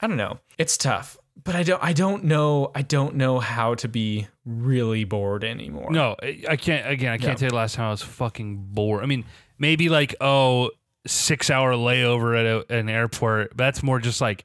I 0.00 0.08
don't 0.08 0.16
know. 0.18 0.40
It's 0.58 0.76
tough. 0.76 1.16
But 1.44 1.54
I 1.54 1.62
don't 1.62 1.82
I 1.84 1.92
don't 1.92 2.24
know 2.24 2.72
I 2.74 2.82
don't 2.82 3.14
know 3.14 3.38
how 3.38 3.74
to 3.76 3.86
be 3.88 4.26
really 4.44 5.04
bored 5.04 5.44
anymore. 5.44 5.92
No, 5.92 6.16
I 6.22 6.56
can't. 6.56 6.90
Again, 6.90 7.12
I 7.12 7.18
can't 7.18 7.28
No. 7.30 7.34
tell 7.36 7.46
you 7.46 7.50
the 7.50 7.54
last 7.56 7.76
time 7.76 7.86
I 7.86 7.90
was 7.92 8.02
fucking 8.02 8.56
bored. 8.72 9.04
I 9.04 9.06
mean, 9.06 9.24
maybe 9.56 9.88
like 9.88 10.16
oh, 10.20 10.70
six 11.06 11.50
hour 11.50 11.72
layover 11.72 12.38
at 12.38 12.46
a, 12.46 12.78
an 12.78 12.88
airport. 12.88 13.56
That's 13.56 13.82
more 13.82 13.98
just 13.98 14.20
like 14.20 14.44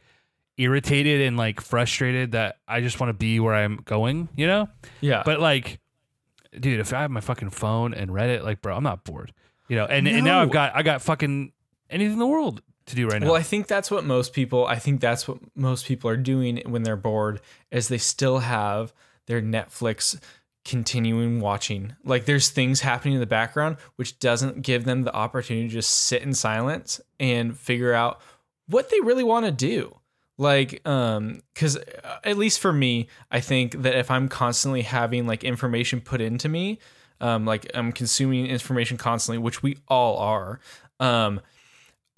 irritated 0.57 1.21
and 1.21 1.37
like 1.37 1.61
frustrated 1.61 2.33
that 2.33 2.57
I 2.67 2.81
just 2.81 2.99
want 2.99 3.09
to 3.09 3.13
be 3.13 3.39
where 3.39 3.53
I'm 3.53 3.77
going. 3.85 4.29
You 4.35 4.47
know. 4.47 4.69
Yeah. 4.99 5.23
But 5.25 5.39
like, 5.39 5.79
dude, 6.57 6.79
if 6.79 6.93
I 6.93 7.01
have 7.01 7.11
my 7.11 7.21
fucking 7.21 7.49
phone 7.49 7.93
and 7.93 8.11
Reddit, 8.11 8.43
like, 8.43 8.61
bro, 8.61 8.75
I'm 8.75 8.83
not 8.83 9.03
bored. 9.03 9.33
You 9.67 9.77
know. 9.77 9.85
And 9.85 10.07
and 10.07 10.25
now 10.25 10.41
I've 10.41 10.51
got 10.51 10.75
I 10.75 10.83
got 10.83 11.01
fucking 11.01 11.51
anything 11.89 12.13
in 12.13 12.19
the 12.19 12.27
world 12.27 12.61
to 12.87 12.95
do 12.95 13.07
right 13.07 13.21
now. 13.21 13.27
Well, 13.27 13.35
I 13.35 13.43
think 13.43 13.67
that's 13.67 13.91
what 13.91 14.03
most 14.03 14.33
people. 14.33 14.65
I 14.65 14.77
think 14.77 15.01
that's 15.01 15.27
what 15.27 15.37
most 15.55 15.85
people 15.85 16.09
are 16.09 16.17
doing 16.17 16.61
when 16.65 16.83
they're 16.83 16.95
bored, 16.95 17.41
is 17.71 17.87
they 17.87 17.97
still 17.97 18.39
have 18.39 18.93
their 19.27 19.41
Netflix 19.41 20.19
continuing 20.63 21.39
watching. 21.39 21.95
Like 22.03 22.25
there's 22.25 22.49
things 22.49 22.81
happening 22.81 23.15
in 23.15 23.19
the 23.19 23.25
background 23.25 23.77
which 23.95 24.19
doesn't 24.19 24.61
give 24.61 24.85
them 24.85 25.03
the 25.03 25.13
opportunity 25.13 25.67
to 25.67 25.73
just 25.73 25.91
sit 25.91 26.21
in 26.21 26.33
silence 26.33 27.01
and 27.19 27.57
figure 27.57 27.93
out 27.93 28.21
what 28.67 28.89
they 28.89 28.99
really 29.01 29.23
want 29.23 29.45
to 29.45 29.51
do. 29.51 29.97
Like, 30.37 30.87
um, 30.87 31.41
because 31.53 31.77
at 32.23 32.37
least 32.37 32.59
for 32.59 32.73
me, 32.73 33.07
I 33.29 33.41
think 33.41 33.83
that 33.83 33.95
if 33.95 34.09
I'm 34.09 34.27
constantly 34.27 34.81
having 34.81 35.27
like 35.27 35.43
information 35.43 36.01
put 36.01 36.21
into 36.21 36.49
me, 36.49 36.79
um, 37.19 37.45
like 37.45 37.69
I'm 37.75 37.91
consuming 37.91 38.47
information 38.47 38.97
constantly, 38.97 39.37
which 39.37 39.61
we 39.61 39.77
all 39.87 40.17
are, 40.17 40.59
um, 40.99 41.41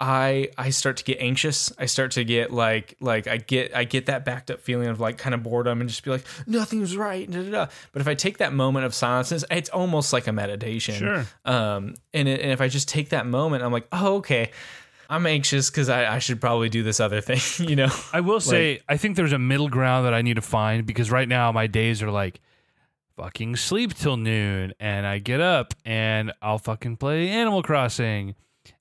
I 0.00 0.48
I 0.58 0.70
start 0.70 0.96
to 0.98 1.04
get 1.04 1.18
anxious. 1.20 1.72
I 1.78 1.86
start 1.86 2.12
to 2.12 2.24
get 2.24 2.52
like 2.52 2.96
like 3.00 3.26
I 3.26 3.36
get 3.36 3.74
I 3.74 3.84
get 3.84 4.06
that 4.06 4.24
backed 4.24 4.50
up 4.50 4.60
feeling 4.60 4.88
of 4.88 5.00
like 5.00 5.18
kind 5.18 5.34
of 5.34 5.42
boredom 5.42 5.80
and 5.80 5.88
just 5.88 6.02
be 6.02 6.10
like 6.10 6.24
nothing's 6.46 6.96
right. 6.96 7.30
Da, 7.30 7.42
da, 7.42 7.50
da. 7.50 7.66
But 7.92 8.02
if 8.02 8.08
I 8.08 8.14
take 8.14 8.38
that 8.38 8.52
moment 8.52 8.86
of 8.86 8.94
silence, 8.94 9.30
it's, 9.32 9.68
almost 9.70 10.12
like 10.12 10.26
a 10.26 10.32
meditation. 10.32 10.94
Sure. 10.94 11.26
Um. 11.44 11.94
And 12.12 12.28
it, 12.28 12.40
and 12.40 12.50
if 12.50 12.60
I 12.60 12.68
just 12.68 12.88
take 12.88 13.10
that 13.10 13.26
moment, 13.26 13.62
I'm 13.62 13.72
like, 13.72 13.86
oh 13.92 14.16
okay, 14.16 14.50
I'm 15.08 15.26
anxious 15.26 15.70
because 15.70 15.88
I 15.88 16.16
I 16.16 16.18
should 16.18 16.40
probably 16.40 16.68
do 16.68 16.82
this 16.82 16.98
other 16.98 17.20
thing. 17.22 17.68
You 17.68 17.76
know. 17.76 17.88
I 18.12 18.20
will 18.20 18.40
say, 18.40 18.80
I 18.88 18.96
think 18.96 19.16
there's 19.16 19.32
a 19.32 19.38
middle 19.38 19.68
ground 19.68 20.06
that 20.06 20.14
I 20.14 20.22
need 20.22 20.34
to 20.34 20.42
find 20.42 20.84
because 20.84 21.10
right 21.10 21.28
now 21.28 21.52
my 21.52 21.68
days 21.68 22.02
are 22.02 22.10
like 22.10 22.40
fucking 23.16 23.54
sleep 23.54 23.94
till 23.94 24.16
noon 24.16 24.72
and 24.80 25.06
I 25.06 25.18
get 25.18 25.40
up 25.40 25.72
and 25.84 26.32
I'll 26.42 26.58
fucking 26.58 26.96
play 26.96 27.28
Animal 27.28 27.62
Crossing. 27.62 28.34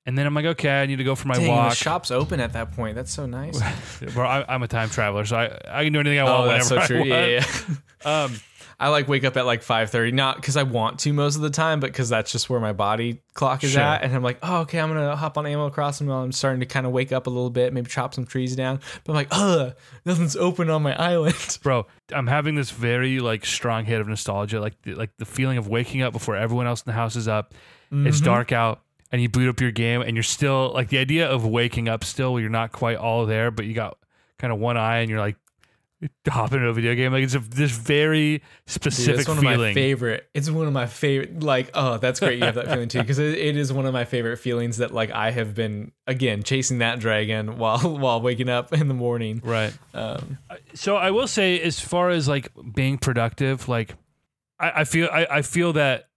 And 0.06 0.18
then 0.18 0.26
I'm 0.26 0.34
like, 0.34 0.46
okay, 0.46 0.82
I 0.82 0.86
need 0.86 0.98
to 0.98 1.04
go 1.06 1.16
for 1.16 1.30
my 1.30 1.36
Dang, 1.36 1.48
walk. 1.48 1.70
the 1.70 1.76
shop's 1.76 2.12
open 2.12 2.39
at 2.42 2.54
that 2.54 2.74
point. 2.74 2.96
That's 2.96 3.12
so 3.12 3.26
nice. 3.26 3.58
Bro, 4.13 4.28
I, 4.28 4.54
I'm 4.54 4.62
a 4.62 4.68
time 4.68 4.89
traveler, 4.89 5.24
so 5.24 5.38
I, 5.38 5.58
I 5.80 5.84
can 5.86 5.94
do 5.94 6.00
anything 6.02 6.20
I 6.20 6.24
want 6.26 6.44
oh, 6.44 6.48
that's 6.48 6.68
so 6.68 6.80
true. 6.82 7.04
Yeah, 7.06 7.26
yeah. 8.06 8.24
Um, 8.26 8.34
I 8.80 8.89
like 8.89 9.08
wake 9.08 9.24
up 9.24 9.38
at 9.38 9.46
like 9.46 9.62
5:30 9.63 10.13
not 10.13 10.42
cuz 10.42 10.58
I 10.58 10.63
want 10.63 11.00
to 11.02 11.13
most 11.13 11.38
of 11.38 11.42
the 11.42 11.50
time 11.52 11.80
but 11.80 11.94
cuz 11.94 12.10
that's 12.10 12.34
just 12.34 12.50
where 12.50 12.60
my 12.60 12.74
body 12.74 13.22
clock 13.34 13.63
is 13.63 13.72
Sure. 13.74 13.82
at 13.82 14.02
and 14.04 14.13
I'm 14.13 14.24
like, 14.24 14.39
"Oh, 14.44 14.62
okay, 14.62 14.80
I'm 14.80 14.92
going 14.92 15.08
to 15.10 15.16
hop 15.16 15.38
on 15.38 15.46
Animal 15.46 15.70
Crossing 15.70 16.08
while 16.08 16.22
I'm 16.22 16.34
starting 16.34 16.60
to 16.60 16.66
kind 16.66 16.86
of 16.86 16.92
wake 16.92 17.13
up 17.13 17.26
a 17.28 17.30
little 17.30 17.52
bit, 17.52 17.72
maybe 17.72 17.89
chop 17.89 18.13
some 18.13 18.26
trees 18.26 18.58
down." 18.58 18.82
But 19.06 19.13
I'm 19.13 19.16
like, 19.16 19.28
"Ugh, 19.32 19.74
nothing's 20.06 20.36
open 20.36 20.70
on 20.70 20.82
my 20.84 20.96
island." 21.02 21.60
bro, 21.63 21.86
I'm 22.12 22.28
having 22.28 22.56
this 22.56 22.72
very 22.72 23.20
like 23.22 23.46
strong 23.46 23.86
hit 23.86 24.02
of 24.02 24.08
nostalgia, 24.10 24.60
like 24.60 24.74
the, 24.82 24.96
like 24.96 25.12
the 25.18 25.26
feeling 25.26 25.58
of 25.58 25.70
waking 25.70 26.02
up 26.02 26.12
before 26.12 26.36
everyone 26.36 26.68
else 26.68 26.82
in 26.82 26.89
the 26.89 26.94
house 26.98 27.16
is 27.16 27.28
up. 27.30 27.54
It's 27.92 28.18
Mm-hmm. 28.18 28.26
dark 28.26 28.52
out, 28.52 28.82
and 29.13 29.21
you 29.21 29.30
boot 29.30 29.47
up 29.47 29.62
your 29.62 29.71
game, 29.71 30.02
and 30.02 30.15
you're 30.15 30.23
still 30.23 30.71
like 30.73 30.89
the 30.89 30.97
idea 30.97 31.30
of 31.30 31.45
waking 31.45 31.88
up 31.88 32.04
still, 32.04 32.34
where 32.34 32.41
you're 32.41 32.49
not 32.49 32.71
quite 32.71 32.97
all 32.97 33.28
there, 33.28 33.52
but 33.52 33.65
you 33.65 33.76
got 33.76 33.95
kind 34.39 34.52
of 34.52 34.58
one 34.58 34.76
eye, 34.76 34.97
and 34.97 35.10
you're 35.10 35.19
like 35.19 35.36
hopping 36.28 36.58
into 36.58 36.69
a 36.69 36.73
video 36.73 36.95
game. 36.95 37.12
Like 37.12 37.23
it's 37.23 37.36
a, 37.36 37.39
this 37.39 37.69
very 37.69 38.39
Dude, 38.39 38.43
specific 38.65 39.19
it's 39.19 39.30
one 39.30 39.38
of 39.38 39.43
my 39.43 39.73
favorite. 39.76 40.28
It's 40.34 40.49
one 40.49 40.65
of 40.65 40.73
my 40.73 40.88
favorite. 40.88 41.43
Like, 41.43 41.69
oh, 41.76 41.99
that's 41.99 42.19
great. 42.19 42.39
You 42.39 42.45
have 42.45 42.56
that 42.56 42.67
feeling 42.69 42.89
too, 42.89 43.02
because 43.02 43.19
it, 43.19 43.38
it 43.38 43.56
is 43.56 43.71
one 43.71 43.86
of 43.86 43.93
my 43.93 44.04
favorite 44.04 44.38
feelings 44.38 44.78
that 44.78 44.91
like 44.91 45.12
I 45.12 45.30
have 45.30 45.54
been 45.54 45.91
again 46.08 46.41
chasing 46.41 46.80
that 46.80 46.99
dragon 46.99 47.60
while 47.60 47.80
while 47.99 48.19
waking 48.19 48.49
up 48.49 48.73
in 48.73 48.88
the 48.88 48.95
morning. 48.95 49.41
right. 49.45 49.78
Um, 49.93 50.39
so 50.73 50.97
I 50.97 51.12
will 51.12 51.28
say, 51.28 51.62
as 51.62 51.80
far 51.80 52.10
as 52.10 52.28
like 52.28 52.49
being 52.73 52.97
productive, 52.97 53.69
like 53.69 53.95
I, 54.60 54.82
I 54.82 54.84
feel 54.86 55.08
I, 55.13 55.28
I 55.30 55.41
feel 55.43 55.73
that 55.73 56.10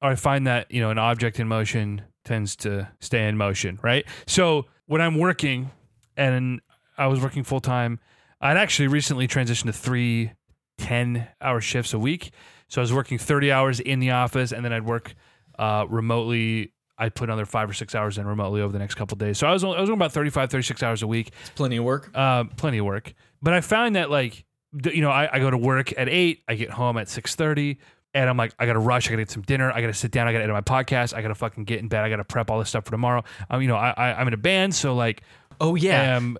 or 0.00 0.08
I 0.08 0.14
find 0.14 0.46
that 0.46 0.70
you 0.70 0.80
know 0.80 0.90
an 0.90 0.98
object 0.98 1.38
in 1.38 1.46
motion 1.46 2.00
tends 2.24 2.56
to 2.56 2.88
stay 3.00 3.26
in 3.28 3.36
motion, 3.36 3.78
right? 3.82 4.04
So 4.26 4.66
when 4.86 5.00
I'm 5.00 5.18
working 5.18 5.70
and 6.16 6.60
I 6.96 7.06
was 7.06 7.20
working 7.20 7.44
full 7.44 7.60
time, 7.60 8.00
I'd 8.40 8.56
actually 8.56 8.88
recently 8.88 9.26
transitioned 9.28 9.66
to 9.66 9.72
three 9.72 10.32
10 10.78 11.26
hour 11.40 11.60
shifts 11.60 11.92
a 11.92 11.98
week. 11.98 12.30
So 12.68 12.80
I 12.80 12.82
was 12.82 12.92
working 12.92 13.18
30 13.18 13.50
hours 13.50 13.80
in 13.80 13.98
the 14.00 14.10
office 14.12 14.52
and 14.52 14.64
then 14.64 14.72
I'd 14.72 14.84
work 14.84 15.14
uh, 15.58 15.86
remotely. 15.88 16.72
I'd 16.98 17.14
put 17.14 17.28
another 17.28 17.46
five 17.46 17.70
or 17.70 17.72
six 17.72 17.94
hours 17.94 18.18
in 18.18 18.26
remotely 18.26 18.60
over 18.60 18.72
the 18.72 18.78
next 18.78 18.94
couple 18.96 19.14
of 19.14 19.20
days. 19.20 19.38
So 19.38 19.46
I 19.46 19.52
was, 19.52 19.62
I 19.64 19.68
was 19.68 19.88
doing 19.88 19.98
about 19.98 20.12
35, 20.12 20.50
36 20.50 20.82
hours 20.82 21.02
a 21.02 21.06
week 21.06 21.32
it's 21.40 21.50
plenty 21.50 21.76
of 21.76 21.84
work. 21.84 22.10
uh, 22.14 22.44
plenty 22.56 22.78
of 22.78 22.84
work. 22.86 23.12
But 23.40 23.54
I 23.54 23.60
found 23.60 23.96
that 23.96 24.10
like, 24.10 24.44
you 24.84 25.00
know, 25.00 25.10
I, 25.10 25.28
I 25.32 25.38
go 25.38 25.50
to 25.50 25.56
work 25.56 25.96
at 25.96 26.08
eight, 26.08 26.42
I 26.48 26.54
get 26.54 26.70
home 26.70 26.98
at 26.98 27.08
six 27.08 27.34
thirty, 27.34 27.78
and 28.14 28.28
I'm 28.28 28.36
like, 28.36 28.54
I 28.58 28.66
gotta 28.66 28.78
rush, 28.78 29.06
I 29.06 29.10
gotta 29.10 29.22
get 29.22 29.30
some 29.30 29.42
dinner, 29.42 29.70
I 29.70 29.80
gotta 29.80 29.94
sit 29.94 30.10
down, 30.10 30.26
I 30.28 30.32
gotta 30.32 30.44
edit 30.44 30.54
my 30.54 30.60
podcast, 30.62 31.14
I 31.14 31.22
gotta 31.22 31.34
fucking 31.34 31.64
get 31.64 31.80
in 31.80 31.88
bed, 31.88 32.04
I 32.04 32.08
gotta 32.08 32.24
prep 32.24 32.50
all 32.50 32.58
this 32.58 32.68
stuff 32.70 32.84
for 32.84 32.90
tomorrow. 32.90 33.22
Um, 33.50 33.62
you 33.62 33.68
know, 33.68 33.76
I, 33.76 33.90
I 33.96 34.20
I'm 34.20 34.28
in 34.28 34.34
a 34.34 34.38
band, 34.38 34.74
so 34.74 34.94
like, 34.94 35.22
Oh 35.60 35.74
yeah. 35.74 36.00
I 36.00 36.04
am 36.06 36.38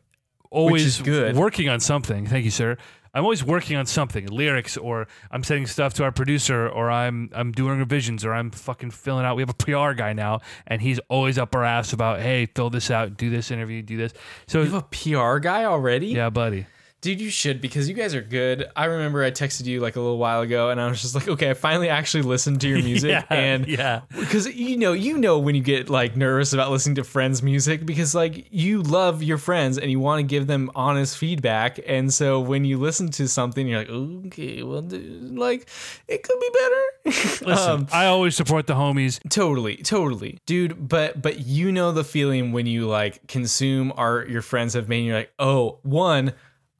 always 0.50 1.00
good. 1.00 1.36
working 1.36 1.68
on 1.68 1.80
something. 1.80 2.26
Thank 2.26 2.44
you, 2.44 2.50
sir. 2.50 2.76
I'm 3.14 3.24
always 3.24 3.42
working 3.42 3.76
on 3.76 3.86
something, 3.86 4.26
lyrics, 4.26 4.76
or 4.76 5.08
I'm 5.30 5.42
sending 5.42 5.66
stuff 5.66 5.94
to 5.94 6.04
our 6.04 6.12
producer, 6.12 6.68
or 6.68 6.90
I'm 6.90 7.30
I'm 7.32 7.52
doing 7.52 7.78
revisions, 7.78 8.24
or 8.24 8.32
I'm 8.34 8.50
fucking 8.50 8.90
filling 8.90 9.24
out. 9.24 9.34
We 9.34 9.42
have 9.42 9.50
a 9.50 9.54
PR 9.54 9.94
guy 9.94 10.12
now, 10.12 10.40
and 10.66 10.80
he's 10.80 11.00
always 11.08 11.38
up 11.38 11.54
our 11.54 11.64
ass 11.64 11.92
about, 11.92 12.20
hey, 12.20 12.46
fill 12.46 12.70
this 12.70 12.90
out, 12.90 13.16
do 13.16 13.30
this 13.30 13.50
interview, 13.50 13.82
do 13.82 13.96
this. 13.96 14.12
So 14.46 14.62
you 14.62 14.70
have 14.70 14.74
a 14.74 14.82
PR 14.82 15.38
guy 15.38 15.64
already? 15.64 16.08
yeah, 16.08 16.30
buddy. 16.30 16.66
Dude, 17.00 17.20
you 17.20 17.30
should 17.30 17.60
because 17.60 17.88
you 17.88 17.94
guys 17.94 18.12
are 18.16 18.20
good. 18.20 18.66
I 18.74 18.86
remember 18.86 19.22
I 19.22 19.30
texted 19.30 19.66
you 19.66 19.78
like 19.78 19.94
a 19.94 20.00
little 20.00 20.18
while 20.18 20.40
ago 20.40 20.70
and 20.70 20.80
I 20.80 20.88
was 20.88 21.00
just 21.00 21.14
like, 21.14 21.28
okay, 21.28 21.50
I 21.50 21.54
finally 21.54 21.88
actually 21.88 22.24
listened 22.24 22.60
to 22.62 22.68
your 22.68 22.78
music. 22.82 23.10
yeah, 23.10 23.22
and 23.30 23.68
yeah. 23.68 24.00
because 24.18 24.48
you 24.48 24.76
know, 24.76 24.94
you 24.94 25.16
know 25.16 25.38
when 25.38 25.54
you 25.54 25.62
get 25.62 25.88
like 25.88 26.16
nervous 26.16 26.52
about 26.52 26.72
listening 26.72 26.96
to 26.96 27.04
friends' 27.04 27.40
music 27.40 27.86
because 27.86 28.16
like 28.16 28.48
you 28.50 28.82
love 28.82 29.22
your 29.22 29.38
friends 29.38 29.78
and 29.78 29.92
you 29.92 30.00
want 30.00 30.18
to 30.18 30.22
give 30.24 30.48
them 30.48 30.72
honest 30.74 31.16
feedback. 31.16 31.78
And 31.86 32.12
so 32.12 32.40
when 32.40 32.64
you 32.64 32.78
listen 32.78 33.10
to 33.12 33.28
something, 33.28 33.68
you're 33.68 33.78
like, 33.78 33.90
okay, 33.90 34.64
well, 34.64 34.82
dude, 34.82 35.38
like 35.38 35.68
it 36.08 36.24
could 36.24 36.40
be 36.40 36.50
better. 36.52 36.84
Listen, 37.46 37.52
Um, 37.52 37.88
I 37.92 38.06
always 38.06 38.34
support 38.34 38.66
the 38.66 38.74
homies. 38.74 39.20
Totally, 39.30 39.76
totally, 39.76 40.38
dude. 40.46 40.88
But 40.88 41.22
but 41.22 41.38
you 41.46 41.70
know 41.70 41.92
the 41.92 42.02
feeling 42.04 42.50
when 42.50 42.66
you 42.66 42.86
like 42.88 43.26
consume 43.28 43.92
art 43.96 44.28
your 44.28 44.42
friends 44.42 44.74
have 44.74 44.88
made. 44.88 44.98
And 44.98 45.06
you're 45.06 45.16
like, 45.16 45.32
oh, 45.38 45.78
one, 45.82 46.32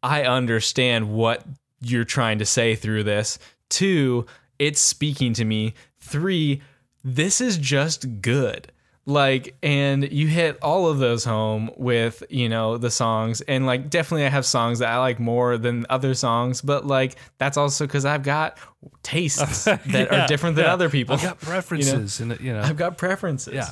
I 0.03 0.23
understand 0.25 1.11
what 1.13 1.45
you're 1.81 2.05
trying 2.05 2.39
to 2.39 2.45
say 2.47 2.75
through 2.75 3.05
this. 3.05 3.39
Two, 3.69 4.27
it's 4.59 4.81
speaking 4.81 5.33
to 5.35 5.45
me. 5.45 5.75
Three, 6.01 6.63
this 7.05 7.41
is 7.41 7.57
just 7.59 8.21
good. 8.23 8.73
like 9.07 9.55
and 9.63 10.11
you 10.13 10.27
hit 10.27 10.59
all 10.63 10.87
of 10.89 10.99
those 10.99 11.25
home 11.25 11.71
with 11.79 12.23
you 12.29 12.47
know 12.49 12.77
the 12.77 12.91
songs 12.91 13.41
and 13.43 13.65
like 13.65 13.89
definitely 13.89 14.27
i 14.27 14.29
have 14.29 14.45
songs 14.45 14.81
that 14.81 14.91
i 14.91 14.99
like 14.99 15.19
more 15.19 15.57
than 15.57 15.87
other 15.89 16.13
songs 16.13 16.61
but 16.61 16.85
like 16.87 17.17
that's 17.39 17.57
also 17.57 17.87
because 17.87 18.05
i've 18.05 18.23
got 18.23 18.59
tastes 19.03 19.65
that 19.65 19.81
Yeah, 19.87 20.25
are 20.25 20.29
different 20.29 20.57
than 20.57 20.67
yeah. 20.67 20.75
other 20.75 20.91
people 20.91 21.15
I've 21.15 21.23
got 21.23 21.41
preferences, 21.53 22.21
and 22.21 22.39
you 22.39 22.53
know, 22.53 22.61
i've 22.61 22.77
got 22.77 22.99
preferences 22.99 23.55
yeah, 23.55 23.71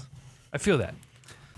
I 0.54 0.58
feel 0.58 0.78
that. 0.78 0.94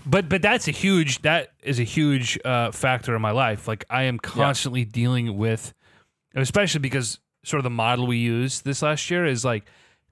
But 0.09 0.27
but 0.27 0.41
that's 0.41 0.67
a 0.67 0.71
huge 0.71 1.21
that 1.21 1.49
is 1.61 1.79
a 1.79 1.83
huge 1.83 2.39
uh, 2.43 2.71
factor 2.71 3.15
in 3.15 3.21
my 3.21 3.31
life. 3.31 3.67
Like 3.67 3.85
I 3.89 4.03
am 4.03 4.17
constantly 4.17 4.83
dealing 4.83 5.37
with, 5.37 5.73
especially 6.33 6.79
because 6.79 7.19
sort 7.43 7.59
of 7.59 7.63
the 7.63 7.69
model 7.69 8.07
we 8.07 8.17
used 8.17 8.65
this 8.65 8.81
last 8.81 9.11
year 9.11 9.25
is 9.25 9.45
like 9.45 9.65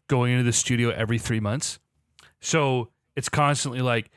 going 0.08 0.34
into 0.34 0.44
the 0.44 0.54
studio 0.54 0.92
every 0.92 1.18
three 1.18 1.40
months. 1.40 1.80
So 2.42 2.90
it's 3.16 3.28
constantly 3.28 3.82
like 3.82 4.12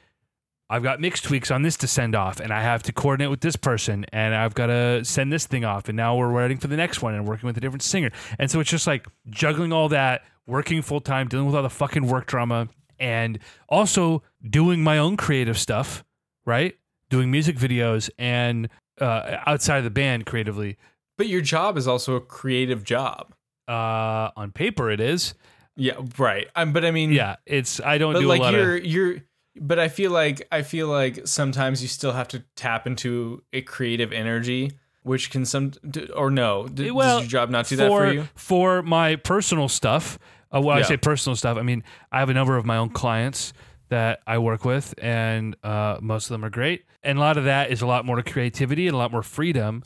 I've 0.68 0.82
got 0.82 1.00
mix 1.00 1.22
tweaks 1.22 1.50
on 1.50 1.62
this 1.62 1.78
to 1.78 1.86
send 1.86 2.14
off, 2.14 2.40
and 2.40 2.52
I 2.52 2.60
have 2.60 2.82
to 2.84 2.92
coordinate 2.92 3.30
with 3.30 3.40
this 3.40 3.56
person, 3.56 4.04
and 4.12 4.34
I've 4.34 4.54
got 4.54 4.66
to 4.66 5.04
send 5.04 5.32
this 5.32 5.46
thing 5.46 5.64
off, 5.64 5.88
and 5.88 5.96
now 5.96 6.14
we're 6.14 6.28
writing 6.28 6.58
for 6.58 6.68
the 6.68 6.76
next 6.76 7.02
one 7.02 7.14
and 7.14 7.26
working 7.26 7.48
with 7.48 7.56
a 7.56 7.60
different 7.60 7.82
singer, 7.82 8.10
and 8.38 8.50
so 8.50 8.60
it's 8.60 8.70
just 8.70 8.86
like 8.86 9.08
juggling 9.28 9.72
all 9.72 9.88
that, 9.88 10.22
working 10.46 10.80
full 10.82 11.00
time, 11.00 11.26
dealing 11.26 11.46
with 11.46 11.56
all 11.56 11.62
the 11.64 11.70
fucking 11.70 12.06
work 12.06 12.26
drama, 12.26 12.68
and 13.00 13.38
also 13.68 14.22
doing 14.48 14.82
my 14.84 14.98
own 14.98 15.16
creative 15.16 15.58
stuff, 15.58 16.04
right? 16.46 16.76
Doing 17.08 17.30
music 17.30 17.56
videos 17.56 18.10
and 18.18 18.68
uh, 19.00 19.38
outside 19.46 19.78
of 19.78 19.84
the 19.84 19.90
band 19.90 20.26
creatively. 20.26 20.76
but 21.18 21.26
your 21.26 21.40
job 21.40 21.76
is 21.76 21.88
also 21.88 22.14
a 22.16 22.20
creative 22.20 22.84
job 22.84 23.34
Uh, 23.66 24.30
on 24.36 24.52
paper, 24.52 24.90
it 24.90 25.00
is. 25.00 25.34
yeah 25.76 25.94
right 26.18 26.48
um, 26.56 26.72
but 26.72 26.84
i 26.84 26.90
mean 26.90 27.10
Yeah, 27.12 27.36
it's. 27.46 27.80
I 27.80 27.96
don't 27.98 28.14
do 28.14 28.26
like 28.28 28.40
a 28.40 28.44
lot 28.44 28.52
you're 28.54 28.76
of. 28.76 28.84
you're 28.84 29.16
but 29.56 29.78
i 29.78 29.88
feel 29.88 30.10
like 30.12 30.46
i 30.52 30.62
feel 30.62 30.88
like 30.88 31.26
sometimes 31.26 31.80
you 31.82 31.88
still 31.88 32.12
have 32.12 32.28
to 32.28 32.44
tap 32.56 32.86
into 32.86 33.42
a 33.52 33.62
creative 33.62 34.12
energy 34.12 34.72
which 35.02 35.30
can 35.30 35.44
some 35.46 35.72
or 36.14 36.30
no 36.30 36.68
d- 36.68 36.90
Well, 36.90 37.18
does 37.20 37.24
your 37.24 37.40
job 37.40 37.50
not 37.50 37.66
do 37.68 37.76
that 37.76 37.88
for 37.88 38.12
you 38.12 38.28
For 38.36 38.82
my 38.82 39.16
personal 39.16 39.68
stuff, 39.68 40.18
uh, 40.54 40.60
when 40.60 40.78
I 40.78 40.82
say 40.82 40.96
personal 40.96 41.36
stuff, 41.36 41.56
I 41.56 41.62
mean 41.62 41.82
I 42.10 42.20
have 42.20 42.28
a 42.28 42.34
number 42.34 42.56
of 42.56 42.64
my 42.64 42.76
own 42.76 42.90
clients 42.90 43.52
that 43.90 44.20
I 44.26 44.38
work 44.38 44.64
with, 44.64 44.94
and 44.98 45.56
uh, 45.62 45.98
most 46.00 46.26
of 46.26 46.34
them 46.34 46.44
are 46.44 46.50
great. 46.50 46.84
And 47.02 47.18
a 47.18 47.20
lot 47.20 47.36
of 47.36 47.44
that 47.44 47.70
is 47.70 47.82
a 47.82 47.86
lot 47.86 48.04
more 48.04 48.22
creativity 48.22 48.86
and 48.86 48.94
a 48.94 48.98
lot 48.98 49.12
more 49.12 49.22
freedom. 49.22 49.82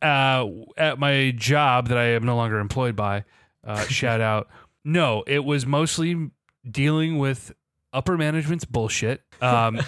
Uh, 0.00 0.46
at 0.78 0.98
my 0.98 1.32
job 1.36 1.88
that 1.88 1.98
I 1.98 2.04
am 2.04 2.22
no 2.22 2.36
longer 2.36 2.58
employed 2.58 2.96
by, 2.96 3.24
uh, 3.66 3.80
shout 3.88 4.20
out. 4.20 4.48
No, 4.84 5.24
it 5.26 5.44
was 5.44 5.66
mostly 5.66 6.30
dealing 6.70 7.18
with 7.18 7.52
upper 7.92 8.16
management's 8.16 8.64
bullshit. 8.64 9.22
Um, 9.40 9.80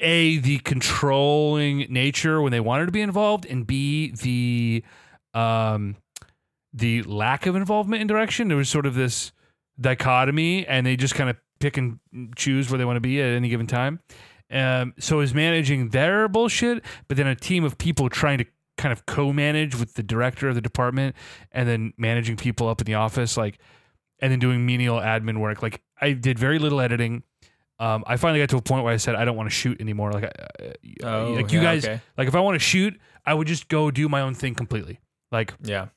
a 0.00 0.38
the 0.38 0.58
controlling 0.60 1.86
nature 1.92 2.40
when 2.40 2.52
they 2.52 2.60
wanted 2.60 2.86
to 2.86 2.92
be 2.92 3.02
involved, 3.02 3.46
and 3.46 3.66
b 3.66 4.12
the 4.12 4.84
um, 5.34 5.96
the 6.78 7.02
lack 7.02 7.46
of 7.46 7.56
involvement 7.56 8.00
in 8.00 8.06
direction. 8.06 8.48
There 8.48 8.56
was 8.56 8.68
sort 8.68 8.86
of 8.86 8.94
this 8.94 9.32
dichotomy, 9.80 10.66
and 10.66 10.86
they 10.86 10.96
just 10.96 11.14
kind 11.14 11.30
of 11.30 11.36
pick 11.60 11.76
and 11.76 11.98
choose 12.36 12.70
where 12.70 12.78
they 12.78 12.84
want 12.84 12.96
to 12.96 13.00
be 13.00 13.20
at 13.20 13.28
any 13.34 13.48
given 13.48 13.66
time. 13.66 14.00
Um, 14.50 14.94
so 14.98 15.16
it 15.16 15.20
was 15.20 15.34
managing 15.34 15.90
their 15.90 16.28
bullshit, 16.28 16.82
but 17.06 17.16
then 17.16 17.26
a 17.26 17.34
team 17.34 17.64
of 17.64 17.76
people 17.78 18.08
trying 18.08 18.38
to 18.38 18.46
kind 18.76 18.92
of 18.92 19.04
co-manage 19.06 19.74
with 19.74 19.94
the 19.94 20.02
director 20.02 20.48
of 20.48 20.54
the 20.54 20.60
department, 20.60 21.14
and 21.52 21.68
then 21.68 21.92
managing 21.98 22.36
people 22.36 22.68
up 22.68 22.80
in 22.80 22.86
the 22.86 22.94
office, 22.94 23.36
like, 23.36 23.58
and 24.20 24.32
then 24.32 24.38
doing 24.38 24.64
menial 24.64 24.98
admin 24.98 25.38
work. 25.38 25.62
Like 25.62 25.82
I 26.00 26.12
did 26.12 26.38
very 26.38 26.58
little 26.58 26.80
editing. 26.80 27.22
Um, 27.80 28.02
I 28.06 28.16
finally 28.16 28.40
got 28.40 28.48
to 28.50 28.56
a 28.56 28.62
point 28.62 28.84
where 28.84 28.92
I 28.92 28.96
said 28.96 29.14
I 29.14 29.24
don't 29.24 29.36
want 29.36 29.48
to 29.48 29.54
shoot 29.54 29.80
anymore. 29.80 30.10
Like, 30.12 30.24
uh, 30.24 30.68
Oh, 31.04 31.32
like 31.34 31.52
you 31.52 31.58
yeah, 31.60 31.64
guys, 31.64 31.84
okay. 31.84 32.00
like 32.16 32.26
if 32.26 32.34
I 32.34 32.40
want 32.40 32.56
to 32.56 32.58
shoot, 32.58 32.98
I 33.24 33.34
would 33.34 33.46
just 33.46 33.68
go 33.68 33.90
do 33.92 34.08
my 34.08 34.20
own 34.20 34.34
thing 34.34 34.54
completely. 34.54 34.98
Like 35.30 35.54
yeah 35.62 35.88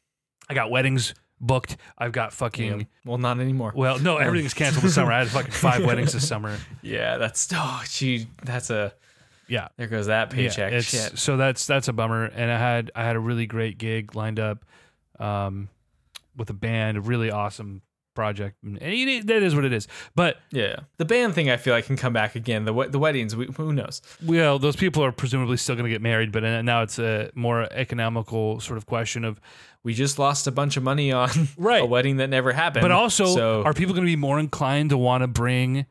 I 0.49 0.53
got 0.53 0.69
weddings 0.71 1.13
booked. 1.39 1.77
I've 1.97 2.11
got 2.11 2.33
fucking. 2.33 2.79
Yeah. 2.81 2.85
well 3.05 3.17
not 3.17 3.39
anymore 3.39 3.73
Well, 3.75 3.99
no, 3.99 4.17
everything's 4.17 4.53
canceled 4.61 4.83
this 4.85 4.95
summer. 4.95 5.11
I 5.11 5.19
had 5.19 5.29
fucking 5.29 5.51
five 5.51 5.85
weddings 5.85 6.13
this 6.13 6.27
summer. 6.27 6.57
yeah 6.81 7.17
that's 7.17 7.47
oh 7.53 7.81
gee 7.89 8.27
that's 8.43 8.69
a 8.69 8.93
Yeah, 9.47 9.69
there 9.77 9.87
goes 9.87 10.07
that 10.07 10.29
paycheck 10.29 10.71
it's- 10.73 10.85
shit 10.85 11.17
So 11.17 11.37
that's 11.37 11.65
that's 11.65 11.87
a 11.87 11.93
bummer. 11.93 12.25
And 12.25 12.51
I 12.51 12.57
had 12.59 12.91
I 12.95 13.03
had 13.03 13.15
a 13.15 13.19
really 13.19 13.45
great 13.47 13.77
gig 13.77 14.15
lined 14.15 14.39
up, 14.39 14.63
um, 15.19 15.69
with 16.35 16.49
a 16.49 16.53
band, 16.53 16.97
a 16.97 17.01
really 17.01 17.29
awesome 17.31 17.81
project, 18.13 18.57
and 18.63 18.77
it, 18.81 19.27
that 19.27 19.41
is 19.43 19.55
what 19.55 19.65
it 19.65 19.73
is. 19.73 19.87
But 20.15 20.37
yeah 20.51 20.81
the 20.97 21.05
band 21.05 21.33
thing 21.33 21.49
i 21.49 21.57
feel 21.57 21.73
like 21.73 21.85
can 21.85 21.95
come 21.97 22.13
back 22.13 22.35
again 22.35 22.65
the 22.65 22.73
the 22.89 22.99
weddings 22.99 23.35
we, 23.35 23.45
who 23.57 23.71
knows 23.73 24.01
well, 24.25 24.59
those 24.59 24.75
people 24.75 25.03
are 25.03 25.11
presumably 25.11 25.57
still 25.57 25.75
going 25.75 25.85
to 25.85 25.91
get 25.91 26.01
married. 26.01 26.31
But 26.31 26.43
now 26.63 26.81
it's 26.83 26.99
a 26.99 27.31
more 27.35 27.67
economical 27.71 28.59
sort 28.59 28.77
of 28.77 28.85
question 28.85 29.23
of. 29.23 29.39
we 29.83 29.93
just 29.93 30.19
lost 30.19 30.45
a 30.47 30.51
bunch 30.51 30.77
of 30.77 30.83
money 30.83 31.11
on 31.11 31.29
Right. 31.57 31.81
a 31.81 31.85
wedding 31.85 32.17
that 32.17 32.29
never 32.29 32.51
happened 32.53 32.81
But 32.83 32.91
also, 32.91 33.25
so 33.25 33.63
are 33.63 33.73
people 33.73 33.93
going 33.95 34.05
to 34.05 34.11
be 34.11 34.15
more 34.15 34.39
inclined 34.39 34.89
to 34.91 34.97
want 34.97 35.21
to 35.23 35.27
bring 35.27 35.85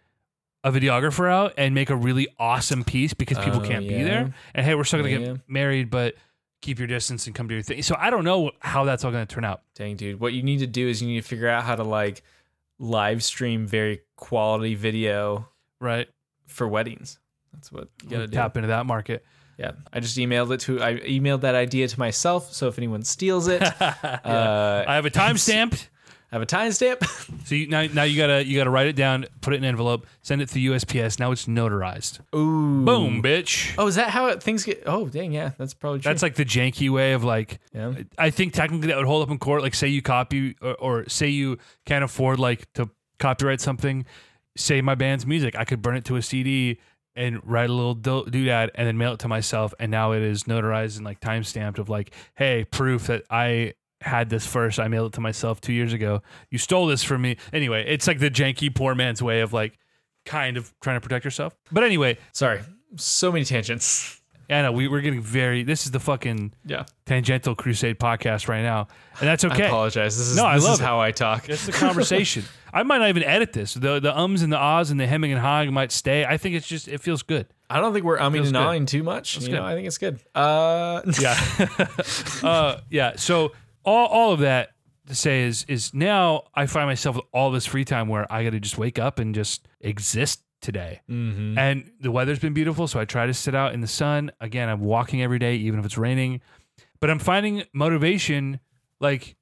a 0.63 0.71
videographer 0.71 1.31
out 1.31 1.55
and 1.57 1.75
make 1.75 1.89
a 1.91 1.97
really 1.97 2.29
awesome 2.39 2.85
piece 2.85 3.15
because 3.15 3.39
people 3.39 3.61
Oh, 3.65 3.67
can't 3.67 3.89
be 3.89 4.03
there? 4.03 4.33
And 4.55 4.67
hey, 4.67 4.75
we're 4.75 4.85
still 4.85 5.01
going 5.01 5.15
to 5.15 5.21
Yeah. 5.21 5.33
get 5.35 5.49
married, 5.49 5.91
but 5.91 6.15
keep 6.61 6.79
your 6.79 6.89
distance 6.89 7.27
and 7.27 7.35
come 7.35 7.49
do 7.49 7.55
your 7.55 7.63
thing. 7.63 7.83
So 7.83 7.97
I 7.99 8.11
don't 8.11 8.25
know 8.25 8.51
how 8.61 8.85
that's 8.85 9.05
all 9.05 9.11
going 9.11 9.27
to 9.27 9.35
turn 9.35 9.45
out. 9.45 9.63
Dang, 9.75 9.97
dude. 9.97 10.21
What 10.21 10.33
you 10.33 10.43
need 10.43 10.59
to 10.59 10.67
do 10.67 10.89
is 10.89 11.01
you 11.01 11.09
need 11.09 11.23
to 11.23 11.27
figure 11.29 11.49
out 11.49 11.65
how 11.65 11.75
to 11.77 11.85
like 11.85 12.23
live 12.79 13.23
stream 13.23 13.67
very 13.67 14.01
quality 14.17 14.75
video 14.75 15.49
Right? 15.81 16.09
for 16.47 16.67
weddings. 16.69 17.19
That's 17.53 17.71
what 17.73 17.89
you 18.03 18.11
gotta 18.11 18.27
do. 18.27 18.35
Tap 18.37 18.57
into 18.57 18.69
that 18.69 18.87
market. 18.87 19.25
Yeah. 19.59 19.73
I 19.93 20.01
just 20.01 20.17
emailed 20.17 20.51
it 20.53 20.61
to 20.61 20.83
I 20.83 20.95
emailed 21.01 21.43
that 21.43 21.55
idea 21.55 21.87
to 21.89 21.99
myself. 21.99 22.53
So 22.53 22.69
if 22.69 22.79
anyone 22.79 23.03
steals 23.03 23.49
it, 23.49 23.63
uh, 23.81 24.85
I 24.87 24.95
have 24.95 25.07
a 25.07 25.11
timestamp. 25.11 25.87
I 26.33 26.37
have 26.37 26.43
a 26.43 26.47
timestamp. 26.47 27.07
So 27.47 27.55
you, 27.55 27.67
now, 27.67 27.85
now 27.93 28.03
you 28.05 28.17
gotta 28.17 28.45
you 28.47 28.57
gotta 28.57 28.71
write 28.71 28.87
it 28.87 28.95
down, 28.95 29.25
put 29.41 29.55
it 29.55 29.57
in 29.57 29.65
an 29.65 29.69
envelope, 29.71 30.07
send 30.23 30.43
it 30.43 30.51
to 30.51 30.59
USPS. 30.59 31.19
Now 31.19 31.33
it's 31.33 31.47
notarized. 31.47 32.21
Ooh. 32.35 32.85
Boom, 32.85 33.23
bitch. 33.23 33.75
Oh, 33.77 33.87
is 33.89 33.97
that 33.97 34.11
how 34.11 34.27
it, 34.27 34.43
things 34.43 34.63
get? 34.63 34.83
Oh, 34.87 35.09
dang, 35.09 35.33
yeah, 35.33 35.53
that's 35.59 35.75
probably 35.75 36.01
true. 36.01 36.11
That's 36.11 36.23
like 36.23 36.37
the 36.37 36.45
janky 36.45 36.91
way 36.91 37.13
of 37.13 37.25
like. 37.25 37.59
yeah. 37.73 37.95
I 38.19 38.31
think 38.31 38.53
technically 38.53 38.89
that 38.89 38.97
would 38.99 39.07
hold 39.07 39.23
up 39.23 39.31
in 39.31 39.39
court. 39.39 39.63
Like, 39.63 39.75
say 39.75 39.89
you 39.89 40.03
copy 40.03 40.55
or, 40.61 40.75
or 40.75 41.09
say 41.09 41.29
you 41.29 41.59
can't 41.87 42.05
afford 42.05 42.39
like 42.39 42.73
to 42.75 42.91
copyright 43.19 43.61
something. 43.61 44.05
Say 44.57 44.81
my 44.81 44.95
band's 44.95 45.27
music, 45.27 45.57
I 45.57 45.65
could 45.65 45.83
burn 45.83 45.97
it 45.97 46.05
to 46.07 46.17
a 46.17 46.23
CD 46.23 46.79
and 47.17 47.41
write 47.45 47.71
a 47.71 47.73
little 47.73 47.95
do- 47.95 48.25
doodad 48.25 48.71
and 48.75 48.87
then 48.87 48.97
mail 48.97 49.15
it 49.15 49.21
to 49.21 49.29
myself. 49.29 49.75
And 49.81 49.91
now 49.91 50.13
it 50.13 50.23
is 50.23 50.45
notarized 50.45 50.97
and 50.97 51.05
like 51.05 51.21
time 51.21 51.43
stamped 51.45 51.79
of 51.79 51.89
like, 51.89 52.13
hey, 52.35 52.65
proof 52.65 53.09
that 53.09 53.25
I 53.31 53.75
had 54.01 54.31
this 54.31 54.47
first. 54.47 54.79
I 54.81 54.89
mailed 54.89 55.13
it 55.13 55.15
to 55.17 55.21
myself 55.21 55.61
two 55.61 55.73
years 55.73 55.93
ago. 55.93 56.23
You 56.51 56.59
stole 56.59 56.87
this 56.87 57.03
from 57.03 57.23
me. 57.23 57.37
Anyway, 57.53 57.85
it's 57.87 58.07
like 58.07 58.19
the 58.19 58.31
janky 58.31 58.75
poor 58.75 58.95
man's 58.95 59.23
way 59.23 59.41
of 59.41 59.53
like 59.53 59.79
kind 60.27 60.57
of 60.57 60.73
trying 60.81 60.97
to 60.97 61.01
protect 61.01 61.25
yourself. 61.25 61.55
But 61.73 61.85
anyway, 61.85 62.19
Sorry, 62.33 62.61
so 62.97 63.31
many 63.33 63.45
tangents. 63.45 64.17
I 64.49 64.63
know 64.63 64.73
we, 64.73 64.89
we're 64.89 65.01
getting 65.01 65.21
very. 65.23 65.63
This 65.63 65.85
is 65.87 65.93
the 65.93 66.01
fucking 66.01 66.53
Yeah. 66.65 66.85
tangential 67.07 67.55
crusade 67.55 68.01
podcast 68.01 68.49
right 68.49 68.63
now, 68.63 68.89
and 69.21 69.29
that's 69.29 69.45
okay. 69.45 69.63
I 69.63 69.67
apologize. 69.69 70.19
This 70.19 70.27
is 70.27 70.37
No, 70.37 70.45
I 70.45 70.57
love 70.57 70.75
is 70.75 70.81
how 70.81 70.99
I 70.99 71.13
talk. 71.13 71.49
It's 71.49 71.67
the 71.67 71.73
conversation. 71.73 72.43
I 72.73 72.83
might 72.83 72.99
not 72.99 73.11
even 73.11 73.23
edit 73.23 73.53
this. 73.53 73.75
The 73.75 74.01
the 74.01 74.17
ums 74.19 74.43
and 74.43 74.53
the 74.53 74.57
ahs 74.59 74.91
and 74.91 74.99
the 74.99 75.07
hemming 75.07 75.31
and 75.31 75.41
hawing 75.41 75.73
might 75.73 75.93
stay. 75.93 76.25
I 76.25 76.37
think 76.37 76.57
it's 76.57 76.67
just 76.67 76.89
it 76.89 77.01
feels 77.01 77.23
good. 77.23 77.47
I 77.69 77.79
don't 77.81 77.93
think 77.93 78.05
we're 78.05 78.19
umming 78.19 78.45
and 78.45 78.57
ahhing 78.57 78.87
too 78.89 79.05
much. 79.05 79.37
you 79.37 79.47
good. 79.47 79.53
know, 79.55 79.65
I 79.65 79.75
think 79.75 79.87
it's 79.87 79.99
good. 79.99 80.19
Uh, 80.35 81.03
Yeah. 81.21 81.39
uh, 82.43 82.81
yeah. 82.91 83.13
So 83.15 83.53
all 83.85 84.07
all 84.09 84.33
of 84.33 84.41
that 84.41 84.71
to 85.07 85.15
say 85.15 85.43
is 85.43 85.65
is 85.69 85.93
now 85.95 86.45
I 86.55 86.67
find 86.67 86.87
myself 86.87 87.17
with 87.17 87.25
all 87.33 87.51
this 87.51 87.67
free 87.67 87.85
time 87.85 88.09
where 88.09 88.31
I 88.33 88.45
got 88.45 88.51
to 88.51 88.61
just 88.61 88.79
wake 88.79 88.99
up 88.99 89.19
and 89.19 89.35
just 89.35 89.67
exist 89.81 90.43
today. 90.61 91.01
mhm. 91.11 91.57
And 91.57 91.91
the 92.01 92.11
weather's 92.11 92.39
been 92.39 92.53
beautiful, 92.53 92.87
so 92.87 93.01
I 93.01 93.07
try 93.07 93.27
to 93.27 93.33
sit 93.35 93.55
out 93.55 93.73
in 93.73 93.81
the 93.81 93.87
sun. 93.87 94.31
Again, 94.41 94.69
I'm 94.69 94.81
walking 94.81 95.23
every 95.23 95.39
day, 95.39 95.57
even 95.57 95.81
if 95.81 95.87
it's 95.87 95.97
raining. 95.97 96.43
But 97.01 97.09
I'm 97.11 97.19
finding 97.19 97.63
motivation. 97.73 98.61
Like, 99.01 99.37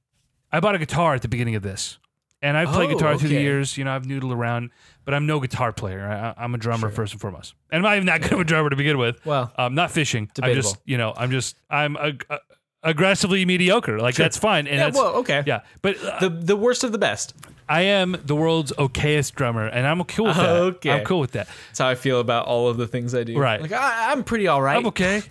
I 0.53 0.61
bought 0.61 0.77
a 0.77 0.79
guitar 0.79 1.15
at 1.15 1.23
the 1.23 1.29
beginning 1.29 1.57
of 1.57 1.63
this, 1.63 1.99
and 2.41 2.57
I've 2.57 2.69
played 2.69 2.91
Oh, 2.91 2.95
guitar 2.95 3.19
through 3.19 3.31
the 3.31 3.41
years. 3.41 3.77
You 3.77 3.83
know, 3.85 3.91
I've 3.93 4.05
noodled 4.05 4.33
around, 4.33 4.71
but 5.05 5.13
I'm 5.13 5.27
no 5.27 5.41
guitar 5.41 5.73
player. 5.73 6.07
I, 6.39 6.41
I'm 6.45 6.55
a 6.55 6.59
drummer 6.59 6.83
Sure. 6.89 6.91
first 6.91 7.13
and 7.15 7.21
foremost, 7.21 7.55
and 7.73 7.79
I'm 7.79 7.83
not 7.83 7.97
even 7.97 8.07
that 8.07 8.23
good 8.23 8.35
of 8.35 8.41
a 8.41 8.45
drummer 8.45 8.71
to 8.71 8.77
begin 8.77 8.97
with. 8.97 9.27
Well, 9.27 9.53
I'm 9.57 9.75
not 9.75 9.91
fishing. 9.91 10.31
I'm 10.41 10.55
just, 10.55 10.77
you 10.85 10.97
know, 10.99 11.13
I'm 11.17 11.33
just, 11.33 11.57
I'm 11.69 11.97
ag- 11.97 12.25
uh, 12.31 12.39
aggressively 12.83 13.45
mediocre. 13.45 13.99
Like 13.99 14.15
that's 14.15 14.37
fine, 14.37 14.67
and 14.67 14.77
yeah, 14.77 14.85
that's 14.85 14.97
well, 14.97 15.17
okay. 15.17 15.43
yeah. 15.47 15.61
But 15.83 16.03
uh, 16.03 16.21
The 16.21 16.29
the 16.31 16.57
worst 16.57 16.85
of 16.85 16.93
the 16.93 16.99
best. 16.99 17.35
I 17.69 17.83
am 17.83 18.17
the 18.25 18.35
world's 18.35 18.73
okayest 18.73 19.35
drummer, 19.35 19.67
and 19.67 19.87
I'm 19.87 20.03
cool 20.05 20.27
with 20.27 20.37
that. 20.37 20.49
Okay. 20.49 20.91
I'm 20.91 21.05
cool 21.05 21.21
with 21.21 21.33
that. 21.33 21.49
That's 21.69 21.79
how 21.79 21.89
I 21.89 21.97
feel 21.97 22.19
about 22.19 22.47
all 22.47 22.69
of 22.69 22.79
the 22.79 22.87
things 22.87 23.15
I 23.15 23.25
do. 23.25 23.39
Right. 23.39 23.61
Like 23.61 23.73
I, 23.73 24.13
I'm 24.13 24.25
pretty 24.25 24.47
all 24.47 24.63
right. 24.63 24.77
I'm 24.77 24.87
okay. 24.87 25.23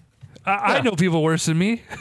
I, 0.46 0.78
I 0.78 0.82
know 0.82 0.92
people 0.92 1.24
worse 1.24 1.46
than 1.46 1.58
me. 1.58 1.84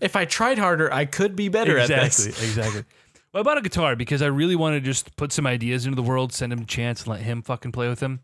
If 0.00 0.14
I 0.14 0.26
tried 0.26 0.58
harder, 0.58 0.92
I 0.92 1.06
could 1.06 1.34
be 1.34 1.48
better 1.48 1.76
at 1.76 1.90
exactly, 1.90 2.26
this. 2.26 2.42
exactly. 2.44 2.84
Well, 3.32 3.40
I 3.40 3.42
bought 3.42 3.58
a 3.58 3.62
guitar 3.62 3.96
because 3.96 4.22
I 4.22 4.26
really 4.26 4.54
want 4.54 4.74
to 4.76 4.80
just 4.80 5.16
put 5.16 5.32
some 5.32 5.44
ideas 5.44 5.86
into 5.86 5.96
the 5.96 6.04
world, 6.04 6.32
send 6.32 6.52
him 6.52 6.60
a 6.60 6.64
chance, 6.64 7.00
and 7.00 7.08
let 7.08 7.22
him 7.22 7.42
fucking 7.42 7.72
play 7.72 7.88
with 7.88 7.98
them. 7.98 8.20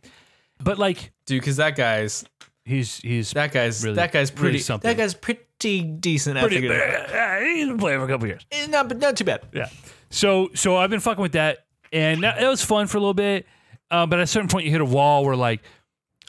But 0.62 0.78
like 0.78 1.10
dude, 1.26 1.40
because 1.40 1.56
that 1.56 1.74
guy's 1.74 2.24
he's 2.64 2.98
he's 2.98 3.32
that 3.32 3.52
guy's 3.52 3.82
Really- 3.84 3.96
that 3.96 4.12
guy's 4.12 4.30
really 4.32 4.40
pretty 4.40 4.58
something. 4.60 4.88
that 4.88 4.96
guy's 4.96 5.14
pretty 5.14 5.82
decent. 5.82 6.38
pretty 6.38 6.66
bad. 6.68 7.42
He's 7.42 7.66
been 7.68 7.78
playing 7.78 7.98
for 8.00 8.04
a 8.04 8.08
couple 8.08 8.26
years. 8.26 8.44
Eh, 8.50 8.66
Not 8.66 8.88
but 8.88 8.98
not 8.98 9.16
too 9.16 9.24
bad. 9.24 9.42
Yeah. 9.52 9.68
So 10.10 10.50
so 10.54 10.76
I've 10.76 10.90
been 10.90 11.00
fucking 11.00 11.22
with 11.22 11.32
that, 11.32 11.58
and 11.92 12.22
that, 12.22 12.42
it 12.42 12.46
was 12.46 12.64
fun 12.64 12.86
for 12.86 12.98
a 12.98 13.00
little 13.00 13.14
bit. 13.14 13.46
Um, 13.90 14.08
but 14.10 14.18
at 14.18 14.22
a 14.24 14.26
certain 14.26 14.48
point, 14.48 14.64
you 14.64 14.70
hit 14.70 14.80
a 14.80 14.84
wall 14.86 15.24
where 15.24 15.36
like 15.36 15.62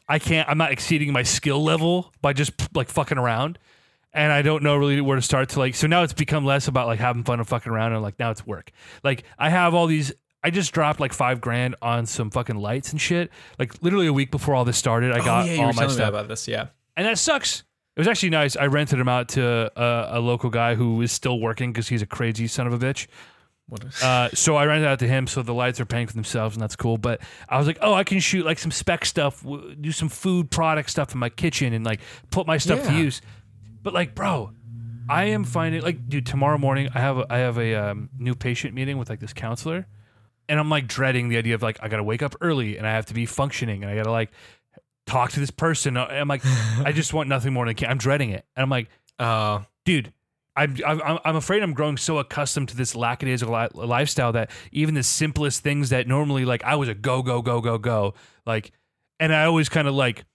I 0.07 0.19
can't. 0.19 0.47
I'm 0.49 0.57
not 0.57 0.71
exceeding 0.71 1.11
my 1.13 1.23
skill 1.23 1.63
level 1.63 2.13
by 2.21 2.33
just 2.33 2.51
like 2.75 2.89
fucking 2.89 3.17
around, 3.17 3.57
and 4.13 4.31
I 4.31 4.41
don't 4.41 4.63
know 4.63 4.75
really 4.75 4.99
where 5.01 5.15
to 5.15 5.21
start 5.21 5.49
to 5.49 5.59
like. 5.59 5.75
So 5.75 5.87
now 5.87 6.03
it's 6.03 6.13
become 6.13 6.45
less 6.45 6.67
about 6.67 6.87
like 6.87 6.99
having 6.99 7.23
fun 7.23 7.39
and 7.39 7.47
fucking 7.47 7.71
around, 7.71 7.93
and 7.93 8.01
like 8.01 8.19
now 8.19 8.31
it's 8.31 8.45
work. 8.45 8.71
Like 9.03 9.23
I 9.39 9.49
have 9.49 9.73
all 9.73 9.87
these. 9.87 10.11
I 10.43 10.49
just 10.49 10.73
dropped 10.73 10.99
like 10.99 11.13
five 11.13 11.39
grand 11.41 11.75
on 11.81 12.05
some 12.05 12.29
fucking 12.29 12.57
lights 12.57 12.91
and 12.91 12.99
shit. 12.99 13.31
Like 13.57 13.81
literally 13.81 14.07
a 14.07 14.13
week 14.13 14.29
before 14.31 14.55
all 14.55 14.65
this 14.65 14.77
started, 14.77 15.11
I 15.13 15.19
got 15.19 15.47
oh, 15.47 15.51
yeah, 15.53 15.63
all 15.63 15.73
my 15.73 15.87
stuff 15.87 16.09
about 16.09 16.27
this. 16.27 16.47
Yeah. 16.47 16.67
and 16.97 17.05
that 17.07 17.17
sucks. 17.17 17.63
It 17.95 17.99
was 17.99 18.07
actually 18.07 18.31
nice. 18.31 18.55
I 18.57 18.65
rented 18.65 18.99
him 18.99 19.07
out 19.07 19.29
to 19.29 19.71
a, 19.79 20.17
a 20.17 20.19
local 20.19 20.49
guy 20.49 20.73
who 20.75 21.01
is 21.01 21.11
still 21.11 21.39
working 21.39 21.71
because 21.71 21.87
he's 21.87 22.01
a 22.01 22.07
crazy 22.07 22.47
son 22.47 22.65
of 22.67 22.73
a 22.73 22.77
bitch. 22.79 23.07
What 23.67 23.85
Uh, 24.03 24.29
so 24.33 24.55
I 24.55 24.65
rented 24.65 24.87
out 24.87 24.99
to 24.99 25.07
him, 25.07 25.25
so 25.27 25.41
the 25.43 25.53
lights 25.53 25.79
are 25.79 25.85
paying 25.85 26.07
for 26.07 26.13
themselves, 26.13 26.55
and 26.55 26.61
that's 26.61 26.75
cool. 26.75 26.97
But 26.97 27.21
I 27.47 27.57
was 27.57 27.67
like, 27.67 27.77
oh, 27.81 27.93
I 27.93 28.03
can 28.03 28.19
shoot 28.19 28.45
like 28.45 28.59
some 28.59 28.71
spec 28.71 29.05
stuff, 29.05 29.41
w- 29.43 29.75
do 29.75 29.91
some 29.91 30.09
food 30.09 30.49
product 30.51 30.89
stuff 30.89 31.13
in 31.13 31.19
my 31.19 31.29
kitchen, 31.29 31.71
and 31.71 31.85
like 31.85 32.01
put 32.31 32.45
my 32.47 32.57
stuff 32.57 32.83
to 32.87 32.91
Yeah. 32.91 32.97
use. 32.99 33.21
But 33.83 33.93
like, 33.93 34.15
bro, 34.15 34.51
I 35.07 35.25
am 35.25 35.43
finding 35.43 35.81
like, 35.81 36.09
dude, 36.09 36.25
tomorrow 36.25 36.57
morning 36.57 36.89
I 36.95 36.99
have 36.99 37.19
a, 37.19 37.25
I 37.29 37.37
have 37.37 37.57
a 37.57 37.75
um, 37.75 38.09
new 38.17 38.33
patient 38.35 38.73
meeting 38.73 38.97
with 38.97 39.09
like 39.09 39.19
this 39.19 39.33
counselor, 39.33 39.85
and 40.49 40.59
I'm 40.59 40.69
like 40.69 40.87
dreading 40.87 41.29
the 41.29 41.37
idea 41.37 41.55
of 41.55 41.61
like 41.61 41.77
I 41.81 41.87
gotta 41.87 42.03
wake 42.03 42.21
up 42.21 42.35
early 42.41 42.77
and 42.77 42.87
I 42.87 42.91
have 42.91 43.07
to 43.07 43.13
be 43.13 43.25
functioning 43.25 43.83
and 43.83 43.91
I 43.91 43.95
gotta 43.95 44.11
like 44.11 44.31
talk 45.05 45.31
to 45.31 45.39
this 45.39 45.51
person. 45.51 45.97
I'm 45.97 46.27
like, 46.27 46.41
I 46.83 46.91
just 46.91 47.13
want 47.13 47.29
nothing 47.29 47.53
more 47.53 47.65
than 47.65 47.75
I'm 47.89 47.97
dreading 47.97 48.29
it, 48.29 48.45
and 48.55 48.63
I'm 48.63 48.69
like, 48.69 48.89
Oh, 49.19 49.65
dude 49.85 50.11
I'm, 50.55 50.77
I'm 50.85 51.19
I'm 51.25 51.35
afraid 51.35 51.63
I'm 51.63 51.73
growing 51.73 51.97
so 51.97 52.19
accustomed 52.19 52.69
to 52.69 52.77
this 52.77 52.95
lackadaisical 52.95 53.53
li- 53.53 53.69
lifestyle 53.73 54.31
that 54.33 54.51
even 54.71 54.93
the 54.93 55.03
simplest 55.03 55.63
things 55.63 55.89
that 55.89 56.07
normally 56.07 56.45
like 56.45 56.63
I 56.63 56.75
was 56.75 56.89
a 56.89 56.93
go 56.93 57.23
go 57.23 57.41
go 57.41 57.59
go 57.59 57.77
go 57.77 58.13
like 58.45 58.71
and 59.19 59.33
I 59.33 59.45
always 59.45 59.69
kind 59.69 59.87
of 59.87 59.95
like 59.95 60.25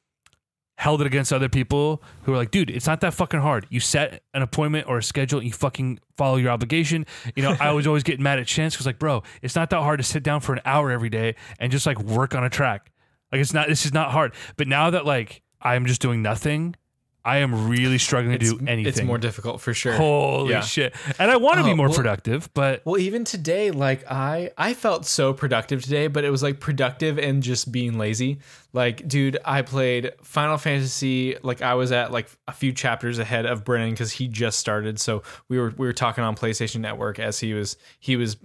held 0.78 1.00
it 1.00 1.08
against 1.08 1.32
other 1.32 1.48
people 1.48 2.00
who 2.22 2.30
were 2.30 2.38
like 2.38 2.52
dude 2.52 2.70
it's 2.70 2.86
not 2.86 3.00
that 3.00 3.12
fucking 3.12 3.40
hard. 3.40 3.66
You 3.68 3.80
set 3.80 4.22
an 4.32 4.42
appointment 4.42 4.86
or 4.88 4.98
a 4.98 5.02
schedule 5.02 5.40
and 5.40 5.48
you 5.48 5.52
fucking 5.52 5.98
follow 6.16 6.36
your 6.36 6.50
obligation. 6.50 7.04
You 7.34 7.42
know 7.42 7.56
I 7.58 7.72
was 7.72 7.86
always 7.86 8.04
getting 8.04 8.22
mad 8.22 8.38
at 8.38 8.46
Chance 8.46 8.74
because 8.74 8.86
like 8.86 8.98
bro 8.98 9.24
it's 9.42 9.56
not 9.56 9.70
that 9.70 9.80
hard 9.80 9.98
to 9.98 10.04
sit 10.04 10.22
down 10.22 10.40
for 10.40 10.52
an 10.52 10.60
hour 10.64 10.90
every 10.92 11.10
day 11.10 11.34
and 11.58 11.72
just 11.72 11.84
like 11.84 11.98
work 12.00 12.34
on 12.34 12.44
a 12.44 12.50
track. 12.50 12.92
Like 13.32 13.40
it's 13.40 13.52
not 13.52 13.68
this 13.68 13.84
is 13.84 13.92
not 13.92 14.12
hard. 14.12 14.34
But 14.56 14.68
now 14.68 14.90
that 14.90 15.04
like 15.04 15.42
I'm 15.60 15.84
just 15.86 16.00
doing 16.00 16.22
nothing 16.22 16.76
I 17.24 17.38
am 17.38 17.68
really 17.68 17.98
struggling 17.98 18.38
to 18.38 18.44
it's, 18.44 18.54
do 18.54 18.66
anything 18.66 18.86
it's 18.88 19.02
more 19.02 19.18
difficult 19.18 19.60
for 19.60 19.74
sure. 19.74 19.92
Holy 19.92 20.52
Yeah. 20.52 20.60
shit! 20.60 20.94
And 21.18 21.30
I 21.30 21.36
want 21.36 21.58
to 21.58 21.64
be 21.64 21.72
Oh, 21.72 21.76
more 21.76 21.88
well- 21.88 21.96
productive, 21.96 22.48
but 22.54 22.80
Well, 22.86 22.98
even 22.98 23.24
today, 23.24 23.70
like 23.70 24.10
I, 24.10 24.50
I 24.56 24.72
felt 24.74 25.04
so 25.04 25.32
productive 25.34 25.82
today, 25.82 26.06
but 26.06 26.24
it 26.24 26.30
was 26.30 26.42
like 26.42 26.60
productive 26.60 27.18
and 27.18 27.42
just 27.42 27.70
being 27.70 27.98
lazy. 27.98 28.38
Like, 28.72 29.06
dude, 29.06 29.38
I 29.44 29.62
played 29.62 30.12
Final 30.22 30.56
Fantasy. 30.58 31.36
Like, 31.42 31.60
I 31.62 31.74
was 31.74 31.92
at 31.92 32.12
like 32.12 32.28
a 32.46 32.52
few 32.52 32.72
chapters 32.72 33.18
ahead 33.18 33.44
of 33.46 33.64
Brennan 33.64 33.90
because 33.90 34.12
he 34.12 34.28
just 34.28 34.58
started. 34.58 34.98
So 35.00 35.22
we 35.48 35.58
were 35.58 35.74
we 35.76 35.86
were 35.86 35.92
talking 35.92 36.24
on 36.24 36.34
PlayStation 36.36 36.80
Network 36.80 37.18
as 37.18 37.40
he 37.40 37.52
was 37.52 37.76
he 37.98 38.16
was 38.16 38.36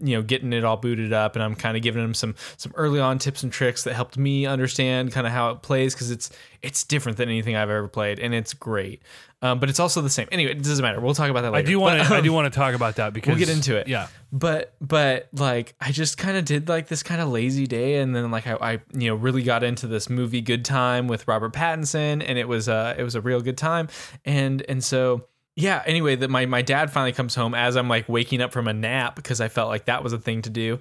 you 0.00 0.16
know 0.16 0.22
getting 0.22 0.52
it 0.52 0.64
all 0.64 0.76
booted 0.76 1.12
up 1.12 1.36
and 1.36 1.42
i'm 1.42 1.54
kind 1.54 1.76
of 1.76 1.82
giving 1.82 2.02
them 2.02 2.14
some 2.14 2.34
some 2.56 2.72
early 2.74 2.98
on 2.98 3.18
tips 3.18 3.42
and 3.42 3.52
tricks 3.52 3.84
that 3.84 3.94
helped 3.94 4.18
me 4.18 4.44
understand 4.44 5.12
kind 5.12 5.26
of 5.26 5.32
how 5.32 5.50
it 5.50 5.62
plays 5.62 5.94
because 5.94 6.10
it's 6.10 6.30
it's 6.62 6.82
different 6.82 7.16
than 7.16 7.28
anything 7.28 7.54
i've 7.54 7.70
ever 7.70 7.86
played 7.88 8.18
and 8.18 8.34
it's 8.34 8.54
great. 8.54 9.02
Um, 9.42 9.60
but 9.60 9.68
it's 9.68 9.78
also 9.78 10.00
the 10.00 10.08
same. 10.08 10.26
Anyway 10.32 10.52
it 10.52 10.62
doesn't 10.62 10.82
matter. 10.82 11.00
We'll 11.00 11.12
talk 11.12 11.28
about 11.28 11.42
that 11.42 11.54
I 11.54 11.60
do 11.60 11.78
want 11.78 12.02
to. 12.02 12.14
I 12.14 12.18
um, 12.18 12.24
do 12.24 12.32
want 12.32 12.50
to 12.50 12.58
talk 12.58 12.74
about 12.74 12.96
that 12.96 13.12
because 13.12 13.36
we'll 13.36 13.46
get 13.46 13.50
into 13.50 13.76
it. 13.76 13.86
Yeah, 13.86 14.08
but 14.32 14.74
but 14.80 15.28
like 15.32 15.74
i 15.80 15.92
just 15.92 16.18
kind 16.18 16.36
of 16.36 16.44
did 16.44 16.68
like 16.68 16.88
this 16.88 17.02
kind 17.02 17.20
of 17.20 17.28
lazy 17.28 17.66
day 17.66 17.96
and 17.96 18.16
then 18.16 18.30
like 18.30 18.46
I, 18.46 18.54
I 18.54 18.72
you 18.92 19.08
know 19.08 19.14
really 19.14 19.42
got 19.42 19.62
into 19.62 19.86
this 19.86 20.08
movie 20.08 20.40
good 20.40 20.64
time 20.64 21.06
with 21.06 21.28
robert 21.28 21.52
pattinson 21.52 22.24
and 22.26 22.38
it 22.38 22.48
was 22.48 22.68
uh 22.68 22.94
it 22.98 23.02
was 23.02 23.14
a 23.14 23.20
real 23.20 23.40
good 23.40 23.58
time. 23.58 23.88
And 24.24 24.62
and 24.68 24.82
so 24.82 25.26
yeah 25.56 25.82
anyway 25.86 26.16
that 26.16 26.30
my 26.30 26.46
my 26.46 26.62
dad 26.62 26.90
finally 26.90 27.12
comes 27.12 27.34
home 27.34 27.54
as 27.54 27.76
i'm 27.76 27.88
like 27.88 28.08
waking 28.08 28.40
up 28.40 28.52
from 28.52 28.66
a 28.68 28.72
nap 28.72 29.14
because 29.16 29.40
i 29.40 29.48
felt 29.48 29.68
like 29.68 29.84
that 29.86 30.02
was 30.02 30.12
a 30.12 30.18
thing 30.18 30.42
to 30.42 30.50
do. 30.50 30.78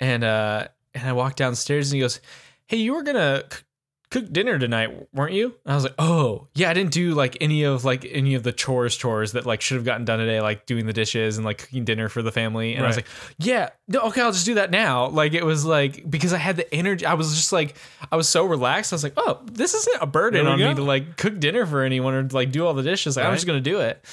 And 0.00 0.24
uh 0.24 0.68
and 0.94 1.08
i 1.08 1.12
walk 1.12 1.36
downstairs 1.36 1.90
and 1.90 1.96
he 1.96 2.00
goes 2.00 2.20
hey 2.66 2.78
you 2.78 2.94
were 2.94 3.02
gonna 3.02 3.44
c- 3.50 3.62
cook 4.10 4.32
dinner 4.32 4.58
tonight 4.58 5.08
weren't 5.12 5.34
you? 5.34 5.54
And 5.64 5.72
i 5.72 5.74
was 5.74 5.84
like 5.84 5.94
oh 5.98 6.48
yeah 6.54 6.70
i 6.70 6.74
didn't 6.74 6.92
do 6.92 7.14
like 7.14 7.36
any 7.40 7.64
of 7.64 7.84
like 7.84 8.06
any 8.10 8.34
of 8.34 8.42
the 8.42 8.52
chores 8.52 8.96
chores 8.96 9.32
that 9.32 9.46
like 9.46 9.60
should 9.60 9.76
have 9.76 9.84
gotten 9.84 10.04
done 10.04 10.18
today 10.18 10.40
like 10.40 10.66
doing 10.66 10.86
the 10.86 10.92
dishes 10.92 11.36
and 11.36 11.44
like 11.44 11.58
cooking 11.58 11.84
dinner 11.84 12.08
for 12.08 12.22
the 12.22 12.32
family. 12.32 12.74
And 12.74 12.84
i 12.84 12.86
was 12.86 12.96
like 12.96 13.06
yeah 13.38 13.70
no, 13.86 14.00
okay 14.02 14.22
i'll 14.22 14.32
just 14.32 14.46
do 14.46 14.54
that 14.54 14.70
now. 14.70 15.08
Like 15.08 15.34
it 15.34 15.44
was 15.44 15.64
like 15.64 16.08
because 16.08 16.32
i 16.32 16.38
had 16.38 16.56
the 16.56 16.72
energy 16.74 17.04
i 17.06 17.14
was 17.14 17.34
just 17.34 17.52
like 17.52 17.76
i 18.10 18.16
was 18.16 18.28
so 18.28 18.44
relaxed. 18.44 18.92
I 18.92 18.96
was 18.96 19.04
like 19.04 19.14
oh 19.16 19.40
this 19.50 19.74
isn't 19.74 20.02
a 20.02 20.06
burden 20.06 20.46
on 20.46 20.58
me 20.58 20.74
to 20.74 20.82
like 20.82 21.16
cook 21.16 21.38
dinner 21.38 21.66
for 21.66 21.82
anyone 21.82 22.14
or 22.14 22.22
like 22.24 22.50
do 22.50 22.66
all 22.66 22.74
the 22.74 22.82
dishes. 22.82 23.16
Like 23.16 23.26
i'm 23.26 23.34
just 23.34 23.46
gonna 23.46 23.60
do 23.60 23.80
it 23.80 24.04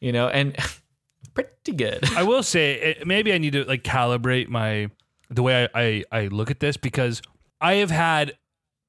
you 0.00 0.12
know 0.12 0.28
and 0.28 0.56
pretty 1.34 1.72
good. 1.72 2.00
I 2.16 2.24
will 2.24 2.42
say 2.42 2.74
it, 2.74 3.06
maybe 3.06 3.32
I 3.32 3.38
need 3.38 3.54
to 3.54 3.64
like 3.64 3.82
calibrate 3.82 4.48
my 4.48 4.90
the 5.30 5.42
way 5.42 5.64
I, 5.64 5.80
I 5.82 6.04
I 6.12 6.26
look 6.26 6.50
at 6.50 6.60
this 6.60 6.76
because 6.76 7.22
I 7.60 7.74
have 7.74 7.90
had 7.90 8.36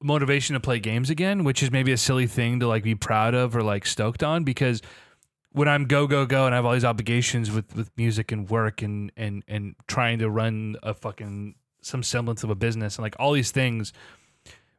motivation 0.04 0.54
to 0.54 0.60
play 0.60 0.78
games 0.78 1.10
again, 1.10 1.44
which 1.44 1.62
is 1.62 1.70
maybe 1.70 1.90
a 1.92 1.96
silly 1.96 2.26
thing 2.26 2.60
to 2.60 2.68
like 2.68 2.82
be 2.82 2.94
proud 2.94 3.34
of 3.34 3.56
or 3.56 3.62
like 3.62 3.86
stoked 3.86 4.22
on 4.22 4.44
because 4.44 4.82
when 5.52 5.68
I'm 5.68 5.86
go 5.86 6.06
go 6.06 6.26
go 6.26 6.46
and 6.46 6.54
I 6.54 6.58
have 6.58 6.66
all 6.66 6.72
these 6.72 6.84
obligations 6.84 7.50
with 7.50 7.74
with 7.74 7.90
music 7.96 8.30
and 8.32 8.48
work 8.48 8.82
and 8.82 9.10
and 9.16 9.42
and 9.48 9.74
trying 9.86 10.18
to 10.18 10.28
run 10.28 10.76
a 10.82 10.94
fucking 10.94 11.54
some 11.80 12.02
semblance 12.02 12.44
of 12.44 12.50
a 12.50 12.54
business 12.54 12.96
and 12.96 13.02
like 13.02 13.16
all 13.18 13.32
these 13.32 13.50
things 13.50 13.92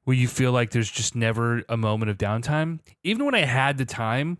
where 0.04 0.16
you 0.16 0.28
feel 0.28 0.52
like 0.52 0.72
there's 0.72 0.92
just 0.92 1.16
never 1.16 1.64
a 1.68 1.78
moment 1.78 2.12
of 2.12 2.18
downtime. 2.18 2.80
Even 3.04 3.26
when 3.26 3.36
I 3.36 3.40
had 3.40 3.78
the 3.78 3.86
time, 3.86 4.38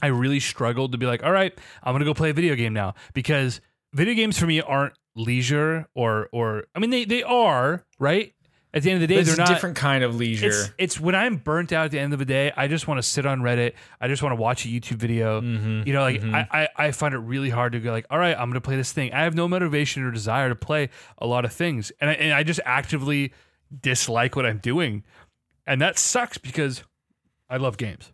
I 0.00 0.06
really 0.06 0.40
struggled 0.40 0.92
to 0.92 0.98
be 0.98 1.06
like, 1.06 1.22
all 1.22 1.32
right, 1.32 1.52
I'm 1.82 1.94
gonna 1.94 2.04
go 2.04 2.14
play 2.14 2.30
a 2.30 2.34
video 2.34 2.54
game 2.54 2.72
now 2.72 2.94
because 3.12 3.60
video 3.92 4.14
games 4.14 4.38
for 4.38 4.46
me 4.46 4.60
aren't 4.60 4.94
leisure 5.16 5.86
or 5.94 6.28
or 6.32 6.64
I 6.74 6.78
mean 6.78 6.90
they 6.90 7.04
they 7.04 7.22
are 7.22 7.84
right. 7.98 8.32
At 8.72 8.84
the 8.84 8.90
end 8.92 9.02
of 9.02 9.08
the 9.08 9.12
day, 9.12 9.20
it's 9.20 9.28
they're 9.28 9.36
not 9.36 9.50
a 9.50 9.54
different 9.54 9.76
kind 9.76 10.04
of 10.04 10.14
leisure 10.14 10.46
It's 10.46 10.70
it's 10.78 11.00
when 11.00 11.16
I'm 11.16 11.36
burnt 11.38 11.72
out 11.72 11.86
at 11.86 11.90
the 11.90 11.98
end 11.98 12.12
of 12.12 12.20
the 12.20 12.24
day. 12.24 12.52
I 12.56 12.68
just 12.68 12.86
want 12.86 12.98
to 12.98 13.02
sit 13.02 13.26
on 13.26 13.40
Reddit. 13.40 13.72
I 14.00 14.06
just 14.06 14.22
want 14.22 14.30
to 14.32 14.36
watch 14.40 14.64
a 14.64 14.68
YouTube 14.68 14.96
video. 14.98 15.40
Mhm, 15.40 15.86
You 15.86 15.92
know, 15.92 16.02
like 16.02 16.20
mhm. 16.20 16.32
I, 16.34 16.46
I 16.76 16.86
I 16.86 16.90
find 16.92 17.12
it 17.12 17.18
really 17.18 17.50
hard 17.50 17.72
to 17.72 17.80
go 17.80 17.90
like, 17.90 18.06
all 18.10 18.18
right, 18.18 18.36
I'm 18.38 18.48
gonna 18.48 18.60
play 18.60 18.76
this 18.76 18.92
thing. 18.92 19.12
I 19.12 19.24
have 19.24 19.34
no 19.34 19.48
motivation 19.48 20.04
or 20.04 20.12
desire 20.12 20.48
to 20.48 20.54
play 20.54 20.88
a 21.18 21.26
lot 21.26 21.44
of 21.44 21.52
things, 21.52 21.90
and 22.00 22.10
I, 22.10 22.12
and 22.14 22.32
I 22.32 22.44
just 22.44 22.60
actively 22.64 23.32
dislike 23.82 24.36
what 24.36 24.46
I'm 24.46 24.58
doing, 24.58 25.02
and 25.66 25.80
that 25.80 25.98
sucks 25.98 26.38
because 26.38 26.84
I 27.48 27.56
love 27.56 27.76
games. 27.76 28.12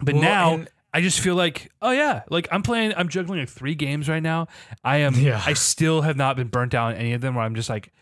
But 0.00 0.14
Well, 0.14 0.22
now 0.22 0.54
and- 0.54 0.68
I 0.94 1.00
just 1.00 1.20
feel 1.20 1.34
like, 1.34 1.70
oh 1.80 1.90
yeah, 1.90 2.22
like 2.30 2.48
I'm 2.52 2.62
playing, 2.62 2.92
I'm 2.96 3.08
juggling 3.08 3.40
like 3.40 3.48
three 3.48 3.74
games 3.74 4.08
right 4.08 4.22
now. 4.22 4.48
I 4.84 4.98
am, 4.98 5.14
Yeah. 5.14 5.42
I 5.44 5.54
still 5.54 6.02
have 6.02 6.16
not 6.16 6.36
been 6.36 6.48
burnt 6.48 6.74
out 6.74 6.92
on 6.92 6.98
any 6.98 7.12
of 7.14 7.20
them. 7.22 7.34
Where 7.34 7.44
I'm 7.44 7.54
just 7.54 7.70
like 7.70 7.92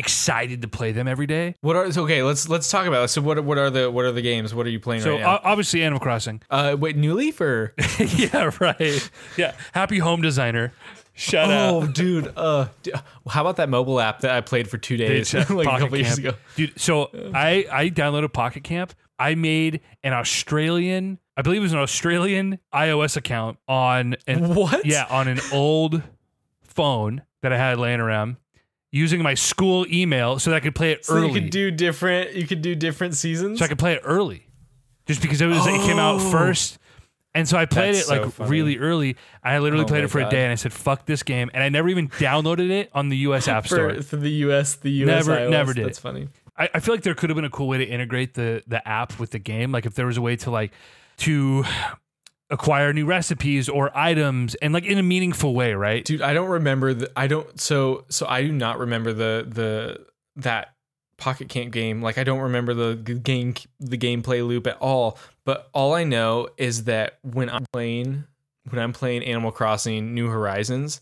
excited 0.00 0.62
to 0.62 0.68
play 0.68 0.90
them 0.90 1.06
every 1.06 1.26
day. 1.26 1.54
What 1.60 1.76
are 1.76 1.84
okay? 1.84 2.22
Let's 2.22 2.48
let's 2.48 2.70
talk 2.70 2.86
about 2.86 3.04
it. 3.04 3.08
So 3.08 3.20
what 3.20 3.44
what 3.44 3.58
are 3.58 3.70
the 3.70 3.90
what 3.90 4.04
are 4.04 4.12
the 4.12 4.22
games? 4.22 4.54
What 4.54 4.66
are 4.66 4.70
you 4.70 4.80
playing 4.80 5.02
So 5.02 5.12
right 5.12 5.22
o- 5.22 5.40
obviously, 5.44 5.82
Animal 5.82 6.00
Crossing. 6.00 6.42
Uh, 6.50 6.76
wait, 6.78 6.96
New 6.96 7.14
Leaf 7.14 7.40
or 7.40 7.74
yeah, 7.98 8.50
right. 8.60 9.10
Yeah, 9.36 9.54
happy 9.72 9.98
home 9.98 10.22
designer. 10.22 10.72
Shout 11.12 11.50
oh, 11.50 11.82
out. 11.82 11.94
dude. 11.94 12.32
Uh, 12.34 12.68
how 13.28 13.42
about 13.42 13.56
that 13.56 13.68
mobile 13.68 14.00
app 14.00 14.20
that 14.20 14.30
I 14.30 14.40
played 14.40 14.68
for 14.68 14.78
two 14.78 14.96
days, 14.96 15.34
like 15.50 15.68
a 15.68 15.78
couple 15.78 15.98
years 15.98 16.18
ago? 16.18 16.32
Dude, 16.56 16.80
so 16.80 17.10
I 17.34 17.66
I 17.70 17.90
downloaded 17.90 18.32
Pocket 18.32 18.64
Camp. 18.64 18.94
I 19.18 19.34
made 19.34 19.80
an 20.02 20.14
Australian, 20.14 21.18
I 21.36 21.42
believe 21.42 21.60
it 21.60 21.64
was 21.64 21.74
an 21.74 21.78
Australian 21.78 22.58
iOS 22.72 23.18
account 23.18 23.58
on 23.68 24.16
an 24.26 24.54
What? 24.54 24.86
yeah 24.86 25.06
on 25.10 25.28
an 25.28 25.40
old 25.52 26.02
phone 26.62 27.22
that 27.42 27.52
I 27.52 27.58
had 27.58 27.78
laying 27.78 28.00
around 28.00 28.36
using 28.92 29.22
my 29.22 29.34
school 29.34 29.86
email 29.92 30.38
so 30.38 30.50
that 30.50 30.56
I 30.56 30.60
could 30.60 30.74
play 30.74 30.92
it 30.92 31.04
So 31.04 31.14
early. 31.14 31.28
you 31.28 31.34
could 31.40 31.50
do 31.50 31.70
different. 31.70 32.34
You 32.34 32.46
could 32.46 32.62
do 32.62 32.74
different 32.74 33.14
seasons. 33.14 33.58
so 33.58 33.64
I 33.64 33.68
could 33.68 33.78
play 33.78 33.92
it 33.94 34.02
early, 34.04 34.46
just 35.06 35.22
because 35.22 35.40
it 35.40 35.46
was 35.46 35.66
it 35.66 35.80
came 35.82 35.98
out 35.98 36.16
Oh. 36.20 36.30
first. 36.30 36.78
And 37.32 37.48
so 37.48 37.56
I 37.56 37.64
played 37.64 37.94
That's 37.94 38.10
it 38.10 38.22
like 38.24 38.32
so 38.34 38.44
really 38.46 38.78
early. 38.78 39.16
I 39.44 39.58
literally 39.60 39.84
Oh 39.84 39.86
played 39.88 40.02
it 40.02 40.08
for 40.08 40.20
a 40.20 40.28
day, 40.28 40.42
and 40.42 40.50
I 40.50 40.56
said, 40.56 40.72
"Fuck 40.72 41.06
this 41.06 41.22
game," 41.22 41.48
and 41.54 41.62
I 41.62 41.68
never 41.68 41.88
even 41.88 42.08
downloaded 42.08 42.70
it 42.70 42.90
on 42.92 43.08
the 43.08 43.18
U.S. 43.18 43.46
App 43.46 43.68
Store. 43.68 43.94
for, 43.94 44.02
for 44.02 44.16
the 44.16 44.30
US, 44.48 44.74
the 44.74 44.90
US 45.04 45.26
Never- 45.28 45.40
iOS. 45.40 45.50
never 45.50 45.72
did 45.72 45.86
That's 45.86 45.98
it. 45.98 46.02
funny. 46.02 46.28
I, 46.58 46.68
I 46.74 46.80
feel 46.80 46.92
like 46.92 47.04
there 47.04 47.14
could 47.14 47.30
have 47.30 47.36
been 47.36 47.44
a 47.44 47.50
cool 47.50 47.68
way 47.68 47.78
to 47.78 47.84
integrate 47.84 48.34
the 48.34 48.64
the 48.66 48.86
app 48.86 49.20
with 49.20 49.30
the 49.30 49.38
game. 49.38 49.70
Like 49.70 49.86
if 49.86 49.94
there 49.94 50.06
was 50.06 50.16
a 50.16 50.20
way 50.20 50.34
to 50.36 50.50
like 50.50 50.72
to 51.18 51.62
acquire 52.50 52.92
new 52.92 53.06
recipes 53.06 53.68
or 53.68 53.96
items 53.96 54.54
and 54.56 54.74
like 54.74 54.84
in 54.84 54.98
a 54.98 55.02
meaningful 55.02 55.54
way, 55.54 55.74
right? 55.74 56.04
Dude, 56.04 56.22
I 56.22 56.32
don't 56.32 56.48
remember 56.48 56.94
the. 56.94 57.10
I 57.16 57.26
don't. 57.26 57.60
So 57.60 58.04
so 58.08 58.26
I 58.28 58.42
do 58.42 58.52
not 58.52 58.78
remember 58.78 59.12
the 59.12 59.46
the 59.48 60.06
that 60.36 60.74
Pocket 61.16 61.48
Camp 61.48 61.72
game. 61.72 62.02
Like 62.02 62.18
I 62.18 62.24
don't 62.24 62.40
remember 62.40 62.74
the 62.74 62.96
game 62.96 63.54
the 63.78 63.98
gameplay 63.98 64.46
loop 64.46 64.66
at 64.66 64.76
all. 64.78 65.18
But 65.44 65.68
all 65.72 65.94
I 65.94 66.04
know 66.04 66.48
is 66.56 66.84
that 66.84 67.18
when 67.22 67.48
I'm 67.48 67.64
playing 67.72 68.24
when 68.68 68.80
I'm 68.80 68.92
playing 68.92 69.24
Animal 69.24 69.52
Crossing 69.52 70.14
New 70.14 70.28
Horizons, 70.28 71.00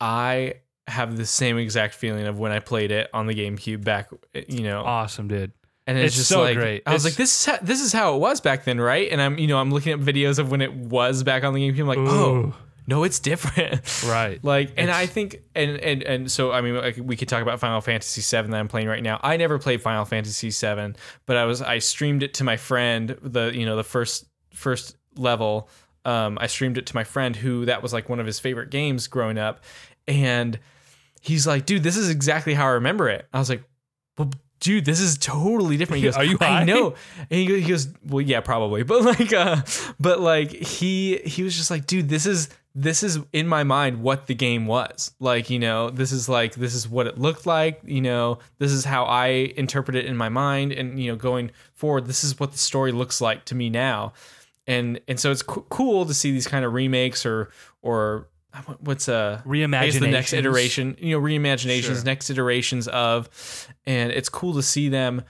I 0.00 0.54
have 0.86 1.16
the 1.16 1.26
same 1.26 1.58
exact 1.58 1.94
feeling 1.94 2.26
of 2.26 2.38
when 2.38 2.50
I 2.50 2.60
played 2.60 2.90
it 2.90 3.10
on 3.12 3.26
the 3.26 3.34
GameCube 3.34 3.84
back. 3.84 4.08
You 4.48 4.62
know, 4.62 4.82
Awesome, 4.82 5.28
dude. 5.28 5.52
And 5.88 5.98
it's, 5.98 6.06
It's 6.08 6.16
just 6.16 6.28
so 6.28 6.42
like 6.42 6.56
great. 6.56 6.82
I 6.86 6.92
was 6.92 7.04
It's- 7.04 7.14
like, 7.14 7.18
this 7.18 7.40
is 7.40 7.46
how, 7.46 7.58
this 7.66 7.80
is 7.80 7.92
how 7.92 8.14
it 8.14 8.18
was 8.18 8.40
back 8.40 8.62
then, 8.64 8.80
right? 8.80 9.10
And 9.10 9.20
I'm 9.20 9.38
you 9.38 9.48
know 9.48 9.58
I'm 9.58 9.72
looking 9.72 9.92
at 9.92 9.98
videos 9.98 10.38
of 10.38 10.50
when 10.52 10.60
it 10.60 10.72
was 10.72 11.24
back 11.24 11.42
on 11.42 11.54
the 11.54 11.60
GameCube. 11.68 11.80
I'm 11.80 11.86
like, 11.88 11.98
oh 11.98 12.54
no, 12.86 13.02
it's 13.04 13.18
different. 13.18 13.80
Right. 14.06 14.42
Like, 14.42 14.68
and 14.78 14.88
It's- 14.88 14.96
I 14.96 15.06
think, 15.06 15.42
and 15.54 15.76
and 15.78 16.02
and 16.04 16.30
so 16.30 16.52
I 16.52 16.60
mean, 16.60 16.76
like, 16.76 16.96
we 17.02 17.16
could 17.16 17.28
talk 17.28 17.42
about 17.42 17.58
Final 17.60 17.80
Fantasy 17.80 18.20
VII 18.22 18.48
that 18.48 18.54
I'm 18.56 18.68
playing 18.68 18.86
right 18.88 19.02
now. 19.02 19.18
I 19.22 19.36
never 19.36 19.58
played 19.58 19.82
Final 19.82 20.04
Fantasy 20.04 20.50
VII, 20.50 20.94
but 21.26 21.36
I 21.36 21.44
was 21.44 21.60
I 21.60 21.78
streamed 21.80 22.22
it 22.22 22.34
to 22.34 22.44
my 22.44 22.56
friend. 22.56 23.16
The 23.22 23.50
you 23.54 23.66
know 23.66 23.76
the 23.76 23.84
first 23.84 24.26
first 24.54 24.96
level. 25.16 25.68
Um, 26.04 26.38
I 26.40 26.46
streamed 26.46 26.78
it 26.78 26.86
to 26.86 26.94
my 26.94 27.04
friend 27.04 27.36
who 27.36 27.66
that 27.66 27.82
was 27.82 27.92
like 27.92 28.08
one 28.08 28.20
of 28.20 28.24
his 28.26 28.38
favorite 28.40 28.70
games 28.70 29.08
growing 29.08 29.36
up, 29.36 29.62
and 30.06 30.58
he's 31.20 31.46
like, 31.46 31.66
dude, 31.66 31.82
this 31.82 31.96
is 31.98 32.08
exactly 32.08 32.54
how 32.54 32.64
I 32.66 32.70
remember 32.70 33.08
it. 33.10 33.26
I 33.34 33.38
was 33.38 33.50
like, 33.50 33.62
well, 34.16 34.30
dude, 34.60 34.84
this 34.84 35.00
is 35.00 35.18
totally 35.18 35.76
different. 35.76 36.02
He 36.02 36.04
goes, 36.08 36.16
Are 36.16 36.24
you 36.24 36.38
high? 36.38 36.60
I 36.60 36.64
know. 36.64 36.94
And 37.18 37.40
he 37.40 37.46
goes, 37.46 37.62
he 37.62 37.68
goes, 37.68 37.88
well, 38.06 38.20
yeah, 38.20 38.40
probably. 38.40 38.82
But 38.88 39.02
like, 39.02 39.32
uh, 39.32 39.62
but 40.00 40.20
like 40.20 40.50
he 40.50 41.18
he 41.18 41.42
was 41.42 41.56
just 41.56 41.70
like, 41.70 41.86
dude, 41.86 42.08
this 42.08 42.26
is 42.26 42.48
this 42.74 43.02
is 43.02 43.18
in 43.32 43.48
my 43.48 43.64
mind 43.64 44.02
what 44.02 44.26
the 44.28 44.34
game 44.34 44.66
was. 44.66 45.12
Like, 45.18 45.50
you 45.50 45.58
know, 45.58 45.90
this 45.90 46.12
is 46.12 46.28
like 46.28 46.54
this 46.54 46.74
is 46.74 46.88
what 46.88 47.06
it 47.06 47.18
looked 47.18 47.44
like. 47.44 47.80
You 47.84 48.00
know, 48.00 48.38
this 48.58 48.72
is 48.72 48.84
how 48.84 49.04
I 49.04 49.52
interpret 49.56 49.96
it 49.96 50.06
in 50.06 50.16
my 50.16 50.28
mind, 50.28 50.72
and 50.72 51.00
you 51.02 51.10
know, 51.10 51.16
going 51.16 51.50
forward, 51.74 52.06
this 52.06 52.24
is 52.24 52.38
what 52.38 52.52
the 52.52 52.58
story 52.58 52.92
looks 52.92 53.20
like 53.20 53.44
to 53.46 53.54
me 53.54 53.68
now. 53.68 54.12
And 54.66 55.00
and 55.08 55.18
so 55.18 55.30
it's 55.30 55.42
co- 55.42 55.66
cool 55.70 56.06
to 56.06 56.14
see 56.14 56.30
these 56.30 56.46
kind 56.46 56.64
of 56.64 56.72
remakes 56.72 57.26
or 57.26 57.50
or 57.82 58.28
what's 58.80 59.08
uh 59.08 59.40
guess 59.44 59.98
the 59.98 60.08
next 60.08 60.32
iteration, 60.32 60.96
you 61.00 61.18
know, 61.18 61.20
reimaginations, 61.24 61.82
Sure. 61.96 62.04
next 62.04 62.30
iterations 62.30 62.88
of, 62.88 63.28
and 63.86 64.12
it's 64.12 64.28
cool 64.28 64.54
to 64.54 64.62
see 64.62 64.88
them 64.88 65.22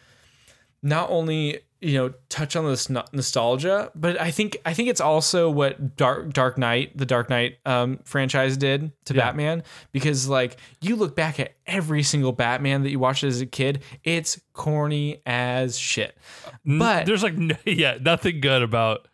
not 0.82 1.10
only 1.10 1.60
you 1.80 1.94
know 1.94 2.12
touch 2.28 2.56
on 2.56 2.64
this 2.66 2.90
nostalgia, 2.90 3.90
but 3.94 4.20
I 4.20 4.32
think 4.32 4.56
I 4.66 4.74
think 4.74 4.88
it's 4.88 5.00
also 5.00 5.48
what 5.48 5.96
Dark 5.96 6.32
Dark 6.32 6.58
Knight, 6.58 6.96
the 6.96 7.06
Dark 7.06 7.30
Knight 7.30 7.58
um, 7.64 8.00
franchise 8.04 8.56
did 8.56 8.90
to 9.04 9.14
Yeah. 9.14 9.26
Batman, 9.26 9.62
because 9.92 10.28
like 10.28 10.56
you 10.80 10.96
look 10.96 11.14
back 11.14 11.38
at 11.38 11.54
every 11.66 12.02
single 12.02 12.32
Batman 12.32 12.82
that 12.82 12.90
you 12.90 12.98
watched 12.98 13.22
as 13.22 13.40
a 13.40 13.46
kid, 13.46 13.82
it's 14.02 14.40
corny 14.54 15.22
as 15.24 15.78
shit. 15.78 16.16
But 16.64 17.06
there's 17.06 17.22
like 17.22 17.34
yeah, 17.64 17.98
nothing 18.00 18.40
good 18.40 18.62
about 18.62 19.06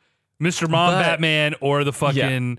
Mr. 0.42 0.68
Mom 0.68 0.92
But- 0.94 1.02
Batman 1.02 1.54
or 1.60 1.84
the 1.84 1.92
fucking 1.92 2.58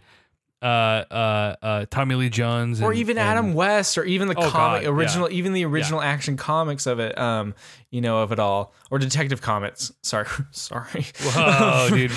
uh 0.61 0.65
uh 0.65 1.55
uh 1.61 1.85
Tommy 1.91 2.15
Lee 2.15 2.29
Jones 2.29 2.81
or 2.81 2.91
and- 2.91 2.99
even 2.99 3.17
and- 3.17 3.27
Adam 3.27 3.53
West, 3.53 3.97
or 3.97 4.03
even 4.05 4.27
the 4.29 4.35
Oh, 4.37 4.49
comic 4.49 4.83
God, 4.83 4.89
original, 4.89 5.29
even 5.31 5.53
the 5.53 5.65
original 5.65 6.01
action 6.01 6.37
comics 6.37 6.85
of 6.87 6.99
it, 6.99 7.17
um, 7.17 7.53
you 7.91 8.01
know, 8.01 8.19
of 8.23 8.31
it 8.31 8.39
all, 8.39 8.73
or 8.89 8.97
Detective 8.99 9.41
Comics. 9.41 9.91
Sorry, 10.01 10.27
sorry. 10.51 11.05
Whoa, 11.21 11.87
dude. 11.89 12.11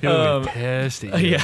People 0.00 0.10
Um, 0.10 0.42
be 0.42 0.48
pissed 0.48 1.04
yeah 1.04 1.42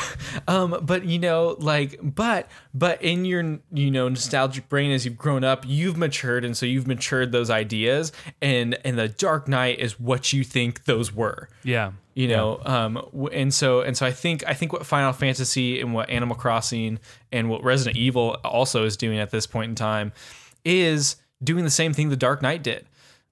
um 0.49 0.77
but 0.83 1.05
you 1.05 1.19
know 1.19 1.57
like 1.61 1.99
but 2.03 2.51
but 2.75 3.01
in 3.03 3.25
your 3.25 3.61
you 3.73 3.91
know 3.91 4.09
nostalgic 4.09 4.69
brain 4.69 4.91
as 4.91 5.05
you've 5.05 5.17
grown 5.17 5.45
up 5.45 5.65
you've 5.67 5.97
matured 5.97 6.45
and 6.45 6.57
so 6.57 6.67
you've 6.67 6.87
matured 6.87 7.31
those 7.33 7.51
ideas 7.51 8.13
and 8.41 8.77
and 8.85 8.99
the 8.99 9.09
dark 9.09 9.47
knight 9.49 9.79
is 9.79 9.99
what 10.01 10.33
you 10.33 10.43
think 10.45 10.85
those 10.85 11.13
were 11.15 11.49
Yeah. 11.63 11.93
You 12.15 12.29
know 12.29 12.61
um 12.65 13.29
and 13.33 13.53
so 13.55 13.81
and 13.81 13.97
so 13.97 14.05
i 14.05 14.11
think 14.11 14.45
i 14.47 14.55
think 14.55 14.73
what 14.73 14.85
final 14.85 15.13
fantasy 15.13 15.81
and 15.81 15.95
what 15.95 16.09
animal 16.11 16.37
crossing 16.37 16.99
and 17.31 17.49
what 17.49 17.63
resident 17.65 17.97
evil 17.97 18.37
also 18.45 18.85
is 18.85 18.97
doing 18.97 19.19
at 19.19 19.31
this 19.31 19.47
point 19.47 19.71
in 19.71 19.75
time 19.75 20.13
is 20.65 21.17
doing 21.43 21.65
the 21.65 21.71
same 21.71 21.93
thing 21.93 22.09
the 22.09 22.17
dark 22.17 22.43
knight 22.43 22.63
did 22.63 22.87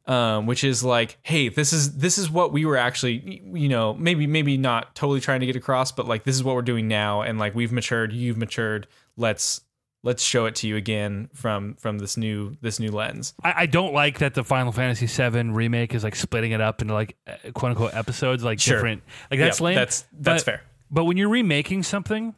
um, 0.07 0.47
which 0.47 0.65
is 0.65 0.83
like, 0.83 1.19
hey, 1.23 1.49
this 1.49 1.73
is 1.73 1.99
this 1.99 2.19
is 2.19 2.29
what 2.29 2.53
we 2.53 2.65
were 2.65 2.77
actually, 2.77 3.43
you 3.53 3.69
know, 3.69 3.95
maybe 3.95 4.27
maybe 4.27 4.57
not 4.57 4.93
totally 4.97 5.21
trying 5.21 5.39
to 5.39 5.47
get 5.47 5.55
across, 5.55 5.93
but 5.93 6.09
like 6.09 6.25
this 6.25 6.35
is 6.35 6.43
what 6.43 6.57
we're 6.57 6.63
doing 6.63 6.89
now, 6.89 7.23
and 7.23 7.39
like 7.39 7.55
we've 7.55 7.71
matured, 7.71 8.13
you've 8.13 8.37
matured. 8.37 8.89
Let's 9.17 9.61
let's 10.03 10.23
show 10.23 10.47
it 10.47 10.55
to 10.57 10.67
you 10.69 10.77
again 10.77 11.29
from 11.35 11.75
from 11.75 11.99
this 11.99 12.17
new 12.17 12.57
this 12.61 12.81
new 12.81 12.91
lens. 12.91 13.35
I, 13.45 13.55
I 13.63 13.67
don't 13.67 13.93
like 13.93 14.19
that 14.19 14.35
the 14.35 14.45
Final 14.45 14.73
Fantasy 14.73 15.07
VII 15.07 15.51
remake 15.51 15.95
is 15.95 16.05
like 16.05 16.17
splitting 16.17 16.53
it 16.53 16.61
up 16.61 16.81
into 16.83 16.95
like 16.95 17.17
uh, 17.27 17.51
quote 17.53 17.71
unquote 17.71 17.95
episodes, 17.95 18.43
like 18.43 18.61
Sure. 18.61 18.77
different. 18.77 19.03
Like 19.31 19.41
that's 19.41 19.61
Yeah, 19.61 19.65
lame. 19.67 19.75
That's 19.77 20.05
that's 20.13 20.43
But- 20.45 20.53
fair. 20.53 20.63
But 20.91 21.05
when 21.05 21.17
you're 21.17 21.29
remaking 21.29 21.85
something, 21.85 22.35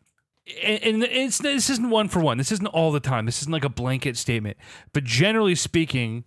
and, 0.63 0.83
and 0.83 1.03
it's 1.05 1.39
this 1.39 1.71
isn't 1.71 1.89
one 1.89 2.09
for 2.09 2.21
one. 2.21 2.37
This 2.37 2.53
isn't 2.53 2.67
all 2.67 2.93
the 2.93 3.01
time. 3.01 3.25
This 3.27 3.41
isn't 3.43 3.53
like 3.53 3.65
a 3.65 3.69
blanket 3.71 4.17
statement. 4.19 4.57
But 4.93 5.05
generally 5.05 5.55
speaking, 5.55 6.25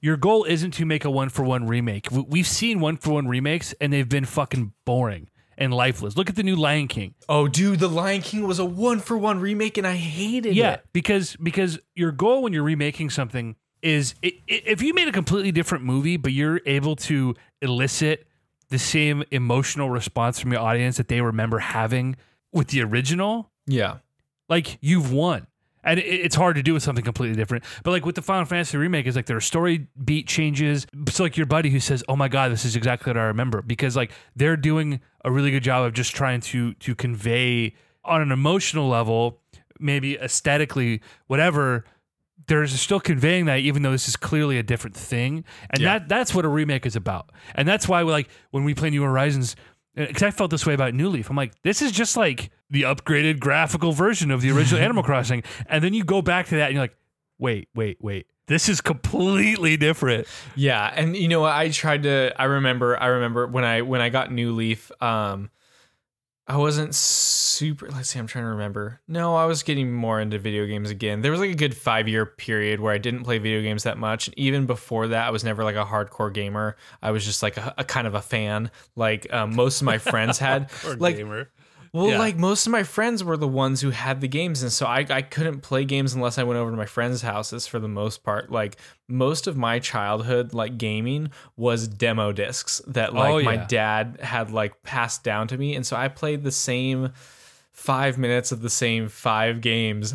your 0.00 0.16
goal 0.16 0.44
isn't 0.44 0.70
to 0.74 0.86
make 0.86 1.04
a 1.04 1.10
one 1.10 1.28
for 1.28 1.42
one 1.42 1.66
remake. 1.66 2.06
We've 2.10 2.46
seen 2.46 2.80
one 2.80 2.96
for 2.96 3.10
one 3.14 3.26
remakes, 3.28 3.74
and 3.80 3.92
they've 3.92 4.08
been 4.08 4.24
fucking 4.24 4.72
boring 4.86 5.28
and 5.58 5.74
lifeless. 5.74 6.16
Look 6.16 6.30
at 6.30 6.36
the 6.36 6.42
new 6.42 6.56
Lion 6.56 6.88
King. 6.88 7.14
Oh, 7.28 7.48
dude, 7.48 7.80
the 7.80 7.88
Lion 7.88 8.22
King 8.22 8.46
was 8.46 8.58
a 8.58 8.64
one 8.64 9.00
for 9.00 9.18
one 9.18 9.40
remake, 9.40 9.76
and 9.76 9.86
I 9.86 9.96
hated 9.96 10.54
Yeah, 10.54 10.64
it. 10.64 10.70
Yeah, 10.70 10.76
because 10.94 11.36
because 11.36 11.78
your 11.94 12.12
goal 12.12 12.42
when 12.42 12.52
you're 12.54 12.62
remaking 12.62 13.10
something 13.10 13.56
is 13.82 14.14
i- 14.24 14.28
i- 14.50 14.62
if 14.66 14.80
you 14.82 14.94
made 14.94 15.08
a 15.08 15.12
completely 15.12 15.52
different 15.52 15.84
movie, 15.84 16.16
but 16.16 16.32
you're 16.32 16.60
able 16.64 16.96
to 16.96 17.34
elicit 17.60 18.26
the 18.70 18.78
same 18.78 19.22
emotional 19.30 19.90
response 19.90 20.38
from 20.40 20.52
your 20.52 20.60
audience 20.60 20.96
that 20.96 21.08
they 21.08 21.20
remember 21.20 21.58
having 21.58 22.16
with 22.52 22.68
the 22.68 22.82
original, 22.82 23.50
Yeah, 23.66 23.98
like 24.48 24.78
you've 24.80 25.12
won. 25.12 25.46
And 25.84 26.00
it's 26.00 26.34
hard 26.34 26.56
to 26.56 26.62
do 26.62 26.74
with 26.74 26.82
something 26.82 27.04
completely 27.04 27.36
different. 27.36 27.64
But 27.84 27.92
like 27.92 28.04
with 28.04 28.14
the 28.16 28.22
Final 28.22 28.44
Fantasy 28.44 28.76
remake, 28.76 29.06
is 29.06 29.16
like 29.16 29.26
there 29.26 29.36
are 29.36 29.40
story 29.40 29.86
beat 30.04 30.26
changes. 30.26 30.86
It's 31.06 31.20
like 31.20 31.36
your 31.36 31.46
buddy 31.46 31.70
who 31.70 31.80
says, 31.80 32.02
"Oh 32.08 32.16
my 32.16 32.28
god, 32.28 32.50
this 32.52 32.64
is 32.64 32.74
exactly 32.76 33.10
what 33.10 33.16
I 33.16 33.24
remember," 33.24 33.62
because 33.62 33.96
like 33.96 34.10
they're 34.36 34.56
doing 34.56 35.00
a 35.24 35.30
really 35.30 35.50
good 35.50 35.62
job 35.62 35.84
of 35.86 35.92
just 35.94 36.14
trying 36.14 36.40
to 36.42 36.74
to 36.74 36.94
convey 36.94 37.74
on 38.04 38.20
an 38.22 38.32
emotional 38.32 38.88
level, 38.88 39.40
maybe 39.78 40.16
aesthetically, 40.18 41.00
whatever. 41.26 41.84
They're 42.46 42.66
still 42.66 43.00
conveying 43.00 43.44
that, 43.44 43.58
even 43.60 43.82
though 43.82 43.90
this 43.92 44.08
is 44.08 44.16
clearly 44.16 44.58
a 44.58 44.62
different 44.62 44.96
thing, 44.96 45.44
and 45.70 45.80
Yeah. 45.82 45.98
that 45.98 46.08
that's 46.08 46.34
what 46.34 46.44
a 46.44 46.48
remake 46.48 46.86
is 46.86 46.96
about. 46.96 47.30
And 47.54 47.68
that's 47.68 47.86
why, 47.88 48.00
like 48.02 48.28
when 48.50 48.64
we 48.64 48.74
play 48.74 48.88
New 48.90 49.02
Horizons, 49.02 49.54
because 49.94 50.22
I 50.22 50.30
felt 50.30 50.50
this 50.50 50.64
way 50.64 50.74
about 50.74 50.94
New 50.94 51.08
Leaf. 51.08 51.28
I'm 51.30 51.36
like, 51.36 51.60
this 51.62 51.82
is 51.82 51.92
just 51.92 52.16
like 52.16 52.50
the 52.70 52.82
upgraded 52.82 53.40
graphical 53.40 53.92
version 53.92 54.30
of 54.30 54.40
the 54.42 54.50
original 54.50 54.80
Animal 54.84 55.02
Crossing. 55.02 55.42
And 55.66 55.82
then 55.82 55.94
you 55.94 56.04
go 56.04 56.22
back 56.22 56.46
to 56.48 56.56
that 56.56 56.66
and 56.66 56.74
you're 56.74 56.82
like, 56.84 56.96
wait, 57.38 57.68
wait, 57.74 57.98
wait. 58.00 58.26
This 58.46 58.68
is 58.68 58.80
completely 58.80 59.76
different. 59.76 60.26
yeah, 60.56 60.90
and 60.94 61.14
you 61.14 61.28
know 61.28 61.40
what? 61.40 61.52
I 61.52 61.68
tried 61.68 62.04
to. 62.04 62.32
I 62.38 62.44
remember. 62.44 62.96
I 62.98 63.06
remember 63.08 63.46
when 63.46 63.62
I 63.64 63.82
when 63.82 64.00
I 64.00 64.08
got 64.08 64.32
New 64.32 64.52
Leaf. 64.52 64.90
Um, 65.02 65.50
I 66.50 66.56
wasn't 66.56 66.94
super. 66.94 67.90
Let's 67.90 68.08
see. 68.08 68.18
I'm 68.18 68.26
trying 68.26 68.44
to 68.44 68.48
remember. 68.50 69.00
No, 69.06 69.36
I 69.36 69.44
was 69.44 69.62
getting 69.62 69.92
more 69.92 70.18
into 70.18 70.38
video 70.38 70.64
games 70.64 70.90
again. 70.90 71.20
There 71.20 71.30
was 71.30 71.40
like 71.40 71.50
a 71.50 71.54
good 71.54 71.76
five 71.76 72.08
year 72.08 72.24
period 72.24 72.80
where 72.80 72.92
I 72.92 72.96
didn't 72.96 73.24
play 73.24 73.36
video 73.36 73.60
games 73.60 73.82
that 73.82 73.98
much. 73.98 74.28
And 74.28 74.38
even 74.38 74.64
before 74.64 75.08
that, 75.08 75.26
I 75.26 75.30
was 75.30 75.44
never 75.44 75.62
like 75.62 75.76
a 75.76 75.84
hardcore 75.84 76.32
gamer. 76.32 76.76
I 77.02 77.10
was 77.10 77.26
just 77.26 77.42
like 77.42 77.58
a, 77.58 77.74
a 77.76 77.84
kind 77.84 78.06
of 78.06 78.14
a 78.14 78.22
fan. 78.22 78.70
Like 78.96 79.30
um, 79.30 79.54
most 79.54 79.82
of 79.82 79.84
my 79.84 79.98
friends 79.98 80.38
had. 80.38 80.70
Or 80.86 80.96
like 80.96 81.16
gamer. 81.16 81.50
Well, 81.92 82.08
Yeah. 82.10 82.18
like 82.18 82.36
most 82.36 82.66
of 82.66 82.72
my 82.72 82.82
friends 82.82 83.22
were 83.24 83.36
the 83.36 83.48
ones 83.48 83.80
who 83.80 83.90
had 83.90 84.20
the 84.20 84.28
games, 84.28 84.62
and 84.62 84.72
so 84.72 84.86
I, 84.86 85.06
I 85.08 85.22
couldn't 85.22 85.60
play 85.60 85.84
games 85.84 86.14
unless 86.14 86.38
I 86.38 86.42
went 86.42 86.58
over 86.58 86.70
to 86.70 86.76
my 86.76 86.86
friends' 86.86 87.22
houses 87.22 87.66
for 87.66 87.78
the 87.78 87.88
most 87.88 88.22
part. 88.22 88.50
Like 88.50 88.76
most 89.08 89.46
of 89.46 89.56
my 89.56 89.78
childhood, 89.78 90.52
like 90.54 90.78
gaming 90.78 91.30
was 91.56 91.88
demo 91.88 92.32
discs 92.32 92.80
that 92.86 93.14
like 93.14 93.32
Oh, 93.34 93.42
my 93.42 93.56
dad 93.56 94.18
had 94.22 94.50
like 94.50 94.82
passed 94.82 95.24
down 95.24 95.48
to 95.48 95.56
me, 95.58 95.74
and 95.74 95.86
so 95.86 95.96
I 95.96 96.08
played 96.08 96.44
the 96.44 96.52
same 96.52 97.12
five 97.72 98.18
minutes 98.18 98.52
of 98.52 98.60
the 98.60 98.70
same 98.70 99.08
five 99.08 99.60
games 99.60 100.14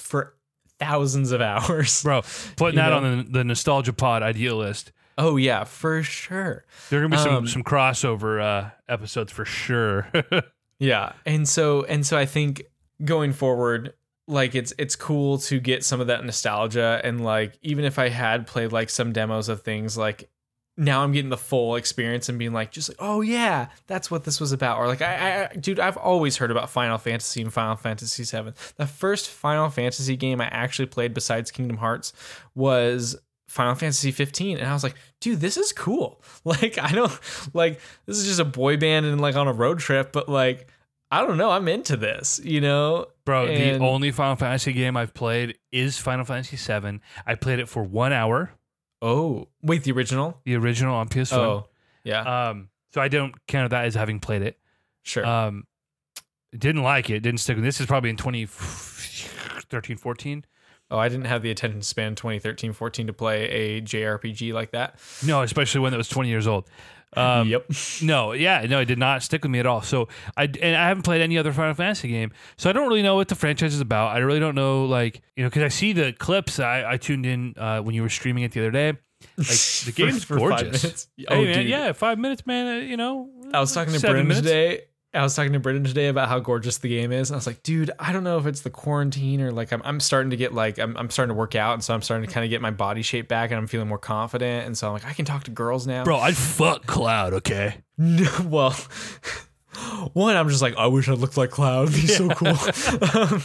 for 0.00 0.34
thousands 0.78 1.32
of 1.32 1.40
hours. 1.42 2.02
Bro, 2.02 2.22
putting 2.56 2.78
You 2.78 2.82
that 2.84 2.90
know? 2.90 2.96
on 3.08 3.18
the, 3.18 3.24
the 3.24 3.44
Nostalgia 3.44 3.92
Pod 3.92 4.22
idealist. 4.22 4.92
Oh 5.18 5.36
yeah, 5.36 5.64
for 5.64 6.02
sure. 6.02 6.64
There 6.88 6.98
are 6.98 7.02
going 7.02 7.10
to 7.10 7.16
be 7.18 7.22
some, 7.22 7.34
Um, 7.34 7.46
some 7.46 7.62
crossover 7.64 8.40
uh, 8.42 8.70
episodes 8.88 9.32
for 9.32 9.44
sure. 9.44 10.08
Yeah. 10.80 11.12
And 11.24 11.48
so 11.48 11.84
and 11.84 12.04
so 12.04 12.18
I 12.18 12.26
think 12.26 12.64
going 13.04 13.32
forward 13.32 13.92
like 14.26 14.54
it's 14.54 14.72
it's 14.78 14.96
cool 14.96 15.38
to 15.38 15.60
get 15.60 15.84
some 15.84 16.00
of 16.00 16.06
that 16.08 16.24
nostalgia 16.24 17.00
and 17.04 17.22
like 17.22 17.58
even 17.62 17.84
if 17.84 17.98
I 17.98 18.08
had 18.08 18.46
played 18.46 18.72
like 18.72 18.90
some 18.90 19.12
demos 19.12 19.48
of 19.48 19.62
things 19.62 19.96
like 19.96 20.30
now 20.76 21.02
I'm 21.02 21.12
getting 21.12 21.30
the 21.30 21.36
full 21.36 21.74
experience 21.74 22.28
and 22.28 22.38
being 22.38 22.52
like 22.52 22.70
just 22.70 22.88
like 22.88 22.96
oh 23.00 23.20
yeah 23.22 23.68
that's 23.86 24.10
what 24.10 24.24
this 24.24 24.40
was 24.40 24.52
about 24.52 24.78
or 24.78 24.86
like 24.86 25.02
I, 25.02 25.48
I 25.52 25.56
dude 25.56 25.80
I've 25.80 25.96
always 25.96 26.36
heard 26.36 26.50
about 26.50 26.70
Final 26.70 26.96
Fantasy 26.96 27.42
and 27.42 27.52
Final 27.52 27.76
Fantasy 27.76 28.24
7 28.24 28.54
the 28.76 28.86
first 28.86 29.28
Final 29.28 29.68
Fantasy 29.68 30.16
game 30.16 30.40
I 30.40 30.46
actually 30.46 30.86
played 30.86 31.12
besides 31.12 31.50
Kingdom 31.50 31.78
Hearts 31.78 32.12
was 32.54 33.16
Final 33.50 33.74
Fantasy 33.74 34.12
15 34.12 34.58
and 34.58 34.68
I 34.68 34.72
was 34.72 34.84
like, 34.84 34.94
dude, 35.20 35.40
this 35.40 35.56
is 35.56 35.72
cool. 35.72 36.22
Like 36.44 36.78
I 36.78 36.92
don't 36.92 37.12
like 37.52 37.80
this 38.06 38.16
is 38.18 38.26
just 38.26 38.38
a 38.40 38.44
boy 38.44 38.76
band 38.76 39.06
and 39.06 39.20
like 39.20 39.34
on 39.34 39.48
a 39.48 39.52
road 39.52 39.80
trip, 39.80 40.12
but 40.12 40.28
like 40.28 40.68
I 41.10 41.20
don't 41.26 41.36
know, 41.36 41.50
I'm 41.50 41.66
into 41.66 41.96
this, 41.96 42.40
you 42.44 42.60
know? 42.60 43.06
Bro, 43.24 43.46
And- 43.48 43.80
the 43.80 43.84
only 43.84 44.12
Final 44.12 44.36
Fantasy 44.36 44.72
game 44.72 44.96
I've 44.96 45.12
played 45.12 45.58
is 45.72 45.98
Final 45.98 46.24
Fantasy 46.24 46.56
7. 46.56 47.00
I 47.26 47.34
played 47.34 47.58
it 47.58 47.68
for 47.68 47.82
one 47.82 48.12
hour, 48.12 48.52
Oh, 49.02 49.48
wait, 49.62 49.82
the 49.82 49.90
original? 49.90 50.40
the 50.44 50.54
original 50.54 50.94
on 50.94 51.08
PS1. 51.08 51.36
Oh, 51.36 51.66
yeah, 52.04 52.48
Um, 52.50 52.68
so 52.94 53.00
I 53.00 53.08
don't 53.08 53.34
count 53.48 53.70
that 53.70 53.84
as 53.86 53.94
having 53.96 54.20
played 54.20 54.42
it. 54.42 54.56
sure. 55.02 55.26
Um, 55.26 55.64
didn't 56.56 56.82
like 56.84 57.10
it. 57.10 57.20
Didn't 57.20 57.40
stick 57.40 57.56
with. 57.56 57.64
This 57.64 57.80
is 57.80 57.86
probably 57.86 58.10
in 58.10 58.16
2013, 58.16 59.96
14. 59.96 60.44
Oh, 60.90 60.98
I 60.98 61.08
didn't 61.08 61.26
have 61.26 61.42
the 61.42 61.50
attention 61.50 61.82
span 61.82 62.14
2013 62.14 62.72
14 62.72 63.06
to 63.08 63.12
play 63.12 63.44
a 63.48 63.80
JRPG 63.80 64.52
like 64.52 64.72
that. 64.72 64.98
No, 65.24 65.42
especially 65.42 65.80
when 65.80 65.94
it 65.94 65.96
was 65.96 66.08
20 66.08 66.28
years 66.28 66.46
old. 66.46 66.68
Um, 67.16 67.48
yep. 67.48 67.66
No, 68.02 68.32
yeah, 68.32 68.64
no, 68.68 68.78
it 68.80 68.84
did 68.84 68.98
not 68.98 69.22
stick 69.24 69.42
with 69.42 69.50
me 69.50 69.58
at 69.58 69.66
all. 69.66 69.82
So 69.82 70.06
I 70.36 70.44
and 70.44 70.76
I 70.76 70.86
haven't 70.88 71.02
played 71.02 71.20
any 71.20 71.38
other 71.38 71.52
Final 71.52 71.74
Fantasy 71.74 72.06
game, 72.08 72.30
so 72.56 72.70
I 72.70 72.72
don't 72.72 72.86
really 72.88 73.02
know 73.02 73.16
what 73.16 73.26
the 73.28 73.34
franchise 73.34 73.74
is 73.74 73.80
about. 73.80 74.14
I 74.14 74.18
really 74.18 74.38
don't 74.40 74.54
know, 74.54 74.84
like 74.84 75.20
you 75.36 75.42
know, 75.42 75.50
because 75.50 75.64
I 75.64 75.68
see 75.68 75.92
the 75.92 76.12
clips. 76.12 76.60
I, 76.60 76.84
I 76.92 76.96
tuned 76.98 77.26
in 77.26 77.54
uh, 77.58 77.80
when 77.80 77.94
you 77.96 78.02
were 78.02 78.08
streaming 78.08 78.44
it 78.44 78.52
the 78.52 78.60
other 78.60 78.70
day. 78.70 78.92
Like 79.36 79.46
the 79.48 79.92
game's 79.96 80.22
For- 80.24 80.38
for 80.38 80.50
five 80.50 80.60
gorgeous. 80.62 80.82
minutes. 80.84 81.08
Hey, 81.16 81.24
Oh, 81.28 81.42
man, 81.42 81.54
dude. 81.58 81.68
yeah, 81.68 81.92
five 81.92 82.18
minutes, 82.18 82.46
man. 82.46 82.66
Uh, 82.68 82.86
you 82.86 82.96
know, 82.96 83.28
I 83.52 83.58
was 83.60 83.74
talking 83.74 83.92
to 83.92 84.00
Brendan 84.00 84.36
today. 84.36 84.82
I 85.12 85.22
was 85.22 85.34
talking 85.34 85.52
to 85.54 85.58
Brendan 85.58 85.82
today 85.84 86.06
about 86.06 86.28
how 86.28 86.38
gorgeous 86.38 86.78
the 86.78 86.88
game 86.88 87.10
is. 87.10 87.30
And 87.30 87.34
I 87.34 87.38
was 87.38 87.46
like, 87.46 87.64
dude, 87.64 87.90
I 87.98 88.12
don't 88.12 88.22
know 88.22 88.38
if 88.38 88.46
it's 88.46 88.60
the 88.60 88.70
quarantine 88.70 89.40
or 89.40 89.50
like 89.50 89.72
I'm, 89.72 89.82
I'm 89.84 89.98
starting 89.98 90.30
to 90.30 90.36
get 90.36 90.54
like 90.54 90.78
I'm, 90.78 90.96
I'm 90.96 91.10
starting 91.10 91.34
to 91.34 91.38
work 91.38 91.56
out, 91.56 91.74
and 91.74 91.82
so 91.82 91.94
I'm 91.94 92.02
starting 92.02 92.28
to 92.28 92.32
kind 92.32 92.44
of 92.44 92.50
get 92.50 92.60
my 92.60 92.70
body 92.70 93.02
shape 93.02 93.26
back, 93.26 93.50
and 93.50 93.58
I'm 93.58 93.66
feeling 93.66 93.88
more 93.88 93.98
confident, 93.98 94.66
and 94.66 94.78
so 94.78 94.86
I'm 94.86 94.92
like, 94.92 95.04
I 95.06 95.12
can 95.12 95.24
talk 95.24 95.44
to 95.44 95.50
girls 95.50 95.86
now. 95.86 96.04
Bro, 96.04 96.18
I'd 96.18 96.36
fuck 96.36 96.86
Cloud. 96.86 97.32
Okay, 97.34 97.74
No, 97.98 98.30
well, 98.44 98.70
one, 100.12 100.36
I'm 100.36 100.48
just 100.48 100.62
like, 100.62 100.76
I 100.76 100.86
wish 100.86 101.08
I 101.08 101.14
looked 101.14 101.36
like 101.36 101.50
Cloud. 101.50 101.88
It'd 101.88 102.00
be 102.00 102.06
so 102.06 102.28
cool. 102.28 102.48
um, 103.20 103.42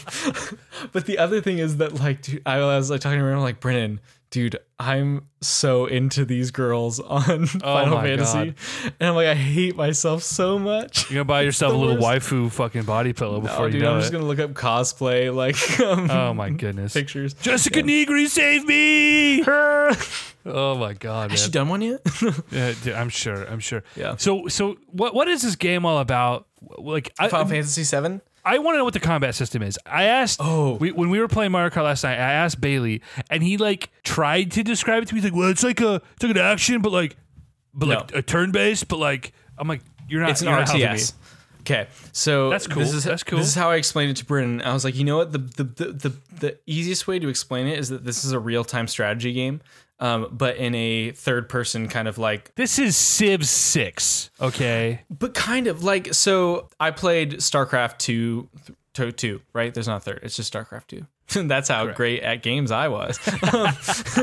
but 0.91 1.05
the 1.05 1.17
other 1.17 1.41
thing 1.41 1.57
is 1.57 1.77
that, 1.77 1.99
like, 1.99 2.21
dude, 2.21 2.41
I 2.45 2.59
was 2.59 2.91
like 2.91 3.01
talking 3.01 3.19
to 3.19 3.25
him, 3.25 3.39
like, 3.39 3.59
Brennan, 3.59 3.99
dude, 4.29 4.57
I'm 4.79 5.27
so 5.41 5.85
into 5.85 6.25
these 6.25 6.51
girls 6.51 6.99
on 6.99 7.45
Final 7.45 7.95
my 7.97 8.03
Fantasy, 8.03 8.53
and 8.99 9.09
I'm 9.09 9.15
like, 9.15 9.27
I 9.27 9.35
hate 9.35 9.75
myself 9.75 10.23
so 10.23 10.59
much. 10.59 11.09
you're 11.09 11.15
gonna 11.23 11.25
buy 11.25 11.41
yourself 11.41 11.73
a 11.73 11.77
little 11.77 11.95
worst. 12.01 12.27
waifu 12.27 12.51
fucking 12.51 12.83
body 12.83 13.13
pillow 13.13 13.39
before 13.41 13.63
Oh, 13.63 13.65
you 13.67 13.73
dude, 13.73 13.81
know 13.83 13.91
I'm 13.93 13.97
it. 13.97 14.01
just 14.01 14.11
gonna 14.11 14.25
look 14.25 14.39
up 14.39 14.51
cosplay, 14.53 15.33
like, 15.43 15.79
um, 15.79 16.09
oh 16.11 16.33
my 16.33 16.49
goodness, 16.49 16.93
pictures. 16.93 17.33
Jessica 17.35 17.81
Nigri, 17.81 18.27
save 18.27 18.65
me! 18.65 19.43
oh 20.45 20.75
my 20.77 20.93
god, 20.93 21.31
Has 21.31 21.39
man. 21.41 21.45
she 21.45 21.51
done 21.51 21.69
one 21.69 21.81
yet? 21.81 22.01
Yeah, 22.51 22.73
dude, 22.83 22.93
I'm 22.93 23.09
sure. 23.09 23.43
I'm 23.45 23.59
sure. 23.59 23.83
Yeah. 23.95 24.15
So, 24.17 24.47
so 24.47 24.75
what? 24.91 25.13
What 25.15 25.27
is 25.27 25.41
this 25.41 25.55
game 25.55 25.85
all 25.85 25.99
about? 25.99 26.47
Like, 26.77 27.13
I, 27.19 27.29
Final 27.29 27.47
Fantasy 27.47 27.83
Seven. 27.83 28.21
I 28.45 28.59
want 28.59 28.75
to 28.75 28.77
know 28.77 28.85
what 28.85 28.93
the 28.93 28.99
combat 28.99 29.33
system 29.33 29.63
is. 29.63 29.79
I 29.85 30.03
asked. 30.03 30.39
Oh. 30.41 30.75
we, 30.75 30.91
when 30.91 31.09
we 31.09 31.19
were 31.19 31.27
playing 31.27 31.51
Mario 31.51 31.71
Kart 31.71 31.83
last 31.83 32.03
night, 32.03 32.19
I 32.19 32.31
asked 32.33 32.61
Bailey, 32.61 33.01
and 33.29 33.41
he 33.41 33.57
like 33.57 33.89
tried 34.03 34.51
to 34.51 34.63
describe 34.63 35.03
it 35.03 35.07
to 35.07 35.15
me. 35.15 35.21
He's 35.21 35.31
like, 35.31 35.37
"Well, 35.37 35.49
it's 35.49 35.63
like 35.63 35.81
a, 35.81 36.01
it's 36.13 36.23
like 36.23 36.31
an 36.31 36.37
action, 36.37 36.81
but 36.81 36.91
like, 36.91 37.17
but 37.73 37.89
like 37.89 38.15
a 38.15 38.21
turn 38.21 38.51
based, 38.51 38.87
but 38.87 38.99
like." 38.99 39.33
I'm 39.57 39.67
like, 39.67 39.81
"You're 40.07 40.21
not." 40.21 40.31
It's 40.31 40.41
an 40.41 40.47
you're 40.47 40.57
not 40.57 40.67
helping 40.67 40.87
me." 40.87 40.97
RTS. 40.97 41.13
Okay, 41.61 41.87
so 42.11 42.51
That's 42.51 42.67
cool. 42.67 42.83
This 42.83 42.93
is, 42.93 43.03
That's 43.03 43.23
cool. 43.23 43.39
This 43.39 43.47
is 43.47 43.55
how 43.55 43.71
I 43.71 43.77
explained 43.77 44.11
it 44.11 44.17
to 44.17 44.25
Brennan. 44.25 44.61
I 44.61 44.71
was 44.71 44.83
like, 44.85 44.95
you 44.95 45.03
know 45.03 45.17
what? 45.17 45.31
The 45.31 45.39
the 45.39 45.63
the 45.63 45.85
the, 45.93 46.13
the 46.39 46.57
easiest 46.67 47.07
way 47.07 47.17
to 47.17 47.27
explain 47.27 47.65
it 47.65 47.79
is 47.79 47.89
that 47.89 48.05
this 48.05 48.23
is 48.23 48.33
a 48.33 48.39
real 48.39 48.63
time 48.63 48.87
strategy 48.87 49.33
game, 49.33 49.61
um, 49.99 50.27
but 50.31 50.57
in 50.57 50.75
a 50.75 51.11
third 51.11 51.47
person 51.49 51.87
kind 51.87 52.07
of 52.07 52.17
like, 52.17 52.53
This 52.55 52.79
is 52.79 52.97
Civ 52.97 53.47
Six. 53.47 54.29
Okay. 54.41 55.01
but 55.09 55.33
kind 55.33 55.67
of 55.67 55.83
like. 55.83 56.13
So 56.13 56.69
I 56.79 56.91
played 56.91 57.33
StarCraft 57.35 57.97
two. 57.99 58.49
To 58.95 59.11
two, 59.11 59.41
right? 59.51 59.73
There's 59.73 59.87
not 59.87 59.97
a 59.97 59.99
third. 59.99 60.21
It's 60.23 60.37
just 60.37 60.53
StarCraft 60.53 60.87
two. 60.87 61.05
That's 61.47 61.67
how 61.67 61.91
great 61.91 62.23
at 62.23 62.43
games 62.43 62.71
I 62.71 62.87
was. 62.87 63.19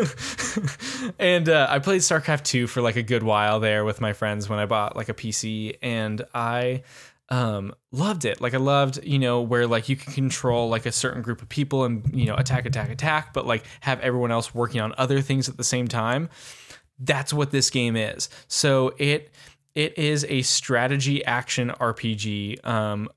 and 1.19 1.49
uh, 1.49 1.67
I 1.69 1.79
played 1.79 2.01
StarCraft 2.01 2.45
2 2.45 2.67
for 2.67 2.81
like 2.81 2.97
a 2.97 3.03
good 3.03 3.23
while 3.23 3.61
there 3.61 3.85
with 3.85 4.01
my 4.01 4.13
friends 4.13 4.49
when 4.49 4.59
I 4.59 4.67
bought 4.67 4.97
like 4.97 5.09
a 5.09 5.15
PC 5.15 5.77
and 5.83 6.23
I 6.35 6.83
um 7.33 7.75
loved 7.93 8.27
it. 8.27 8.43
Like 8.43 8.53
I 8.53 8.59
loved, 8.59 9.03
you 9.03 9.19
know, 9.19 9.41
where 9.41 9.67
like 9.67 9.89
you 9.89 9.97
can 9.97 10.13
control 10.13 10.69
like 10.69 10.85
a 10.85 10.93
certain 10.93 11.23
group 11.23 11.41
of 11.41 11.49
people 11.49 11.85
and, 11.85 12.05
you 12.15 12.27
know, 12.27 12.35
attack 12.35 12.67
attack 12.67 12.91
attack, 12.91 13.33
but 13.33 13.47
like 13.47 13.65
have 13.81 13.99
everyone 14.01 14.31
else 14.31 14.55
working 14.55 14.83
on 14.83 14.95
other 14.99 15.23
things 15.23 15.49
at 15.49 15.57
the 15.57 15.65
same 15.65 15.89
time. 15.89 16.29
That's 16.99 17.33
what 17.33 17.51
this 17.51 17.71
game 17.71 17.97
is. 17.97 18.29
So 18.49 18.95
it 18.99 19.33
it 19.75 19.97
is 19.97 20.27
a 20.29 20.43
strategy 20.43 21.25
action 21.25 21.71
RPG 21.71 22.65
um 22.67 23.09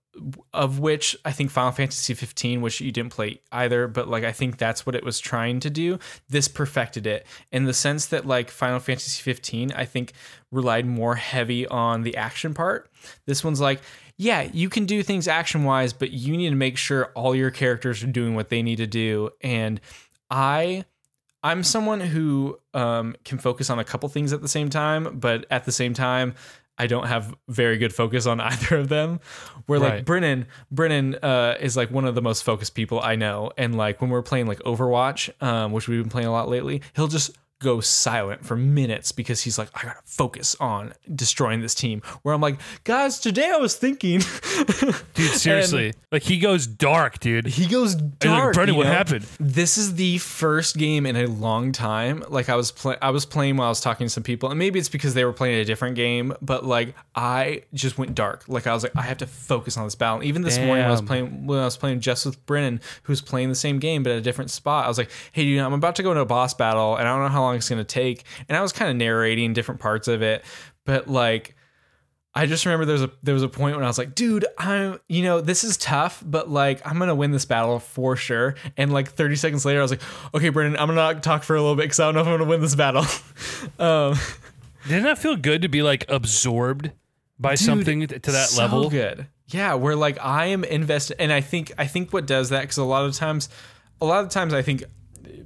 of 0.53 0.79
which 0.79 1.15
I 1.25 1.31
think 1.31 1.51
Final 1.51 1.71
Fantasy 1.71 2.13
15, 2.13 2.61
which 2.61 2.79
you 2.79 2.91
didn't 2.91 3.11
play 3.11 3.41
either, 3.51 3.87
but 3.87 4.07
like 4.07 4.23
I 4.23 4.31
think 4.31 4.57
that's 4.57 4.85
what 4.85 4.95
it 4.95 5.03
was 5.03 5.19
trying 5.19 5.59
to 5.61 5.69
do. 5.69 5.99
This 6.29 6.47
perfected 6.47 7.05
it 7.05 7.25
in 7.51 7.65
the 7.65 7.73
sense 7.73 8.05
that 8.07 8.25
like 8.25 8.49
Final 8.49 8.79
Fantasy 8.79 9.21
15, 9.21 9.73
I 9.73 9.85
think 9.85 10.13
relied 10.51 10.85
more 10.85 11.15
heavy 11.15 11.67
on 11.67 12.03
the 12.03 12.15
action 12.15 12.53
part. 12.53 12.89
This 13.25 13.43
one's 13.43 13.61
like, 13.61 13.81
yeah, 14.17 14.47
you 14.53 14.69
can 14.69 14.85
do 14.85 15.03
things 15.03 15.27
action 15.27 15.63
wise, 15.63 15.93
but 15.93 16.11
you 16.11 16.37
need 16.37 16.49
to 16.49 16.55
make 16.55 16.77
sure 16.77 17.11
all 17.15 17.35
your 17.35 17.51
characters 17.51 18.03
are 18.03 18.07
doing 18.07 18.35
what 18.35 18.49
they 18.49 18.61
need 18.61 18.77
to 18.77 18.87
do. 18.87 19.29
And 19.41 19.81
I 20.29 20.85
I'm 21.43 21.63
someone 21.63 21.99
who 21.99 22.57
um, 22.73 23.15
can 23.23 23.37
focus 23.37 23.69
on 23.69 23.77
a 23.77 23.83
couple 23.83 24.09
things 24.09 24.33
at 24.33 24.41
the 24.41 24.47
same 24.47 24.69
time, 24.69 25.19
but 25.19 25.45
at 25.51 25.65
the 25.65 25.71
same 25.71 25.93
time, 25.93 26.33
I 26.77 26.87
don't 26.87 27.05
have 27.07 27.35
very 27.47 27.77
good 27.77 27.93
focus 27.93 28.25
on 28.25 28.39
either 28.41 28.77
of 28.77 28.89
them. 28.89 29.19
Where 29.67 29.79
like 29.79 29.91
Right. 29.91 30.05
Brennan, 30.05 30.47
Brennan 30.71 31.15
uh, 31.15 31.55
is 31.59 31.77
like 31.77 31.91
one 31.91 32.05
of 32.05 32.15
the 32.15 32.21
most 32.21 32.43
focused 32.43 32.73
people 32.73 32.99
I 32.99 33.15
know, 33.15 33.51
and 33.57 33.77
like 33.77 34.01
when 34.01 34.09
we're 34.09 34.23
playing 34.23 34.47
like 34.47 34.59
Overwatch, 34.59 35.29
um, 35.43 35.71
which 35.71 35.87
we've 35.87 36.01
been 36.01 36.09
playing 36.09 36.27
a 36.27 36.31
lot 36.31 36.49
lately, 36.49 36.81
he'll 36.95 37.07
just 37.07 37.31
go 37.59 37.79
silent 37.79 38.45
for 38.45 38.55
minutes 38.55 39.11
because 39.11 39.41
he's 39.41 39.57
like, 39.57 39.69
I 39.73 39.83
gotta 39.83 39.99
focus 40.05 40.55
on 40.59 40.93
destroying 41.13 41.61
this 41.61 41.73
team. 41.73 42.01
Where 42.21 42.33
I'm 42.35 42.41
like, 42.41 42.59
guys, 42.83 43.19
today 43.19 43.49
I 43.49 43.57
was 43.57 43.75
thinking, 43.75 44.19
Dude, 45.13 45.31
seriously. 45.31 45.93
like 46.11 46.23
he 46.23 46.37
goes 46.39 46.67
dark, 46.67 47.19
dude. 47.19 47.45
he 47.47 47.65
goes 47.67 47.93
And 47.93 48.03
like, 48.03 48.19
dark. 48.19 48.53
Brendan, 48.55 48.75
what 48.75 48.87
know? 48.87 48.91
happened? 48.93 49.25
This 49.39 49.77
is 49.77 49.95
the 49.95 50.17
first 50.17 50.77
game 50.77 51.05
in 51.05 51.15
a 51.15 51.27
long 51.27 51.71
time. 51.71 52.23
Like 52.29 52.49
I 52.49 52.55
was 52.55 52.71
play- 52.71 52.97
I 53.01 53.09
was 53.11 53.25
playing 53.25 53.57
while 53.57 53.67
I 53.67 53.69
was 53.69 53.81
talking 53.81 54.05
to 54.07 54.09
some 54.11 54.23
people, 54.23 54.49
and 54.49 54.59
maybe 54.59 54.79
it's 54.79 54.89
because 54.89 55.13
they 55.13 55.23
were 55.25 55.33
playing 55.33 55.59
a 55.59 55.65
different 55.65 55.95
game, 55.95 56.33
but 56.41 56.65
like 56.65 56.93
I 57.15 57.63
just 57.73 57.97
went 57.97 58.15
dark. 58.15 58.43
Like 58.47 58.67
I 58.67 58.73
was 58.73 58.83
like, 58.83 58.95
I 58.95 59.01
have 59.03 59.17
to 59.19 59.27
focus 59.27 59.77
on 59.77 59.85
this 59.85 59.95
battle. 59.95 60.23
Even 60.23 60.41
this 60.41 60.57
morning 60.57 60.75
when 60.77 60.85
I 60.85 60.91
was 60.91 61.01
playing 61.01 61.47
when 61.47 61.59
I 61.59 61.65
was 61.65 61.77
playing 61.77 62.01
just 62.01 62.25
with 62.25 62.43
Brennan, 62.45 62.81
who's 63.03 63.21
playing 63.21 63.49
the 63.49 63.55
same 63.55 63.79
game 63.79 64.03
but 64.03 64.11
at 64.11 64.17
a 64.17 64.21
different 64.21 64.51
spot, 64.51 64.85
I 64.85 64.87
was 64.87 64.97
like, 64.97 65.09
Hey 65.31 65.43
dude, 65.43 65.59
I'm 65.61 65.73
about 65.73 65.95
to 65.95 66.03
go 66.03 66.11
into 66.11 66.21
a 66.21 66.25
boss 66.25 66.53
battle 66.53 66.95
and 66.97 67.07
I 67.07 67.11
don't 67.13 67.23
know 67.23 67.29
how 67.29 67.44
long 67.45 67.55
it's 67.55 67.69
gonna 67.69 67.83
take. 67.83 68.23
And 68.47 68.57
I 68.57 68.61
was 68.61 68.71
kind 68.71 68.91
of 68.91 68.97
narrating 68.97 69.53
different 69.53 69.79
parts 69.81 70.07
of 70.07 70.21
it, 70.21 70.43
but 70.85 71.07
like 71.07 71.55
I 72.37 72.47
just 72.47 72.65
remember 72.65 72.83
there's 72.83 73.01
a 73.01 73.09
there 73.23 73.33
was 73.33 73.43
a 73.43 73.47
point 73.47 73.77
when 73.77 73.85
I 73.85 73.87
was 73.87 73.97
like, 73.97 74.13
dude, 74.13 74.45
I'm 74.57 74.99
you 75.07 75.23
know 75.23 75.39
this 75.39 75.63
is 75.63 75.77
tough, 75.77 76.21
but 76.25 76.49
like 76.49 76.85
I'm 76.85 76.99
gonna 76.99 77.15
win 77.15 77.31
this 77.31 77.45
battle 77.45 77.79
for 77.79 78.17
sure. 78.17 78.55
And 78.75 78.91
like 78.91 79.09
30 79.13 79.37
seconds 79.37 79.65
later, 79.65 79.79
I 79.79 79.81
was 79.81 79.91
like, 79.91 80.01
okay, 80.33 80.49
Brendan, 80.49 80.77
I'm 80.77 80.93
gonna 80.93 81.21
talk 81.21 81.43
for 81.43 81.55
a 81.55 81.61
little 81.61 81.77
bit 81.77 81.83
because 81.83 82.01
I 82.01 82.05
don't 82.05 82.15
know 82.15 82.21
if 82.21 82.27
I'm 82.27 82.33
gonna 82.33 82.49
win 82.49 82.59
this 82.59 82.75
battle. 82.75 83.05
um, 83.79 84.17
Didn't 84.85 85.03
that 85.03 85.17
feel 85.17 85.37
good 85.37 85.61
to 85.61 85.69
be 85.69 85.81
like 85.81 86.03
absorbed 86.09 86.91
by 87.39 87.55
something 87.55 88.05
to 88.05 88.19
that 88.19 88.49
so 88.49 88.61
level? 88.61 88.89
good, 88.89 89.27
yeah. 89.47 89.75
Where 89.75 89.95
like 89.95 90.17
I 90.21 90.47
am 90.47 90.65
invested, 90.65 91.15
and 91.21 91.31
I 91.31 91.39
think 91.39 91.71
I 91.77 91.87
think 91.87 92.11
what 92.11 92.27
does 92.27 92.49
that 92.49 92.61
because 92.61 92.77
a 92.77 92.83
lot 92.83 93.05
of 93.05 93.15
times, 93.15 93.47
a 94.01 94.05
lot 94.05 94.25
of 94.25 94.29
times 94.29 94.53
I 94.53 94.61
think 94.61 94.83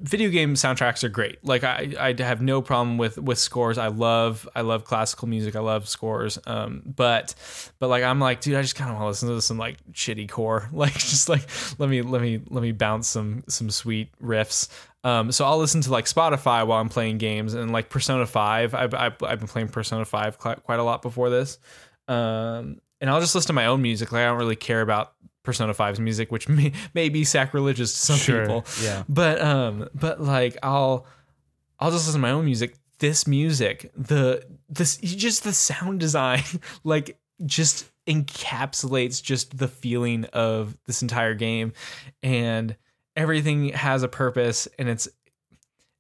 video 0.02 0.30
game 0.30 0.56
soundtracks 0.56 1.04
are 1.04 1.10
great. 1.10 1.44
Like 1.44 1.64
I, 1.64 1.94
I 2.00 2.16
have 2.24 2.42
no 2.42 2.62
problem 2.62 2.98
with 2.98 3.18
with 3.18 3.38
scores. 3.38 3.78
I 3.78 3.88
love 3.88 4.48
I 4.56 4.62
love 4.62 4.86
classical 4.86 5.28
music. 5.28 5.56
I 5.56 5.60
love 5.60 5.88
scores. 5.88 6.40
Um, 6.46 6.82
but 6.86 7.36
but 7.80 7.88
like 7.88 8.04
I'm 8.04 8.20
like, 8.20 8.42
dude, 8.42 8.56
I 8.56 8.62
just 8.62 8.76
kind 8.76 8.90
of 8.90 8.96
want 8.96 9.04
to 9.04 9.08
listen 9.08 9.30
to 9.30 9.42
some 9.42 9.58
like 9.58 9.78
shitty 9.92 10.30
core. 10.30 10.70
Like 10.80 10.94
just 10.94 11.28
like 11.28 11.42
let 11.78 11.90
me 11.90 12.02
let 12.02 12.22
me 12.22 12.40
let 12.50 12.62
me 12.62 12.72
bounce 12.72 13.08
some 13.08 13.44
some 13.50 13.70
sweet 13.70 14.10
riffs. 14.22 14.70
Um, 15.04 15.32
so 15.32 15.46
I'll 15.46 15.58
listen 15.58 15.82
to 15.82 15.92
like 15.92 16.06
Spotify 16.06 16.66
while 16.66 16.80
I'm 16.80 16.90
playing 16.90 17.18
games 17.18 17.54
and 17.54 17.72
like 17.72 17.90
Persona 17.90 18.26
Five. 18.26 18.74
I've 18.74 18.94
I've, 18.94 19.22
I've 19.24 19.40
been 19.40 19.48
playing 19.48 19.70
Persona 19.70 20.06
Five 20.06 20.38
quite, 20.38 20.80
a 20.80 20.84
lot 20.84 21.02
before 21.02 21.30
this. 21.30 21.58
Um, 22.08 22.80
and 23.02 23.10
I'll 23.10 23.22
just 23.22 23.36
listen 23.36 23.48
to 23.48 23.54
my 23.54 23.68
own 23.68 23.82
music. 23.82 24.12
Like 24.12 24.22
I 24.22 24.26
don't 24.26 24.38
really 24.38 24.56
care 24.56 24.82
about 24.82 25.14
Persona 25.44 25.74
5's 25.74 26.00
music, 26.00 26.32
which 26.32 26.48
may, 26.50 26.72
may 26.94 27.10
be 27.10 27.24
sacrilegious 27.24 27.92
to 27.94 27.98
some 28.00 28.18
Sure, 28.18 28.42
people. 28.42 28.66
yeah. 28.82 29.04
But 29.10 29.42
um, 29.42 29.90
but 29.94 30.22
like 30.22 30.58
I'll 30.64 31.06
I'll 31.80 31.92
just 31.92 32.08
listen 32.08 32.22
to 32.22 32.28
my 32.28 32.32
own 32.32 32.46
music. 32.46 32.76
This 33.00 33.26
music, 33.28 33.92
the 33.96 34.44
this 34.68 34.98
just 34.98 35.44
the 35.46 35.54
sound 35.54 36.00
design, 36.02 36.44
like 36.84 37.18
just 37.46 37.86
encapsulates 38.08 39.24
just 39.24 39.58
the 39.58 39.68
feeling 39.68 40.26
of 40.34 40.78
this 40.86 41.02
entire 41.02 41.34
game, 41.34 41.72
and 42.22 42.76
everything 43.16 43.70
has 43.70 44.04
a 44.04 44.08
purpose, 44.10 44.68
and 44.78 44.90
it's 44.90 45.08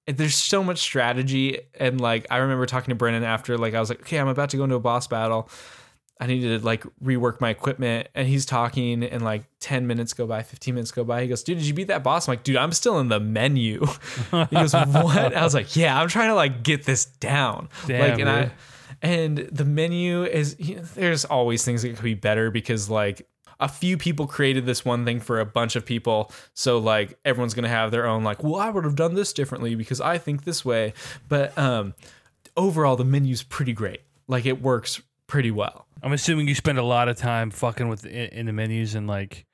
there's 0.07 0.35
so 0.35 0.63
much 0.63 0.79
strategy 0.79 1.59
and 1.79 2.01
like 2.01 2.25
I 2.31 2.37
remember 2.37 2.65
talking 2.65 2.89
to 2.89 2.95
Brennan 2.95 3.23
after 3.23 3.57
like 3.59 3.75
I 3.75 3.79
was 3.79 3.89
like, 3.89 4.01
okay, 4.01 4.17
I'm 4.19 4.27
about 4.27 4.49
to 4.49 4.57
go 4.57 4.63
into 4.63 4.75
a 4.75 4.79
boss 4.79 5.07
battle. 5.07 5.49
I 6.19 6.27
needed 6.27 6.59
to 6.59 6.65
like 6.65 6.83
rework 7.03 7.39
my 7.39 7.49
equipment. 7.49 8.09
And 8.13 8.27
he's 8.27 8.45
talking, 8.45 9.03
and 9.03 9.23
like 9.23 9.43
10 9.61 9.87
minutes 9.87 10.13
go 10.13 10.27
by, 10.27 10.43
15 10.43 10.75
minutes 10.75 10.91
go 10.91 11.03
by. 11.03 11.21
He 11.21 11.27
goes, 11.27 11.43
Dude, 11.43 11.57
did 11.57 11.67
you 11.67 11.73
beat 11.73 11.87
that 11.87 12.03
boss? 12.03 12.27
I'm 12.27 12.33
like, 12.33 12.43
Dude, 12.43 12.57
I'm 12.57 12.73
still 12.73 12.99
in 12.99 13.07
the 13.07 13.19
menu. 13.19 13.85
he 14.31 14.55
goes, 14.55 14.73
What? 14.73 15.33
I 15.33 15.43
was 15.43 15.53
like, 15.53 15.75
Yeah, 15.75 15.99
I'm 15.99 16.09
trying 16.09 16.29
to 16.29 16.35
like 16.35 16.63
get 16.63 16.83
this 16.83 17.05
down. 17.05 17.69
Damn, 17.87 18.09
like, 18.09 18.19
and 18.19 18.29
I, 18.29 18.51
and 19.01 19.37
the 19.37 19.63
menu 19.65 20.23
is, 20.23 20.57
you 20.59 20.75
know, 20.75 20.81
there's 20.81 21.23
always 21.23 21.63
things 21.63 21.83
that 21.83 21.95
could 21.95 22.03
be 22.03 22.15
better 22.15 22.51
because 22.51 22.89
like, 22.89 23.27
a 23.61 23.67
few 23.67 23.97
people 23.97 24.25
created 24.25 24.65
this 24.65 24.85
one 24.85 25.03
thing 25.03 25.19
for 25.19 25.41
a 25.41 25.45
bunch 25.45 25.75
of 25.75 25.85
people. 25.85 26.31
So 26.53 26.77
like 26.77 27.19
everyone's 27.25 27.53
gonna 27.53 27.67
have 27.67 27.91
their 27.91 28.05
own 28.07 28.23
like, 28.23 28.41
well, 28.41 28.55
I 28.55 28.69
would 28.69 28.85
have 28.85 28.95
done 28.95 29.15
this 29.15 29.33
differently 29.33 29.75
because 29.75 29.99
I 29.99 30.17
think 30.17 30.45
this 30.45 30.63
way. 30.63 30.93
But 31.27 31.57
um 31.57 31.93
overall 32.55 32.95
the 32.95 33.03
menu's 33.03 33.43
pretty 33.43 33.73
great. 33.73 33.99
Like 34.29 34.45
it 34.45 34.61
works 34.61 35.01
pretty 35.27 35.51
well. 35.51 35.87
I'm 36.03 36.13
assuming 36.13 36.47
you 36.47 36.55
spend 36.55 36.77
a 36.77 36.83
lot 36.83 37.09
of 37.09 37.17
time 37.17 37.51
fucking 37.51 37.87
with 37.87 38.05
in, 38.05 38.29
in 38.29 38.45
the 38.45 38.53
menus 38.53 38.95
and 38.95 39.07
like 39.07 39.45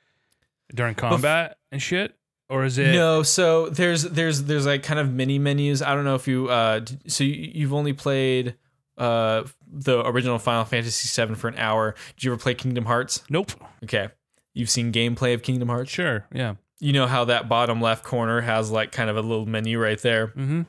during 0.74 0.96
combat 0.96 1.58
and 1.72 1.82
shit, 1.82 2.16
or 2.50 2.64
is 2.66 2.78
it? 2.78 2.93
No, 2.93 3.24
so 3.24 3.70
there's 3.70 4.04
there's 4.04 4.43
there's 4.43 4.66
like 4.66 4.84
kind 4.84 5.00
of 5.00 5.12
mini 5.12 5.39
menus. 5.39 5.82
I 5.82 5.93
don't 5.96 6.06
know 6.06 6.16
if 6.16 6.28
you 6.28 6.50
uh 6.50 6.82
so 7.08 7.24
you, 7.24 7.52
you've 7.54 7.74
only 7.74 7.93
played 7.93 8.56
uh 8.98 9.43
the 9.68 10.06
original 10.08 10.39
Final 10.39 10.66
Fantasy 10.66 11.26
VII 11.26 11.36
for 11.36 11.48
an 11.48 11.58
hour. 11.58 11.96
Did 12.16 12.24
you 12.24 12.32
ever 12.32 12.41
play 12.41 12.54
Kingdom 12.54 12.86
Hearts? 12.86 13.24
Nope. 13.30 13.52
Okay. 13.84 14.10
You've 14.54 14.70
seen 14.70 14.91
gameplay 14.93 15.34
of 15.34 15.43
Kingdom 15.43 15.68
Hearts? 15.68 15.91
Sure. 15.91 16.26
Yeah. 16.34 16.56
You 16.80 16.93
know 16.93 17.08
how 17.08 17.26
that 17.26 17.50
bottom 17.50 17.82
left 17.82 18.04
corner 18.04 18.41
has 18.41 18.72
like 18.72 18.91
kind 18.91 19.10
of 19.10 19.18
a 19.18 19.22
little 19.22 19.46
menu 19.46 19.80
right 19.80 20.00
there. 20.02 20.28
Mm-hmm. 20.28 20.62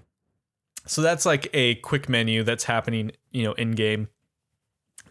So 0.86 1.02
that's 1.02 1.26
like 1.26 1.48
a 1.52 1.76
quick 1.76 2.08
menu 2.08 2.42
that's 2.42 2.64
happening, 2.64 3.12
you 3.32 3.44
know, 3.44 3.52
in 3.54 3.72
game. 3.72 4.08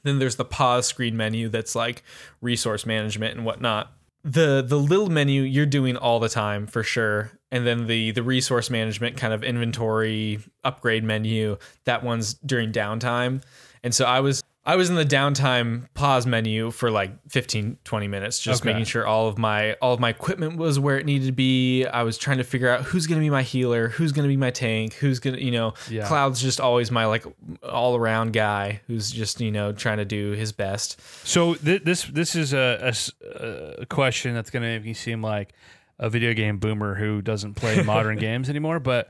Then 0.05 0.19
there's 0.19 0.37
the 0.37 0.45
pause 0.45 0.85
screen 0.85 1.17
menu 1.17 1.49
that's 1.49 1.75
like 1.75 2.03
resource 2.39 2.85
management 2.85 3.35
and 3.35 3.45
whatnot. 3.45 3.91
The 4.23 4.63
the 4.65 4.79
little 4.79 5.09
menu 5.09 5.41
you're 5.41 5.65
doing 5.65 5.97
all 5.97 6.19
the 6.19 6.29
time 6.29 6.67
for 6.67 6.83
sure. 6.83 7.31
And 7.51 7.65
then 7.65 7.87
the 7.87 8.11
the 8.11 8.23
resource 8.23 8.69
management 8.69 9.17
kind 9.17 9.33
of 9.33 9.43
inventory 9.43 10.39
upgrade 10.63 11.03
menu, 11.03 11.57
that 11.85 12.03
one's 12.03 12.35
during 12.35 12.71
downtime. 12.71 13.41
And 13.83 13.93
so 13.93 14.05
I 14.05 14.19
was 14.19 14.43
I 14.67 14.77
was 14.77 14.89
in 14.89 14.95
the 14.95 15.05
downtime 15.05 15.87
pause 15.93 16.25
menu 16.25 16.71
for 16.71 16.89
like 16.89 17.11
15 17.29 17.77
20 17.83 18.07
minutes 18.07 18.39
just 18.39 18.63
Okay. 18.63 18.71
making 18.73 18.85
sure 18.85 19.05
all 19.05 19.27
of 19.27 19.37
my 19.37 19.73
all 19.73 19.93
of 19.93 19.99
my 19.99 20.09
equipment 20.09 20.57
was 20.57 20.79
where 20.79 20.97
it 20.97 21.05
needed 21.05 21.27
to 21.27 21.31
be. 21.31 21.85
I 21.85 22.01
was 22.01 22.17
trying 22.17 22.37
to 22.39 22.43
figure 22.43 22.67
out 22.69 22.81
who's 22.81 23.05
going 23.05 23.19
to 23.19 23.23
be 23.23 23.29
my 23.29 23.43
healer, 23.43 23.89
who's 23.89 24.11
going 24.11 24.23
to 24.23 24.27
be 24.27 24.37
my 24.37 24.49
tank, 24.49 24.93
who's 24.95 25.19
going 25.19 25.35
to, 25.35 25.43
you 25.43 25.51
know, 25.51 25.75
Yeah. 25.89 26.07
Cloud's 26.07 26.41
just 26.41 26.59
always 26.59 26.89
my 26.89 27.05
like 27.05 27.25
all 27.61 27.95
around 27.95 28.33
guy 28.33 28.81
who's 28.87 29.11
just, 29.11 29.39
you 29.39 29.51
know, 29.51 29.71
trying 29.71 29.97
to 29.97 30.05
do 30.05 30.31
his 30.31 30.51
best. 30.51 30.99
So 31.27 31.53
th- 31.55 31.83
this 31.83 32.03
this 32.05 32.35
is 32.35 32.53
a 32.53 33.85
question 33.89 34.33
that's 34.33 34.49
going 34.49 34.63
to 34.63 34.69
make 34.69 34.83
me 34.85 34.93
seem 34.93 35.21
like 35.21 35.53
a 35.99 36.09
video 36.09 36.33
game 36.33 36.57
boomer 36.57 36.95
who 36.95 37.21
doesn't 37.21 37.53
play 37.53 37.81
modern 37.83 38.17
games 38.27 38.49
anymore. 38.49 38.79
But 38.79 39.09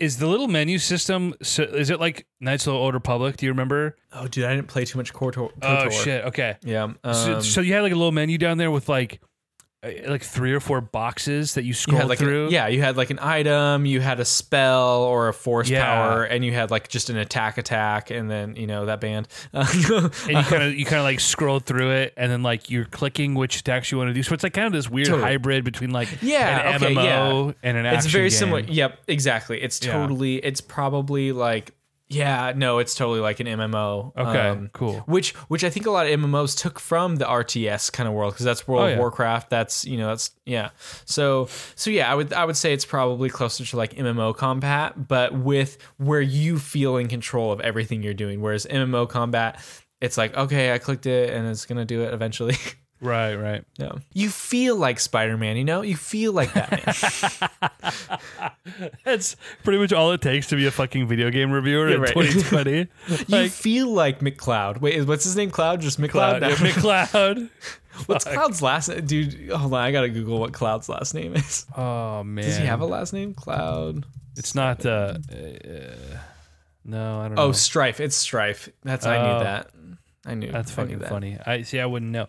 is 0.00 0.16
the 0.16 0.26
little 0.26 0.48
menu 0.48 0.78
system? 0.78 1.34
So 1.42 1.62
is 1.62 1.90
it 1.90 2.00
like 2.00 2.26
Knights 2.40 2.66
of 2.66 2.72
the 2.72 2.78
Old 2.78 2.94
Republic? 2.94 3.36
Do 3.36 3.46
you 3.46 3.52
remember? 3.52 3.96
Oh, 4.12 4.26
dude, 4.26 4.44
I 4.44 4.56
didn't 4.56 4.68
play 4.68 4.84
too 4.84 4.98
much 4.98 5.12
KOTOR. 5.12 5.50
Oh 5.62 5.90
shit. 5.90 6.24
Okay. 6.24 6.56
Yeah. 6.62 6.84
Um, 6.84 6.96
so, 7.14 7.40
so 7.40 7.60
you 7.60 7.74
had 7.74 7.82
like 7.82 7.92
a 7.92 7.96
little 7.96 8.10
menu 8.10 8.38
down 8.38 8.58
there 8.58 8.70
with 8.70 8.88
like 8.88 9.20
Uh, 9.82 9.92
like 10.08 10.22
three 10.22 10.52
or 10.52 10.60
four 10.60 10.82
boxes 10.82 11.54
that 11.54 11.62
you 11.62 11.68
you 11.68 11.72
scroll 11.74 12.06
like 12.06 12.18
through. 12.18 12.46
An, 12.48 12.52
yeah, 12.52 12.66
you 12.66 12.82
had 12.82 12.98
like 12.98 13.08
an 13.08 13.18
item, 13.18 13.86
you 13.86 14.02
had 14.02 14.20
a 14.20 14.26
spell 14.26 15.04
or 15.04 15.28
a 15.28 15.32
force 15.32 15.70
Yeah. 15.70 15.84
power, 15.86 16.22
and 16.24 16.44
you 16.44 16.52
had 16.52 16.70
like 16.70 16.88
just 16.88 17.08
an 17.08 17.16
attack 17.16 17.56
attack, 17.56 18.10
and 18.10 18.30
then 18.30 18.56
you 18.56 18.66
know 18.66 18.84
that 18.84 19.00
band. 19.00 19.26
and 19.54 19.66
you 19.86 20.42
kind 20.42 20.62
of 20.64 20.74
you 20.74 20.84
kind 20.84 20.98
of 20.98 21.04
like 21.04 21.18
scroll 21.18 21.60
through 21.60 21.92
it, 21.92 22.12
and 22.18 22.30
then 22.30 22.42
like 22.42 22.68
you're 22.68 22.84
clicking 22.84 23.34
which 23.34 23.60
attacks 23.60 23.90
you 23.90 23.96
want 23.96 24.08
to 24.08 24.12
do. 24.14 24.22
So 24.22 24.34
it's 24.34 24.42
like 24.42 24.52
kind 24.52 24.66
of 24.66 24.72
this 24.74 24.90
weird 24.90 25.06
Totally. 25.08 25.22
hybrid 25.30 25.64
between 25.64 25.92
like 25.92 26.08
Yeah, 26.20 26.72
an 26.74 26.82
okay, 26.82 26.94
MMO 26.94 27.46
yeah. 27.46 27.52
and 27.62 27.78
an 27.78 27.86
action. 27.86 27.98
it's 27.98 28.06
very 28.08 28.24
game. 28.28 28.38
similar. 28.38 28.60
Yep, 28.60 28.98
exactly. 29.08 29.62
It's 29.62 29.80
Yeah. 29.82 29.94
totally. 29.94 30.36
It's 30.44 30.60
probably 30.60 31.32
like. 31.32 31.72
Yeah, 32.12 32.52
no, 32.56 32.78
it's 32.80 32.96
totally 32.96 33.20
like 33.20 33.38
an 33.38 33.46
MMO. 33.46 34.12
Okay, 34.16 34.48
um, 34.48 34.68
cool. 34.72 34.94
Which, 35.06 35.30
which 35.46 35.62
I 35.62 35.70
think 35.70 35.86
a 35.86 35.92
lot 35.92 36.06
of 36.06 36.18
MMOs 36.18 36.58
took 36.58 36.80
from 36.80 37.16
the 37.16 37.24
RTS 37.24 37.92
kind 37.92 38.08
of 38.08 38.14
world 38.14 38.34
because 38.34 38.44
that's 38.44 38.66
World 38.66 38.82
Oh, 38.82 38.92
of. 38.92 38.98
Warcraft. 38.98 39.48
That's 39.48 39.84
you 39.84 39.96
know 39.96 40.08
that's 40.08 40.32
yeah. 40.44 40.70
So 41.04 41.48
so 41.76 41.88
yeah, 41.88 42.10
I 42.10 42.16
would 42.16 42.32
I 42.32 42.44
would 42.44 42.56
say 42.56 42.72
it's 42.72 42.84
probably 42.84 43.30
closer 43.30 43.64
to 43.64 43.76
like 43.76 43.94
MMO 43.94 44.36
combat, 44.36 45.06
but 45.06 45.34
with 45.34 45.78
where 45.98 46.20
you 46.20 46.58
feel 46.58 46.96
in 46.96 47.06
control 47.06 47.52
of 47.52 47.60
everything 47.60 48.02
you're 48.02 48.12
doing. 48.12 48.40
Whereas 48.40 48.66
MMO 48.68 49.08
combat, 49.08 49.60
it's 50.00 50.18
like 50.18 50.36
okay, 50.36 50.72
I 50.72 50.78
clicked 50.78 51.06
it 51.06 51.30
and 51.32 51.46
it's 51.46 51.64
gonna 51.64 51.84
do 51.84 52.02
it 52.02 52.12
eventually. 52.12 52.56
Right, 53.00 53.34
right. 53.34 53.64
no, 53.78 53.98
you 54.12 54.28
feel 54.28 54.76
like 54.76 55.00
Spider 55.00 55.38
Man. 55.38 55.56
You 55.56 55.64
know, 55.64 55.80
you 55.82 55.96
feel 55.96 56.32
like 56.32 56.52
Batman. 56.52 57.50
That's 59.04 59.36
pretty 59.64 59.78
much 59.78 59.92
all 59.92 60.12
it 60.12 60.20
takes 60.20 60.48
to 60.48 60.56
be 60.56 60.66
a 60.66 60.70
fucking 60.70 61.06
video 61.08 61.30
game 61.30 61.50
reviewer 61.50 61.88
in 61.88 62.00
right. 62.00 62.12
2020. 62.12 62.70
you 63.08 63.24
like 63.28 63.50
feel 63.50 63.88
like 63.90 64.20
McCloud. 64.20 64.80
Wait, 64.80 65.06
what's 65.06 65.24
his 65.24 65.36
name? 65.36 65.50
Cloud? 65.50 65.80
Just 65.80 66.00
McCloud? 66.00 66.10
Cloud, 66.10 66.42
yeah, 66.42 66.54
McCloud. 66.56 67.48
What's 68.06 68.24
Cloud's 68.24 68.62
last 68.62 68.88
name? 68.88 69.04
Dude, 69.04 69.50
hold 69.50 69.74
on. 69.74 69.80
I 69.80 69.90
gotta 69.92 70.08
Google 70.08 70.38
what 70.38 70.52
Cloud's 70.52 70.88
last 70.88 71.12
name 71.12 71.34
is. 71.34 71.66
Oh 71.76 72.22
man, 72.22 72.44
Does 72.44 72.56
he 72.56 72.64
have 72.64 72.80
a 72.80 72.86
last 72.86 73.12
name? 73.12 73.34
Cloud. 73.34 74.06
It's 74.36 74.54
not. 74.54 74.86
Uh, 74.86 75.18
uh, 75.30 76.16
no, 76.84 77.20
I 77.20 77.26
don't 77.28 77.34
know. 77.34 77.42
Oh, 77.42 77.52
Strife. 77.52 78.00
It's 78.00 78.16
Strife. 78.16 78.70
That's 78.84 79.04
I 79.04 79.16
Oh. 79.18 79.22
knew 79.38 79.44
that. 79.44 79.70
I 80.24 80.34
knew. 80.34 80.50
that's 80.50 80.70
I 80.78 80.82
knew 80.82 80.86
fucking 80.86 80.98
that. 81.00 81.08
funny. 81.08 81.38
I 81.44 81.62
see. 81.62 81.78
I 81.80 81.84
wouldn't 81.84 82.10
know. 82.12 82.28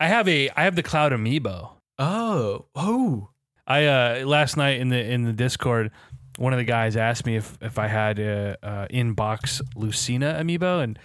I 0.00 0.06
have 0.08 0.26
a. 0.28 0.48
I 0.50 0.64
have 0.64 0.74
the 0.76 0.82
Cloud 0.82 1.12
amiibo. 1.12 1.70
Oh, 1.98 2.64
oh. 2.74 3.28
I 3.66 3.84
uh 3.86 4.24
last 4.26 4.56
night 4.56 4.80
in 4.80 4.88
the 4.88 4.98
in 4.98 5.22
the 5.24 5.32
Discord, 5.32 5.90
one 6.38 6.52
of 6.52 6.58
the 6.58 6.64
guys 6.64 6.96
asked 6.96 7.26
me 7.26 7.36
if 7.36 7.56
if 7.60 7.78
I 7.78 7.86
had 7.86 8.18
a, 8.18 8.56
uh 8.62 8.86
inbox 8.88 9.60
Lucina 9.76 10.36
amiibo, 10.40 10.82
and 10.82 10.98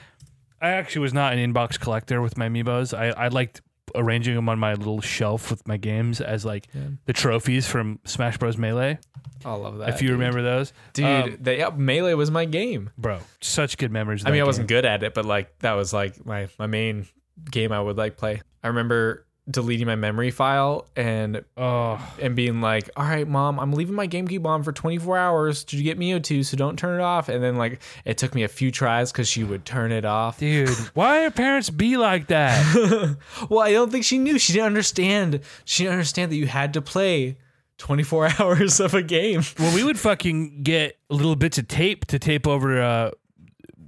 I 0.62 0.70
actually 0.70 1.02
was 1.02 1.14
not 1.14 1.34
an 1.34 1.54
inbox 1.54 1.80
collector 1.80 2.22
with 2.22 2.38
my 2.38 2.48
amiibos. 2.50 2.98
I 2.98 3.10
I 3.10 3.28
liked 3.28 3.62
arranging 3.94 4.36
them 4.36 4.50
on 4.50 4.58
my 4.58 4.74
little 4.74 5.00
shelf 5.02 5.52
with 5.52 5.68
my 5.68 5.78
games 5.78 6.20
as 6.22 6.44
like 6.44 6.68
Yeah. 6.74 6.82
the 7.06 7.14
trophies 7.14 7.68
from 7.68 8.00
Smash 8.06 8.38
Bros 8.38 8.58
Melee. 8.58 8.98
I 9.46 9.54
love 9.54 9.78
that. 9.78 9.90
if 9.90 10.02
you 10.02 10.08
dude. 10.08 10.18
remember 10.20 10.42
those, 10.42 10.74
dude, 10.94 11.06
Um, 11.06 11.38
they, 11.40 11.60
yeah, 11.60 11.70
melee 11.76 12.14
was 12.16 12.32
my 12.32 12.46
game. 12.46 12.90
bro, 12.98 13.20
such 13.42 13.78
good 13.78 13.92
memories. 13.92 14.26
I 14.26 14.32
mean, 14.32 14.42
I 14.42 14.46
wasn't 14.46 14.68
good 14.70 14.86
at 14.86 15.04
it, 15.04 15.14
but 15.14 15.24
like 15.26 15.60
that 15.60 15.74
was 15.74 15.94
like 15.94 16.26
my 16.26 16.48
my 16.58 16.66
main 16.68 17.06
game 17.52 17.72
I 17.72 17.80
would 17.80 17.98
like 17.98 18.18
play. 18.18 18.42
I 18.66 18.70
remember 18.70 19.28
deleting 19.48 19.86
my 19.86 19.96
memory 19.96 20.32
file 20.32 20.88
and 20.96 21.46
Oh, 21.56 22.00
and 22.20 22.36
being 22.36 22.62
like, 22.62 22.90
"All 22.98 23.06
right, 23.06 23.28
mom, 23.28 23.60
I'm 23.60 23.74
leaving 23.74 23.94
my 23.94 24.08
GameCube 24.08 24.44
on 24.44 24.64
for 24.64 24.72
24 24.72 25.20
hours. 25.20 25.64
Did 25.64 25.78
you 25.78 25.84
get 25.84 26.00
Mewtwo? 26.00 26.44
So 26.44 26.58
don't 26.58 26.80
turn 26.80 27.00
it 27.00 27.04
off." 27.04 27.30
And 27.30 27.44
then 27.44 27.56
like 27.58 27.80
it 28.06 28.18
took 28.18 28.34
me 28.34 28.42
a 28.42 28.48
few 28.48 28.72
tries 28.72 29.12
because 29.12 29.28
she 29.28 29.44
would 29.44 29.64
turn 29.64 29.92
it 29.92 30.04
off. 30.04 30.40
dude, 30.40 30.70
why 30.96 31.24
do 31.24 31.30
parents 31.30 31.70
be 31.70 31.96
like 31.96 32.26
that? 32.28 33.18
well, 33.50 33.60
I 33.60 33.72
don't 33.72 33.92
think 33.92 34.04
she 34.04 34.18
knew. 34.18 34.40
She 34.40 34.54
didn't 34.54 34.66
understand. 34.66 35.42
She 35.64 35.84
didn't 35.84 35.94
understand 35.94 36.32
that 36.32 36.38
you 36.38 36.48
had 36.48 36.74
to 36.74 36.82
play 36.82 37.38
24 37.78 38.30
hours 38.40 38.80
of 38.80 38.96
a 38.96 39.04
game. 39.04 39.44
well, 39.60 39.76
we 39.76 39.84
would 39.84 40.00
fucking 40.00 40.64
get 40.64 40.98
little 41.12 41.36
bits 41.36 41.60
of 41.60 41.68
tape 41.68 42.06
to 42.06 42.18
tape 42.18 42.48
over. 42.48 42.82
Uh, 42.82 43.12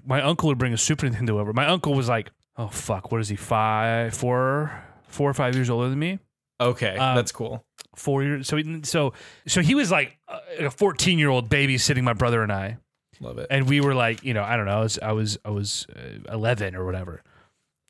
my 0.05 0.21
uncle 0.21 0.49
would 0.49 0.59
bring 0.59 0.73
a 0.73 0.77
Super 0.77 1.07
Nintendo 1.07 1.31
over. 1.31 1.51
My 1.51 1.65
uncle 1.65 1.95
was 1.95 2.07
like, 2.07 2.29
"Oh 2.57 2.67
fuck, 2.67 3.11
what 3.11 3.21
is 3.21 3.29
he? 3.29 3.35
Five, 3.35 4.13
four, 4.13 4.71
four 5.07 5.29
or 5.29 5.33
five 5.33 5.55
years 5.55 5.69
older 5.69 5.89
than 5.89 5.99
me. 5.99 6.19
Okay, 6.59 6.97
Um, 6.97 7.15
that's 7.15 7.31
cool. 7.31 7.63
Four 7.95 8.23
years. 8.23 8.47
So, 8.47 8.57
he- 8.57 8.81
so, 8.83 9.13
so 9.47 9.61
he 9.61 9.75
was 9.75 9.91
like 9.91 10.17
a- 10.27 10.65
a 10.65 10.71
fourteen-year-old 10.71 11.49
babysitting 11.49 12.03
my 12.03 12.13
brother 12.13 12.41
and 12.43 12.51
I, 12.51 12.77
Love 13.19 13.37
it. 13.37 13.47
and 13.51 13.67
we 13.69 13.79
were 13.81 13.93
like, 13.93 14.23
you 14.23 14.33
know, 14.33 14.43
I 14.43 14.55
don't 14.57 14.65
know, 14.65 14.77
I 14.77 14.81
was, 14.81 14.97
I 14.99 15.11
was, 15.11 15.37
I 15.45 15.49
was 15.51 15.85
uh, 15.95 16.33
eleven 16.33 16.75
or 16.75 16.83
whatever. 16.85 17.21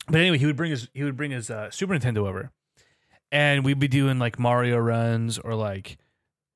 But 0.09 0.21
anyway, 0.21 0.37
he 0.37 0.45
would 0.45 0.55
bring 0.57 0.71
his, 0.71 0.89
he 0.93 1.03
would 1.03 1.15
bring 1.17 1.31
his 1.31 1.49
uh, 1.49 1.69
Super 1.71 1.93
Nintendo 1.93 2.27
over, 2.27 2.51
and 3.31 3.63
we'd 3.65 3.79
be 3.79 3.87
doing 3.87 4.19
like 4.19 4.37
Mario 4.39 4.77
runs 4.77 5.37
or 5.39 5.55
like 5.55 5.97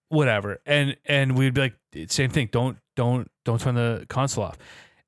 whatever, 0.10 0.60
and 0.66 0.96
and 1.06 1.38
we'd 1.38 1.54
be 1.54 1.62
like, 1.62 1.76
same 2.08 2.30
thing. 2.30 2.50
Don't, 2.52 2.78
don't, 2.96 3.30
don't 3.46 3.60
turn 3.62 3.76
the 3.76 4.06
console 4.10 4.44
off. 4.46 4.58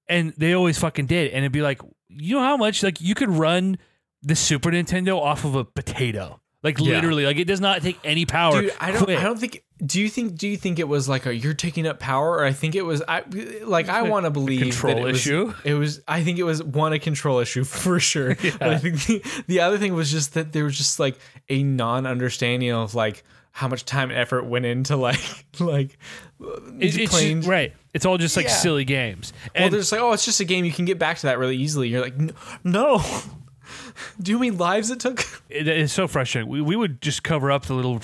And 0.10 0.34
they 0.38 0.54
always 0.54 0.78
fucking 0.80 1.06
did, 1.06 1.32
and 1.32 1.40
it'd 1.40 1.52
be 1.54 1.62
like, 1.62 1.82
you 2.18 2.36
know 2.36 2.42
how 2.42 2.58
much 2.58 2.84
like 2.84 3.02
you 3.02 3.16
could 3.16 3.30
run 3.30 3.78
the 4.22 4.36
Super 4.36 4.72
Nintendo 4.72 5.20
off 5.20 5.44
of 5.46 5.56
a 5.56 5.66
potato. 5.66 6.40
Like 6.64 6.80
Yeah. 6.80 6.96
literally, 6.96 7.26
like 7.26 7.38
it 7.38 7.46
does 7.46 7.60
not 7.60 7.82
take 7.82 8.00
any 8.06 8.26
power. 8.26 8.62
Dude, 8.62 8.74
I 8.80 8.92
don't. 8.92 9.04
Quit. 9.04 9.20
I 9.20 9.24
don't 9.24 9.38
think. 9.38 9.64
Do 9.86 10.00
you 10.00 10.08
think? 10.08 10.38
Do 10.38 10.48
you 10.48 10.56
think 10.56 10.80
it 10.80 10.88
was 10.88 11.10
like 11.10 11.26
a 11.26 11.36
you're 11.36 11.54
taking 11.54 11.86
up 11.86 12.00
power, 12.00 12.38
or 12.38 12.46
I 12.46 12.54
think 12.54 12.74
it 12.76 12.84
was. 12.84 13.04
I 13.06 13.24
like. 13.66 13.90
I 13.90 14.02
want 14.10 14.26
to 14.26 14.30
believe 14.30 14.62
control 14.62 14.96
that 14.96 15.02
it 15.02 15.04
was, 15.04 15.16
issue? 15.18 15.54
It 15.66 15.74
was. 15.74 16.00
I 16.08 16.24
think 16.24 16.40
it 16.40 16.44
was 16.44 16.64
one 16.64 16.94
a 16.94 17.00
control 17.00 17.40
issue 17.40 17.64
for 17.66 18.00
sure. 18.00 18.36
But 18.60 18.62
I 18.62 18.78
think 18.78 19.06
the, 19.06 19.22
the 19.48 19.60
other 19.60 19.78
thing 19.78 19.94
was 19.94 20.10
just 20.10 20.36
that 20.36 20.54
there 20.54 20.64
was 20.64 20.78
just 20.78 21.02
like 21.02 21.20
a 21.50 21.64
non 21.64 22.06
understanding 22.06 22.72
of 22.72 22.96
like 22.96 23.26
how 23.56 23.68
much 23.68 23.86
time 23.86 24.10
and 24.10 24.20
effort 24.20 24.46
went 24.46 24.66
into 24.66 24.96
like 24.98 25.20
like 25.60 25.98
It's, 26.80 26.98
it's 26.98 27.20
just- 27.20 27.48
right. 27.48 27.72
It's 27.94 28.06
all 28.06 28.18
just 28.18 28.36
like 28.36 28.48
Yeah. 28.48 28.52
silly 28.54 28.84
games. 28.86 29.32
well, 29.54 29.66
And 29.66 29.72
they're 29.74 29.80
just 29.82 29.92
like, 29.92 30.02
oh, 30.02 30.12
it's 30.14 30.26
just 30.26 30.40
a 30.40 30.46
game. 30.46 30.66
You 30.66 30.72
can 30.72 30.86
get 30.86 30.98
back 31.00 31.18
to 31.20 31.28
that 31.28 31.38
really 31.38 31.56
easily. 31.58 31.88
You're 31.90 32.02
like, 32.02 32.16
no. 32.64 33.02
Do 34.22 34.32
you 34.32 34.40
mean 34.40 34.58
lives 34.58 34.90
it 34.90 35.00
took? 35.00 35.20
it, 35.50 35.68
it's 35.68 35.94
so 35.94 36.08
frustrating. 36.08 36.50
We, 36.50 36.62
we 36.62 36.76
would 36.76 37.02
just 37.02 37.24
cover 37.24 37.52
up 37.52 37.66
the 37.68 37.74
little 37.76 38.02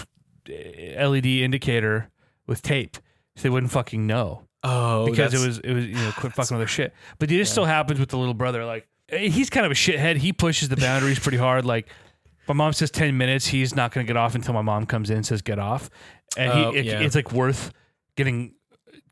uh, 0.47 1.07
LED 1.09 1.25
indicator 1.25 2.09
with 2.47 2.61
tape 2.61 2.97
so 3.35 3.43
they 3.43 3.49
wouldn't 3.49 3.71
fucking 3.71 4.05
know 4.05 4.43
Oh, 4.63 5.05
because 5.09 5.33
it 5.33 5.45
was 5.45 5.59
it 5.59 5.73
was 5.73 5.85
you 5.85 5.93
know 5.95 6.11
quit 6.17 6.33
fucking 6.33 6.55
with 6.57 6.61
their 6.61 6.67
shit. 6.67 6.93
But 7.17 7.31
it 7.31 7.45
still 7.47 7.65
happens 7.65 7.99
with 7.99 8.09
the 8.09 8.17
little 8.17 8.33
brother. 8.33 8.65
Like 8.65 8.87
eh, 9.09 9.29
he's 9.29 9.49
kind 9.49 9.65
of 9.65 9.71
a 9.71 9.75
shithead. 9.75 10.17
He 10.17 10.33
pushes 10.33 10.67
the 10.69 10.75
boundaries 10.77 11.17
pretty 11.17 11.37
hard. 11.37 11.65
Like 11.65 11.87
my 12.49 12.53
mom 12.55 12.73
says 12.73 12.91
ten 12.91 13.15
minutes, 13.17 13.47
he's 13.47 13.75
not 13.75 13.93
going 13.93 14.05
to 14.05 14.09
get 14.11 14.17
off 14.17 14.35
until 14.35 14.53
my 14.53 14.61
mom 14.61 14.85
comes 14.85 15.09
in 15.09 15.17
and 15.17 15.25
says 15.25 15.41
get 15.41 15.59
off, 15.59 15.89
and 16.37 16.51
Oh, 16.51 16.71
he 16.71 16.79
it- 16.79 16.85
yeah. 16.85 16.99
it's 16.99 17.15
like 17.15 17.31
worth 17.31 17.71
getting 18.17 18.55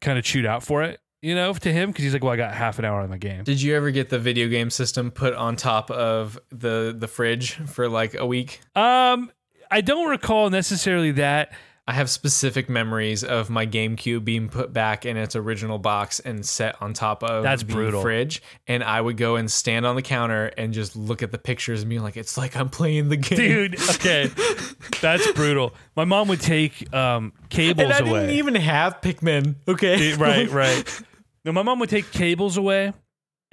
kind 0.02 0.18
of 0.20 0.26
chewed 0.26 0.46
out 0.46 0.64
for 0.64 0.84
it. 0.84 1.00
You 1.22 1.34
know, 1.34 1.52
to 1.54 1.74
him 1.74 1.90
because 1.90 2.04
he's 2.04 2.14
like, 2.14 2.24
well, 2.24 2.34
I 2.34 2.36
got 2.38 2.54
half 2.54 2.78
an 2.78 2.86
hour 2.86 3.02
on 3.02 3.10
the 3.10 3.18
game. 3.18 3.44
Did 3.44 3.60
you 3.60 3.76
ever 3.76 3.90
get 3.90 4.10
the 4.10 4.20
video 4.20 4.48
game 4.50 4.70
system 4.70 5.10
put 5.10 5.34
on 5.34 5.56
top 5.56 5.90
of 5.90 6.38
the 6.52 6.96
the 6.98 7.08
fridge 7.08 7.54
for 7.54 7.90
like 7.90 8.14
a 8.14 8.26
week? 8.26 8.62
Um, 8.76 9.32
I 9.72 9.82
don't 9.82 10.10
recall 10.10 10.50
necessarily 10.52 11.12
that. 11.14 11.54
I 11.90 11.94
have 11.94 12.10
specific 12.10 12.68
memories 12.68 13.24
of 13.24 13.50
my 13.50 13.66
GameCube 13.66 14.26
being 14.26 14.50
put 14.50 14.74
back 14.74 15.06
in 15.06 15.16
its 15.16 15.38
original 15.38 15.80
box 15.80 16.20
and 16.20 16.46
set 16.46 16.76
on 16.82 16.92
top 16.94 17.24
of 17.24 17.44
That's 17.44 17.64
the 17.64 17.72
brutal. 17.72 18.02
fridge, 18.02 18.42
and 18.68 18.84
I 18.84 19.00
would 19.00 19.16
go 19.16 19.38
and 19.38 19.50
stand 19.50 19.86
on 19.86 19.96
the 19.96 20.02
counter 20.02 20.48
and 20.58 20.74
just 20.74 20.98
look 20.98 21.24
at 21.24 21.32
the 21.32 21.38
pictures 21.38 21.82
and 21.84 21.90
be 21.90 22.00
like, 22.00 22.18
"It's 22.18 22.38
like 22.38 22.58
I'm 22.58 22.68
playing 22.70 23.08
the 23.08 23.16
game." 23.16 23.38
dude. 23.38 23.80
Okay, 23.92 24.30
that's 25.02 25.32
brutal. 25.32 25.74
My 25.96 26.04
mom 26.04 26.28
would 26.28 26.42
take 26.42 26.94
um, 26.94 27.32
cables 27.50 27.84
and 27.86 27.94
I 27.94 28.00
away. 28.00 28.20
didn't 28.22 28.36
even 28.36 28.56
have 28.56 29.00
Pikmin. 29.00 29.56
Okay, 29.66 30.14
right, 30.16 30.50
right. 30.52 31.02
No, 31.46 31.54
my 31.54 31.64
mom 31.64 31.80
would 31.80 31.90
take 31.90 32.12
cables 32.12 32.58
away, 32.58 32.92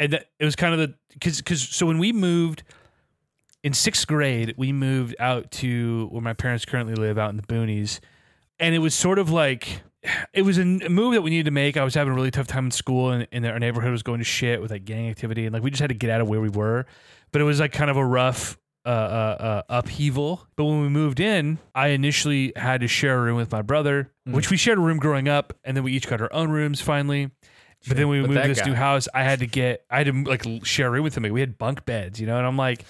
and 0.00 0.12
that, 0.12 0.26
it 0.40 0.44
was 0.44 0.56
kind 0.56 0.74
of 0.74 0.80
the 0.80 0.94
because 1.12 1.36
because 1.38 1.62
so 1.62 1.86
when 1.86 1.98
we 1.98 2.12
moved 2.12 2.64
in 3.62 3.72
sixth 3.74 4.08
grade, 4.08 4.54
we 4.56 4.72
moved 4.72 5.14
out 5.20 5.52
to 5.52 6.08
where 6.10 6.20
my 6.20 6.32
parents 6.32 6.64
currently 6.64 6.96
live 6.96 7.16
out 7.16 7.30
in 7.30 7.36
the 7.36 7.42
boonies, 7.44 8.00
and 8.64 8.74
it 8.74 8.78
was 8.78 8.94
sort 8.94 9.18
of 9.18 9.30
like 9.30 9.82
it 10.32 10.42
was 10.42 10.58
a 10.58 10.64
move 10.64 11.14
that 11.14 11.22
we 11.22 11.30
needed 11.30 11.44
to 11.46 11.50
make. 11.50 11.76
I 11.76 11.84
was 11.84 11.94
having 11.94 12.12
a 12.12 12.16
really 12.16 12.30
tough 12.30 12.46
time 12.46 12.66
in 12.66 12.70
school, 12.70 13.10
and, 13.10 13.26
and 13.32 13.46
our 13.46 13.58
neighborhood 13.58 13.90
was 13.90 14.02
going 14.02 14.18
to 14.18 14.24
shit 14.24 14.60
with 14.60 14.70
like 14.70 14.84
gang 14.84 15.08
activity, 15.08 15.46
and 15.46 15.52
like 15.52 15.62
we 15.62 15.70
just 15.70 15.80
had 15.80 15.88
to 15.88 15.94
get 15.94 16.10
out 16.10 16.20
of 16.20 16.28
where 16.28 16.40
we 16.40 16.48
were. 16.50 16.86
But 17.32 17.40
it 17.40 17.44
was 17.44 17.60
like 17.60 17.72
kind 17.72 17.90
of 17.90 17.96
a 17.96 18.04
rough 18.04 18.58
uh, 18.84 18.88
uh, 18.88 19.36
uh, 19.40 19.62
upheaval. 19.70 20.46
But 20.56 20.64
when 20.64 20.82
we 20.82 20.88
moved 20.88 21.20
in, 21.20 21.58
I 21.74 21.88
initially 21.88 22.52
had 22.54 22.80
to 22.82 22.88
share 22.88 23.18
a 23.18 23.22
room 23.22 23.36
with 23.36 23.50
my 23.50 23.62
brother, 23.62 24.10
which 24.26 24.50
we 24.50 24.56
shared 24.56 24.78
a 24.78 24.82
room 24.82 24.98
growing 24.98 25.28
up, 25.28 25.52
and 25.64 25.76
then 25.76 25.84
we 25.84 25.92
each 25.92 26.06
got 26.06 26.20
our 26.20 26.32
own 26.32 26.50
rooms 26.50 26.80
finally. 26.80 27.30
But 27.86 27.96
then 27.98 28.08
we 28.08 28.20
But 28.20 28.30
moved 28.30 28.42
to 28.42 28.48
this 28.48 28.60
guy- 28.60 28.66
new 28.66 28.74
house, 28.74 29.08
I 29.12 29.24
had 29.24 29.40
to 29.40 29.46
get, 29.46 29.84
I 29.90 29.98
had 29.98 30.06
to 30.06 30.24
like 30.24 30.44
share 30.64 30.88
a 30.88 30.90
room 30.90 31.04
with 31.04 31.16
him. 31.16 31.22
Like, 31.22 31.32
we 31.32 31.40
had 31.40 31.58
bunk 31.58 31.84
beds, 31.84 32.18
you 32.20 32.26
know, 32.26 32.38
and 32.38 32.46
I'm 32.46 32.56
like, 32.56 32.82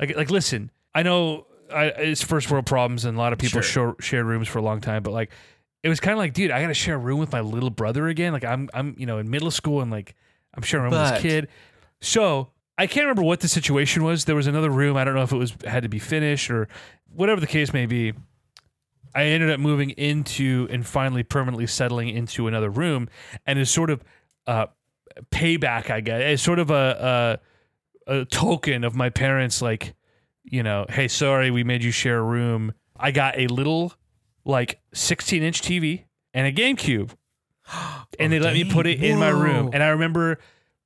like, 0.00 0.16
like, 0.16 0.30
listen, 0.30 0.70
I 0.92 1.02
know 1.04 1.46
I, 1.72 1.84
it's 1.86 2.22
first 2.22 2.50
world 2.50 2.66
problems, 2.66 3.04
and 3.04 3.16
a 3.16 3.20
lot 3.20 3.32
of 3.32 3.38
people 3.38 3.60
Sure. 3.60 3.96
share 4.00 4.24
rooms 4.24 4.48
for 4.48 4.58
a 4.58 4.62
long 4.62 4.80
time, 4.80 5.02
but 5.02 5.12
like, 5.12 5.30
it 5.82 5.88
was 5.88 5.98
kind 6.00 6.12
of 6.12 6.18
like, 6.18 6.34
dude, 6.34 6.50
I 6.50 6.60
got 6.60 6.68
to 6.68 6.74
share 6.74 6.96
a 6.96 6.98
room 6.98 7.18
with 7.18 7.32
my 7.32 7.40
little 7.40 7.70
brother 7.70 8.08
again. 8.08 8.32
Like, 8.32 8.44
I'm, 8.44 8.68
I'm, 8.74 8.94
you 8.98 9.06
know, 9.06 9.18
in 9.18 9.30
middle 9.30 9.50
school, 9.50 9.80
and 9.80 9.90
like, 9.90 10.14
I'm 10.54 10.62
sharing 10.62 10.86
a 10.86 10.90
room 10.90 11.00
with 11.02 11.12
this 11.14 11.22
kid. 11.22 11.48
So 12.00 12.48
I 12.76 12.86
can't 12.86 13.04
remember 13.04 13.22
what 13.22 13.40
the 13.40 13.48
situation 13.48 14.04
was. 14.04 14.24
There 14.26 14.36
was 14.36 14.46
another 14.46 14.70
room. 14.70 14.96
I 14.96 15.04
don't 15.04 15.14
know 15.14 15.22
if 15.22 15.32
it 15.32 15.36
was 15.36 15.54
had 15.66 15.82
to 15.84 15.88
be 15.88 15.98
finished 15.98 16.50
or 16.50 16.68
whatever 17.14 17.40
the 17.40 17.46
case 17.46 17.72
may 17.72 17.86
be. 17.86 18.12
I 19.14 19.24
ended 19.24 19.50
up 19.50 19.58
moving 19.58 19.90
into 19.90 20.68
and 20.70 20.86
finally 20.86 21.22
permanently 21.22 21.66
settling 21.66 22.08
into 22.10 22.46
another 22.46 22.70
room, 22.70 23.08
and 23.46 23.58
is 23.58 23.70
sort 23.70 23.90
of 23.90 24.04
uh, 24.46 24.66
payback. 25.30 25.90
I 25.90 26.00
guess 26.00 26.20
it's 26.22 26.42
sort 26.42 26.58
of 26.58 26.70
a, 26.70 27.38
a 28.06 28.20
a 28.20 28.24
token 28.26 28.84
of 28.84 28.94
my 28.94 29.08
parents, 29.10 29.60
like 29.62 29.94
you 30.50 30.62
know, 30.62 30.84
hey, 30.88 31.08
sorry, 31.08 31.50
we 31.50 31.64
made 31.64 31.82
you 31.82 31.90
share 31.90 32.18
a 32.18 32.22
room. 32.22 32.74
I 32.98 33.10
got 33.12 33.38
a 33.38 33.46
little 33.46 33.94
like 34.44 34.80
16 34.92 35.42
inch 35.42 35.62
TV 35.62 36.04
and 36.34 36.46
a 36.46 36.52
GameCube, 36.52 37.10
and 38.18 38.32
they 38.32 38.38
let 38.38 38.54
me 38.54 38.64
put 38.70 38.86
it 38.86 39.02
in 39.02 39.18
my 39.18 39.28
room. 39.30 39.70
And 39.72 39.82
I 39.82 39.88
remember, 39.88 40.38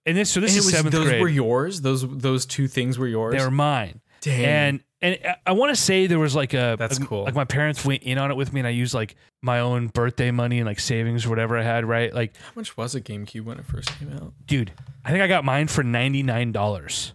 and 0.06 0.16
this 0.16 0.30
so 0.30 0.40
this 0.40 0.52
And 0.52 0.58
is 0.60 0.66
was, 0.66 0.74
seventh 0.74 0.94
those 0.94 1.06
grade. 1.08 1.20
were 1.20 1.28
yours. 1.28 1.80
Those 1.80 2.06
those 2.08 2.46
two 2.46 2.68
things 2.68 2.98
were 2.98 3.08
yours. 3.08 3.34
they 3.36 3.44
were 3.44 3.50
mine. 3.50 4.00
Dang. 4.20 4.44
And 4.44 4.80
and 5.02 5.36
I 5.46 5.52
want 5.52 5.74
to 5.74 5.80
say 5.80 6.06
there 6.06 6.18
was 6.18 6.34
like 6.34 6.54
a 6.54 6.76
That's 6.78 6.98
like- 6.98 7.08
cool. 7.08 7.24
Like 7.24 7.34
my 7.34 7.44
parents 7.44 7.84
went 7.84 8.02
in 8.04 8.16
on 8.18 8.30
it 8.30 8.36
with 8.36 8.52
me, 8.52 8.60
and 8.60 8.66
I 8.66 8.70
used 8.70 8.94
like 8.94 9.16
my 9.42 9.60
own 9.60 9.88
birthday 9.88 10.30
money 10.30 10.58
and 10.60 10.66
like 10.66 10.80
savings 10.80 11.26
or 11.26 11.30
whatever 11.30 11.58
I 11.58 11.62
had. 11.62 11.84
Right, 11.84 12.12
like 12.14 12.36
How 12.36 12.52
much 12.56 12.76
was 12.76 12.94
a 12.94 13.00
GameCube 13.00 13.44
when 13.44 13.58
it 13.58 13.66
first 13.66 13.98
came 13.98 14.12
out? 14.12 14.32
dude, 14.46 14.72
I 15.04 15.10
think 15.10 15.22
I 15.22 15.26
got 15.26 15.44
mine 15.44 15.68
for 15.68 15.82
ninety 15.82 16.22
nine 16.22 16.52
dollars. 16.52 17.12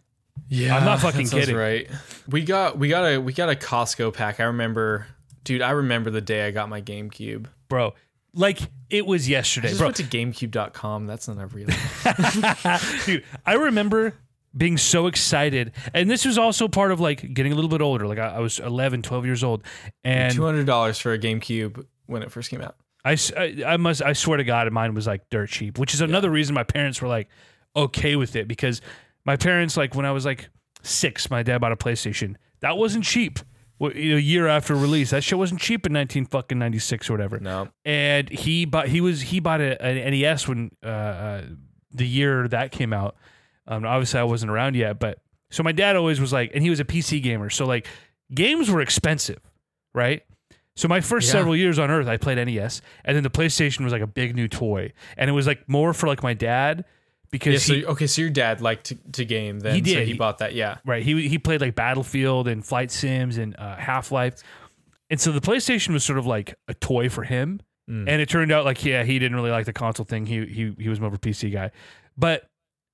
Yeah, 0.48 0.78
I'm 0.78 0.86
not 0.86 1.00
fucking 1.02 1.28
kidding. 1.28 1.56
Right. 1.56 1.90
We 2.28 2.44
got 2.44 2.78
we 2.78 2.88
got 2.90 3.04
a 3.06 3.18
we 3.20 3.34
got 3.34 3.50
a 3.50 3.56
Costco 3.56 4.14
pack. 4.14 4.40
I 4.40 4.44
remember, 4.46 5.08
dude. 5.44 5.62
I 5.62 5.72
remember 5.72 6.10
the 6.10 6.22
day 6.22 6.48
I 6.48 6.52
got 6.52 6.70
my 6.70 6.82
GameCube. 6.82 7.48
bro. 7.68 7.94
Like 8.34 8.60
it 8.92 9.06
was 9.08 9.28
I 9.28 9.32
yesterday, 9.32 9.70
just 9.70 9.80
bro. 9.80 9.88
went 9.88 9.98
to 9.98 10.04
GameCube.com. 10.04 11.08
That's 11.08 11.28
not 11.28 11.40
a 11.40 11.48
real. 11.48 11.68
Dude, 13.06 13.24
I 13.46 13.54
remember 13.54 14.14
being 14.56 14.78
so 14.78 15.08
excited, 15.08 15.72
and 15.94 16.10
this 16.10 16.26
was 16.26 16.38
also 16.38 16.68
part 16.68 16.92
of 16.92 17.00
like 17.00 17.34
getting 17.34 17.52
a 17.52 17.56
little 17.56 17.70
bit 17.70 17.82
older. 17.82 18.08
Like 18.08 18.20
I, 18.20 18.28
I 18.36 18.40
was 18.40 18.60
11, 18.60 19.02
12 19.02 19.26
years 19.26 19.44
old, 19.44 19.64
and 20.04 20.34
Two 20.34 20.44
hundred 20.44 20.66
dollars 20.68 21.00
for 21.00 21.12
a 21.14 21.20
GameCube 21.20 21.84
when 22.06 22.22
it 22.24 22.32
first 22.32 22.50
came 22.52 22.62
out. 22.62 22.76
I, 23.04 23.14
s- 23.14 23.32
I- 23.36 23.64
I 23.66 23.78
must 23.78 24.02
I 24.04 24.14
swear 24.14 24.38
to 24.38 24.44
God, 24.44 24.72
mine 24.72 24.94
was 24.94 25.08
like 25.08 25.28
dirt 25.30 25.50
cheap, 25.50 25.78
which 25.80 25.94
is 25.96 26.02
another 26.02 26.30
reason 26.30 26.54
my 26.54 26.64
parents 26.64 27.02
were 27.02 27.08
like 27.08 27.30
okay 27.76 28.16
with 28.16 28.36
it 28.36 28.48
because 28.48 28.82
my 29.30 29.38
parents 29.38 29.78
like 29.78 29.94
when 29.94 30.08
I 30.08 30.12
was 30.12 30.26
like 30.26 30.50
six, 30.82 31.30
my 31.30 31.44
dad 31.44 31.60
bought 31.60 31.72
a 31.72 31.76
PlayStation. 31.76 32.36
That 32.62 32.78
wasn't 32.80 33.04
cheap. 33.04 33.38
Well, 33.78 33.92
you 33.96 34.10
know, 34.14 34.18
A 34.18 34.20
year 34.20 34.48
after 34.48 34.74
release, 34.74 35.12
that 35.12 35.24
shit 35.24 35.38
wasn't 35.38 35.62
cheap 35.62 35.86
in 35.86 35.94
nineteen 35.94 36.26
fucking 36.26 36.58
ninety 36.58 36.80
six 36.80 37.08
or 37.10 37.14
whatever. 37.14 37.40
No. 37.40 37.70
And 37.86 38.28
he 38.28 38.66
bought 38.66 38.88
he 38.88 39.02
was 39.02 39.22
he 39.22 39.40
bought 39.40 39.62
a, 39.62 39.80
an 39.86 40.12
NES 40.20 40.48
when 40.48 40.72
uh, 40.84 40.88
uh, 40.88 41.42
the 41.92 42.08
year 42.08 42.48
that 42.48 42.72
came 42.72 42.92
out. 42.92 43.16
Um, 43.68 43.86
obviously, 43.86 44.20
I 44.20 44.24
wasn't 44.24 44.52
around 44.52 44.76
yet, 44.76 45.00
but 45.00 45.20
so 45.52 45.62
my 45.62 45.74
dad 45.74 45.96
always 45.96 46.20
was 46.20 46.34
like, 46.34 46.50
and 46.56 46.64
he 46.64 46.72
was 46.72 46.80
a 46.80 46.86
PC 46.86 47.22
gamer, 47.22 47.52
so 47.52 47.68
like 47.68 47.86
games 48.34 48.68
were 48.72 48.82
expensive, 48.82 49.40
right? 49.94 50.24
So 50.76 50.88
my 50.88 51.02
first 51.02 51.28
Yeah. 51.28 51.34
several 51.34 51.56
years 51.56 51.78
on 51.78 51.92
Earth, 51.92 52.08
I 52.08 52.18
played 52.18 52.38
NES, 52.44 52.82
and 53.06 53.16
then 53.16 53.22
the 53.24 53.30
PlayStation 53.30 53.84
was 53.84 53.94
like 53.94 54.02
a 54.02 54.08
big 54.08 54.36
new 54.36 54.48
toy, 54.48 54.92
and 55.18 55.30
it 55.30 55.34
was 55.34 55.46
like 55.46 55.70
more 55.70 55.94
for 55.94 56.08
like 56.08 56.24
my 56.24 56.34
dad 56.34 56.84
because 57.32 57.68
Yeah. 57.70 57.82
So 57.84 57.88
okay, 57.92 58.08
so 58.08 58.22
your 58.22 58.30
dad 58.32 58.62
liked 58.62 58.86
to, 58.86 58.96
to 59.14 59.26
game. 59.26 59.60
Then 59.60 59.76
He 59.84 59.92
So 59.92 60.00
did. 60.00 60.08
he 60.08 60.14
bought 60.14 60.40
that. 60.40 60.54
Yeah. 60.54 60.78
right 60.86 61.04
he 61.04 61.28
he 61.28 61.38
played 61.38 61.62
like 61.62 61.76
Battlefield 61.76 62.48
and 62.48 62.66
Flight 62.66 62.92
Sims 62.92 63.38
and 63.38 63.56
uh, 63.58 63.76
Half 63.76 64.12
Life, 64.12 64.42
and 65.10 65.20
so 65.20 65.32
the 65.32 65.42
PlayStation 65.42 65.94
was 65.94 66.04
sort 66.04 66.20
of 66.20 66.26
like 66.26 66.56
a 66.68 66.74
toy 66.74 67.10
for 67.10 67.24
him. 67.24 67.62
Mm. 67.90 68.08
And 68.08 68.22
it 68.22 68.30
turned 68.30 68.52
out 68.52 68.66
like 68.66 68.84
yeah, 68.86 69.04
he 69.04 69.18
didn't 69.20 69.36
really 69.36 69.52
like 69.52 69.66
the 69.66 69.74
console 69.74 70.06
thing. 70.06 70.26
He 70.26 70.46
he 70.46 70.76
he 70.80 70.90
was 70.90 71.00
more 71.00 71.08
of 71.10 71.14
a 71.16 71.20
PC 71.20 71.52
guy, 71.52 71.72
but 72.18 72.44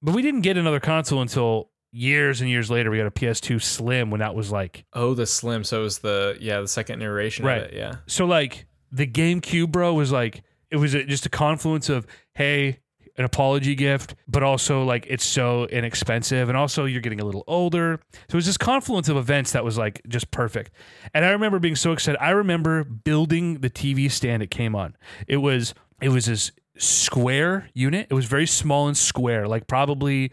but 0.01 0.13
we 0.15 0.21
didn't 0.21 0.41
get 0.41 0.57
another 0.57 0.79
console 0.79 1.21
until 1.21 1.69
years 1.91 2.41
and 2.41 2.49
years 2.49 2.69
later. 2.71 2.91
We 2.91 2.97
got 2.97 3.07
a 3.07 3.11
PS2 3.11 3.61
Slim 3.61 4.09
when 4.11 4.19
that 4.19 4.35
was 4.35 4.51
like 4.51 4.85
Oh, 4.93 5.13
the 5.13 5.25
Slim. 5.25 5.63
So 5.63 5.79
it 5.81 5.83
was 5.83 5.99
the 5.99 6.37
yeah 6.39 6.61
the 6.61 6.67
second 6.67 7.01
iteration 7.01 7.45
Right. 7.45 7.63
of 7.63 7.63
it. 7.69 7.73
Yeah. 7.73 7.95
so 8.07 8.25
like 8.25 8.67
the 8.91 9.05
GameCube, 9.07 9.71
bro, 9.71 9.93
was 9.93 10.11
like 10.13 10.43
it 10.71 10.77
was 10.77 10.93
a, 10.93 11.03
just 11.03 11.25
a 11.25 11.29
confluence 11.29 11.89
of 11.89 12.07
hey, 12.35 12.79
an 13.17 13.25
apology 13.25 13.75
gift, 13.75 14.15
but 14.27 14.43
also 14.43 14.83
like 14.83 15.05
it's 15.09 15.23
so 15.23 15.65
inexpensive, 15.65 16.49
and 16.49 16.57
also 16.57 16.85
you're 16.85 17.01
getting 17.01 17.21
a 17.21 17.25
little 17.25 17.43
older. 17.47 17.99
So 18.13 18.19
it 18.29 18.33
was 18.35 18.45
this 18.45 18.57
confluence 18.57 19.09
of 19.09 19.17
events 19.17 19.51
that 19.53 19.63
was 19.63 19.77
like 19.77 20.01
just 20.07 20.31
perfect. 20.31 20.71
And 21.13 21.23
I 21.23 21.31
remember 21.31 21.59
being 21.59 21.75
so 21.75 21.91
excited. 21.91 22.19
I 22.21 22.31
remember 22.31 22.83
building 22.83 23.59
the 23.59 23.69
TV 23.69 24.11
stand 24.11 24.43
it 24.43 24.51
came 24.51 24.75
on. 24.75 24.95
It 25.27 25.37
was 25.37 25.73
it 26.01 26.09
was 26.09 26.25
this 26.25 26.51
square 26.77 27.69
unit. 27.73 28.07
It 28.09 28.13
was 28.13 28.25
very 28.25 28.47
small 28.47 28.87
and 28.87 28.97
square, 28.97 29.47
like 29.47 29.67
probably 29.67 30.31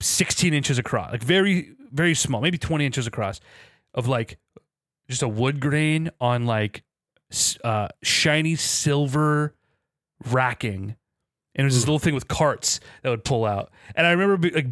16 0.00 0.54
inches 0.54 0.78
across, 0.78 1.12
like 1.12 1.22
very 1.22 1.72
very 1.92 2.14
small, 2.14 2.40
maybe 2.40 2.58
20 2.58 2.84
inches 2.86 3.06
across, 3.06 3.40
of 3.92 4.08
like 4.08 4.38
just 5.08 5.22
a 5.22 5.28
wood 5.28 5.60
grain 5.60 6.10
on 6.20 6.46
like 6.46 6.82
uh, 7.62 7.88
shiny 8.02 8.56
silver 8.56 9.54
racking, 10.30 10.96
and 11.54 11.64
it 11.64 11.66
was 11.66 11.74
this 11.74 11.84
hmm. 11.84 11.90
little 11.90 11.98
thing 11.98 12.14
with 12.14 12.28
carts 12.28 12.80
that 13.02 13.10
would 13.10 13.24
pull 13.24 13.44
out. 13.44 13.70
And 13.94 14.06
I 14.06 14.10
remember 14.10 14.36
be, 14.36 14.50
like 14.50 14.66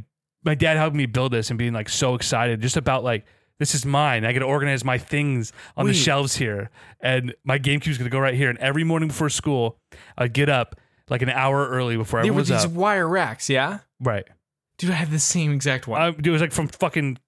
my 0.44 0.54
dad 0.54 0.76
helping 0.76 0.98
me 0.98 1.06
build 1.06 1.32
this 1.32 1.50
and 1.50 1.58
being 1.58 1.72
like 1.72 1.88
so 1.88 2.14
excited 2.14 2.60
just 2.60 2.76
about 2.76 3.04
like 3.04 3.24
this 3.58 3.74
is 3.74 3.86
mine. 3.86 4.24
I 4.24 4.32
got 4.32 4.40
to 4.40 4.46
organize 4.46 4.84
my 4.84 4.98
things 4.98 5.52
on 5.76 5.86
the 5.86 5.94
shelves 5.94 6.34
here, 6.34 6.70
and 7.00 7.32
my 7.44 7.60
GameCube's 7.60 7.96
gonna 7.96 8.10
go 8.10 8.18
right 8.18 8.34
here. 8.34 8.50
And 8.50 8.58
every 8.58 8.82
morning 8.82 9.08
before 9.08 9.28
school, 9.28 9.78
I'd 10.18 10.32
get 10.32 10.48
up 10.48 10.80
like 11.08 11.22
an 11.22 11.28
hour 11.28 11.68
early 11.68 11.96
before 11.96 12.18
They 12.18 12.28
everyone 12.28 12.36
were 12.36 12.40
was 12.40 12.48
these 12.48 12.64
up. 12.64 12.72
wire 12.72 13.06
racks. 13.06 13.48
Yeah. 13.48 13.80
Right. 14.00 14.24
Dude, 14.78 14.90
I 14.90 14.94
had 14.94 15.10
the 15.10 15.20
same 15.20 15.52
exact 15.52 15.86
one. 15.86 16.00
I, 16.00 16.08
it 16.08 16.30
was 16.30 16.40
like 16.40 16.50
from 16.50 16.66
fucking 16.68 17.18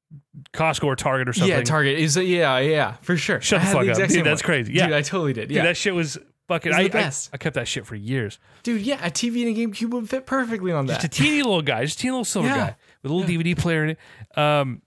Costco 0.52 0.84
or 0.84 0.96
Target 0.96 1.28
or 1.28 1.32
something. 1.32 1.56
Yeah, 1.56 1.62
Target 1.62 1.98
is 1.98 2.16
yeah, 2.16 2.58
yeah, 2.58 2.94
for 3.02 3.16
sure. 3.16 3.40
Shut 3.40 3.60
I 3.60 3.64
the 3.64 3.70
fuck 3.70 3.88
up. 4.02 4.08
Dude, 4.08 4.24
that's 4.24 4.42
one. 4.42 4.46
crazy. 4.46 4.72
Yeah. 4.72 4.86
Dude, 4.86 4.96
I 4.96 5.02
totally 5.02 5.34
did. 5.34 5.48
Dude, 5.48 5.56
Yeah. 5.56 5.62
that 5.64 5.76
shit 5.76 5.94
was 5.94 6.18
fucking. 6.48 6.72
I, 6.72 6.90
I. 6.92 7.12
I 7.32 7.36
kept 7.36 7.54
that 7.54 7.68
shit 7.68 7.86
for 7.86 7.94
years. 7.94 8.38
Dude, 8.62 8.80
yeah, 8.82 9.04
a 9.06 9.10
TV 9.10 9.46
and 9.46 9.56
a 9.56 9.60
GameCube 9.60 9.90
would 9.90 10.08
fit 10.10 10.26
perfectly 10.26 10.72
on 10.72 10.86
that. 10.86 11.00
Just 11.00 11.04
a 11.06 11.08
teeny 11.22 11.42
little 11.42 11.62
guy, 11.62 11.84
just 11.84 11.98
a 11.98 12.02
teeny 12.02 12.12
little 12.12 12.24
silver 12.24 12.48
Yeah. 12.48 12.56
guy 12.56 12.76
with 13.02 13.12
a 13.12 13.14
little 13.14 13.28
DVD 13.30 13.56
player 13.58 13.84
in 13.84 13.90
it. 13.90 13.98
Um, 14.38 14.82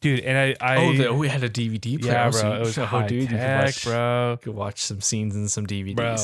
dude, 0.00 0.20
and 0.20 0.56
I, 0.60 0.74
I 0.74 0.76
oh, 0.84 0.92
the, 0.92 1.14
we 1.14 1.28
had 1.28 1.42
a 1.44 1.48
DVD 1.50 2.00
player. 2.00 2.12
yeah, 2.12 2.30
bro, 2.30 2.40
you- 2.50 2.56
it 2.56 2.60
was 2.60 2.78
oh, 2.78 2.84
high 2.86 3.06
dude, 3.06 3.22
you 3.22 3.28
could 3.28 3.36
tech, 3.38 3.64
watch, 3.66 3.84
bro, 3.84 4.30
you 4.32 4.36
could 4.38 4.54
watch 4.54 4.80
some 4.80 5.00
scenes 5.00 5.34
and 5.34 5.50
some 5.50 5.66
DVDs. 5.66 5.96
bro. 5.96 6.16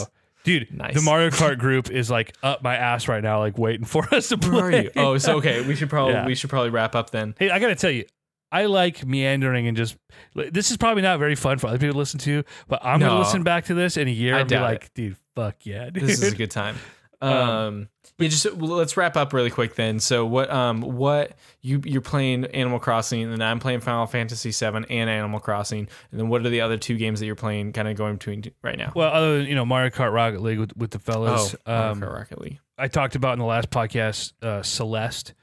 Dude, 0.43 0.73
Nice. 0.75 0.95
the 0.95 1.03
Mario 1.03 1.29
Kart 1.31 1.59
group 1.59 1.91
is 1.91 2.11
like 2.11 2.35
up 2.43 2.62
my 2.62 2.75
ass 2.75 3.09
right 3.09 3.23
now, 3.23 3.41
like 3.41 3.59
waiting 3.59 3.85
for 3.85 4.07
us 4.14 4.29
to 4.31 4.39
play. 4.39 4.51
Where 4.51 4.64
are 4.64 4.71
you? 4.83 4.91
Oh, 4.97 5.18
so 5.18 5.37
okay, 5.37 5.61
we 5.66 5.75
should 5.77 5.91
probably 5.91 6.14
Yeah. 6.14 6.27
we 6.27 6.35
should 6.35 6.49
probably 6.49 6.71
wrap 6.71 6.95
up 6.95 7.11
then. 7.11 7.35
Hey, 7.39 7.51
I 7.51 7.59
gotta 7.59 7.75
tell 7.75 7.91
you, 7.91 8.07
I 8.53 8.67
like 8.67 9.07
meandering 9.07 9.67
and 9.69 9.77
just. 9.77 9.97
This 10.35 10.71
is 10.71 10.77
probably 10.77 11.03
not 11.03 11.19
very 11.19 11.35
fun 11.37 11.59
for 11.59 11.69
other 11.69 11.79
people 11.79 11.93
to 11.95 11.99
listen 11.99 12.19
to, 12.21 12.43
but 12.69 12.85
I'm 12.85 13.01
No. 13.01 13.09
gonna 13.09 13.19
listen 13.21 13.43
back 13.43 13.67
to 13.67 13.75
this 13.75 13.97
in 13.97 14.09
a 14.09 14.11
year 14.11 14.35
I 14.35 14.41
and 14.41 14.49
be 14.49 14.59
like, 14.59 14.93
dude, 14.95 15.17
fuck 15.37 15.57
yeah, 15.65 15.91
dude. 15.91 16.03
This 16.05 16.23
is 16.23 16.33
a 16.33 16.37
good 16.37 16.51
time. 16.51 16.77
Um, 17.23 17.89
yeah, 18.19 18.29
just 18.29 18.51
well, 18.55 18.71
let's 18.71 18.97
wrap 18.97 19.15
up 19.15 19.35
really 19.35 19.51
quick 19.51 19.75
then. 19.75 20.01
So 20.01 20.25
what 20.25 20.51
um 20.51 20.81
what 20.81 21.33
you 21.61 21.83
you're 21.85 22.01
playing 22.01 22.47
Animal 22.47 22.79
Crossing 22.79 23.31
and 23.31 23.45
I'm 23.45 23.59
playing 23.59 23.81
Final 23.81 24.07
Fantasy 24.07 24.53
7 24.53 24.87
and 24.89 25.11
Animal 25.11 25.39
Crossing. 25.39 25.87
And 26.11 26.19
then 26.19 26.31
what 26.31 26.45
are 26.47 26.49
the 26.49 26.63
other 26.63 26.79
two 26.79 26.97
games 26.97 27.21
that 27.21 27.27
you're 27.27 27.35
playing 27.35 27.75
kind 27.75 27.89
of 27.89 27.97
going 27.97 28.15
between 28.15 28.45
right 28.63 28.79
now? 28.79 28.93
well, 28.97 29.13
other 29.13 29.37
than 29.37 29.49
you 29.49 29.55
know 29.55 29.67
Mario 29.67 29.91
Kart 29.91 30.15
Rocket 30.15 30.41
League 30.41 30.61
with, 30.61 30.75
with 30.79 30.91
the 30.93 30.99
fellas, 30.99 31.55
oh, 31.67 31.71
Mario 31.71 31.91
um, 31.93 32.01
Kart 32.01 32.15
Rocket 32.15 32.41
League. 32.41 32.59
I 32.79 32.89
talked 32.89 33.17
about 33.17 33.35
in 33.35 33.39
the 33.39 33.45
last 33.45 33.69
podcast, 33.69 34.33
uh, 34.43 34.63
Celeste. 34.63 35.35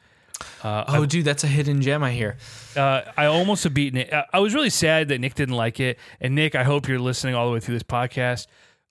Uh, 0.63 0.83
Oh, 0.87 1.05
dude, 1.05 1.25
that's 1.25 1.43
a 1.43 1.47
hidden 1.47 1.81
gem 1.81 2.03
I 2.03 2.11
hear. 2.11 2.37
uh, 2.75 3.01
I 3.17 3.25
almost 3.25 3.63
have 3.63 3.73
beaten 3.73 3.99
it. 3.99 4.13
I- 4.13 4.25
I 4.33 4.39
was 4.39 4.53
really 4.53 4.69
sad 4.69 5.07
that 5.09 5.19
Nick 5.19 5.35
didn't 5.35 5.55
like 5.55 5.79
it. 5.79 5.97
And 6.21 6.35
Nick, 6.35 6.55
I 6.55 6.63
hope 6.63 6.87
you're 6.87 6.99
listening 6.99 7.35
all 7.35 7.47
the 7.47 7.53
way 7.53 7.59
through 7.59 7.75
this 7.75 7.83
podcast 7.83 8.47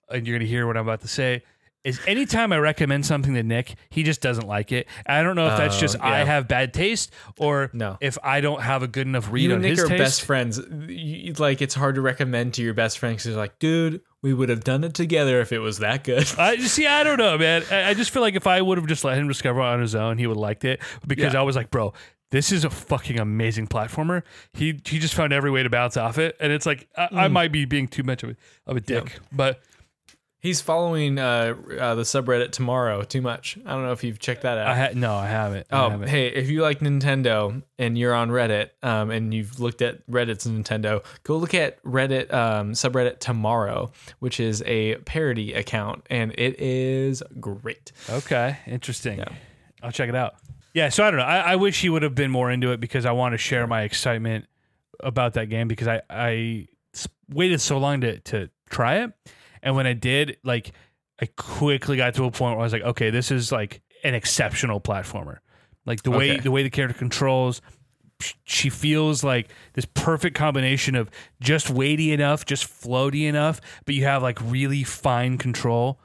and 0.09 0.25
you're 0.27 0.37
going 0.37 0.45
to 0.47 0.51
hear 0.51 0.65
what 0.67 0.77
I'm 0.77 0.83
about 0.83 1.01
to 1.01 1.07
say. 1.07 1.43
Is 1.83 2.01
anytime 2.05 2.51
I 2.51 2.57
recommend 2.57 3.05
something 3.05 3.33
to 3.35 3.43
Nick, 3.43 3.75
he 3.89 4.03
just 4.03 4.19
doesn't 4.19 4.45
like 4.47 4.71
it. 4.73 4.87
I 5.05 5.23
don't 5.23 5.35
know 5.37 5.47
if 5.47 5.57
that's 5.57 5.77
Oh, 5.77 5.79
just 5.79 5.99
I 6.01 6.25
have 6.25 6.47
bad 6.47 6.73
taste 6.73 7.13
or 7.37 7.69
No. 7.71 7.97
if 8.01 8.17
I 8.23 8.41
don't 8.41 8.61
have 8.61 8.83
a 8.83 8.87
good 8.89 9.07
enough 9.07 9.31
read 9.31 9.43
You 9.43 9.49
on 9.51 9.55
and 9.55 9.61
Nick 9.63 9.71
his 9.71 9.83
are 9.83 9.87
taste. 9.87 9.97
best 9.99 10.21
friends. 10.25 10.59
You, 10.89 11.31
like 11.33 11.61
it's 11.61 11.75
hard 11.75 11.95
to 11.95 12.01
recommend 12.01 12.55
to 12.55 12.61
your 12.63 12.73
best 12.73 12.99
friend 12.99 13.15
because 13.15 13.27
you're 13.27 13.37
like, 13.37 13.57
dude, 13.59 14.01
we 14.21 14.33
would 14.33 14.49
have 14.49 14.65
done 14.65 14.83
it 14.83 14.95
together 14.95 15.39
if 15.39 15.53
it 15.53 15.59
was 15.59 15.77
that 15.79 16.03
good. 16.03 16.27
I 16.37 16.57
just 16.57 16.75
see. 16.75 16.85
I 16.87 17.03
don't 17.05 17.19
know, 17.19 17.37
man. 17.37 17.63
I, 17.71 17.91
I 17.91 17.93
just 17.93 18.11
feel 18.11 18.21
like 18.21 18.35
if 18.35 18.47
I 18.47 18.61
would 18.61 18.77
have 18.77 18.87
just 18.87 19.05
let 19.05 19.17
him 19.17 19.27
discover 19.29 19.61
on 19.61 19.79
his 19.79 19.95
own, 19.95 20.17
he 20.17 20.27
would 20.27 20.35
have 20.35 20.41
liked 20.41 20.65
it. 20.65 20.81
Because 21.07 21.33
Yeah. 21.35 21.39
I 21.39 21.43
was 21.43 21.55
like, 21.55 21.71
bro, 21.71 21.93
this 22.31 22.51
is 22.51 22.65
a 22.65 22.69
fucking 22.69 23.17
amazing 23.17 23.67
platformer. 23.67 24.23
He 24.51 24.81
he 24.85 24.99
just 24.99 25.13
found 25.13 25.31
every 25.31 25.51
way 25.51 25.63
to 25.63 25.69
bounce 25.69 25.95
off 25.95 26.17
it, 26.17 26.35
and 26.41 26.51
it's 26.51 26.65
like 26.65 26.89
I, 26.97 27.07
Mm. 27.07 27.17
I 27.17 27.27
might 27.29 27.53
be 27.53 27.63
being 27.63 27.87
too 27.87 28.03
much 28.03 28.23
of 28.23 28.31
a, 28.31 28.35
of 28.65 28.75
a 28.75 28.81
dick, 28.81 29.19
but 29.31 29.61
He's 30.47 30.61
following 30.61 31.19
uh, 31.19 31.55
uh, 31.77 31.95
the 31.95 32.03
subreddit 32.03 32.51
tomorrow 32.51 33.01
too 33.03 33.21
much. 33.21 33.57
I 33.65 33.71
don't 33.73 33.83
know 33.83 33.91
if 33.91 34.01
you've 34.01 34.17
checked 34.19 34.43
that 34.43 34.57
out. 34.57 34.67
I 34.67 34.75
ha- 34.75 34.93
no, 34.95 35.13
I 35.13 35.27
haven't. 35.27 35.67
I 35.69 35.77
Oh, 35.85 35.89
haven't. 35.89 36.07
hey, 36.07 36.27
if 36.27 36.49
you 36.49 36.61
like 36.61 36.79
Nintendo 36.79 37.61
and 37.77 37.97
you're 37.97 38.13
on 38.13 38.29
Reddit 38.29 38.69
um, 38.81 39.11
and 39.11 39.33
you've 39.33 39.59
looked 39.59 39.81
at 39.81 40.07
Reddit's 40.07 40.47
Nintendo, 40.47 41.03
go 41.23 41.35
look 41.35 41.53
at 41.53 41.83
Reddit 41.83 42.31
um, 42.33 42.71
subreddit 42.71 43.19
Tomorrow, 43.19 43.91
which 44.19 44.39
is 44.39 44.63
a 44.65 44.95
parody 44.99 45.53
account, 45.53 46.05
and 46.09 46.31
it 46.37 46.57
is 46.61 47.21
great. 47.41 47.91
Okay, 48.09 48.57
interesting. 48.67 49.17
Yeah. 49.19 49.27
I'll 49.83 49.91
check 49.91 50.07
it 50.07 50.15
out. 50.15 50.35
Yeah, 50.73 50.87
so 50.87 51.03
I 51.03 51.11
don't 51.11 51.19
know. 51.19 51.25
I, 51.25 51.39
I 51.39 51.55
wish 51.57 51.81
he 51.81 51.89
would 51.89 52.03
have 52.03 52.15
been 52.15 52.31
more 52.31 52.49
into 52.49 52.71
it 52.71 52.79
because 52.79 53.05
I 53.05 53.11
want 53.11 53.33
to 53.33 53.37
share 53.37 53.67
my 53.67 53.81
excitement 53.81 54.45
about 55.01 55.33
that 55.33 55.47
game 55.49 55.67
because 55.67 55.87
I 55.89 56.01
I 56.09 56.67
waited 57.29 57.59
so 57.59 57.77
long 57.79 57.99
to 58.01 58.19
to 58.21 58.49
try 58.69 59.03
it, 59.03 59.11
and 59.63 59.75
when 59.75 59.87
I 59.87 59.93
did, 59.93 60.37
like 60.43 60.71
I 61.21 61.27
quickly 61.37 61.97
got 61.97 62.13
to 62.15 62.25
a 62.25 62.31
point 62.31 62.55
where 62.55 62.61
I 62.61 62.63
was 62.63 62.73
like, 62.73 62.83
okay, 62.83 63.09
this 63.09 63.31
is 63.31 63.51
like 63.51 63.81
an 64.03 64.13
exceptional 64.13 64.79
platformer. 64.79 65.37
Like 65.85 66.03
the 66.03 66.11
way 66.11 66.31
Okay. 66.33 66.41
the 66.41 66.51
way 66.51 66.63
the 66.63 66.69
character 66.69 66.97
controls, 66.97 67.61
she 68.45 68.69
feels 68.69 69.23
like 69.23 69.49
this 69.73 69.85
perfect 69.85 70.35
combination 70.35 70.95
of 70.95 71.09
just 71.39 71.69
weighty 71.69 72.11
enough, 72.11 72.45
just 72.45 72.65
floaty 72.65 73.27
enough, 73.27 73.61
but 73.85 73.95
you 73.95 74.03
have 74.05 74.21
like 74.21 74.39
really 74.41 74.83
fine 74.83 75.37
control. 75.37 75.99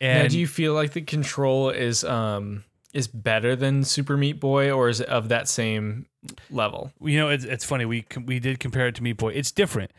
And 0.00 0.24
now, 0.24 0.28
do 0.28 0.38
you 0.38 0.46
feel 0.46 0.74
like 0.74 0.92
the 0.92 1.02
control 1.02 1.70
is 1.70 2.02
um 2.04 2.64
is 2.92 3.06
better 3.08 3.56
than 3.56 3.84
Super 3.84 4.16
Meat 4.16 4.40
Boy, 4.40 4.70
or 4.70 4.88
is 4.88 5.00
it 5.00 5.08
of 5.08 5.28
that 5.28 5.48
same 5.48 6.06
level? 6.50 6.92
you 7.02 7.18
know, 7.18 7.28
it's, 7.28 7.44
it's 7.44 7.64
funny. 7.64 7.84
We 7.84 8.04
we 8.24 8.38
did 8.40 8.58
compare 8.60 8.88
it 8.88 8.94
to 8.96 9.02
Meat 9.02 9.16
Boy. 9.16 9.32
It's 9.32 9.52
different. 9.52 9.90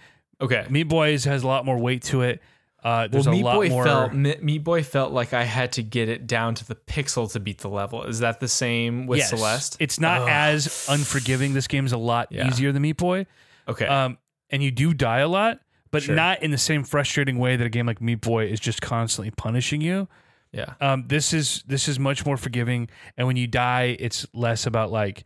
Okay. 0.42 0.66
Meat 0.70 0.84
Boys 0.84 1.24
has 1.26 1.44
a 1.44 1.48
lot 1.48 1.66
more 1.66 1.78
weight 1.78 2.04
to 2.04 2.22
it. 2.22 2.42
Uh, 2.86 2.88
Well, 2.88 3.08
there's 3.10 3.28
a 3.28 3.32
Meat 3.32 3.44
lot 3.44 3.56
Boy 3.56 3.70
more. 3.70 3.84
felt 3.84 4.14
Me- 4.14 4.38
Meat 4.42 4.64
Boy 4.64 4.84
felt 4.84 5.12
like 5.12 5.34
I 5.34 5.44
had 5.44 5.72
to 5.74 5.82
get 5.84 6.08
it 6.08 6.28
down 6.28 6.54
to 6.56 6.66
the 6.68 6.76
pixel 6.76 7.32
to 7.34 7.40
beat 7.40 7.58
the 7.58 7.68
level. 7.70 8.04
Is 8.04 8.20
that 8.20 8.40
the 8.40 8.48
same 8.48 9.08
with 9.08 9.18
Yes. 9.20 9.30
Celeste? 9.32 9.78
It's 9.80 10.00
not 10.00 10.22
Ugh. 10.22 10.30
as 10.30 10.86
unforgiving. 10.88 11.54
This 11.56 11.68
game's 11.68 11.94
a 11.94 11.98
lot 11.98 12.28
Yeah. 12.32 12.48
easier 12.48 12.72
than 12.72 12.84
Meat 12.84 12.98
Boy. 12.98 13.26
Okay. 13.68 13.88
Um, 13.88 14.20
and 14.52 14.62
you 14.62 14.70
do 14.70 14.94
die 14.94 15.20
a 15.20 15.28
lot, 15.28 15.62
but 15.90 16.04
Sure. 16.04 16.14
not 16.16 16.44
in 16.44 16.52
the 16.52 16.60
same 16.60 16.84
frustrating 16.84 17.40
way 17.40 17.56
that 17.56 17.66
a 17.66 17.70
game 17.70 17.88
like 17.88 18.02
Meat 18.02 18.22
Boy 18.22 18.46
is 18.46 18.60
just 18.60 18.82
constantly 18.84 19.32
punishing 19.32 19.82
you. 19.82 20.08
yeah. 20.52 20.76
Um, 20.80 21.06
this 21.08 21.34
is 21.34 21.64
this 21.68 21.88
is 21.90 22.00
much 22.00 22.24
more 22.26 22.38
forgiving, 22.38 22.88
and 23.18 23.26
when 23.28 23.36
you 23.36 23.48
die, 23.48 23.98
it's 24.00 24.26
less 24.34 24.66
about 24.68 24.90
like, 24.92 25.24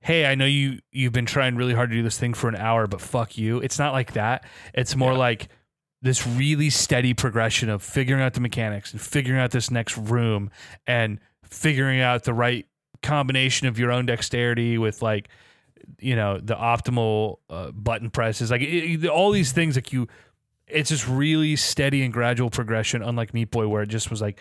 hey, 0.00 0.24
I 0.26 0.34
know 0.34 0.46
you 0.46 0.80
you've 0.90 1.12
been 1.12 1.26
trying 1.26 1.54
really 1.54 1.74
hard 1.74 1.90
to 1.90 1.96
do 1.96 2.02
this 2.02 2.18
thing 2.18 2.32
for 2.34 2.48
an 2.48 2.56
hour, 2.56 2.86
but 2.88 3.00
fuck 3.00 3.36
you. 3.38 3.60
It's 3.60 3.78
not 3.78 3.92
like 3.92 4.14
that. 4.14 4.44
It's 4.72 4.96
more 4.96 5.12
Yeah. 5.12 5.18
like 5.18 5.48
this 6.04 6.26
really 6.26 6.68
steady 6.70 7.14
progression 7.14 7.68
of 7.70 7.82
figuring 7.82 8.22
out 8.22 8.34
the 8.34 8.40
mechanics 8.40 8.92
and 8.92 9.00
figuring 9.00 9.40
out 9.40 9.50
this 9.50 9.70
next 9.70 9.96
room 9.96 10.50
and 10.86 11.18
figuring 11.44 12.00
out 12.00 12.24
the 12.24 12.34
right 12.34 12.66
combination 13.02 13.66
of 13.66 13.78
your 13.78 13.90
own 13.90 14.06
dexterity 14.06 14.76
with 14.78 15.00
like 15.02 15.28
you 16.00 16.14
know 16.14 16.38
the 16.38 16.54
optimal 16.54 17.36
uh, 17.50 17.70
button 17.72 18.10
presses 18.10 18.50
like 18.50 18.60
it, 18.62 19.04
it- 19.04 19.08
all 19.08 19.30
these 19.30 19.52
things 19.52 19.76
like 19.76 19.92
you 19.92 20.06
it's 20.68 20.90
just 20.90 21.08
really 21.08 21.56
steady 21.56 22.02
and 22.02 22.12
gradual 22.12 22.50
progression 22.50 23.02
unlike 23.02 23.32
meat 23.34 23.50
boy 23.50 23.66
where 23.66 23.82
it 23.82 23.88
just 23.88 24.10
was 24.10 24.20
like 24.20 24.40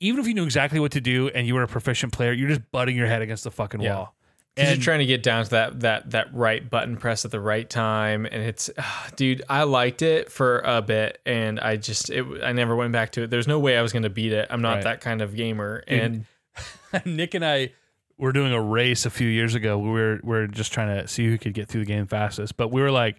even 0.00 0.20
if 0.20 0.26
you 0.26 0.34
knew 0.34 0.44
exactly 0.44 0.78
what 0.80 0.92
to 0.92 1.00
do 1.00 1.28
and 1.28 1.46
you 1.46 1.54
were 1.54 1.62
a 1.62 1.68
proficient 1.68 2.12
player 2.12 2.32
you're 2.32 2.48
just 2.48 2.62
butting 2.72 2.96
your 2.96 3.06
head 3.06 3.22
against 3.22 3.44
the 3.44 3.50
fucking 3.50 3.80
Yeah. 3.80 3.94
wall 3.96 4.15
and 4.56 4.76
you're 4.76 4.82
trying 4.84 5.00
to 5.00 5.06
get 5.06 5.22
down 5.22 5.44
to 5.44 5.50
that 5.50 5.80
that 5.80 6.10
that 6.12 6.34
right 6.34 6.68
button 6.68 6.96
press 6.96 7.24
at 7.24 7.30
the 7.30 7.40
right 7.40 7.68
time, 7.68 8.24
and 8.26 8.42
it's, 8.42 8.70
dude, 9.16 9.42
I 9.48 9.64
liked 9.64 10.02
it 10.02 10.30
for 10.32 10.60
a 10.60 10.80
bit, 10.82 11.18
and 11.26 11.60
I 11.60 11.76
just 11.76 12.10
it 12.10 12.24
I 12.42 12.52
never 12.52 12.74
went 12.74 12.92
back 12.92 13.12
to 13.12 13.22
it. 13.24 13.30
There's 13.30 13.46
no 13.48 13.58
way 13.58 13.76
I 13.76 13.82
was 13.82 13.92
going 13.92 14.04
to 14.04 14.10
beat 14.10 14.32
it. 14.32 14.46
I'm 14.50 14.62
not 14.62 14.74
Right. 14.76 14.84
that 14.84 15.00
kind 15.00 15.20
of 15.22 15.34
gamer, 15.36 15.84
Dude, 15.88 16.00
and 16.00 16.24
Nick 17.04 17.34
and 17.34 17.44
I 17.44 17.72
were 18.18 18.32
doing 18.32 18.52
a 18.52 18.60
race 18.62 19.04
a 19.04 19.10
few 19.10 19.28
years 19.28 19.54
ago. 19.54 19.76
We 19.78 19.90
were 19.90 20.20
we 20.22 20.28
were 20.30 20.46
just 20.46 20.72
trying 20.72 21.02
to 21.02 21.06
see 21.08 21.26
who 21.26 21.36
could 21.36 21.52
get 21.54 21.68
through 21.68 21.80
the 21.82 21.86
game 21.86 22.06
fastest. 22.06 22.56
But 22.56 22.68
we 22.72 22.80
were 22.80 22.90
like 22.90 23.16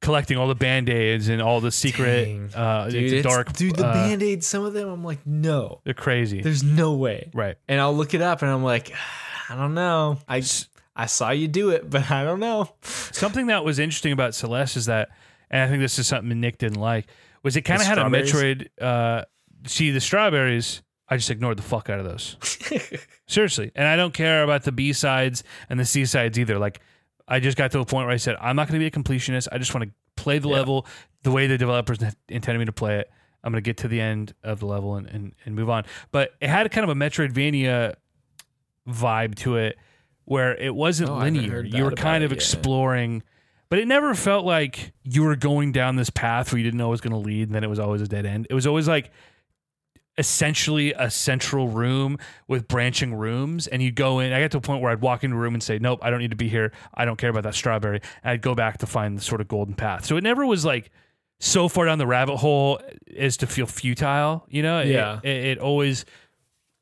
collecting 0.00 0.36
all 0.38 0.48
the 0.48 0.54
band 0.54 0.88
aids 0.88 1.28
and 1.28 1.40
all 1.42 1.60
the 1.60 1.70
secret 1.70 2.24
Dang. 2.24 2.50
uh 2.54 2.88
dude, 2.88 3.04
it's 3.04 3.12
it's- 3.12 3.24
dark 3.34 3.52
dude, 3.52 3.76
the 3.76 3.86
uh, 3.86 3.92
band 3.92 4.22
aids, 4.22 4.46
some 4.46 4.64
of 4.64 4.72
them, 4.72 4.88
I'm 4.88 5.04
like, 5.04 5.24
no, 5.26 5.80
they're 5.84 5.92
crazy. 5.94 6.40
there's 6.40 6.62
no 6.64 6.94
way. 6.94 7.30
right. 7.34 7.56
And 7.68 7.80
I'll 7.80 7.94
look 7.94 8.14
it 8.14 8.22
up, 8.22 8.40
and 8.42 8.50
I'm 8.50 8.64
like, 8.64 8.92
I 9.48 9.56
don't 9.56 9.74
know. 9.74 10.18
I 10.28 10.42
I 10.94 11.06
saw 11.06 11.30
you 11.30 11.48
do 11.48 11.70
it, 11.70 11.88
but 11.88 12.10
I 12.10 12.24
don't 12.24 12.40
know. 12.40 12.70
Something 12.82 13.46
that 13.46 13.64
was 13.64 13.78
interesting 13.78 14.12
about 14.12 14.34
Celeste 14.34 14.76
is 14.76 14.86
that 14.86 15.10
and 15.50 15.62
I 15.62 15.68
think 15.68 15.80
this 15.80 15.98
is 15.98 16.06
something 16.06 16.40
Nick 16.40 16.56
didn't 16.58 16.80
like, 16.80 17.06
was 17.42 17.56
it 17.56 17.62
kind 17.62 17.80
of 17.80 17.86
had 17.86 17.98
a? 17.98 18.04
Metroid 18.04 18.68
uh 18.80 19.24
see 19.66 19.90
the 19.90 20.00
strawberries, 20.00 20.82
I 21.08 21.16
just 21.16 21.30
ignored 21.30 21.58
the 21.58 21.62
fuck 21.62 21.90
out 21.90 21.98
of 22.00 22.04
those. 22.06 22.36
Seriously. 23.26 23.70
And 23.74 23.86
I 23.86 23.96
don't 23.96 24.14
care 24.14 24.42
about 24.44 24.62
the 24.64 24.72
B 24.72 24.92
sides 24.92 25.44
and 25.68 25.78
the 25.78 25.84
C 25.84 26.04
sides 26.04 26.38
either. 26.38 26.58
Like 26.58 26.80
I 27.28 27.38
just 27.40 27.56
got 27.56 27.70
to 27.72 27.80
a 27.80 27.84
point 27.84 28.06
where 28.06 28.14
I 28.14 28.18
said, 28.18 28.36
I'm 28.40 28.56
not 28.56 28.68
going 28.68 28.80
to 28.80 28.82
be 28.82 28.86
a 28.86 28.90
completionist. 28.90 29.48
I 29.52 29.58
just 29.58 29.74
want 29.74 29.88
to 29.88 30.22
play 30.22 30.38
the 30.38 30.48
Yeah. 30.48 30.54
level 30.56 30.86
the 31.22 31.30
way 31.30 31.46
the 31.46 31.56
developers 31.58 31.98
intended 32.28 32.58
me 32.58 32.64
to 32.64 32.72
play 32.72 32.98
it. 32.98 33.10
I'm 33.44 33.52
going 33.52 33.62
to 33.62 33.68
get 33.68 33.76
to 33.78 33.88
the 33.88 34.00
end 34.00 34.34
of 34.42 34.60
the 34.60 34.66
level 34.66 34.96
and, 34.96 35.06
and, 35.08 35.34
and 35.44 35.54
move 35.54 35.68
on. 35.70 35.84
But 36.12 36.30
it 36.40 36.48
had 36.48 36.70
kind 36.70 36.84
of 36.88 36.90
a 36.90 36.98
Metroidvania 36.98 37.94
vibe 38.88 39.34
to 39.36 39.56
it 39.56 39.76
where 40.24 40.54
it 40.56 40.74
wasn't 40.74 41.10
Oh, 41.10 41.18
linear. 41.18 41.62
You 41.62 41.84
were 41.84 41.90
kind 41.92 42.22
it 42.22 42.26
of 42.26 42.32
yet. 42.32 42.36
exploring, 42.38 43.22
but 43.68 43.78
it 43.78 43.88
never 43.88 44.14
felt 44.14 44.44
like 44.44 44.92
you 45.02 45.22
were 45.24 45.36
going 45.36 45.72
down 45.72 45.96
this 45.96 46.10
path 46.10 46.52
where 46.52 46.58
you 46.58 46.64
didn't 46.64 46.78
know 46.78 46.88
it 46.88 46.90
was 46.90 47.00
going 47.00 47.12
to 47.12 47.18
lead 47.18 47.48
and 47.48 47.54
then 47.54 47.64
it 47.64 47.70
was 47.70 47.78
always 47.78 48.02
a 48.02 48.06
dead 48.08 48.24
end. 48.26 48.46
It 48.50 48.54
was 48.54 48.66
always 48.66 48.86
like 48.88 49.10
essentially 50.18 50.92
a 50.92 51.10
central 51.10 51.68
room 51.68 52.18
with 52.46 52.68
branching 52.68 53.14
rooms 53.14 53.66
and 53.66 53.80
you'd 53.82 53.94
go 53.94 54.18
in 54.18 54.30
i 54.34 54.40
got 54.42 54.50
to 54.50 54.58
a 54.58 54.60
point 54.60 54.82
where 54.82 54.92
i'd 54.92 55.00
walk 55.00 55.24
into 55.24 55.34
a 55.34 55.38
room 55.38 55.54
and 55.54 55.62
say 55.62 55.78
nope 55.78 55.98
i 56.02 56.10
don't 56.10 56.18
need 56.18 56.30
to 56.30 56.36
be 56.36 56.50
here 56.50 56.70
i 56.92 57.06
don't 57.06 57.16
care 57.16 57.30
about 57.30 57.44
that 57.44 57.54
strawberry 57.54 57.98
and 58.22 58.30
i'd 58.32 58.42
go 58.42 58.54
back 58.54 58.76
to 58.76 58.86
find 58.86 59.16
the 59.16 59.22
sort 59.22 59.40
of 59.40 59.48
golden 59.48 59.72
path 59.74 60.04
so 60.04 60.18
it 60.18 60.22
never 60.22 60.44
was 60.44 60.66
like 60.66 60.90
so 61.40 61.66
far 61.66 61.86
down 61.86 61.96
the 61.96 62.06
rabbit 62.06 62.36
hole 62.36 62.78
as 63.16 63.38
to 63.38 63.46
feel 63.46 63.64
futile 63.66 64.44
you 64.50 64.62
know 64.62 64.80
It- 64.80 64.88
Yeah. 64.88 65.18
it, 65.22 65.44
it 65.46 65.58
always 65.58 66.04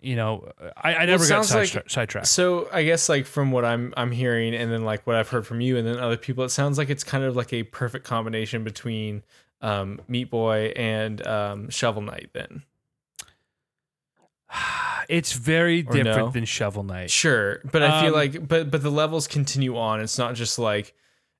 you 0.00 0.16
know, 0.16 0.50
I, 0.76 0.94
I 0.94 1.04
never 1.06 1.26
got 1.28 1.44
side, 1.44 1.74
like- 1.74 1.90
sidetracked. 1.90 2.26
So 2.28 2.68
I 2.72 2.84
guess 2.84 3.08
like 3.08 3.26
from 3.26 3.50
what 3.52 3.64
I'm 3.64 3.92
I'm 3.96 4.10
hearing, 4.12 4.54
and 4.54 4.72
then 4.72 4.84
like 4.84 5.06
what 5.06 5.16
I've 5.16 5.28
heard 5.28 5.46
from 5.46 5.60
you, 5.60 5.76
and 5.76 5.86
then 5.86 5.98
other 5.98 6.16
people, 6.16 6.44
it 6.44 6.48
sounds 6.50 6.78
like 6.78 6.90
it's 6.90 7.04
kind 7.04 7.24
of 7.24 7.36
like 7.36 7.52
a 7.52 7.62
perfect 7.64 8.04
combination 8.06 8.64
between 8.64 9.22
um, 9.60 10.00
Meat 10.08 10.30
Boy 10.30 10.72
and 10.76 11.26
um, 11.26 11.68
Shovel 11.70 12.02
Knight. 12.02 12.30
Then 12.32 12.62
It's 15.08 15.32
very 15.32 15.80
Or 15.80 15.92
different 15.92 16.18
no? 16.26 16.30
than 16.30 16.44
Shovel 16.44 16.84
Knight. 16.84 17.10
sure, 17.10 17.60
but 17.72 17.82
I 17.82 18.00
feel 18.02 18.10
Um, 18.10 18.14
like 18.14 18.46
but 18.46 18.70
but 18.70 18.82
the 18.82 18.90
levels 18.90 19.26
continue 19.26 19.76
on. 19.76 20.00
It's 20.00 20.18
not 20.18 20.34
just 20.34 20.58
like 20.58 20.94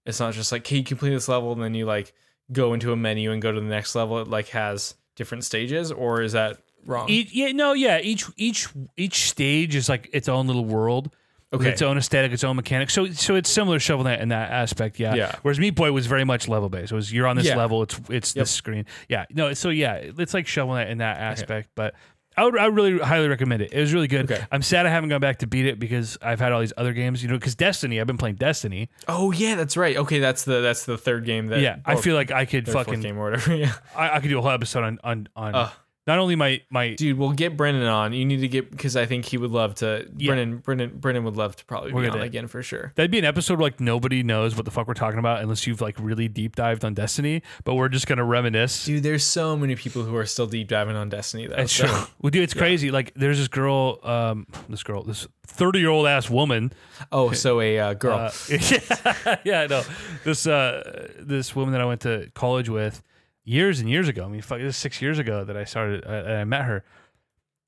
it's 0.06 0.18
not 0.18 0.34
just 0.34 0.50
like 0.50 0.66
hey, 0.66 0.78
you 0.78 0.84
complete 0.84 1.10
this 1.10 1.28
level 1.28 1.52
and 1.52 1.62
then 1.62 1.74
you 1.74 1.86
like 1.86 2.12
go 2.52 2.72
into 2.74 2.92
a 2.92 2.96
menu 2.96 3.30
and 3.30 3.40
go 3.40 3.52
to 3.52 3.60
the 3.60 3.66
next 3.66 3.94
level. 3.94 4.18
It 4.18 4.28
like 4.28 4.48
has 4.48 4.94
different 5.14 5.44
stages, 5.44 5.92
or 5.92 6.20
is 6.22 6.32
that 6.32 6.58
wrong? 6.84 7.08
Each, 7.08 7.32
yeah, 7.32 7.52
no, 7.52 7.72
yeah. 7.72 7.98
Each 8.02 8.24
each 8.36 8.68
each 8.96 9.28
stage 9.28 9.74
is 9.74 9.88
like 9.88 10.08
its 10.12 10.28
own 10.28 10.46
little 10.46 10.64
world. 10.64 11.10
With 11.52 11.62
Okay. 11.62 11.70
its 11.70 11.82
own 11.82 11.98
aesthetic, 11.98 12.30
its 12.30 12.44
own 12.44 12.54
mechanics. 12.54 12.94
So, 12.94 13.06
so 13.10 13.34
it's 13.34 13.50
similar 13.50 13.74
to 13.76 13.80
Shovel 13.80 14.04
Knight 14.04 14.20
in 14.20 14.28
that 14.28 14.52
aspect, 14.52 15.00
yeah. 15.00 15.16
Yeah. 15.16 15.34
Whereas 15.42 15.58
Meat 15.58 15.74
Boy 15.74 15.90
was 15.90 16.06
very 16.06 16.22
much 16.22 16.46
level 16.46 16.68
based. 16.68 16.92
It 16.92 16.94
was 16.94 17.12
you're 17.12 17.26
on 17.26 17.34
this 17.34 17.46
Yeah. 17.46 17.56
level. 17.56 17.82
It's 17.82 18.00
it's 18.08 18.36
Yep. 18.36 18.42
this 18.42 18.50
screen. 18.52 18.86
Yeah. 19.08 19.24
No. 19.30 19.52
So 19.54 19.70
yeah, 19.70 19.94
it's 19.94 20.32
like 20.32 20.46
Shovel 20.46 20.74
Knight 20.74 20.90
in 20.90 20.98
that 20.98 21.18
aspect. 21.18 21.70
But 21.74 21.94
I 22.36 22.44
would 22.44 22.56
I 22.56 22.68
would 22.68 22.76
really 22.76 22.98
highly 23.00 23.26
recommend 23.26 23.62
it. 23.62 23.72
It 23.72 23.80
was 23.80 23.92
really 23.92 24.06
good. 24.06 24.30
Okay. 24.30 24.40
I'm 24.52 24.62
sad 24.62 24.86
I 24.86 24.90
haven't 24.90 25.08
gone 25.08 25.20
back 25.20 25.40
to 25.40 25.48
beat 25.48 25.66
it 25.66 25.80
because 25.80 26.16
I've 26.22 26.38
had 26.38 26.52
all 26.52 26.60
these 26.60 26.72
other 26.76 26.92
games. 26.92 27.20
You 27.20 27.28
know, 27.28 27.34
because 27.34 27.56
Destiny. 27.56 28.00
I've 28.00 28.06
been 28.06 28.16
playing 28.16 28.36
Destiny. 28.36 28.88
oh 29.08 29.32
yeah, 29.32 29.56
that's 29.56 29.76
right. 29.76 29.96
Okay, 29.96 30.20
that's 30.20 30.44
the 30.44 30.60
that's 30.60 30.84
the 30.84 30.96
third 30.96 31.24
game 31.24 31.48
that 31.48 31.58
yeah. 31.58 31.78
I 31.84 31.94
or 31.94 31.96
feel 31.96 32.14
like 32.14 32.30
I 32.30 32.44
could 32.44 32.64
third, 32.66 32.72
fourth 32.74 32.86
fucking 32.86 33.00
game 33.00 33.18
or 33.18 33.24
whatever. 33.28 33.56
Yeah. 33.56 33.72
I, 33.96 34.18
I 34.18 34.20
could 34.20 34.28
do 34.30 34.38
a 34.38 34.42
whole 34.42 34.52
episode 34.52 34.84
on 34.84 35.00
on 35.02 35.28
on 35.34 35.68
not 36.10 36.18
only 36.18 36.34
my 36.34 36.60
my 36.70 36.94
Dude, 36.94 37.16
we'll 37.16 37.30
get 37.30 37.56
Brennan 37.56 37.86
on. 37.86 38.12
You 38.12 38.24
need 38.24 38.40
to 38.40 38.48
get 38.48 38.68
because 38.68 38.96
I 38.96 39.06
think 39.06 39.24
he 39.26 39.38
would 39.38 39.52
love 39.52 39.76
to. 39.76 40.08
Yeah. 40.16 40.30
Brennan, 40.30 40.56
Brennan, 40.58 40.98
Brennan 40.98 41.22
would 41.24 41.36
love 41.36 41.54
to 41.54 41.64
probably 41.64 41.92
We're 41.92 42.00
be 42.02 42.08
gonna- 42.08 42.20
on 42.22 42.26
again 42.26 42.48
for 42.48 42.62
sure. 42.64 42.92
That'd 42.96 43.12
be 43.12 43.20
an 43.20 43.24
episode 43.24 43.58
where 43.60 43.66
like 43.68 43.78
nobody 43.78 44.24
knows 44.24 44.56
what 44.56 44.64
the 44.64 44.72
fuck 44.72 44.88
we're 44.88 44.94
talking 44.94 45.20
about 45.20 45.40
unless 45.40 45.68
you've 45.68 45.80
like 45.80 45.94
really 46.00 46.26
deep 46.26 46.56
dived 46.56 46.84
on 46.84 46.94
Destiny, 46.94 47.42
but 47.62 47.76
we're 47.76 47.88
just 47.88 48.08
gonna 48.08 48.24
reminisce. 48.24 48.84
Dude, 48.84 49.04
there's 49.04 49.22
so 49.24 49.56
many 49.56 49.76
people 49.76 50.02
who 50.02 50.16
are 50.16 50.26
still 50.26 50.46
deep 50.46 50.66
diving 50.66 50.96
on 50.96 51.08
Destiny 51.08 51.46
though. 51.46 51.54
It's 51.56 51.72
so- 51.72 51.86
true. 51.86 51.96
Well, 52.20 52.30
dude, 52.30 52.42
it's 52.42 52.54
crazy. 52.54 52.90
Like, 52.90 53.12
there's 53.14 53.38
this 53.38 53.48
girl, 53.48 53.98
um, 54.02 54.46
this 54.68 54.82
girl, 54.82 55.02
this 55.04 55.26
30 55.46 55.78
year 55.78 55.88
old 55.88 56.06
ass 56.06 56.28
woman. 56.28 56.70
Oh, 57.12 57.32
so 57.32 57.60
a 57.60 57.78
uh, 57.78 57.94
girl. 57.94 58.18
Uh, 58.18 58.30
yeah, 58.50 59.36
yeah, 59.44 59.66
no, 59.66 59.82
this 60.24 60.46
uh, 60.46 61.08
this 61.18 61.54
woman 61.56 61.72
that 61.72 61.80
I 61.80 61.84
went 61.86 62.02
to 62.02 62.30
college 62.34 62.68
with 62.68 63.02
years 63.44 63.80
and 63.80 63.88
years 63.88 64.08
ago. 64.08 64.24
I 64.24 64.28
mean, 64.28 64.42
fuck, 64.42 64.58
this 64.58 64.74
is 64.74 64.76
six 64.76 65.00
years 65.00 65.18
ago 65.18 65.44
that 65.44 65.56
I 65.56 65.64
started. 65.64 66.04
Uh, 66.06 66.32
I 66.40 66.44
met 66.44 66.64
her. 66.64 66.84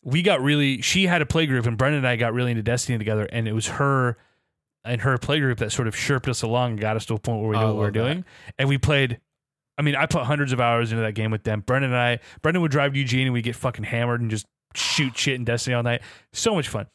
We 0.03 0.23
got 0.23 0.41
really. 0.43 0.83
She 0.83 1.07
had 1.07 1.23
a 1.23 1.27
play 1.27 1.47
group, 1.47 1.67
and 1.67 1.79
Brendan 1.79 1.99
and 1.99 2.09
I 2.09 2.17
got 2.17 2.33
really 2.35 2.51
into 2.51 2.63
Destiny 2.63 2.99
together. 2.99 3.25
And 3.25 3.47
it 3.47 3.53
was 3.53 3.69
her 3.69 4.17
and 4.85 5.01
her 5.03 5.17
play 5.19 5.39
group 5.39 5.59
that 5.59 5.71
sort 5.71 5.87
of 5.87 5.95
chirped 5.95 6.27
us 6.29 6.43
along 6.43 6.73
and 6.73 6.81
got 6.81 6.97
us 6.97 7.07
to 7.07 7.15
a 7.15 7.19
point 7.19 7.41
where 7.41 7.51
we 7.51 7.57
knew 7.57 7.63
I 7.63 7.67
what 7.67 7.75
we 7.75 7.81
were 7.81 7.87
that. 7.87 7.93
doing. 7.93 8.25
And 8.59 8.69
we 8.69 8.79
played. 8.79 9.21
I 9.79 9.83
mean, 9.83 9.97
I 9.97 10.07
put 10.07 10.25
hundreds 10.25 10.53
of 10.53 10.61
hours 10.61 10.93
into 10.93 11.03
that 11.03 11.15
game 11.15 11.31
with 11.31 11.45
them. 11.45 11.61
Brendan 11.61 11.93
and 11.93 12.01
I. 12.01 12.21
Brendan 12.43 12.63
would 12.63 12.71
drive 12.73 12.93
to 12.93 12.99
Eugene, 12.99 13.27
and 13.27 13.33
we'd 13.33 13.43
get 13.43 13.57
fucking 13.57 13.85
hammered 13.85 14.21
and 14.21 14.31
just 14.31 14.45
shoot 14.75 15.17
shit 15.17 15.35
in 15.35 15.45
Destiny 15.45 15.75
all 15.75 15.83
night. 15.83 16.03
So 16.33 16.55
much 16.55 16.69
fun. 16.69 16.87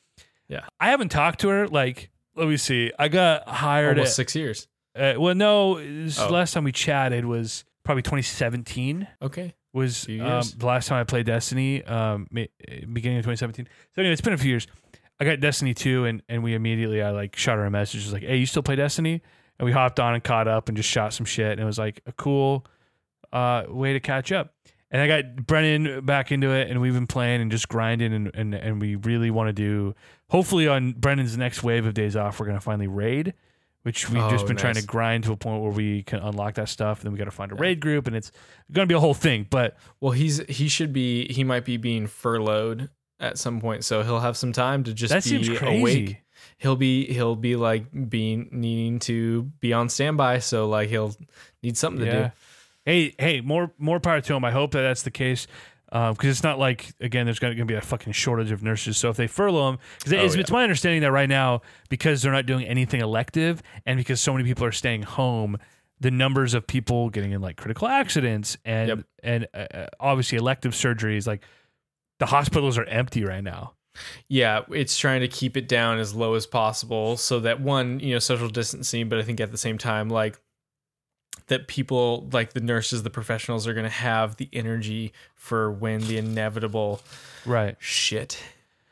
Yeah. 0.47 0.65
I 0.79 0.89
haven't 0.89 1.09
talked 1.09 1.39
to 1.41 1.49
her. 1.49 1.67
Like, 1.67 2.09
let 2.35 2.47
me 2.47 2.57
see. 2.57 2.91
I 2.99 3.07
got 3.07 3.47
hired. 3.47 3.97
Almost 3.97 4.11
At, 4.11 4.15
six 4.15 4.35
years. 4.35 4.67
uh, 4.95 5.13
well, 5.17 5.33
no. 5.35 5.79
Oh. 5.79 6.27
Last 6.29 6.53
time 6.53 6.63
we 6.65 6.71
chatted 6.71 7.25
was 7.25 7.65
probably 7.87 8.03
2017. 8.03 9.07
Okay. 9.21 9.55
Was 9.73 10.03
Few 10.03 10.21
um, 10.21 10.27
years. 10.33 10.51
the 10.53 10.65
last 10.65 10.87
time 10.89 10.99
I 10.99 11.03
played 11.05 11.25
Destiny, 11.25 11.83
um, 11.85 12.27
ma- 12.31 12.43
beginning 12.91 13.19
of 13.19 13.23
2017. 13.23 13.65
So 13.95 14.01
anyway, 14.01 14.11
it's 14.11 14.21
been 14.21 14.33
a 14.33 14.37
few 14.37 14.49
years. 14.49 14.67
I 15.19 15.25
got 15.25 15.39
Destiny 15.39 15.73
2, 15.73 16.05
and 16.05 16.21
and 16.27 16.43
we 16.43 16.53
immediately 16.53 17.01
I 17.01 17.11
like 17.11 17.35
shot 17.37 17.57
her 17.57 17.65
a 17.65 17.71
message, 17.71 18.03
was 18.03 18.13
like, 18.13 18.23
"Hey, 18.23 18.37
you 18.37 18.45
still 18.45 18.61
play 18.61 18.75
Destiny?" 18.75 19.21
And 19.57 19.65
we 19.65 19.71
hopped 19.71 19.99
on 19.99 20.13
and 20.13 20.23
caught 20.23 20.47
up 20.47 20.67
and 20.67 20.75
just 20.75 20.89
shot 20.89 21.13
some 21.13 21.25
shit, 21.25 21.53
and 21.53 21.61
it 21.61 21.65
was 21.65 21.79
like 21.79 22.01
a 22.05 22.11
cool 22.11 22.65
uh, 23.31 23.63
way 23.67 23.93
to 23.93 23.99
catch 23.99 24.31
up. 24.31 24.53
And 24.91 25.01
I 25.01 25.07
got 25.07 25.47
Brennan 25.47 26.05
back 26.05 26.31
into 26.31 26.51
it, 26.51 26.69
and 26.69 26.81
we've 26.81 26.93
been 26.93 27.07
playing 27.07 27.41
and 27.41 27.49
just 27.49 27.69
grinding, 27.69 28.13
and 28.13 28.31
and, 28.33 28.53
and 28.53 28.81
we 28.81 28.95
really 28.95 29.31
want 29.31 29.47
to 29.47 29.53
do. 29.53 29.95
Hopefully, 30.29 30.67
on 30.67 30.91
Brennan's 30.91 31.37
next 31.37 31.63
wave 31.63 31.85
of 31.85 31.93
days 31.93 32.15
off, 32.17 32.39
we're 32.39 32.47
gonna 32.47 32.59
finally 32.59 32.87
raid, 32.87 33.33
which 33.87 34.09
we've 34.09 34.29
just 34.29 34.43
Oh, 34.43 34.47
been 34.49 34.57
trying 34.57 34.73
to 34.75 34.85
grind 34.85 35.23
to 35.23 35.31
a 35.31 35.37
point 35.37 35.61
where 35.63 35.71
we 35.71 36.03
can 36.03 36.19
unlock 36.19 36.55
that 36.55 36.67
stuff. 36.67 36.99
And 36.99 37.05
Then 37.05 37.13
we 37.13 37.17
got 37.17 37.23
to 37.23 37.31
find 37.31 37.53
a 37.53 37.55
raid 37.55 37.79
group, 37.79 38.05
and 38.05 38.17
it's 38.17 38.33
gonna 38.69 38.85
be 38.85 38.93
a 38.95 38.99
whole 38.99 39.13
thing. 39.13 39.47
But 39.49 39.77
Well, 40.01 40.11
he's 40.11 40.39
he 40.49 40.67
should 40.67 40.91
be 40.91 41.31
he 41.31 41.45
might 41.45 41.63
be 41.63 41.77
being 41.77 42.05
furloughed 42.05 42.89
at 43.17 43.37
some 43.37 43.61
point, 43.61 43.85
so 43.85 44.03
he'll 44.03 44.19
have 44.19 44.35
some 44.35 44.51
time 44.51 44.83
to 44.83 44.93
just 44.93 45.13
that 45.13 45.23
be 45.23 45.29
seems 45.29 45.57
crazy. 45.57 45.79
awake. 45.79 46.17
He'll 46.57 46.75
be 46.75 47.05
he'll 47.13 47.37
be 47.37 47.55
like 47.55 47.85
being 48.09 48.49
needing 48.51 48.99
to 48.99 49.43
be 49.61 49.71
on 49.71 49.87
standby, 49.87 50.39
so 50.39 50.67
like 50.67 50.89
he'll 50.89 51.15
need 51.63 51.77
something 51.77 52.03
to 52.03 52.11
do. 52.11 52.31
Hey, 52.83 53.15
hey, 53.17 53.39
more 53.39 53.71
more 53.77 54.01
power 54.01 54.19
to 54.19 54.33
him. 54.35 54.43
I 54.43 54.51
hope 54.51 54.71
that 54.71 54.81
that's 54.81 55.03
the 55.03 55.11
case. 55.11 55.47
Because 55.91 56.25
it's 56.29 56.43
not 56.43 56.59
like 56.59 56.93
again, 56.99 57.25
there's 57.25 57.39
going 57.39 57.55
to 57.55 57.65
be 57.65 57.73
a 57.75 57.81
fucking 57.81 58.13
shortage 58.13 58.51
of 58.51 58.61
nurses. 58.63 58.97
So 58.97 59.09
if 59.09 59.17
they 59.17 59.27
furlough 59.27 59.67
them, 59.71 59.79
because 59.99 60.11
it's, 60.13 60.33
Oh, 60.33 60.35
yeah. 60.35 60.41
it's 60.41 60.51
my 60.51 60.63
understanding 60.63 61.01
that 61.01 61.11
right 61.11 61.29
now, 61.29 61.61
because 61.89 62.21
they're 62.21 62.31
not 62.31 62.45
doing 62.45 62.65
anything 62.65 63.01
elective, 63.01 63.63
and 63.85 63.97
because 63.97 64.19
so 64.21 64.33
many 64.33 64.43
people 64.43 64.65
are 64.65 64.71
staying 64.71 65.03
home, 65.03 65.57
the 65.99 66.11
numbers 66.11 66.53
of 66.53 66.67
people 66.67 67.09
getting 67.09 67.31
in 67.31 67.41
like 67.41 67.55
critical 67.57 67.87
accidents 67.87 68.57
and 68.65 68.87
Yep. 68.89 68.99
and 69.23 69.47
uh, 69.53 69.57
uh, 69.73 69.87
obviously 69.99 70.37
elective 70.37 70.73
surgeries, 70.73 71.25
like 71.25 71.43
the 72.19 72.25
hospitals 72.27 72.77
are 72.77 72.85
empty 72.85 73.23
right 73.23 73.43
now. 73.43 73.73
Yeah, 74.27 74.61
it's 74.71 74.95
trying 74.97 75.21
to 75.21 75.27
keep 75.27 75.57
it 75.57 75.67
down 75.67 75.97
as 75.97 76.13
low 76.13 76.35
as 76.35 76.45
possible 76.45 77.17
so 77.17 77.39
that 77.39 77.61
one, 77.61 77.99
you 77.99 78.13
know, 78.13 78.19
social 78.19 78.47
distancing, 78.49 79.09
but 79.09 79.17
I 79.17 79.23
think 79.23 79.39
at 79.39 79.51
the 79.51 79.57
same 79.57 79.77
time, 79.79 80.07
like 80.09 80.39
that 81.47 81.67
people 81.67 82.27
like 82.33 82.53
the 82.53 82.59
nurses, 82.59 83.03
the 83.03 83.09
professionals 83.09 83.67
are 83.67 83.73
going 83.73 83.85
to 83.85 83.89
have 83.89 84.35
the 84.37 84.49
energy 84.51 85.13
for 85.35 85.71
when 85.71 86.01
the 86.01 86.17
inevitable 86.17 87.01
Right. 87.45 87.75
shit 87.79 88.41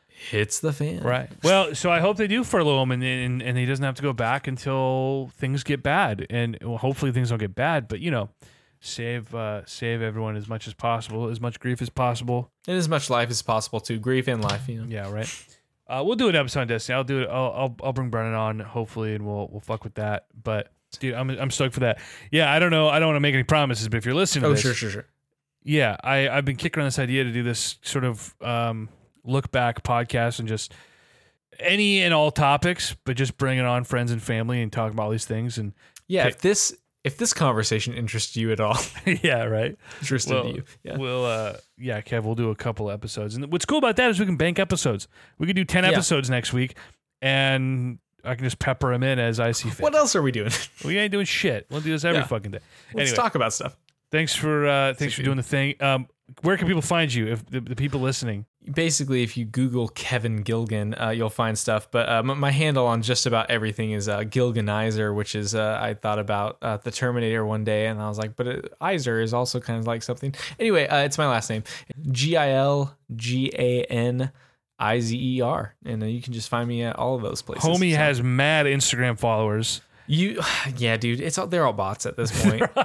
hits 0.08 0.58
the 0.60 0.72
fan. 0.72 1.02
Right. 1.02 1.28
Well, 1.42 1.74
so 1.74 1.90
I 1.90 2.00
hope 2.00 2.16
they 2.16 2.26
do 2.26 2.42
furlough 2.42 2.82
him 2.82 2.90
and, 2.92 3.02
and 3.04 3.42
and 3.42 3.58
he 3.58 3.66
doesn't 3.66 3.84
have 3.84 3.94
to 3.96 4.02
go 4.02 4.12
back 4.12 4.46
until 4.46 5.30
things 5.34 5.62
get 5.62 5.82
bad. 5.82 6.26
And 6.30 6.58
well, 6.62 6.78
hopefully 6.78 7.12
things 7.12 7.28
don't 7.30 7.38
get 7.38 7.54
bad, 7.54 7.86
but 7.88 8.00
you 8.00 8.10
know, 8.10 8.30
save 8.80 9.34
uh 9.34 9.64
save 9.66 10.00
everyone 10.02 10.36
as 10.36 10.48
much 10.48 10.66
as 10.66 10.74
possible, 10.74 11.28
as 11.28 11.40
much 11.40 11.60
grief 11.60 11.82
as 11.82 11.90
possible. 11.90 12.50
And 12.66 12.76
as 12.76 12.88
much 12.88 13.10
life 13.10 13.30
as 13.30 13.42
possible 13.42 13.78
too, 13.80 13.98
grief 13.98 14.26
and 14.28 14.42
life, 14.42 14.68
you 14.68 14.80
know. 14.82 14.86
Yeah, 14.88 15.10
right. 15.12 15.46
Uh, 15.88 16.02
we'll 16.04 16.16
do 16.16 16.28
an 16.28 16.34
episode 16.34 16.62
on 16.62 16.66
Destiny. 16.66 16.96
I'll 16.96 17.04
do 17.04 17.20
it. 17.20 17.28
I'll, 17.28 17.52
I'll 17.52 17.76
I'll 17.84 17.92
bring 17.92 18.10
Brennan 18.10 18.34
on 18.34 18.58
hopefully, 18.58 19.14
and 19.14 19.24
we'll 19.24 19.48
we'll 19.52 19.60
fuck 19.60 19.84
with 19.84 19.94
that. 19.94 20.26
But 20.42 20.72
dude, 20.96 21.14
I'm 21.14 21.30
I'm 21.30 21.50
stoked 21.50 21.74
for 21.74 21.80
that. 21.80 21.98
Yeah, 22.30 22.52
I 22.52 22.58
don't 22.58 22.70
know. 22.70 22.88
I 22.88 22.98
don't 22.98 23.08
want 23.08 23.16
to 23.16 23.20
make 23.20 23.34
any 23.34 23.42
promises, 23.44 23.88
but 23.88 23.96
if 23.98 24.04
you're 24.06 24.14
listening 24.14 24.42
to 24.42 24.48
Oh, 24.48 24.52
this, 24.52 24.60
sure, 24.62 24.74
sure, 24.74 24.90
sure. 24.90 25.06
yeah, 25.62 25.96
I 26.02 26.28
I've 26.28 26.44
been 26.44 26.56
kicking 26.56 26.80
around 26.80 26.88
this 26.88 26.98
idea 26.98 27.24
to 27.24 27.32
do 27.32 27.42
this 27.42 27.78
sort 27.82 28.04
of 28.04 28.34
um, 28.42 28.88
look 29.24 29.50
back 29.50 29.82
podcast 29.82 30.38
and 30.38 30.48
just 30.48 30.72
any 31.58 32.02
and 32.02 32.12
all 32.12 32.30
topics, 32.30 32.94
but 33.04 33.16
just 33.16 33.36
bringing 33.38 33.64
on 33.64 33.84
friends 33.84 34.10
and 34.12 34.22
family 34.22 34.60
and 34.62 34.72
talking 34.72 34.94
about 34.94 35.04
all 35.04 35.10
these 35.10 35.24
things 35.24 35.56
and 35.58 35.72
Yeah, 36.06 36.26
if 36.26 36.38
this 36.38 36.76
if 37.04 37.16
this 37.18 37.32
conversation 37.32 37.94
interests 37.94 38.36
you 38.36 38.50
at 38.52 38.58
all, 38.60 38.76
yeah, 39.22 39.44
right. 39.44 39.76
interested 40.00 40.32
Well, 40.34 40.48
you. 40.48 40.64
Yeah. 40.82 40.96
We'll 40.98 41.24
uh 41.24 41.54
yeah, 41.78 42.00
Kev, 42.00 42.24
we'll 42.24 42.34
do 42.34 42.50
a 42.50 42.54
couple 42.56 42.90
episodes. 42.90 43.36
And 43.36 43.50
what's 43.52 43.64
cool 43.64 43.78
about 43.78 43.96
that 43.96 44.10
is 44.10 44.18
we 44.20 44.26
can 44.26 44.36
bank 44.36 44.58
episodes. 44.58 45.06
We 45.38 45.46
could 45.46 45.56
do 45.56 45.64
10 45.64 45.84
Yeah. 45.84 45.90
episodes 45.90 46.28
next 46.28 46.52
week 46.52 46.76
and 47.22 47.98
I 48.26 48.34
can 48.34 48.44
just 48.44 48.58
pepper 48.58 48.92
them 48.92 49.02
in 49.02 49.18
as 49.18 49.38
I 49.40 49.52
see 49.52 49.70
fit. 49.70 49.82
What 49.82 49.94
else 49.94 50.14
are 50.16 50.22
we 50.22 50.32
doing? 50.32 50.50
We 50.84 50.98
ain't 50.98 51.12
doing 51.12 51.26
shit. 51.26 51.66
We'll 51.70 51.80
do 51.80 51.90
this 51.92 52.04
every 52.04 52.20
Yeah. 52.20 52.26
fucking 52.26 52.50
day. 52.52 52.58
Let's 52.94 53.10
Anyway. 53.10 53.16
talk 53.22 53.34
about 53.34 53.52
stuff. 53.52 53.76
Thanks 54.10 54.34
for 54.34 54.66
uh 54.68 54.94
thanks 54.94 55.14
for 55.14 55.22
doing 55.22 55.36
the 55.36 55.42
thing. 55.42 55.74
Um 55.80 56.08
where 56.42 56.56
can 56.56 56.66
people 56.66 56.82
find 56.82 57.12
you 57.14 57.28
if 57.28 57.46
the, 57.46 57.60
the 57.60 57.76
people 57.76 58.00
listening? 58.00 58.46
basically 58.74 59.22
if 59.22 59.36
you 59.36 59.44
google 59.44 59.86
kevin 59.90 60.38
gilgan 60.42 60.92
uh, 61.00 61.10
you'll 61.10 61.30
find 61.30 61.56
stuff 61.56 61.88
but 61.92 62.08
uh, 62.08 62.14
m- 62.18 62.40
my 62.40 62.50
handle 62.50 62.84
on 62.84 63.00
just 63.00 63.24
about 63.24 63.48
everything 63.48 63.92
is 63.92 64.08
uh, 64.08 64.22
gilganizer 64.22 65.14
which 65.14 65.36
is 65.36 65.54
uh, 65.54 65.78
i 65.80 65.94
thought 65.94 66.18
about 66.18 66.58
uh, 66.62 66.76
the 66.78 66.90
terminator 66.90 67.46
one 67.46 67.62
day 67.62 67.86
and 67.86 68.02
i 68.02 68.08
was 68.08 68.18
like 68.18 68.34
but 68.34 68.48
uh, 68.48 68.60
izer 68.82 69.22
is 69.22 69.32
also 69.32 69.60
kind 69.60 69.78
of 69.78 69.86
like 69.86 70.02
something 70.02 70.34
anyway 70.58 70.84
uh, 70.88 71.04
it's 71.04 71.16
my 71.16 71.28
last 71.28 71.48
name 71.48 71.62
g-i-l-g-a-n-i-z-e-r 74.78 75.74
and 75.84 76.02
uh, 76.02 76.06
you 76.06 76.20
can 76.22 76.32
just 76.32 76.48
find 76.48 76.68
me 76.68 76.82
at 76.82 76.96
all 76.96 77.14
of 77.16 77.22
those 77.22 77.42
places 77.42 77.64
Homie 77.64 77.92
So- 77.92 77.98
has 77.98 78.22
mad 78.22 78.66
Instagram 78.66 79.18
followers. 79.18 79.80
you 80.06 80.40
yeah 80.76 80.96
dude 80.96 81.20
it's 81.20 81.38
all 81.38 81.46
they're 81.46 81.66
all 81.66 81.72
bots 81.72 82.06
at 82.06 82.16
this 82.16 82.30
point 82.44 82.62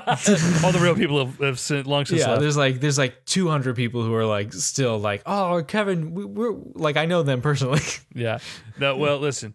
All 0.63 0.71
the 0.71 0.79
real 0.81 0.95
people 0.95 1.25
have, 1.25 1.39
have 1.39 1.87
long 1.87 2.05
since 2.05 2.21
yeah 2.21 2.29
left. 2.29 2.41
there's 2.41 2.57
like 2.57 2.79
there's 2.79 2.97
like 2.97 3.23
200 3.25 3.75
people 3.75 4.03
who 4.03 4.13
are 4.15 4.25
like 4.25 4.53
still 4.53 4.97
like 4.99 5.21
oh 5.25 5.63
kevin 5.67 6.13
we, 6.13 6.25
we're 6.25 6.53
like 6.73 6.97
i 6.97 7.05
know 7.05 7.23
them 7.23 7.41
personally 7.41 7.81
Yeah. 8.13 8.39
No, 8.79 8.97
well, 8.97 9.17
listen. 9.19 9.53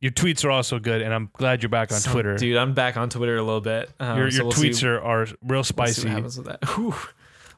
Your 0.00 0.10
tweets 0.12 0.44
are 0.44 0.50
also 0.50 0.78
good, 0.80 1.00
and 1.00 1.14
I'm 1.14 1.30
glad 1.32 1.62
you're 1.62 1.70
back 1.70 1.92
on 1.92 2.00
Twitter. 2.00 2.36
dude. 2.36 2.56
I'm 2.56 2.74
back 2.74 2.96
on 2.96 3.08
Twitter 3.08 3.36
a 3.36 3.42
little 3.42 3.60
bit. 3.60 3.88
Um, 4.00 4.18
your 4.18 4.30
so 4.32 4.42
we'll 4.44 4.52
tweets 4.52 4.80
see, 4.80 4.86
are, 4.88 5.00
are 5.00 5.26
real 5.26 5.36
we'll 5.48 5.62
spicy. 5.64 6.02
what 6.08 6.12
happens 6.12 6.36
with 6.36 6.46
that. 6.48 6.64
Whew. 6.70 6.92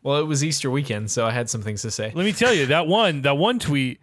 Well, 0.04 0.18
it 0.20 0.26
was 0.26 0.44
Easter 0.44 0.70
weekend, 0.70 1.10
so 1.10 1.26
I 1.26 1.32
had 1.32 1.50
some 1.50 1.62
things 1.62 1.82
to 1.82 1.90
say. 1.90 2.12
Let 2.14 2.24
me 2.24 2.32
tell 2.32 2.54
you 2.54 2.66
that 2.66 2.86
one 2.86 3.22
that 3.22 3.36
one 3.36 3.58
tweet 3.58 4.00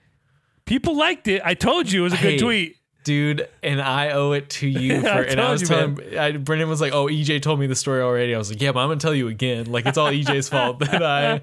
People 0.65 0.95
liked 0.95 1.27
it. 1.27 1.41
I 1.43 1.53
told 1.53 1.91
you 1.91 2.01
it 2.01 2.03
was 2.03 2.13
a 2.13 2.17
good 2.17 2.23
Hey, 2.33 2.37
tweet. 2.37 2.77
dude, 3.03 3.47
and 3.63 3.81
I 3.81 4.11
owe 4.11 4.31
it 4.33 4.49
to 4.51 4.67
you 4.67 5.01
for. 5.01 5.07
I 5.09 5.21
and 5.23 5.41
I 5.41 5.43
told 5.43 5.51
was 5.51 5.61
you, 5.61 5.67
telling 5.67 6.17
I, 6.17 6.31
Brendan 6.37 6.69
was 6.69 6.79
like, 6.79 6.93
"Oh, 6.93 7.07
EJ 7.07 7.41
told 7.41 7.59
me 7.59 7.67
the 7.67 7.75
story 7.75 8.01
already." 8.01 8.33
I 8.33 8.37
was 8.37 8.49
like, 8.51 8.61
"Yeah, 8.61 8.71
but 8.71 8.79
I'm 8.81 8.89
gonna 8.89 8.99
tell 8.99 9.15
you 9.15 9.27
again. 9.27 9.71
Like 9.71 9.85
it's 9.85 9.97
all 9.97 10.09
EJ's 10.09 10.49
fault 10.49 10.79
that 10.91 11.03
I, 11.03 11.41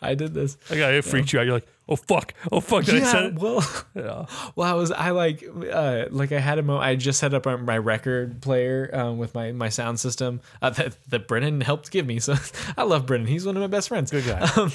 I 0.00 0.14
did 0.14 0.34
this." 0.34 0.56
I 0.70 0.76
got 0.76 0.94
it 0.94 1.04
freaked 1.04 1.32
you 1.32 1.40
out. 1.40 1.46
You're 1.46 1.54
like, 1.54 1.66
oh 1.90 1.96
fuck, 1.96 2.32
oh 2.52 2.60
fuck. 2.60 2.84
Did 2.84 2.94
I 2.94 2.98
yeah, 2.98 3.12
say 3.12 3.26
it? 3.26 3.34
well, 3.34 3.84
Yeah. 3.94 4.26
well, 4.54 4.70
I 4.70 4.74
was 4.74 4.90
I 4.92 5.10
like 5.10 5.44
uh 5.72 6.06
like 6.10 6.32
I 6.32 6.38
had 6.38 6.58
a 6.58 6.62
mo 6.62 6.78
I 6.78 6.94
just 6.96 7.18
set 7.18 7.34
up 7.34 7.44
my 7.46 7.76
record 7.76 8.40
player 8.40 8.88
um, 8.92 9.18
with 9.18 9.34
my 9.34 9.52
my 9.52 9.68
sound 9.68 10.00
system 10.00 10.40
uh, 10.62 10.70
that 10.70 10.96
that 11.08 11.28
Brennan 11.28 11.60
helped 11.60 11.90
give 11.90 12.06
me. 12.06 12.20
So 12.20 12.34
I 12.78 12.84
love 12.84 13.06
Brennan. 13.06 13.26
He's 13.26 13.44
one 13.44 13.56
of 13.56 13.60
my 13.60 13.66
best 13.66 13.88
friends. 13.88 14.10
Good 14.10 14.24
guy. 14.24 14.48
Um, 14.60 14.72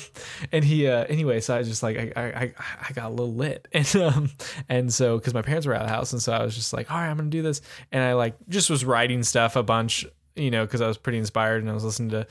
and 0.51 0.63
he 0.63 0.87
uh 0.87 1.05
anyway, 1.05 1.39
so 1.39 1.55
I 1.55 1.59
was 1.59 1.67
just 1.67 1.83
like 1.83 1.97
I 1.97 2.11
I 2.15 2.25
I, 2.25 2.53
I 2.89 2.93
got 2.93 3.07
a 3.07 3.09
little 3.09 3.33
lit 3.33 3.67
and 3.73 3.95
um 3.97 4.29
and 4.69 4.93
so 4.93 5.17
because 5.17 5.33
my 5.33 5.41
parents 5.41 5.65
were 5.67 5.73
out 5.73 5.81
of 5.81 5.87
the 5.87 5.93
house 5.93 6.13
and 6.13 6.21
so 6.21 6.33
I 6.33 6.43
was 6.43 6.55
just 6.55 6.73
like 6.73 6.91
all 6.91 6.97
right 6.97 7.09
I'm 7.09 7.17
gonna 7.17 7.29
do 7.29 7.41
this 7.41 7.61
and 7.91 8.03
I 8.03 8.13
like 8.13 8.35
just 8.49 8.69
was 8.69 8.83
writing 8.85 9.23
stuff 9.23 9.55
a 9.55 9.63
bunch 9.63 10.05
you 10.35 10.51
know 10.51 10.65
because 10.65 10.81
I 10.81 10.87
was 10.87 10.97
pretty 10.97 11.17
inspired 11.17 11.61
and 11.61 11.69
I 11.69 11.73
was 11.73 11.83
listening 11.83 12.09
to. 12.11 12.27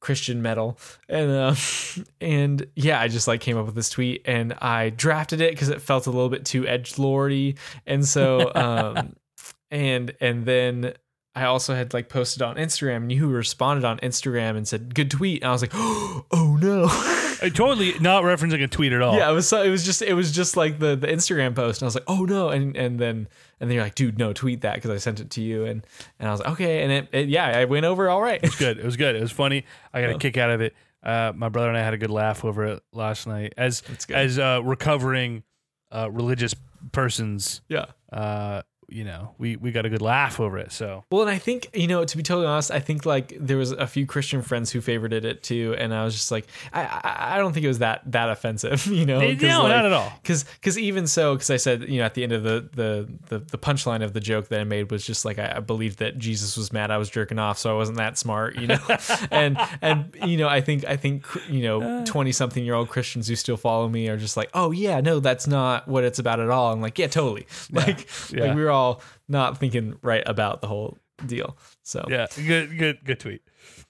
Christian 0.00 0.42
metal, 0.42 0.78
and 1.08 1.30
uh, 1.30 1.54
and 2.20 2.66
yeah, 2.74 3.00
I 3.00 3.08
just 3.08 3.28
like 3.28 3.40
came 3.40 3.56
up 3.56 3.66
with 3.66 3.74
this 3.74 3.90
tweet, 3.90 4.22
and 4.24 4.54
I 4.54 4.90
drafted 4.90 5.40
it 5.40 5.52
because 5.52 5.68
it 5.68 5.82
felt 5.82 6.06
a 6.06 6.10
little 6.10 6.30
bit 6.30 6.44
too 6.44 6.66
edge 6.66 6.98
lordy, 6.98 7.56
and 7.86 8.06
so 8.06 8.52
um, 8.54 9.14
and 9.70 10.14
and 10.20 10.44
then 10.44 10.94
I 11.34 11.44
also 11.44 11.74
had 11.74 11.94
like 11.94 12.08
posted 12.08 12.42
on 12.42 12.56
Instagram, 12.56 12.96
and 12.96 13.12
you 13.12 13.28
responded 13.28 13.84
on 13.84 13.98
Instagram 13.98 14.56
and 14.56 14.66
said 14.66 14.94
good 14.94 15.10
tweet, 15.10 15.42
and 15.42 15.48
I 15.48 15.52
was 15.52 15.62
like, 15.62 15.72
oh 15.74 16.58
no. 16.60 17.26
I 17.42 17.48
totally 17.48 17.98
not 17.98 18.22
referencing 18.24 18.62
a 18.62 18.68
tweet 18.68 18.92
at 18.92 19.02
all. 19.02 19.16
Yeah, 19.16 19.30
it 19.30 19.34
was 19.34 19.48
so, 19.48 19.62
it 19.62 19.70
was 19.70 19.84
just 19.84 20.02
it 20.02 20.14
was 20.14 20.32
just 20.32 20.56
like 20.56 20.78
the 20.78 20.96
the 20.96 21.06
Instagram 21.06 21.54
post, 21.54 21.80
and 21.80 21.86
I 21.86 21.88
was 21.88 21.94
like, 21.94 22.04
oh 22.06 22.24
no, 22.24 22.48
and 22.48 22.76
and 22.76 22.98
then 22.98 23.28
and 23.60 23.68
then 23.68 23.74
you're 23.74 23.84
like, 23.84 23.94
dude, 23.94 24.18
no, 24.18 24.32
tweet 24.32 24.62
that 24.62 24.74
because 24.74 24.90
I 24.90 24.96
sent 24.98 25.20
it 25.20 25.30
to 25.30 25.40
you, 25.40 25.64
and 25.64 25.86
and 26.18 26.28
I 26.28 26.32
was 26.32 26.40
like, 26.40 26.50
okay, 26.52 26.82
and 26.82 26.92
it, 26.92 27.08
it 27.12 27.28
yeah, 27.28 27.46
I 27.46 27.64
went 27.64 27.86
over 27.86 28.08
all 28.08 28.22
right. 28.22 28.42
It 28.42 28.48
was 28.48 28.56
good. 28.56 28.78
It 28.78 28.84
was 28.84 28.96
good. 28.96 29.16
It 29.16 29.20
was 29.20 29.32
funny. 29.32 29.64
I 29.92 30.00
got 30.00 30.10
a 30.10 30.18
kick 30.18 30.36
out 30.36 30.50
of 30.50 30.60
it. 30.60 30.74
Uh, 31.02 31.32
my 31.34 31.48
brother 31.48 31.68
and 31.68 31.78
I 31.78 31.82
had 31.82 31.94
a 31.94 31.98
good 31.98 32.10
laugh 32.10 32.44
over 32.44 32.64
it 32.64 32.82
last 32.92 33.26
night. 33.26 33.54
As 33.56 33.82
as 34.10 34.38
uh, 34.38 34.60
recovering 34.62 35.42
uh, 35.90 36.10
religious 36.10 36.54
persons, 36.92 37.62
yeah. 37.68 37.86
uh, 38.12 38.62
you 38.90 39.04
know, 39.04 39.34
we 39.38 39.56
we 39.56 39.72
got 39.72 39.86
a 39.86 39.88
good 39.88 40.02
laugh 40.02 40.40
over 40.40 40.58
it. 40.58 40.72
So 40.72 41.04
Well, 41.10 41.22
and 41.22 41.30
I 41.30 41.38
think 41.38 41.68
you 41.74 41.86
know, 41.86 42.04
to 42.04 42.16
be 42.16 42.22
totally 42.22 42.46
honest, 42.46 42.70
I 42.70 42.80
think 42.80 43.06
like 43.06 43.36
there 43.38 43.56
was 43.56 43.72
a 43.72 43.86
few 43.86 44.06
Christian 44.06 44.42
friends 44.42 44.70
who 44.70 44.80
favorited 44.80 45.24
it 45.24 45.42
too, 45.42 45.74
and 45.78 45.94
I 45.94 46.04
was 46.04 46.14
just 46.14 46.30
like, 46.30 46.46
I 46.72 46.82
I, 46.82 47.34
I 47.36 47.38
don't 47.38 47.52
think 47.52 47.64
it 47.64 47.68
was 47.68 47.78
that 47.80 48.02
that 48.12 48.28
offensive, 48.30 48.86
you 49.00 49.06
know? 49.06 49.20
No, 49.20 49.26
like, 49.26 49.40
not 49.40 49.84
at 49.86 49.92
all. 49.92 50.12
Because 50.22 50.44
because 50.44 50.78
even 50.78 51.06
so, 51.06 51.34
because 51.34 51.50
I 51.50 51.56
said 51.56 51.88
you 51.88 51.98
know 51.98 52.04
at 52.04 52.14
the 52.14 52.22
end 52.22 52.32
of 52.32 52.42
the 52.42 52.68
the 52.74 53.08
the, 53.28 53.38
the 53.38 53.58
punchline 53.58 54.02
of 54.02 54.12
the 54.12 54.20
joke 54.20 54.48
that 54.48 54.60
I 54.60 54.64
made 54.64 54.90
was 54.90 55.04
just 55.06 55.24
like 55.24 55.38
I, 55.38 55.56
I 55.56 55.60
believed 55.60 55.98
that 56.00 56.18
Jesus 56.18 56.56
was 56.56 56.72
mad 56.72 56.90
I 56.90 56.98
was 56.98 57.10
jerking 57.10 57.38
off, 57.38 57.58
so 57.58 57.70
I 57.70 57.76
wasn't 57.76 57.98
that 57.98 58.18
smart, 58.18 58.56
you 58.56 58.66
know? 58.66 58.80
and 59.30 59.58
and 59.82 60.14
you 60.26 60.36
know 60.36 60.48
I 60.48 60.60
think 60.60 60.84
I 60.86 60.96
think 60.96 61.26
you 61.48 61.62
know 61.62 61.82
uh. 61.82 62.04
twenty 62.06 62.32
something 62.32 62.64
year 62.64 62.74
old 62.74 62.88
Christians 62.88 63.28
who 63.28 63.36
still 63.36 63.56
follow 63.56 63.88
me 63.88 64.08
are 64.08 64.16
just 64.16 64.36
like, 64.36 64.50
oh 64.54 64.70
yeah, 64.70 65.00
no, 65.00 65.20
that's 65.20 65.46
not 65.46 65.86
what 65.86 66.04
it's 66.04 66.18
about 66.18 66.40
at 66.40 66.50
all. 66.50 66.72
I'm 66.72 66.80
like, 66.80 66.98
yeah, 66.98 67.06
totally. 67.06 67.46
Like 67.70 68.08
Yeah. 68.32 68.46
like 68.46 68.56
we 68.56 68.62
were 68.62 68.70
all 68.70 68.79
not 69.28 69.58
thinking 69.58 69.96
right 70.02 70.22
about 70.26 70.60
the 70.60 70.66
whole 70.68 70.98
deal. 71.26 71.56
So 71.82 72.04
yeah, 72.08 72.26
good 72.46 72.76
good 72.78 73.04
good 73.04 73.20
tweet. 73.20 73.42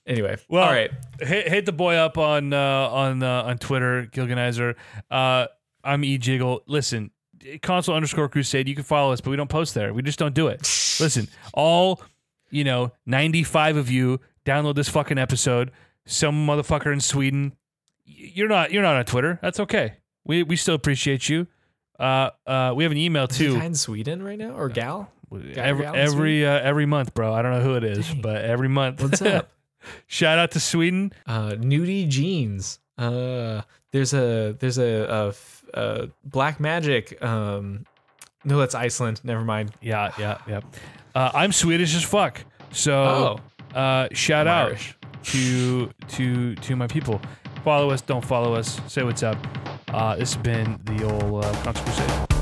anyway, 0.06 0.36
Well, 0.48 0.64
all 0.64 0.72
right. 0.72 0.90
hit, 1.20 1.48
hit 1.48 1.66
the 1.66 1.72
boy 1.72 1.94
up 1.96 2.18
on 2.18 2.52
uh, 2.52 2.58
on 2.88 3.22
uh, 3.22 3.42
on 3.44 3.58
Twitter, 3.58 4.06
Gilganizer. 4.12 4.74
Uh, 5.10 5.46
I'm 5.84 6.04
E 6.04 6.18
Jiggle. 6.18 6.62
Listen, 6.66 7.10
console 7.62 7.94
underscore 7.94 8.28
crusade. 8.28 8.68
You 8.68 8.74
can 8.74 8.84
follow 8.84 9.12
us, 9.12 9.20
but 9.20 9.30
we 9.30 9.36
don't 9.36 9.50
post 9.50 9.74
there. 9.74 9.94
We 9.94 10.02
just 10.02 10.18
don't 10.18 10.34
do 10.34 10.48
it. 10.48 10.60
Listen, 11.00 11.28
all 11.54 12.02
you 12.50 12.64
know, 12.64 12.90
95 13.06 13.76
of 13.76 13.90
you 13.90 14.18
download 14.44 14.74
this 14.74 14.88
fucking 14.88 15.18
episode. 15.18 15.70
Some 16.06 16.46
motherfucker 16.46 16.92
in 16.92 16.98
Sweden. 17.00 17.54
You're 18.04 18.48
not. 18.48 18.72
You're 18.72 18.82
not 18.82 18.96
on 18.96 19.04
Twitter. 19.04 19.38
That's 19.40 19.60
okay. 19.60 19.94
We 20.24 20.42
we 20.42 20.56
still 20.56 20.74
appreciate 20.74 21.28
you. 21.28 21.46
Uh, 22.00 22.30
uh, 22.46 22.72
we 22.74 22.84
have 22.84 22.92
an 22.92 22.98
email 22.98 23.28
too. 23.28 23.56
in 23.56 23.74
Sweden 23.74 24.22
right 24.22 24.38
now 24.38 24.52
or 24.52 24.68
gal? 24.68 25.10
Every 25.32 25.84
gal 25.84 25.94
in 25.94 26.00
every 26.00 26.46
uh, 26.46 26.58
every 26.60 26.86
month, 26.86 27.14
bro. 27.14 27.32
I 27.34 27.42
don't 27.42 27.52
know 27.52 27.60
who 27.60 27.74
it 27.74 27.84
is, 27.84 28.08
Dang. 28.08 28.20
but 28.22 28.44
every 28.44 28.68
month. 28.68 29.02
What's 29.02 29.22
up? 29.22 29.50
Shout 30.06 30.38
out 30.38 30.50
to 30.52 30.60
Sweden. 30.60 31.12
uh, 31.26 31.50
nudie 31.52 32.08
jeans. 32.08 32.80
Uh, 32.98 33.62
there's 33.92 34.12
a 34.14 34.56
there's 34.58 34.78
a, 34.78 35.32
a 35.74 35.80
a 35.80 36.08
black 36.24 36.58
magic. 36.60 37.22
Um, 37.22 37.86
no, 38.44 38.58
that's 38.58 38.74
Iceland. 38.74 39.20
Never 39.24 39.44
mind. 39.44 39.72
Yeah, 39.80 40.12
yeah, 40.18 40.38
yeah. 40.48 40.60
Uh, 41.14 41.30
I'm 41.34 41.52
Swedish 41.52 41.94
as 41.94 42.02
fuck. 42.02 42.42
So 42.72 43.38
Oh. 43.74 43.78
uh, 43.78 44.08
shout 44.12 44.46
I'm 44.48 44.52
out 44.54 44.68
Irish. 44.68 44.96
to 45.24 45.90
to 46.08 46.54
to 46.56 46.76
my 46.76 46.86
people. 46.86 47.20
Follow 47.64 47.90
us, 47.90 48.00
don't 48.00 48.24
follow 48.24 48.54
us. 48.54 48.80
Say 48.88 49.02
what's 49.02 49.22
up. 49.22 49.36
Uh, 49.88 50.16
this 50.16 50.34
has 50.34 50.42
been 50.42 50.80
the 50.84 51.04
old 51.04 51.44
uh, 51.44 51.52
Console 51.62 51.84
Crusade. 51.84 52.39